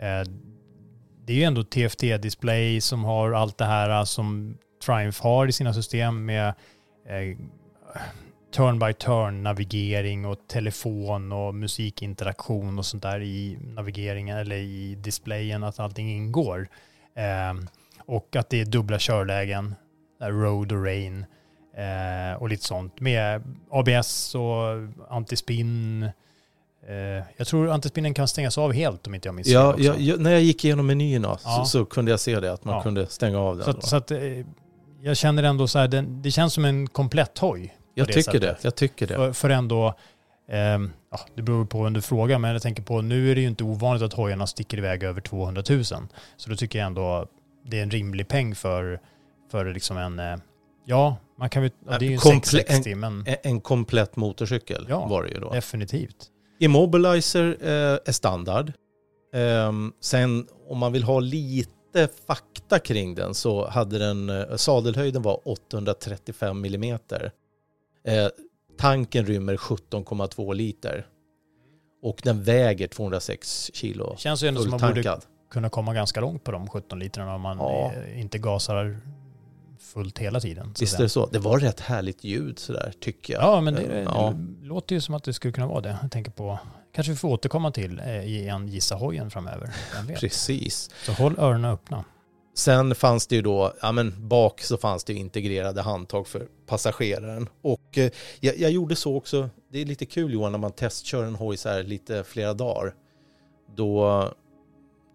eh, 0.01 0.31
det 1.25 1.33
är 1.33 1.37
ju 1.37 1.43
ändå 1.43 1.63
TFT-display 1.63 2.81
som 2.81 3.05
har 3.05 3.33
allt 3.33 3.59
det 3.59 3.65
här 3.65 3.91
eh, 3.91 4.05
som 4.05 4.57
Triumph 4.87 5.23
har 5.23 5.47
i 5.47 5.53
sina 5.53 5.75
system 5.75 6.25
med 6.25 6.49
eh, 7.09 7.37
turn-by-turn 8.51 9.43
navigering 9.43 10.27
och 10.27 10.37
telefon 10.49 11.33
och 11.33 11.55
musikinteraktion 11.55 12.79
och 12.79 12.87
sånt 12.87 13.03
där 13.03 13.21
i 13.23 13.59
navigeringen 13.63 14.39
eller 14.39 14.57
i 14.57 14.95
displayen, 14.95 15.65
att 15.65 15.81
allting 15.81 16.11
ingår. 16.11 16.69
Eh, 17.15 17.65
och 18.07 18.37
att 18.37 18.51
det 18.51 18.61
är 18.61 18.65
dubbla 18.65 18.99
körlägen, 18.99 19.75
där 20.21 20.31
road 20.33 20.73
och 20.73 20.85
rain 20.85 21.25
eh, 21.77 22.43
och 22.43 22.49
lite 22.49 22.65
sånt 22.65 23.01
med 23.01 23.43
ABS 23.71 24.35
och 24.35 24.89
antispinn. 25.11 26.03
Eh, 26.89 27.25
jag 27.37 27.47
tror 27.47 27.71
antispinnen 27.71 28.15
kan 28.15 28.29
stängas 28.29 28.59
av 28.59 28.73
helt 28.73 29.07
om 29.07 29.15
inte 29.15 29.29
jag 29.29 29.35
minns 29.35 29.49
Ja, 29.49 29.75
jag, 29.79 30.01
jag, 30.01 30.21
när 30.21 30.31
jag 30.31 30.43
gick 30.43 30.65
igenom 30.65 30.87
menyerna 30.87 31.39
Ja. 31.45 31.59
så, 31.59 31.65
så 31.65 31.85
kunde 31.85 32.11
jag 32.11 32.21
se 32.21 32.41
det, 32.41 32.53
att 32.53 32.65
man 32.65 32.75
Ja. 32.75 32.83
kunde 32.83 33.07
stänga 33.07 33.39
av 33.39 33.57
den. 33.57 33.65
Så, 33.65 33.71
att, 33.71 33.85
så 33.85 33.97
att, 33.97 34.11
eh, 34.11 34.21
jag 35.03 35.17
känner 35.17 35.43
ändå 35.43 35.69
så 35.69 35.79
här, 35.79 35.89
den, 35.89 36.23
det 36.23 36.31
känns 36.31 36.55
som 36.55 36.65
en 36.65 36.87
komplett 36.87 37.39
hoj. 37.39 37.75
Jag 37.99 38.07
det 38.07 38.13
tycker 38.13 38.33
det, 38.41 38.47
sättet. 38.47 38.65
jag 38.65 38.75
tycker 38.75 39.07
det. 39.07 39.15
För, 39.15 39.33
för 39.33 39.51
ändå, 39.51 39.95
ehm, 40.49 40.91
ja, 41.11 41.21
det 41.35 41.43
beror 41.43 41.65
på 41.65 41.83
vem 41.83 41.93
du 41.93 42.03
frågar, 42.03 42.39
men 42.39 42.53
jag 42.53 42.63
tänker 42.63 42.83
på 42.83 43.03
nu 43.03 43.31
är 43.31 43.35
det 43.35 43.41
ju 43.41 43.47
inte 43.47 43.65
ovanligt 43.65 44.03
att 44.03 44.13
hojarna 44.13 44.47
sticker 44.47 44.79
iväg 44.79 45.03
över 45.03 45.21
200 45.21 45.63
000. 45.71 45.85
Så 45.85 46.01
då 46.51 46.57
tycker 46.57 46.79
jag 46.79 46.87
ändå 46.87 47.27
det 47.67 47.79
är 47.79 47.83
en 47.83 47.91
rimlig 47.91 48.29
peng 48.29 48.55
för, 48.55 49.01
för 49.51 49.73
liksom 49.75 49.97
en, 49.97 50.19
eh, 50.19 50.37
ja, 50.85 51.17
man 51.39 51.51
kan 51.51 51.63
väl, 51.63 51.71
ja, 51.89 51.99
det 51.99 52.05
är 52.05 52.09
ju 52.09 52.13
en 52.15 52.19
Komple- 52.21 52.45
660, 52.51 52.95
men 52.95 53.25
En, 53.27 53.37
en 53.43 53.61
komplett 53.61 54.17
motorcykel 54.17 54.87
Ja. 54.89 55.07
var 55.07 55.23
det 55.23 55.29
ju 55.29 55.41
då. 55.41 55.51
definitivt. 55.53 56.17
Immobilizer 56.61 57.57
eh, 57.61 57.99
är 58.07 58.13
standard. 58.13 58.73
Ehm, 59.35 59.93
sen 60.01 60.47
om 60.69 60.79
man 60.79 60.93
vill 60.93 61.03
ha 61.03 61.21
lite 61.21 61.71
lite 61.95 62.13
fakta 62.27 62.79
kring 62.79 63.15
den 63.15 63.35
så 63.35 63.69
hade 63.69 63.99
den, 63.99 64.31
eh, 64.31 64.57
sadelhöjden 64.57 65.23
var 65.23 65.49
835 65.49 66.61
millimeter. 66.61 67.33
Eh, 68.09 68.29
tanken 68.79 69.27
rymmer 69.27 69.57
17,2 69.57 70.55
liter. 70.55 71.07
Och 72.03 72.21
den 72.25 72.43
väger 72.43 72.89
206 72.89 73.71
kilo. 73.75 74.11
Det 74.13 74.21
känns 74.21 74.43
ju 74.43 74.49
ändå 74.49 74.61
som 74.63 74.71
man 74.71 74.81
borde 74.81 75.21
kunna 75.51 75.69
komma 75.69 75.95
ganska 75.95 76.21
långt 76.21 76.45
på 76.45 76.53
de 76.53 76.69
17 76.69 76.99
litrarna 76.99 77.35
om 77.35 77.41
man 77.41 77.57
Ja. 77.59 77.93
eh, 77.93 78.21
inte 78.21 78.39
gasar 78.39 78.99
fullt 79.81 80.19
hela 80.19 80.41
tiden. 80.41 80.75
så 80.75 80.81
Visst 80.85 80.99
är 80.99 81.03
det 81.03 81.09
så? 81.09 81.27
Det 81.27 81.39
var 81.39 81.59
rätt 81.59 81.81
härligt 81.81 82.25
ljud 82.25 82.59
sådär 82.59 82.93
tycker 83.01 83.35
jag. 83.35 83.43
Ja, 83.43 83.61
men 83.61 83.75
det, 83.75 84.01
Ja. 84.03 84.35
det 84.61 84.67
låter 84.67 84.95
ju 84.95 85.01
som 85.01 85.15
att 85.15 85.25
det 85.25 85.33
skulle 85.33 85.53
kunna 85.53 85.67
vara 85.67 85.81
det. 85.81 85.99
Jag 86.03 86.11
tänker 86.11 86.31
på, 86.31 86.59
kanske 86.95 87.13
vi 87.13 87.17
får 87.19 87.29
återkomma 87.29 87.71
till 87.71 87.99
eh, 87.99 88.25
i 88.25 88.49
en 88.49 88.69
Gissa 88.69 88.95
hojen 88.95 89.31
framöver. 89.31 89.71
Precis. 90.21 90.91
Så 91.07 91.13
håll 91.13 91.35
öronen 91.39 91.71
öppna. 91.71 92.05
Sen 92.59 92.95
fanns 92.95 93.27
det 93.27 93.37
ju 93.37 93.43
då, 93.43 93.73
ja 93.83 93.93
men 93.93 94.29
bak 94.29 94.61
så 94.61 94.77
fanns 94.77 95.05
det 95.05 95.13
ju 95.13 95.19
integrerade 95.19 95.83
handtag 95.83 96.27
för 96.27 96.47
passageraren. 96.67 97.49
Och 97.63 97.99
eh, 97.99 98.11
jag, 98.41 98.59
jag 98.59 98.71
gjorde 98.71 98.97
så 98.97 99.17
också, 99.17 99.51
det 99.73 99.81
är 99.81 99.85
lite 99.85 100.07
kul 100.07 100.33
Johan 100.33 100.53
när 100.53 100.59
man 100.59 100.73
testkör 100.73 101.25
en 101.25 101.35
hoj 101.35 101.57
så 101.57 101.69
här 101.69 101.83
lite 101.83 102.25
flera 102.25 102.55
dagar. 102.55 102.95
Då 103.77 104.25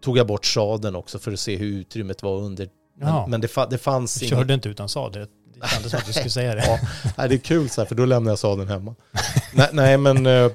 tog 0.04 0.18
jag 0.18 0.26
bort 0.26 0.44
sadeln 0.44 0.96
också 0.96 1.18
för 1.18 1.32
att 1.32 1.40
se 1.40 1.56
hur 1.56 1.66
utrymmet 1.66 2.22
var 2.22 2.36
under. 2.36 2.68
Men, 2.98 3.30
men 3.30 3.40
det, 3.40 3.66
det 3.70 3.78
fanns 3.78 4.14
Du 4.14 4.26
inget. 4.26 4.38
körde 4.38 4.54
inte 4.54 4.68
utan 4.68 4.88
sadel. 4.88 5.26
Det 5.54 5.68
kändes 5.68 5.90
som 5.90 5.98
att 6.00 6.06
du 6.06 6.12
skulle 6.12 6.30
säga 6.30 6.54
det. 6.54 6.80
Ja, 7.16 7.28
det 7.28 7.34
är 7.34 7.38
kul 7.38 7.68
så 7.68 7.80
här 7.80 7.88
för 7.88 7.94
då 7.94 8.04
lämnar 8.04 8.30
jag 8.30 8.38
sadeln 8.38 8.68
hemma. 8.68 8.94
nej, 9.54 9.68
nej 9.72 9.98
men 9.98 10.26
eh, 10.26 10.50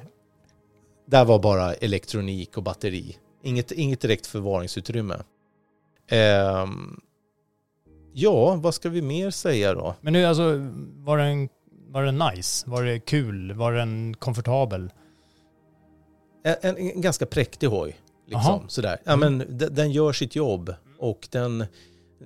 där 1.07 1.25
var 1.25 1.39
bara 1.39 1.73
elektronik 1.73 2.57
och 2.57 2.63
batteri. 2.63 3.17
Inget, 3.43 3.71
inget 3.71 4.01
direkt 4.01 4.27
förvaringsutrymme. 4.27 5.15
Ehm, 6.09 6.99
ja, 8.13 8.55
vad 8.55 8.73
ska 8.73 8.89
vi 8.89 9.01
mer 9.01 9.29
säga 9.29 9.73
då? 9.73 9.95
Men 10.01 10.13
nu 10.13 10.25
alltså, 10.25 10.43
var 10.95 11.17
den, 11.17 11.49
var 11.87 12.03
den 12.03 12.17
nice? 12.17 12.69
Var 12.69 12.83
det 12.83 12.99
kul? 12.99 13.53
Var 13.53 13.73
den 13.73 14.15
komfortabel? 14.19 14.91
En, 16.43 16.55
en, 16.61 16.77
en 16.77 17.01
ganska 17.01 17.25
präktig 17.25 17.67
hoj. 17.67 17.99
Liksom, 18.25 18.69
sådär. 18.69 18.97
Ja, 19.03 19.15
men 19.15 19.37
den, 19.49 19.75
den 19.75 19.91
gör 19.91 20.13
sitt 20.13 20.35
jobb 20.35 20.73
och 20.99 21.27
den... 21.31 21.65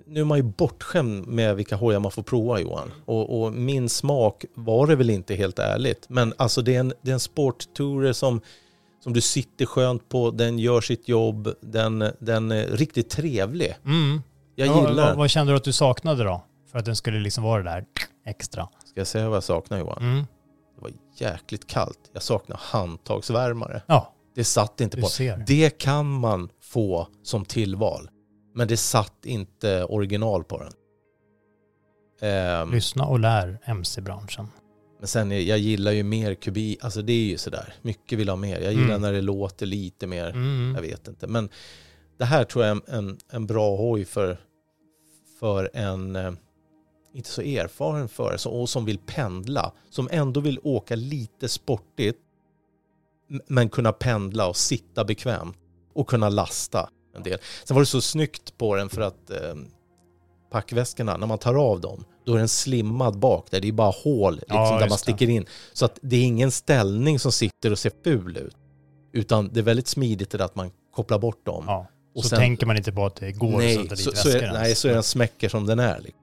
Nu 0.05 0.19
är 0.19 0.25
man 0.25 0.37
ju 0.37 0.43
bortskämd 0.43 1.27
med 1.27 1.55
vilka 1.55 1.75
hojar 1.75 1.99
man 1.99 2.11
får 2.11 2.23
prova 2.23 2.59
Johan. 2.59 2.91
Och, 3.05 3.41
och 3.43 3.53
min 3.53 3.89
smak 3.89 4.45
var 4.53 4.87
det 4.87 4.95
väl 4.95 5.09
inte 5.09 5.35
helt 5.35 5.59
ärligt. 5.59 6.05
Men 6.09 6.33
alltså 6.37 6.61
det 6.61 6.75
är 6.75 6.79
en, 6.79 6.93
det 7.01 7.11
är 7.11 7.13
en 7.13 7.19
sporttourer 7.19 8.13
som, 8.13 8.41
som 9.03 9.13
du 9.13 9.21
sitter 9.21 9.65
skönt 9.65 10.09
på, 10.09 10.31
den 10.31 10.59
gör 10.59 10.81
sitt 10.81 11.07
jobb, 11.07 11.49
den, 11.61 12.11
den 12.19 12.51
är 12.51 12.67
riktigt 12.67 13.09
trevlig. 13.09 13.75
Mm. 13.85 14.21
Jag 14.55 14.67
Ja, 14.67 14.89
gillar 14.89 15.07
vad, 15.07 15.17
vad 15.17 15.29
kände 15.29 15.53
du 15.53 15.57
att 15.57 15.63
du 15.63 15.73
saknade 15.73 16.23
då? 16.23 16.43
För 16.71 16.79
att 16.79 16.85
den 16.85 16.95
skulle 16.95 17.19
liksom 17.19 17.43
vara 17.43 17.63
det 17.63 17.69
där 17.69 17.85
extra. 18.25 18.69
Ska 18.85 18.99
jag 18.99 19.07
säga 19.07 19.29
vad 19.29 19.35
jag 19.35 19.43
saknar 19.43 19.79
Johan? 19.79 19.97
Mm. 20.03 20.17
Det 20.75 20.81
var 20.81 20.91
jäkligt 21.15 21.67
kallt. 21.67 21.99
Jag 22.13 22.23
saknar 22.23 22.57
handtagsvärmare. 22.61 23.81
Ja, 23.87 24.13
Det 24.35 24.43
satt 24.43 24.81
inte 24.81 24.97
du 24.97 25.01
på. 25.01 25.07
ser. 25.09 25.43
Det 25.47 25.77
kan 25.77 26.11
man 26.19 26.49
få 26.61 27.07
som 27.23 27.45
tillval. 27.45 28.09
Men 28.55 28.67
det 28.67 28.77
satt 28.77 29.25
inte 29.25 29.83
original 29.85 30.43
på 30.43 30.59
den. 30.59 30.71
Ehm, 32.29 32.71
Lyssna 32.71 33.05
och 33.05 33.19
lär 33.19 33.59
MC-branschen. 33.65 34.47
Men 35.03 35.07
sen, 35.07 35.31
är- 35.31 35.39
jag 35.41 35.57
gillar 35.59 35.91
ju 35.91 36.03
mer 36.03 36.33
kubik, 36.33 36.83
alltså 36.83 37.01
det 37.01 37.13
är 37.13 37.23
ju 37.25 37.37
sådär. 37.37 37.73
Mycket 37.81 38.19
vill 38.19 38.29
ha 38.29 38.35
mer. 38.35 38.59
Jag 38.61 38.73
gillar 38.73 38.85
Mm. 38.89 39.01
när 39.01 39.13
det 39.13 39.21
låter 39.21 39.65
lite 39.65 40.07
mer. 40.07 40.29
Mm. 40.29 40.73
Jag 40.75 40.81
vet 40.81 41.07
inte. 41.07 41.27
Men 41.27 41.49
det 42.17 42.25
här 42.25 42.43
tror 42.43 42.65
jag 42.65 42.77
är 42.77 42.81
en, 42.95 43.05
en, 43.07 43.17
en 43.31 43.45
bra 43.47 43.75
hoj 43.77 44.05
för, 44.05 44.37
för 45.39 45.69
en 45.73 46.15
eh, 46.15 46.31
inte 47.13 47.29
så 47.29 47.41
erfaren 47.41 48.09
förare 48.09 48.37
så- 48.37 48.51
och 48.51 48.69
som 48.69 48.85
vill 48.85 48.97
pendla. 48.97 49.73
Som 49.89 50.07
ändå 50.11 50.39
vill 50.39 50.59
åka 50.63 50.95
lite 50.95 51.47
sportigt 51.49 52.19
men 53.47 53.69
kunna 53.69 53.91
pendla 53.91 54.47
och 54.47 54.57
sitta 54.57 55.05
bekvämt 55.05 55.57
och 55.93 56.07
kunna 56.07 56.29
lasta 56.29 56.89
en 57.15 57.23
del. 57.23 57.39
Sen 57.63 57.75
var 57.75 57.81
det 57.81 57.85
så 57.85 58.01
snyggt 58.01 58.57
på 58.57 58.75
den 58.75 58.89
för 58.89 59.01
att 59.01 59.29
eh, 59.29 59.55
packväskorna, 60.51 61.17
när 61.17 61.27
man 61.27 61.37
tar 61.37 61.55
av 61.55 61.81
dem, 61.81 62.05
då 62.25 62.33
är 62.33 62.39
den 62.39 62.47
slimmad 62.47 63.19
bak 63.19 63.47
där. 63.51 63.59
Det 63.59 63.67
är 63.67 63.71
bara 63.71 63.91
hål 64.03 64.35
liksom, 64.35 64.57
Ja, 64.57 64.79
där 64.79 64.89
man 64.89 64.97
sticker 64.97 65.29
in. 65.29 65.45
Så 65.73 65.85
att 65.85 65.99
det 66.01 66.15
är 66.15 66.23
ingen 66.23 66.51
ställning 66.51 67.19
som 67.19 67.31
sitter 67.31 67.71
och 67.71 67.79
ser 67.79 67.91
ful 68.03 68.37
ut. 68.37 68.55
Utan 69.13 69.49
det 69.53 69.59
är 69.59 69.63
väldigt 69.63 69.87
smidigt 69.87 70.31
det 70.31 70.45
att 70.45 70.55
man 70.55 70.71
kopplar 70.95 71.19
bort 71.19 71.45
dem. 71.45 71.63
Ja. 71.67 71.87
Och 72.15 72.23
så 72.23 72.29
sen- 72.29 72.39
tänker 72.39 72.65
man 72.65 72.77
inte 72.77 72.91
på 72.91 73.05
att 73.05 73.15
det 73.15 73.31
går 73.31 73.51
att 73.51 73.57
nej, 73.57 73.75
sätta 73.75 73.95
dit 73.95 73.99
så, 73.99 74.11
så 74.11 74.29
är, 74.29 74.53
nej, 74.53 74.75
så 74.75 74.87
är 74.87 74.93
den 74.93 75.03
smäcker 75.03 75.49
som 75.49 75.65
den 75.65 75.79
är. 75.79 75.99
liksom. 75.99 76.19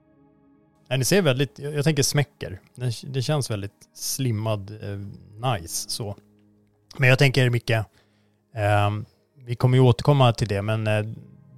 Nej, 0.88 0.98
det 0.98 1.04
ser 1.04 1.22
väldigt, 1.22 1.58
jag 1.58 1.84
tänker 1.84 2.02
smäcker. 2.02 2.60
Det, 2.74 2.92
det 3.02 3.22
känns 3.22 3.50
väldigt 3.50 3.72
slimmad, 3.94 4.70
eh, 4.70 4.98
nice 5.52 5.90
så. 5.90 6.16
Men 6.96 7.08
jag 7.08 7.18
tänker 7.18 7.50
Micke, 7.50 7.70
ehm, 8.54 9.04
vi 9.46 9.56
kommer 9.56 9.76
ju 9.76 9.82
återkomma 9.82 10.32
till 10.32 10.48
det, 10.48 10.62
men 10.62 10.86
eh, 10.86 11.06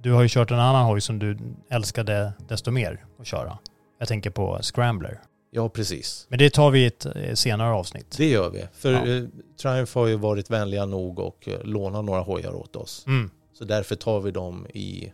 du 0.01 0.11
har 0.11 0.21
ju 0.21 0.29
kört 0.29 0.51
en 0.51 0.59
annan 0.59 0.85
hoj 0.85 1.01
som 1.01 1.19
du 1.19 1.37
älskade 1.69 2.33
desto 2.47 2.71
mer 2.71 3.05
att 3.19 3.27
köra. 3.27 3.57
Jag 4.03 4.07
tänker 4.07 4.29
på 4.29 4.59
Scrambler. 4.61 5.19
Ja, 5.51 5.69
precis. 5.69 6.25
Men 6.29 6.39
det 6.39 6.49
tar 6.49 6.71
vi 6.71 6.79
i 6.79 6.85
ett 6.85 7.05
eh, 7.05 7.33
senare 7.33 7.73
avsnitt. 7.73 8.17
Det 8.17 8.29
gör 8.29 8.49
vi. 8.49 8.65
För 8.73 8.91
Ja. 8.91 9.07
eh, 9.07 9.23
Triumph 9.61 9.97
har 9.97 10.07
ju 10.07 10.15
varit 10.15 10.49
vänliga 10.49 10.85
nog 10.85 11.19
och 11.19 11.47
eh, 11.47 11.63
lånat 11.63 12.05
några 12.05 12.21
hojar 12.21 12.55
åt 12.55 12.75
oss. 12.75 13.03
Mm. 13.07 13.29
Så 13.53 13.65
därför 13.65 13.95
tar 13.95 14.19
vi 14.19 14.31
dem 14.31 14.67
i... 14.73 15.05
Ja. 15.05 15.11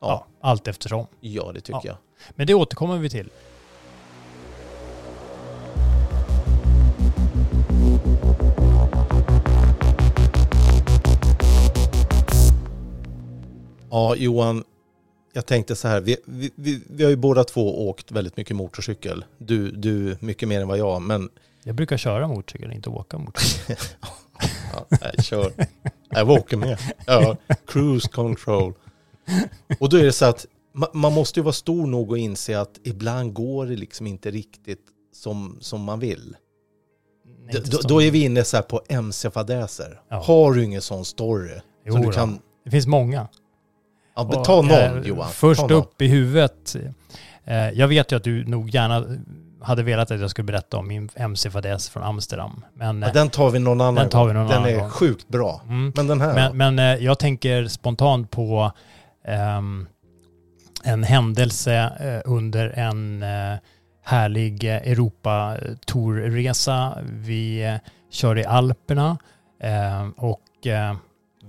Ja, 0.00 0.26
allt 0.48 0.68
eftersom. 0.68 1.06
ja 1.20 1.50
det 1.54 1.60
tycker 1.60 1.80
Ja. 1.82 1.82
jag. 1.84 1.96
Men 2.36 2.46
det 2.46 2.54
återkommer 2.54 2.98
vi 2.98 3.10
till. 3.10 3.30
Ja, 13.90 14.14
Johan, 14.16 14.64
jag 15.32 15.46
tänkte 15.46 15.76
så 15.76 15.88
här. 15.88 16.00
Vi, 16.00 16.16
vi, 16.24 16.82
vi, 16.86 17.04
har 17.04 17.10
ju 17.10 17.16
båda 17.16 17.44
två 17.44 17.88
åkt 17.88 18.12
väldigt 18.12 18.36
mycket 18.36 18.56
motorcykel. 18.56 19.24
Du, 19.38 19.70
du 19.70 20.16
mycket 20.20 20.48
mer 20.48 20.60
än 20.60 20.68
vad 20.68 20.78
jag, 20.78 21.02
men 21.02 21.28
Jag 21.64 21.74
brukar 21.74 21.96
köra 21.96 22.28
motorcykel, 22.28 22.72
inte 22.72 22.90
åka 22.90 23.18
motorcykel. 23.18 23.76
Ja, 24.72 24.86
nej, 25.02 25.24
kör. 25.24 25.52
Jag 26.10 26.30
åker 26.30 26.56
med. 26.56 26.78
Ja, 27.06 27.36
cruise 27.66 28.08
control. 28.08 28.74
Och 29.80 29.88
då 29.88 29.96
är 29.96 30.02
det 30.04 30.12
så 30.12 30.24
att 30.24 30.46
ma- 30.74 30.90
man 30.94 31.12
måste 31.12 31.40
ju 31.40 31.44
vara 31.44 31.52
stor 31.52 31.86
nog 31.86 32.12
att 32.12 32.18
inse 32.18 32.60
att 32.60 32.80
ibland 32.84 33.32
går 33.32 33.66
det 33.66 33.76
liksom 33.76 34.06
inte 34.06 34.30
riktigt 34.30 34.80
som, 35.14 35.58
som 35.60 35.80
man 35.82 36.00
vill. 36.00 36.36
Nej, 37.44 37.62
då, 37.64 37.78
då 37.78 38.02
är 38.02 38.10
vi 38.10 38.24
inne 38.24 38.44
så 38.44 38.56
här 38.56 38.62
på 38.62 38.82
MC-fadäser. 38.88 40.00
Ja. 40.08 40.22
Har 40.22 40.52
du 40.52 40.64
ingen 40.64 40.82
sån 40.82 41.04
story? 41.04 41.60
Jo 41.84 41.92
som 41.92 42.02
du 42.02 42.12
kan... 42.12 42.38
Det 42.64 42.70
finns 42.70 42.86
många. 42.86 43.28
Ja, 44.18 44.24
Och, 44.38 44.44
ta 44.44 44.62
någon 44.62 44.70
eh, 44.72 44.98
Johan. 45.04 45.28
Först 45.30 45.60
någon. 45.60 45.72
upp 45.72 46.02
i 46.02 46.06
huvudet. 46.08 46.76
Eh, 47.44 47.70
jag 47.70 47.88
vet 47.88 48.12
ju 48.12 48.16
att 48.16 48.24
du 48.24 48.44
nog 48.44 48.70
gärna 48.70 49.04
hade 49.62 49.82
velat 49.82 50.10
att 50.10 50.20
jag 50.20 50.30
skulle 50.30 50.44
berätta 50.46 50.76
om 50.76 50.88
min 50.88 51.08
MC-fadäs 51.16 51.88
från 51.90 52.02
Amsterdam. 52.02 52.64
Men, 52.74 53.02
Ja, 53.02 53.12
den 53.12 53.28
tar 53.30 53.50
vi 53.50 53.58
någon 53.58 53.80
annan 53.80 53.94
den 53.94 54.08
tar 54.08 54.26
vi 54.26 54.32
någon 54.32 54.46
Den 54.48 54.56
annan 54.56 54.70
är 54.70 54.76
gång. 54.78 54.90
sjukt 54.90 55.28
bra. 55.28 55.60
mm, 55.64 55.92
Men 55.96 56.06
den 56.06 56.20
här 56.20 56.34
men, 56.34 56.56
men 56.56 56.78
eh, 56.78 57.04
jag 57.04 57.18
tänker 57.18 57.66
spontant 57.66 58.30
på 58.30 58.72
ehm, 59.26 59.86
en 60.84 61.04
händelse 61.04 61.92
under 62.24 62.68
en 62.78 63.24
härlig 64.04 64.64
eh, 64.64 64.76
Europa-tourresa. 64.92 66.98
Vi 67.04 67.78
körde 68.10 68.40
i 68.40 68.44
Alperna 68.44 69.18
eh, 69.62 70.08
och 70.16 70.66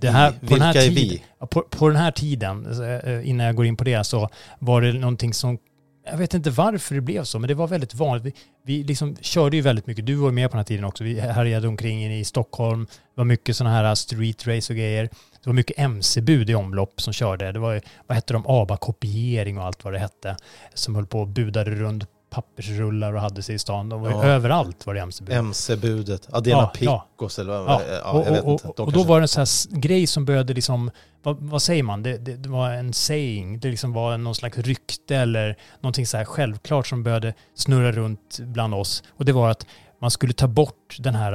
det 0.02 0.10
här, 0.10 0.32
på 0.32 0.38
den 0.46 0.62
här 0.62 0.74
vilka 0.74 0.86
är 0.86 0.90
tiden, 0.90 1.20
vi? 1.40 1.48
På, 1.48 1.62
på 1.62 1.88
den 1.88 1.98
här 1.98 2.12
tiden, 2.12 2.82
eh, 3.04 3.30
innan 3.30 3.46
jag 3.46 3.56
går 3.56 3.66
in 3.66 3.78
på 3.78 3.84
det, 3.84 4.04
så 4.04 4.30
var 4.60 4.82
det 4.82 4.94
någonting 4.94 5.34
som, 5.34 5.58
jag 6.06 6.18
vet 6.18 6.34
inte 6.34 6.50
varför 6.50 6.96
det 6.96 7.02
blev 7.02 7.24
så, 7.24 7.40
men 7.40 7.48
det 7.48 7.54
var 7.54 7.68
väldigt 7.68 7.94
vanligt. 7.94 8.26
Vi, 8.26 8.34
vi 8.66 8.84
liksom 8.84 9.16
körde 9.22 9.56
ju 9.56 9.62
väldigt 9.62 9.88
mycket, 9.88 10.06
du 10.06 10.16
var 10.16 10.32
med 10.32 10.50
på 10.50 10.56
den 10.56 10.60
här 10.60 10.66
tiden 10.66 10.86
också, 10.86 11.04
vi 11.04 11.20
härjade 11.20 11.68
omkring 11.68 12.14
i 12.14 12.26
Stockholm, 12.26 12.86
det 12.86 13.16
var 13.16 13.26
mycket 13.26 13.56
sådana 13.56 13.76
här 13.76 13.96
street 13.96 14.48
race 14.48 14.74
och 14.74 14.78
grejer. 14.78 15.10
Det 15.44 15.50
var 15.50 15.54
mycket 15.54 15.80
MC-bud 15.80 16.50
i 16.50 16.56
omlopp 16.56 17.02
som 17.02 17.14
körde. 17.14 17.52
Det 17.52 17.60
var, 17.60 17.82
vad 18.08 18.16
hette 18.16 18.34
de, 18.34 18.46
ABA-kopiering 18.48 19.58
och 19.58 19.66
allt 19.66 19.84
vad 19.84 19.94
det 19.94 20.00
hette, 20.00 20.36
som 20.74 20.96
höll 20.96 21.06
på 21.06 21.20
och 21.20 21.28
budade 21.28 21.72
runt 21.72 22.04
pappersrullar 22.30 23.14
och 23.14 23.22
hade 23.22 23.42
sig 23.44 23.56
i 23.56 23.60
stan. 23.60 23.90
De 23.90 24.02
var 24.02 24.12
Ja. 24.12 24.24
överallt 24.24 24.86
var 24.86 24.94
det 24.94 25.00
MC-bud. 25.00 25.36
MC-budet. 25.36 26.28
Adena 26.32 26.58
Ja, 26.58 26.72
ja. 26.80 27.08
Picos 27.16 27.40
eller 27.40 27.52
vad 27.58 27.68
Ja, 27.70 27.82
ja, 28.04 28.12
och, 28.12 28.28
jag 28.28 28.32
vet 28.32 28.44
och, 28.44 28.52
inte. 28.52 28.68
De 28.78 28.86
och 28.86 28.92
då 28.92 29.04
var 29.04 29.20
det 29.20 29.24
en 29.24 29.28
sån 29.28 29.40
här 29.72 29.80
grej 29.80 30.08
som 30.08 30.26
började 30.26 30.54
liksom, 30.54 30.92
vad, 31.24 31.38
vad 31.40 31.62
säger 31.62 31.84
man? 31.84 32.04
Det, 32.04 32.18
det, 32.18 32.36
det 32.36 32.50
var 32.50 32.72
en 32.72 32.94
saying, 32.94 33.60
det 33.60 33.68
liksom 33.68 33.94
var 33.94 34.18
någon 34.18 34.36
slags 34.36 34.58
rykte 34.58 35.16
eller 35.16 35.58
någonting 35.82 36.08
så 36.08 36.18
här 36.18 36.26
självklart 36.26 36.88
som 36.88 37.04
började 37.04 37.34
snurra 37.56 37.92
runt 37.92 38.40
bland 38.40 38.74
oss. 38.74 39.04
Och 39.18 39.26
det 39.26 39.32
var 39.32 39.50
att 39.50 39.66
man 40.02 40.12
skulle 40.12 40.34
ta 40.34 40.48
bort 40.48 40.96
den 41.00 41.16
här 41.16 41.34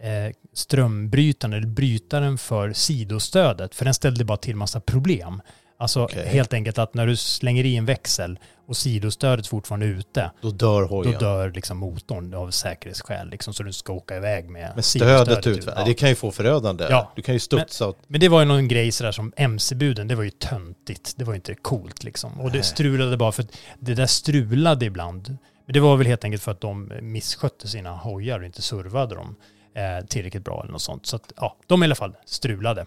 eh, 0.00 0.32
strömbrytaren 0.54 1.52
eller 1.52 1.66
brytaren 1.66 2.38
för 2.38 2.72
sidostödet, 2.72 3.74
för 3.74 3.84
den 3.84 3.94
ställde 3.94 4.24
bara 4.24 4.36
till 4.38 4.56
massa 4.56 4.80
problem. 4.80 5.42
Alltså 5.76 6.04
Okej. 6.04 6.26
helt 6.28 6.52
enkelt 6.52 6.78
att 6.78 6.94
när 6.94 7.06
du 7.06 7.16
slänger 7.16 7.64
i 7.66 7.76
en 7.76 7.84
växel 7.86 8.38
och 8.66 8.76
sidostödet 8.76 9.46
fortfarande 9.46 9.86
är 9.86 9.90
ute, 9.90 10.30
Då 10.42 10.50
dör 10.50 10.80
då 10.80 10.86
hojen. 10.86 11.18
dör 11.20 11.50
liksom 11.50 11.78
motorn 11.78 12.34
av 12.34 12.50
säkerhetsskäl. 12.50 13.30
Liksom, 13.30 13.54
så 13.54 13.62
du 13.62 13.72
ska 13.72 13.92
åka 13.92 14.16
iväg 14.16 14.48
med 14.50 14.72
Men 14.74 14.82
stödet 14.82 15.46
ut, 15.46 15.64
Ja. 15.76 15.84
det 15.84 15.94
kan 15.94 16.08
ju 16.08 16.14
få 16.14 16.30
förödande. 16.30 16.86
Ja. 16.90 17.12
Du 17.16 17.22
kan 17.22 17.34
ju 17.34 17.38
studsa 17.40 17.88
åt... 17.88 17.98
Men 18.06 18.20
det 18.20 18.28
var 18.28 18.40
ju 18.40 18.46
någon 18.46 18.68
grej 18.68 18.92
sådär 18.92 19.12
som 19.12 19.32
MC-buden, 19.36 20.08
det 20.08 20.14
var 20.14 20.22
ju 20.22 20.30
töntigt. 20.30 21.14
Det 21.16 21.24
var 21.24 21.32
ju 21.32 21.36
inte 21.36 21.54
coolt 21.54 22.04
liksom. 22.04 22.40
Och 22.40 22.50
det 22.50 22.58
Nej. 22.58 22.64
strulade 22.64 23.16
bara 23.16 23.32
för 23.32 23.42
att 23.42 23.52
det 23.78 23.94
där 23.94 24.06
strulade 24.06 24.86
ibland. 24.86 25.36
Men 25.66 25.72
det 25.74 25.80
var 25.80 25.96
väl 25.96 26.06
helt 26.06 26.24
enkelt 26.24 26.42
för 26.42 26.52
att 26.52 26.60
de 26.60 26.92
misskötte 27.00 27.68
sina 27.68 27.90
hojar 27.96 28.40
och 28.40 28.46
inte 28.46 28.62
servade 28.62 29.14
dem 29.14 29.36
eh, 29.76 30.06
tillräckligt 30.06 30.44
bra 30.44 30.60
eller 30.62 30.72
något 30.72 30.82
sånt. 30.82 31.06
Så 31.06 31.16
att 31.16 31.32
ja, 31.36 31.56
de 31.66 31.82
i 31.82 31.86
alla 31.86 31.94
fall 31.94 32.16
strulade. 32.26 32.86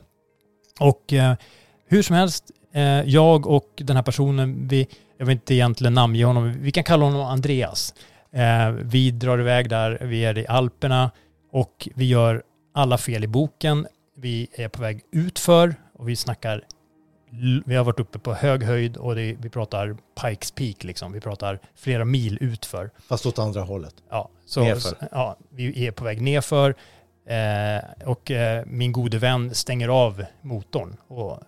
Och 0.80 1.14
eh, 1.14 1.34
hur 1.88 2.02
som 2.04 2.16
helst, 2.16 2.52
jag 3.06 3.48
och 3.48 3.72
den 3.76 3.96
här 3.96 4.04
personen, 4.04 4.68
vi, 4.68 4.88
jag 5.18 5.26
vill 5.26 5.34
inte 5.36 5.54
egentligen 5.54 5.94
namnge 5.94 6.26
honom, 6.26 6.54
vi 6.60 6.72
kan 6.72 6.84
kalla 6.84 7.06
honom 7.06 7.22
Andreas. 7.22 7.94
Eh, 8.32 8.70
vi 8.72 9.12
drar 9.12 9.40
iväg 9.40 9.70
där, 9.70 10.00
vi 10.02 10.26
är 10.26 10.38
i 10.38 10.48
Alperna 10.48 11.12
och 11.52 11.90
vi 11.96 12.06
gör 12.06 12.44
alla 12.74 12.98
fel 12.98 13.24
i 13.24 13.28
boken. 13.28 13.88
Vi 14.18 14.48
är 14.54 14.68
på 14.68 14.82
väg 14.82 15.02
utför 15.12 15.76
och 15.94 16.10
vi 16.10 16.16
snackar, 16.16 16.62
vi 17.66 17.76
har 17.76 17.84
varit 17.84 18.00
uppe 18.00 18.20
på 18.20 18.34
hög 18.34 18.64
höjd 18.64 18.98
och 18.98 19.16
det, 19.16 19.36
vi 19.40 19.50
pratar 19.50 19.98
Pikes 20.22 20.52
Peak 20.52 20.84
liksom. 20.84 21.12
Vi 21.12 21.20
pratar 21.20 21.60
flera 21.76 22.06
mil 22.06 22.38
utför. 22.42 22.92
Fast 23.08 23.26
åt 23.26 23.40
andra 23.40 23.62
hållet. 23.62 23.96
Ja, 24.10 24.30
så, 24.46 24.64
Nerför. 24.64 25.08
ja, 25.12 25.38
vi 25.50 25.88
är 25.88 25.92
på 25.92 26.04
väg 26.04 26.22
nerför 26.22 26.76
eh, 27.28 28.08
och 28.08 28.32
eh, 28.32 28.66
min 28.66 28.92
gode 28.92 29.18
vän 29.18 29.56
stänger 29.56 29.88
av 29.88 30.26
motorn. 30.42 30.98
Och 31.08 31.40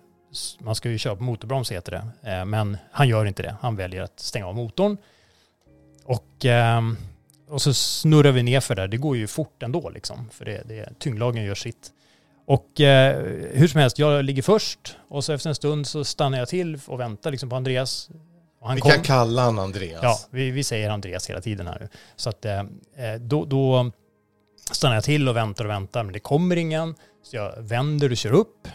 man 0.58 0.74
ska 0.74 0.90
ju 0.90 0.98
köra 0.98 1.16
på 1.16 1.22
motorbroms 1.22 1.72
heter 1.72 1.92
det, 1.92 2.30
eh, 2.30 2.44
men 2.44 2.76
han 2.92 3.08
gör 3.08 3.26
inte 3.26 3.42
det. 3.42 3.56
Han 3.60 3.76
väljer 3.76 4.02
att 4.02 4.20
stänga 4.20 4.46
av 4.46 4.54
motorn. 4.54 4.96
Och, 6.04 6.44
ehm, 6.44 6.96
och 7.48 7.62
så 7.62 7.74
snurrar 7.74 8.32
vi 8.32 8.42
nerför 8.42 8.74
där. 8.74 8.88
Det 8.88 8.96
går 8.96 9.16
ju 9.16 9.26
fort 9.26 9.62
ändå 9.62 9.90
liksom, 9.90 10.28
för 10.32 10.44
det, 10.44 10.62
det, 10.68 10.88
tyngdlagen 10.98 11.44
gör 11.44 11.54
sitt. 11.54 11.92
Och 12.46 12.80
eh, 12.80 13.22
hur 13.52 13.68
som 13.68 13.80
helst, 13.80 13.98
jag 13.98 14.24
ligger 14.24 14.42
först 14.42 14.96
och 15.08 15.24
så 15.24 15.32
efter 15.32 15.48
en 15.48 15.54
stund 15.54 15.86
så 15.86 16.04
stannar 16.04 16.38
jag 16.38 16.48
till 16.48 16.80
och 16.86 17.00
väntar 17.00 17.30
liksom 17.30 17.50
på 17.50 17.56
Andreas. 17.56 18.10
Vi 18.74 18.80
kom- 18.80 18.90
kan 18.90 19.02
kalla 19.02 19.42
han 19.42 19.58
Andreas. 19.58 20.00
Ja, 20.02 20.18
vi, 20.30 20.50
vi 20.50 20.64
säger 20.64 20.90
Andreas 20.90 21.30
hela 21.30 21.40
tiden 21.40 21.66
här 21.66 21.78
nu. 21.80 21.88
Så 22.16 22.30
att 22.30 22.44
eh, 22.44 22.62
då, 23.20 23.44
då 23.44 23.90
stannar 24.70 24.94
jag 24.94 25.04
till 25.04 25.28
och 25.28 25.36
väntar 25.36 25.64
och 25.64 25.70
väntar, 25.70 26.04
men 26.04 26.12
det 26.12 26.20
kommer 26.20 26.56
ingen. 26.56 26.94
Så 27.22 27.36
jag 27.36 27.54
vänder 27.58 28.10
och 28.10 28.16
kör 28.16 28.32
upp. 28.32 28.68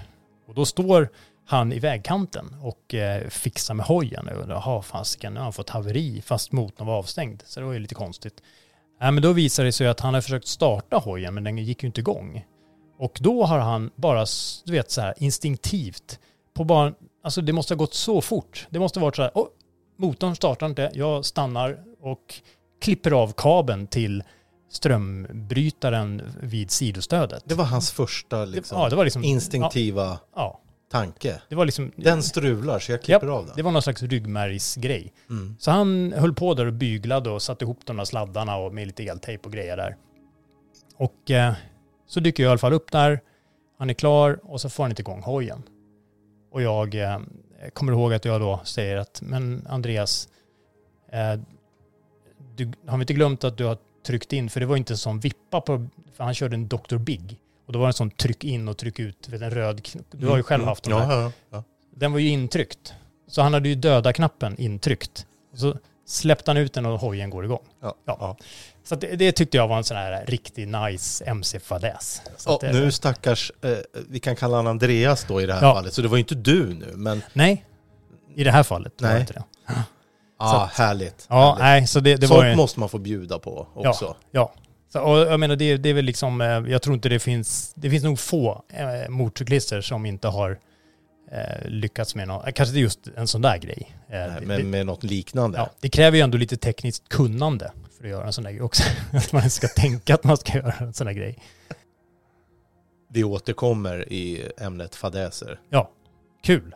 Och 0.48 0.54
då 0.54 0.66
står 0.66 1.10
han 1.54 1.74
i 1.74 1.80
vägkanten 1.80 2.56
och 2.62 2.94
eh, 2.94 3.30
fixar 3.30 3.74
med 3.74 3.86
hojen. 3.86 4.28
Och 4.28 4.50
jaha, 4.50 4.82
fasiken, 4.82 5.34
nu 5.34 5.40
har 5.40 5.44
han 5.44 5.54
fått 5.54 5.70
haveri 5.70 6.22
fast 6.26 6.52
motorn 6.52 6.88
var 6.88 6.98
avstängd. 6.98 7.44
Så 7.46 7.60
det 7.60 7.66
var 7.66 7.74
ju 7.74 7.80
lite 7.80 7.96
konstigt. 7.96 8.42
Äh, 9.02 9.12
men 9.12 9.24
då 9.24 9.34
visar 9.34 9.64
det 9.64 9.72
sig 9.72 9.88
att 9.88 10.00
han 10.00 10.14
har 10.14 10.22
försökt 10.22 10.48
starta 10.48 10.98
hojen, 10.98 11.34
men 11.34 11.44
den 11.44 11.58
gick 11.58 11.84
ju 11.84 11.88
inte 11.88 12.02
igång. 12.02 12.46
Och 12.98 13.20
då 13.22 13.44
har 13.44 13.60
han 13.60 13.92
bara, 13.96 14.26
du 14.66 14.72
vet 14.72 14.92
så 14.92 15.02
här, 15.02 15.14
instinktivt, 15.18 16.20
på 16.54 16.64
bara, 16.64 16.94
alltså 17.24 17.42
det 17.42 17.54
måste 17.54 17.74
ha 17.74 17.78
gått 17.78 17.94
så 17.94 18.22
fort. 18.22 18.68
Det 18.70 18.80
måste 18.80 19.00
ha 19.00 19.06
varit 19.06 19.16
så 19.16 19.22
här, 19.22 19.32
oh, 19.34 19.48
motorn 19.98 20.36
startar 20.36 20.66
inte, 20.66 20.92
jag 20.94 21.26
stannar 21.26 21.80
och 22.02 22.36
klipper 22.82 23.12
av 23.12 23.34
kabeln 23.38 23.88
till 23.88 24.24
strömbrytaren 24.72 26.22
vid 26.42 26.72
sidostödet. 26.72 27.44
Det 27.46 27.56
var 27.56 27.66
hans 27.66 27.92
första 27.92 28.46
liksom, 28.46 28.80
ja, 28.80 28.90
det 28.90 28.96
var 28.96 29.04
liksom, 29.04 29.24
instinktiva 29.24 30.20
Ja, 30.36 30.62
tanke. 30.94 31.41
det 31.49 31.56
var 31.56 31.65
liksom... 31.65 31.91
Den 31.95 32.24
strular 32.24 32.80
så 32.80 32.91
jag 32.91 33.02
klipper 33.02 33.28
av 33.28 33.45
den. 33.45 33.56
Det 33.56 33.61
var 33.61 33.72
någon 33.72 33.82
slags 33.82 34.03
ryggmärgsgrej. 34.03 35.14
Mm. 35.30 35.56
Så 35.60 35.72
han 35.72 36.14
höll 36.14 36.34
på 36.34 36.53
där 36.53 36.65
och 36.65 36.74
byglade 36.74 37.30
och 37.30 37.41
satte 37.41 37.65
ihop 37.65 37.80
de 37.86 37.98
där 37.98 38.06
sladdarna 38.06 38.57
och 38.57 38.74
med 38.74 38.88
lite 38.88 39.03
eltejp 39.03 39.45
och 39.45 39.53
grejer 39.53 39.78
där. 39.78 39.95
Och 40.98 41.32
eh, 41.32 41.53
så 42.07 42.20
dyker 42.20 42.44
jag 42.44 42.49
i 42.49 42.52
alla 42.52 42.57
fall 42.57 42.74
upp 42.74 42.91
där. 42.91 43.22
Han 43.80 43.90
är 43.90 43.94
klar 43.94 44.40
och 44.44 44.61
så 44.61 44.70
får 44.70 44.84
han 44.84 44.91
inte 44.91 45.02
igång 45.02 45.22
hojen. 45.22 45.64
Och 46.52 46.61
jag 46.61 46.95
eh, 46.95 47.20
kommer 47.74 47.91
ihåg 47.91 48.14
att 48.14 48.26
jag 48.26 48.41
då 48.41 48.61
säger 48.64 48.98
att, 48.98 49.22
men 49.22 49.68
Andreas, 49.70 50.28
eh, 51.11 51.40
du 52.56 52.72
har 52.88 52.98
vi 52.98 53.02
inte 53.02 53.14
glömt 53.14 53.44
att 53.44 53.57
du 53.57 53.65
har 53.65 53.78
tryckt 54.06 54.34
in, 54.34 54.49
för 54.49 54.60
det 54.60 54.65
var 54.65 54.78
inte 54.78 54.94
en 54.94 54.98
sån 54.98 55.20
vippa 55.20 55.61
på, 55.61 55.88
för 56.14 56.24
han 56.24 56.34
körde 56.34 56.56
en 56.56 56.68
Dr. 56.68 56.98
Big. 56.98 57.40
Och 57.65 57.73
då 57.73 57.80
var 57.80 57.85
det 57.85 57.90
en 57.90 57.94
sån 57.94 58.11
tryck 58.11 58.44
in 58.44 58.68
och 58.68 58.77
tryck 58.77 58.99
ut, 58.99 59.30
vet, 59.30 59.41
en 59.41 59.52
röd, 59.52 59.80
kn- 59.80 60.03
du 60.11 60.27
har 60.27 60.38
ju 60.38 60.44
själv 60.44 60.64
haft 60.65 60.84
den 60.84 60.94
ja, 60.98 61.06
där. 61.06 61.22
ja, 61.22 61.31
ja. 61.52 61.64
Den 61.95 62.11
var 62.11 62.19
ju 62.19 62.30
intryckt. 62.30 62.94
Så 63.27 63.41
han 63.41 63.53
hade 63.53 63.69
ju 63.69 63.76
döda 63.76 64.14
knappen 64.14 64.57
intryckt. 64.57 65.26
Och 65.52 65.57
så 65.60 65.76
släppte 66.07 66.52
han 66.52 66.57
ut 66.57 66.73
den 66.73 66.85
och 66.85 66.99
hojen 66.99 67.30
går 67.30 67.45
igång. 67.45 67.64
Ja, 67.81 67.95
Ja. 68.06 68.18
ja. 68.19 68.38
Så 68.84 68.95
det, 68.95 69.15
det 69.15 69.31
tyckte 69.31 69.57
jag 69.57 69.68
var 69.68 69.77
en 69.77 69.84
sån 69.84 69.98
här 69.98 70.26
riktigt 70.26 70.68
nice 70.69 71.26
MC-fadäs. 71.26 72.22
Ja, 72.45 72.57
det- 72.61 72.73
nu 72.73 72.91
stackars, 72.91 73.52
eh, 73.61 73.72
vi 74.10 74.19
kan 74.19 74.35
kalla 74.35 74.57
honom 74.57 74.72
Andreas 74.72 75.26
då 75.27 75.41
i 75.41 75.45
det 75.45 75.53
här 75.53 75.61
Ja. 75.68 75.73
fallet, 75.73 75.94
så 75.94 76.02
det 76.02 76.07
var 76.07 76.18
ju 76.18 76.22
inte 76.22 76.35
du 76.35 76.73
nu, 76.73 76.91
men 76.95 77.22
Nej, 77.34 77.65
i 78.35 78.44
det 78.44 78.52
här 78.52 78.64
fallet 78.64 79.02
var 79.02 79.10
Nej. 79.10 79.15
det 79.18 79.22
inte 79.22 79.34
det. 79.34 79.44
ah, 80.38 80.65
härligt. 80.65 81.26
Ja, 81.30 81.45
härligt. 81.45 81.60
nej, 81.60 81.88
så 81.88 81.99
det, 81.99 82.15
det 82.15 82.27
Sånt 82.27 82.40
var 82.40 82.45
ju... 82.49 82.56
måste 82.56 82.80
man 82.80 82.90
få 82.90 82.98
bjuda 82.98 83.40
på 83.40 83.68
också. 83.76 84.15
Ja. 84.31 84.53
Så, 84.94 85.02
och 85.02 85.18
jag 85.18 85.40
menar, 85.40 85.56
det, 85.56 85.78
det 85.78 85.90
är 85.90 85.94
väl 85.94 86.06
liksom, 86.06 86.41
eh, 86.41 86.48
jag 86.48 86.82
tror 86.82 86.94
inte 86.94 87.10
det 87.10 87.20
finns, 87.20 87.74
det 87.76 87.90
finns 87.90 88.03
nog 88.03 88.20
få 88.20 88.64
eh, 88.70 89.10
motorcyklister 89.10 89.82
som 89.82 90.06
inte 90.06 90.28
har 90.28 90.60
eh, 91.32 91.68
lyckats 91.70 92.15
med 92.15 92.28
något, 92.28 92.56
kanske 92.56 92.74
det 92.74 92.80
är 92.80 92.82
just 92.82 93.07
en 93.15 93.28
sån 93.28 93.41
där 93.41 93.57
grej. 93.57 93.95
Eh, 94.07 94.20
Nej, 94.20 94.30
det, 94.40 94.45
men 94.45 94.57
det, 94.57 94.64
med 94.64 94.86
något 94.86 95.03
liknande. 95.03 95.57
ja, 95.57 95.70
det 95.80 95.90
kräver 95.90 96.18
ju 96.18 96.24
ändå 96.24 96.38
lite 96.38 96.57
tekniskt 96.57 97.10
kunnande 97.10 97.72
för 97.98 98.03
att 98.03 98.10
göra 98.10 98.26
en 98.26 98.34
sån 98.34 98.44
där 98.44 98.52
grej 98.52 98.61
också. 98.61 98.84
att 99.14 99.32
man 99.32 99.49
ska 99.49 99.68
tänka 99.68 100.14
att 100.14 100.24
man 100.24 100.38
ska 100.38 100.57
göra 100.57 100.74
en 100.80 100.94
sån 100.94 101.07
där 101.07 101.14
grej. 101.14 101.38
Vi 103.10 103.24
återkommer 103.24 104.14
i 104.14 104.49
ämnet 104.57 104.95
fadäser. 104.95 105.60
Ja, 105.70 105.91
kul. 106.44 106.76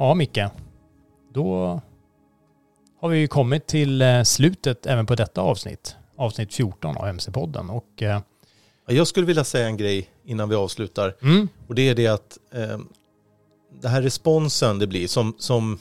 Ja, 0.00 0.14
Micke. 0.14 0.38
Då 1.32 1.80
har 3.00 3.08
vi 3.08 3.18
ju 3.18 3.28
kommit 3.28 3.66
till 3.66 4.02
eh, 4.02 4.22
slutet 4.22 4.86
även 4.86 5.06
på 5.06 5.14
detta 5.14 5.40
avsnitt. 5.40 5.96
Avsnitt 6.16 6.54
14 6.54 6.96
av 6.96 7.06
MC-podden. 7.08 7.70
Och 7.70 8.02
eh, 8.02 8.20
Ja, 8.86 8.94
Jag 8.94 9.06
skulle 9.06 9.26
vilja 9.26 9.44
säga 9.44 9.66
en 9.66 9.76
grej 9.76 10.08
innan 10.24 10.48
vi 10.48 10.54
avslutar. 10.54 11.16
mm, 11.22 11.48
Och 11.68 11.74
det 11.74 11.88
är 11.88 11.94
det 11.94 12.06
att 12.06 12.38
eh, 12.54 12.78
det 13.80 13.88
här 13.88 14.02
responsen 14.02 14.78
det 14.78 14.86
blir, 14.86 15.08
som, 15.08 15.34
som 15.38 15.78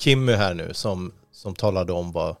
Kimmy 0.00 0.32
här 0.32 0.54
nu, 0.54 0.70
som, 0.74 1.12
som 1.32 1.54
talade 1.54 1.92
om 1.92 2.12
vad 2.12 2.36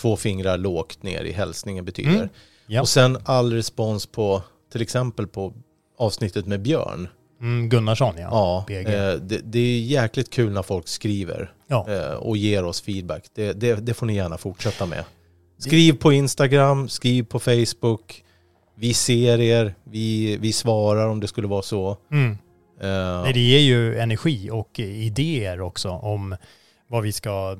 två 0.00 0.16
fingrar 0.16 0.58
lågt 0.58 1.02
ner 1.02 1.24
i 1.24 1.32
hälsningen 1.32 1.84
betyder. 1.84 2.14
Mm, 2.14 2.28
ja. 2.66 2.80
Och 2.80 2.88
sen 2.88 3.18
all 3.24 3.52
respons 3.52 4.06
på, 4.06 4.42
till 4.72 4.82
exempel 4.82 5.26
på 5.26 5.52
avsnittet 5.98 6.46
med 6.46 6.62
Björn. 6.62 7.08
Mm, 7.40 7.68
Gunnarsson 7.68 8.14
ja. 8.18 8.64
Ja, 8.68 8.74
eh, 8.74 9.14
det, 9.14 9.38
det 9.44 9.58
är 9.58 9.80
jäkligt 9.80 10.30
kul 10.30 10.52
när 10.52 10.62
folk 10.62 10.88
skriver 10.88 11.52
Ja. 11.68 11.86
eh, 11.88 12.12
och 12.14 12.36
ger 12.36 12.64
oss 12.64 12.80
feedback. 12.80 13.24
Det, 13.34 13.52
det, 13.52 13.74
det 13.74 13.94
får 13.94 14.06
ni 14.06 14.14
gärna 14.14 14.38
fortsätta 14.38 14.86
med. 14.86 15.04
Skriv 15.58 15.92
på 15.92 16.12
Instagram, 16.12 16.88
skriv 16.88 17.22
på 17.24 17.38
Facebook. 17.38 18.24
Vi 18.74 18.94
ser 18.94 19.40
er, 19.40 19.74
vi, 19.84 20.36
vi 20.36 20.52
svarar 20.52 21.08
om 21.08 21.20
det 21.20 21.28
skulle 21.28 21.46
vara 21.48 21.62
så. 21.62 21.96
Mm. 22.12 22.30
Eh, 22.80 23.22
Nej, 23.22 23.32
det 23.32 23.40
ger 23.40 23.58
ju 23.60 23.98
energi 23.98 24.50
och 24.52 24.78
idéer 24.78 25.60
också 25.60 25.88
om 25.90 26.36
vad 26.88 27.02
vi 27.02 27.12
ska 27.12 27.56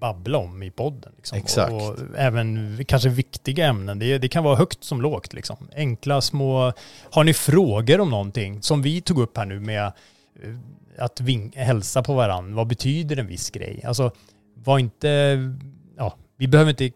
babbla 0.00 0.38
om 0.38 0.62
i 0.62 0.70
podden. 0.70 1.12
Liksom. 1.16 1.38
Exakt. 1.38 1.72
Och, 1.72 1.90
och 1.90 1.96
även 2.16 2.78
kanske 2.88 3.08
viktiga 3.08 3.66
ämnen. 3.66 3.98
Det, 3.98 4.18
det 4.18 4.28
kan 4.28 4.44
vara 4.44 4.56
högt 4.56 4.84
som 4.84 5.02
lågt. 5.02 5.32
Liksom. 5.32 5.56
Enkla 5.76 6.20
små... 6.20 6.72
Har 7.10 7.24
ni 7.24 7.34
frågor 7.34 8.00
om 8.00 8.10
någonting 8.10 8.62
som 8.62 8.82
vi 8.82 9.00
tog 9.00 9.18
upp 9.18 9.36
här 9.36 9.46
nu 9.46 9.60
med 9.60 9.86
eh, 9.86 9.92
att 10.98 11.20
ving, 11.20 11.52
hälsa 11.56 12.02
på 12.02 12.14
varandra. 12.14 12.56
Vad 12.56 12.66
betyder 12.66 13.16
en 13.16 13.26
viss 13.26 13.50
grej? 13.50 13.82
Alltså, 13.84 14.10
var 14.54 14.78
inte... 14.78 15.38
Ja, 15.96 16.14
vi 16.36 16.48
behöver 16.48 16.70
inte 16.70 16.90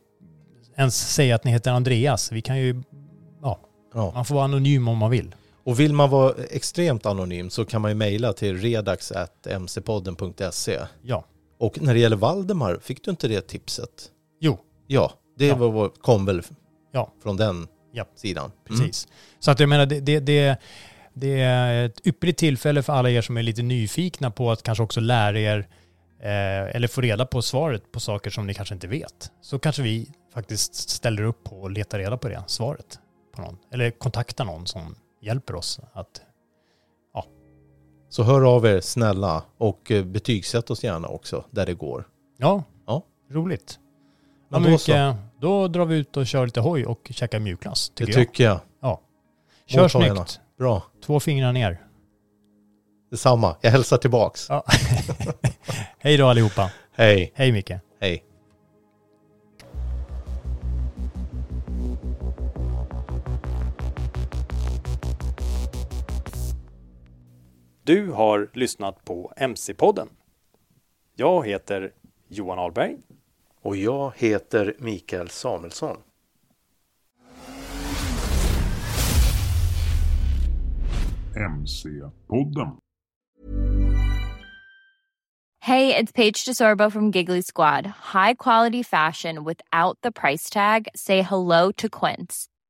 ens 0.77 1.15
säga 1.15 1.35
att 1.35 1.45
ni 1.45 1.51
heter 1.51 1.71
Andreas. 1.71 2.33
Vi 2.33 2.43
kan 2.43 2.59
ju... 2.59 2.83
Ja, 3.43 3.61
ja. 3.95 4.13
man 4.15 4.25
får 4.25 4.35
vara 4.35 4.45
anonym 4.45 4.89
om 4.89 4.99
man 4.99 5.11
vill. 5.11 5.35
Och 5.65 5.81
vill 5.81 5.93
man 5.93 6.11
vara 6.11 6.35
extremt 6.51 7.07
anonym 7.07 7.51
så 7.51 7.65
kan 7.65 7.83
man 7.83 7.91
ju 7.91 7.95
mejla 7.95 8.33
till 8.33 8.59
redax.mcpodden.se. 8.59 10.79
Ja. 11.03 11.25
Och 11.61 11.83
när 11.83 11.95
det 11.95 12.01
gäller 12.01 12.17
Valdemar, 12.17 12.79
fick 12.83 13.05
du 13.05 13.11
inte 13.11 13.29
det 13.29 13.41
tipset? 13.41 14.11
Jo. 14.41 14.59
Ja, 14.87 15.13
det 15.39 15.47
Ja. 15.47 15.55
Var, 15.55 15.89
kom 15.89 16.27
väl 16.27 16.43
Ja. 16.93 17.13
från 17.23 17.37
den 17.37 17.69
Ja. 17.93 18.05
sidan. 18.17 18.53
Precis. 18.69 19.09
Så 19.39 19.51
att 19.51 19.61
jag 19.61 19.69
menar, 19.69 19.87
det, 19.87 20.01
det, 20.01 20.21
det, 20.21 20.57
det 21.15 21.41
är 21.41 21.87
ett 21.87 22.07
ypperligt 22.07 22.39
tillfälle 22.39 22.83
för 22.83 22.93
alla 22.93 23.11
er 23.11 23.23
som 23.23 23.37
är 23.37 23.43
lite 23.43 23.63
nyfikna 23.63 24.31
på 24.31 24.51
att 24.51 24.63
kanske 24.63 24.83
också 24.85 25.01
lära 25.01 25.39
er 25.41 25.69
Eh, 26.23 26.77
eller 26.77 26.89
få 26.89 27.01
reda 27.01 27.27
på 27.27 27.43
svaret 27.43 27.93
på 27.93 28.01
saker 28.01 28.31
som 28.31 28.47
ni 28.47 28.55
kanske 28.55 28.75
inte 28.75 28.87
vet. 28.87 29.31
Så 29.41 29.59
kanske 29.59 29.83
vi 29.83 30.09
faktiskt 30.35 30.75
ställer 30.75 31.23
upp 31.23 31.45
på 31.45 31.61
och 31.61 31.71
letar 31.71 31.99
reda 31.99 32.17
på 32.17 32.29
det 32.29 32.43
svaret. 32.47 32.99
På 33.35 33.43
någon. 33.43 33.57
Eller 33.73 33.91
kontaktar 33.91 34.45
någon 34.45 34.67
som 34.67 34.95
hjälper 35.23 35.55
oss 35.55 35.81
att 35.93 36.21
Så 38.11 38.23
hör 38.23 38.55
av 38.57 38.67
er 38.67 38.81
snälla 38.81 39.43
och 39.59 39.91
eh, 39.91 40.05
betygsätt 40.05 40.71
oss 40.71 40.85
gärna 40.85 41.09
också 41.09 41.45
där 41.51 41.67
det 41.67 41.75
går. 41.75 42.05
Ja, 42.39 42.63
Ja. 42.87 43.03
roligt. 43.31 43.79
Ja, 44.49 44.59
Men 44.59 44.73
då 44.73 45.15
då 45.41 45.69
drar 45.69 45.85
vi 45.85 45.97
ut 45.97 46.17
och 46.17 46.27
kör 46.27 46.45
lite 46.47 46.61
hoj 46.61 46.87
och 46.87 47.09
käkar 47.11 47.39
mjukglass. 47.39 47.91
Det 47.95 48.07
Tycker 48.07 48.19
jag. 48.19 48.29
tycker 48.29 48.45
jag. 48.45 48.61
Kör 49.67 49.81
Måltagarna. 49.81 50.15
snyggt. 50.27 50.41
Bra. 50.59 50.83
Två 51.07 51.21
fingrar 51.21 51.53
ner. 51.53 51.81
Detsamma. 53.11 53.57
Jag 53.61 53.71
hälsar 53.71 53.97
tillbaks. 53.97 54.47
Ja. 54.49 54.65
Hej 55.99 56.17
då 56.17 56.27
allihopa. 56.27 56.71
Hej. 56.93 57.33
Hej 57.35 57.53
Micke. 57.53 57.71
Hej. 58.01 58.25
Du 67.85 68.11
har 68.11 68.51
lyssnat 68.53 69.05
på 69.05 69.33
MC-podden. 69.37 70.09
Jag 71.15 71.47
heter 71.47 71.93
Johan 72.29 72.59
Ahlberg. 72.59 72.99
Och 73.63 73.77
jag 73.77 74.13
heter 74.17 74.77
Mikael 74.79 75.29
Samuelsson. 75.29 75.97
MC-podden. 81.37 82.77
Hey, 85.63 85.95
it's 85.95 86.13
Paige 86.13 86.45
DeSorbo 86.45 86.91
from 86.91 87.11
Giggly 87.11 87.43
Squad. 87.43 87.87
High 87.87 88.35
quality 88.35 88.83
fashion 88.83 89.45
without 89.45 89.99
the 90.03 90.11
price 90.11 90.51
tag. 90.51 90.89
Say 90.95 91.23
hello 91.23 91.73
to 91.73 91.89
Quince. 91.89 92.50